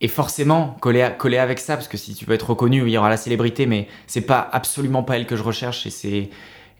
est 0.00 0.08
forcément 0.08 0.76
collée, 0.80 1.02
à- 1.02 1.10
collée 1.10 1.38
avec 1.38 1.58
ça, 1.58 1.76
parce 1.76 1.88
que 1.88 1.96
si 1.96 2.14
tu 2.14 2.24
veux 2.26 2.34
être 2.34 2.50
reconnu, 2.50 2.82
il 2.82 2.88
y 2.90 2.98
aura 2.98 3.08
la 3.08 3.16
célébrité, 3.16 3.66
mais 3.66 3.88
c'est 4.06 4.22
pas 4.26 4.46
absolument 4.52 5.02
pas 5.02 5.16
elle 5.16 5.26
que 5.26 5.36
je 5.36 5.42
recherche. 5.42 5.86
Et 5.86 5.90
c'est 5.90 6.30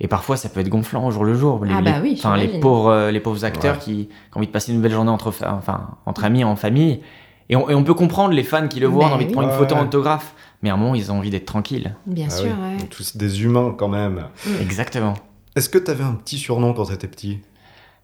et 0.00 0.08
parfois, 0.08 0.36
ça 0.36 0.48
peut 0.48 0.58
être 0.60 0.68
gonflant 0.68 1.06
au 1.06 1.10
jour 1.12 1.24
le 1.24 1.34
jour. 1.34 1.64
Les, 1.64 1.72
Ah 1.72 1.80
bah 1.80 1.92
les- 1.96 2.00
oui, 2.02 2.10
les 2.10 2.16
j'imagine. 2.16 2.60
pauvres, 2.60 2.88
euh, 2.90 3.10
les 3.12 3.20
pauvres 3.20 3.44
acteurs 3.44 3.74
Ouais. 3.76 3.80
qui, 3.82 3.94
qui 4.06 4.10
ont 4.34 4.38
envie 4.38 4.48
de 4.48 4.52
passer 4.52 4.72
une 4.72 4.80
belle 4.80 4.90
journée 4.92 5.10
entre, 5.10 5.28
enfin, 5.46 5.90
entre 6.06 6.24
amis, 6.24 6.42
en 6.42 6.56
famille. 6.56 7.00
Et 7.48 7.56
on, 7.56 7.68
et 7.68 7.74
on 7.74 7.84
peut 7.84 7.94
comprendre 7.94 8.32
les 8.34 8.44
fans 8.44 8.68
qui 8.68 8.80
le 8.80 8.86
voient, 8.86 9.06
ont 9.06 9.12
envie 9.14 9.26
de 9.26 9.32
prendre 9.32 9.48
une 9.48 9.54
photo 9.58 9.74
en 9.74 9.78
ouais. 9.80 9.84
autographe. 9.86 10.34
Mais 10.62 10.70
à 10.70 10.74
un 10.74 10.76
moment, 10.76 10.94
ils 10.94 11.10
ont 11.10 11.18
envie 11.18 11.30
d'être 11.30 11.44
tranquilles. 11.46 11.94
Bien 12.06 12.28
Ah 12.30 12.34
sûr, 12.34 12.44
oui, 12.46 12.50
ouais. 12.50 12.76
on 12.80 12.84
est 12.84 12.88
tous 12.88 13.16
des 13.16 13.42
humains 13.42 13.74
quand 13.76 13.88
même. 13.88 14.26
Exactement. 14.60 15.14
Est-ce 15.56 15.68
que 15.68 15.78
t'avais 15.78 16.04
un 16.04 16.14
petit 16.14 16.38
surnom 16.38 16.72
quand 16.72 16.84
t'étais 16.86 17.08
petit? 17.08 17.40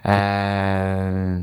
Euh, 0.07 1.41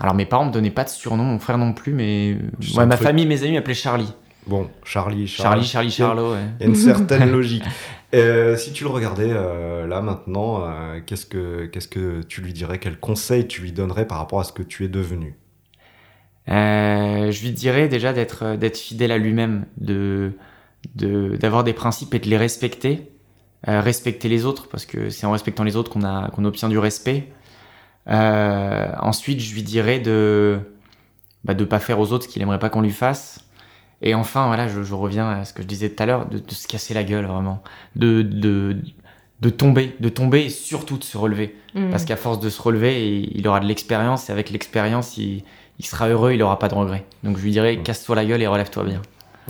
Alors 0.00 0.14
mes 0.14 0.26
parents 0.26 0.46
me 0.46 0.52
donnaient 0.52 0.70
pas 0.70 0.84
de 0.84 0.88
surnom, 0.88 1.24
mon 1.24 1.38
frère 1.38 1.58
non 1.58 1.72
plus, 1.72 1.92
mais 1.92 2.36
ouais, 2.76 2.86
ma 2.86 2.96
truc. 2.96 3.06
famille, 3.06 3.26
mes 3.26 3.42
amis 3.42 3.54
m'appelaient 3.54 3.74
Charlie. 3.74 4.12
Bon, 4.46 4.68
Charlie, 4.84 5.28
Charlie, 5.28 5.64
Charlie. 5.64 5.66
Charlie, 5.66 5.90
Charlot. 5.90 6.32
ouais. 6.32 6.40
Il 6.58 6.62
y 6.62 6.66
a 6.66 6.68
une 6.68 6.74
certaine 6.74 7.30
logique. 7.32 7.62
Euh, 8.14 8.56
si 8.56 8.72
tu 8.72 8.84
le 8.84 8.90
regardais 8.90 9.30
euh, 9.30 9.86
là 9.86 10.00
maintenant, 10.02 10.62
euh, 10.64 11.00
qu'est-ce 11.06 11.26
que 11.26 11.66
qu'est-ce 11.66 11.88
que 11.88 12.22
tu 12.22 12.40
lui 12.40 12.52
dirais? 12.52 12.78
Quel 12.78 12.98
conseil 12.98 13.46
tu 13.46 13.62
lui 13.62 13.72
donnerais 13.72 14.06
par 14.06 14.18
rapport 14.18 14.40
à 14.40 14.44
ce 14.44 14.52
que 14.52 14.62
tu 14.62 14.84
es 14.84 14.88
devenu? 14.88 15.34
Euh, 16.48 17.30
je 17.30 17.42
lui 17.42 17.52
dirais 17.52 17.88
déjà 17.88 18.12
d'être 18.12 18.42
euh, 18.42 18.56
d'être 18.56 18.76
fidèle 18.78 19.12
à 19.12 19.18
lui-même, 19.18 19.66
de 19.78 20.32
de- 20.96 21.36
d'avoir 21.36 21.62
des 21.64 21.72
principes 21.72 22.14
et 22.14 22.18
de 22.18 22.28
les 22.28 22.36
respecter, 22.38 23.08
Euh, 23.68 23.80
respecter 23.80 24.28
les 24.28 24.44
autres 24.44 24.66
parce 24.68 24.84
que 24.86 25.08
c'est 25.08 25.24
en 25.24 25.30
respectant 25.30 25.62
les 25.62 25.76
autres 25.76 25.88
qu'on 25.92 26.02
a 26.02 26.30
qu'on 26.30 26.44
obtient 26.44 26.68
du 26.68 26.78
respect. 26.78 27.28
Euh, 28.08 28.88
ensuite, 29.00 29.38
je 29.40 29.54
lui 29.54 29.62
dirais 29.62 30.00
de 30.00 30.58
bah, 31.44 31.54
de 31.54 31.64
pas 31.64 31.78
faire 31.78 32.00
aux 32.00 32.12
autres 32.12 32.24
ce 32.24 32.28
qu'il 32.28 32.42
aimerait 32.42 32.58
pas 32.58 32.70
qu'on 32.70 32.80
lui 32.82 32.90
fasse. 32.90 33.40
Et 34.00 34.14
enfin, 34.16 34.48
voilà, 34.48 34.66
je, 34.66 34.82
je 34.82 34.94
reviens 34.94 35.28
à 35.30 35.44
ce 35.44 35.52
que 35.52 35.62
je 35.62 35.68
disais 35.68 35.90
tout 35.90 36.02
à 36.02 36.06
l'heure, 36.06 36.26
de, 36.28 36.38
de 36.40 36.50
se 36.50 36.66
casser 36.66 36.92
la 36.92 37.04
gueule 37.04 37.26
vraiment, 37.26 37.62
de, 37.94 38.22
de 38.22 38.76
de 39.40 39.50
tomber, 39.50 39.94
de 40.00 40.08
tomber 40.08 40.44
et 40.46 40.50
surtout 40.50 40.98
de 40.98 41.04
se 41.04 41.16
relever. 41.16 41.56
Mm. 41.74 41.90
Parce 41.90 42.04
qu'à 42.04 42.16
force 42.16 42.38
de 42.40 42.48
se 42.50 42.60
relever, 42.62 43.18
il, 43.20 43.38
il 43.38 43.46
aura 43.48 43.60
de 43.60 43.66
l'expérience 43.66 44.28
et 44.28 44.32
avec 44.32 44.50
l'expérience, 44.50 45.16
il, 45.18 45.44
il 45.78 45.84
sera 45.86 46.08
heureux, 46.08 46.32
il 46.32 46.38
n'aura 46.38 46.58
pas 46.58 46.68
de 46.68 46.74
regrets. 46.74 47.04
Donc 47.24 47.36
je 47.38 47.42
lui 47.42 47.50
dirais, 47.50 47.76
casse-toi 47.78 48.16
la 48.16 48.24
gueule 48.24 48.42
et 48.42 48.46
relève-toi 48.46 48.84
bien. 48.84 49.02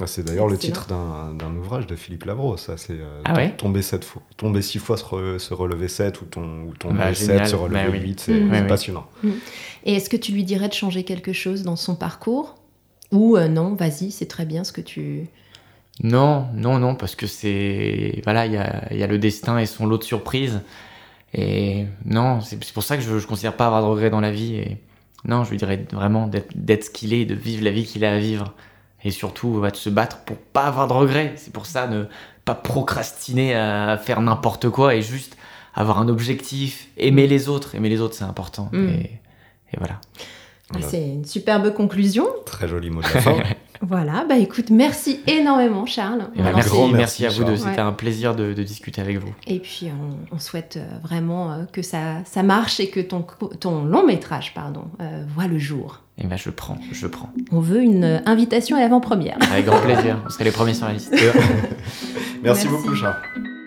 C'est 0.07 0.25
d'ailleurs 0.25 0.49
le 0.49 0.57
titre 0.57 0.87
d'un 0.89 1.35
d'un 1.35 1.55
ouvrage 1.55 1.87
de 1.87 1.95
Philippe 1.97 2.25
Lavro, 2.25 2.57
ça 2.57 2.77
c'est 2.79 2.95
euh, 2.95 3.21
Ah 3.27 3.35
ouais 3.35 3.51
tomber 3.51 3.83
sept 3.83 4.05
fois, 4.05 4.23
tomber 4.39 4.63
six 4.63 4.79
fois 4.79 4.97
se, 4.97 5.05
re- 5.05 5.39
se 5.39 5.53
relever 5.53 5.87
7 5.87 6.23
ou, 6.23 6.25
ton, 6.25 6.63
ou 6.63 6.73
tomber 6.75 6.99
Bah, 6.99 7.15
7 7.15 7.27
génial. 7.29 7.47
se 7.49 7.57
relever 7.57 7.85
Bah 7.85 7.91
oui. 7.93 8.01
8, 8.01 8.21
c'est 8.21 8.33
Mm. 8.33 8.37
c'est 8.47 8.53
Oui, 8.53 8.59
oui. 8.63 8.69
passionnant. 8.69 9.07
Et 9.85 9.95
est-ce 9.95 10.09
que 10.09 10.17
tu 10.17 10.33
lui 10.33 10.45
dirais 10.45 10.69
de 10.69 10.73
changer 10.73 11.05
quelque 11.05 11.33
chose 11.35 11.63
dans 11.63 11.77
son 11.77 11.95
parcours? 11.95 12.55
Ou 13.13 13.37
euh, 13.37 13.49
non, 13.49 13.75
vas-y, 13.75 14.11
c'est 14.11 14.27
très 14.27 14.47
bien 14.47 14.65
ce 14.65 14.73
que 14.73 14.81
tu... 14.81 15.27
Non, 16.03 16.47
non, 16.55 16.79
non, 16.79 16.95
parce 16.95 17.15
que 17.15 17.27
c'est. 17.27 18.23
Voilà, 18.25 18.47
il 18.47 18.53
y 18.53 18.57
a, 18.57 18.91
il 18.91 18.97
y 18.97 19.03
a 19.03 19.07
le 19.07 19.19
destin 19.19 19.59
et 19.59 19.67
son 19.67 19.87
lot 19.87 19.99
de 19.99 20.05
surprises. 20.05 20.63
Et 21.35 21.87
non, 22.07 22.41
c'est 22.41 22.63
c'est 22.65 22.73
pour 22.73 22.83
ça 22.83 22.97
que 22.97 23.03
je 23.03 23.15
ne 23.15 23.21
considère 23.21 23.57
pas 23.57 23.67
avoir 23.67 23.83
de 23.83 23.87
regrets 23.89 24.11
dans 24.11 24.21
la 24.21 24.31
vie. 24.31 24.55
Et 24.57 24.79
non, 25.25 25.45
je 25.45 25.51
lui 25.51 25.57
dirais 25.57 25.85
vraiment 25.93 26.29
d'être 26.29 26.85
ce 26.85 26.91
qu'il 26.91 27.15
est, 27.15 27.25
de 27.25 27.35
vivre 27.35 27.65
la 27.65 27.71
vie 27.71 27.85
qu'il 27.85 28.05
a 28.05 28.13
à 28.15 28.19
vivre. 28.19 28.55
Et 29.05 29.11
surtout, 29.11 29.61
de 29.61 29.77
se 29.77 29.91
battre 29.91 30.19
pour 30.25 30.37
pas 30.37 30.65
avoir 30.65 30.87
de 30.87 30.93
regrets. 30.93 31.33
C'est 31.37 31.53
pour 31.53 31.67
ça, 31.67 31.87
ne 31.87 32.05
pas 32.45 32.55
procrastiner 32.55 33.55
à 33.55 33.97
faire 33.99 34.21
n'importe 34.21 34.69
quoi 34.69 34.95
et 34.95 35.03
juste 35.03 35.37
avoir 35.75 35.99
un 35.99 36.09
objectif, 36.09 36.89
aimer 36.97 37.27
les 37.27 37.49
autres. 37.49 37.75
Aimer 37.75 37.89
les 37.89 38.01
autres, 38.01 38.15
c'est 38.15 38.25
important. 38.25 38.69
Mm. 38.73 38.89
Et, 38.89 39.21
et 39.73 39.79
voilà. 39.79 40.01
Ah, 40.05 40.75
Voilà. 40.75 40.87
C'est 40.87 41.03
une 41.03 41.25
superbe 41.25 41.73
conclusion. 41.73 42.27
Très 42.47 42.69
joli 42.69 42.91
mot 42.91 43.01
de 43.01 43.15
la 43.15 43.21
fin. 43.21 43.37
Voilà, 43.83 44.25
bah 44.29 44.37
écoute, 44.39 44.71
merci 44.71 45.21
énormément 45.27 45.87
Charles. 45.87 46.27
Et 46.35 46.39
bah, 46.39 46.45
Alors, 46.47 46.55
merci, 46.57 46.71
grand 46.71 46.89
merci, 46.89 47.23
merci, 47.23 47.27
à 47.27 47.29
vous 47.45 47.51
deux. 47.51 47.57
C'était 47.57 47.71
Ouais. 47.71 47.79
un 47.81 47.93
plaisir 47.93 48.35
de, 48.37 48.53
de 48.55 48.63
discuter 48.63 49.01
avec 49.01 49.19
vous. 49.19 49.35
Et 49.47 49.59
puis 49.59 49.89
on, 49.91 50.35
on 50.37 50.39
souhaite 50.39 50.77
euh, 50.77 50.85
vraiment 51.03 51.53
euh, 51.53 51.65
que 51.73 51.83
ça, 51.83 52.19
ça 52.25 52.43
marche 52.43 52.79
et 52.81 52.89
que 52.91 53.01
ton, 53.01 53.27
ton 53.61 53.85
long 53.85 54.07
métrage 54.07 54.55
pardon, 54.55 54.85
euh, 55.01 55.25
voit 55.35 55.49
le 55.49 55.59
jour. 55.59 56.01
Et 56.19 56.27
ben 56.27 56.37
je 56.37 56.51
prends, 56.51 56.79
je 56.93 57.07
prends. 57.07 57.31
On 57.51 57.61
veut 57.61 57.83
une 57.83 58.23
invitation 58.27 58.77
à 58.77 58.81
l'avant-première. 58.81 59.39
Avec 59.51 59.67
grand 59.67 59.81
plaisir. 59.81 60.21
Vous 60.25 60.31
serez 60.31 60.45
les 60.45 60.51
premiers 60.53 60.75
sur 60.75 60.87
la 60.87 60.93
liste. 60.93 61.11
Merci, 61.13 61.29
Merci. 62.45 62.69
beaucoup 62.69 62.95
Charles. 62.95 63.17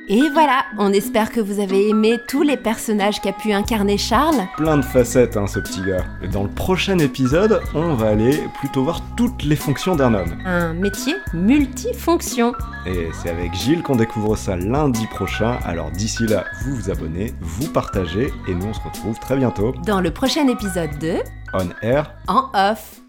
Et 0.08 0.30
voilà, 0.30 0.66
on 0.78 0.94
espère 0.94 1.32
que 1.32 1.40
vous 1.40 1.60
avez 1.60 1.90
aimé 1.90 2.20
tous 2.28 2.44
les 2.44 2.58
personnages 2.58 3.22
qu'a 3.22 3.34
pu 3.34 3.54
incarner 3.54 3.98
Charles. 3.98 4.48
Plein 4.56 4.78
de 4.78 4.84
facettes, 4.84 5.36
hein, 5.36 5.48
ce 5.48 5.60
petit 5.60 5.82
gars. 5.82 6.06
Et 6.22 6.28
dans 6.28 6.44
le 6.44 6.50
prochain 6.50 7.00
épisode, 7.00 7.60
on 7.74 7.96
va 7.96 8.10
aller 8.10 8.40
plutôt 8.60 8.84
voir 8.84 9.02
toutes 9.18 9.44
les 9.44 9.56
fonctions 9.56 9.96
d'un 9.96 10.14
homme. 10.14 10.38
Un 10.46 10.74
métier 10.74 11.16
multifonction. 11.34 12.54
Et 12.86 13.10
c'est 13.14 13.30
avec 13.30 13.56
Gilles 13.56 13.82
qu'on 13.82 13.96
découvre 13.96 14.36
ça 14.36 14.56
lundi 14.56 15.08
prochain. 15.08 15.58
Alors 15.66 15.90
d'ici 15.90 16.28
là, 16.28 16.44
vous 16.64 16.76
vous 16.76 16.92
abonnez, 16.92 17.34
vous 17.42 17.72
partagez, 17.72 18.32
et 18.48 18.54
nous 18.54 18.68
on 18.68 18.74
se 18.74 18.82
retrouve 18.82 19.20
très 19.20 19.38
bientôt 19.38 19.74
Dans 19.86 20.02
le 20.02 20.12
prochain 20.12 20.48
épisode 20.48 21.00
de 21.00 21.16
on 21.54 21.70
air. 21.82 22.14
En 22.28 22.52
Off. 22.54 23.05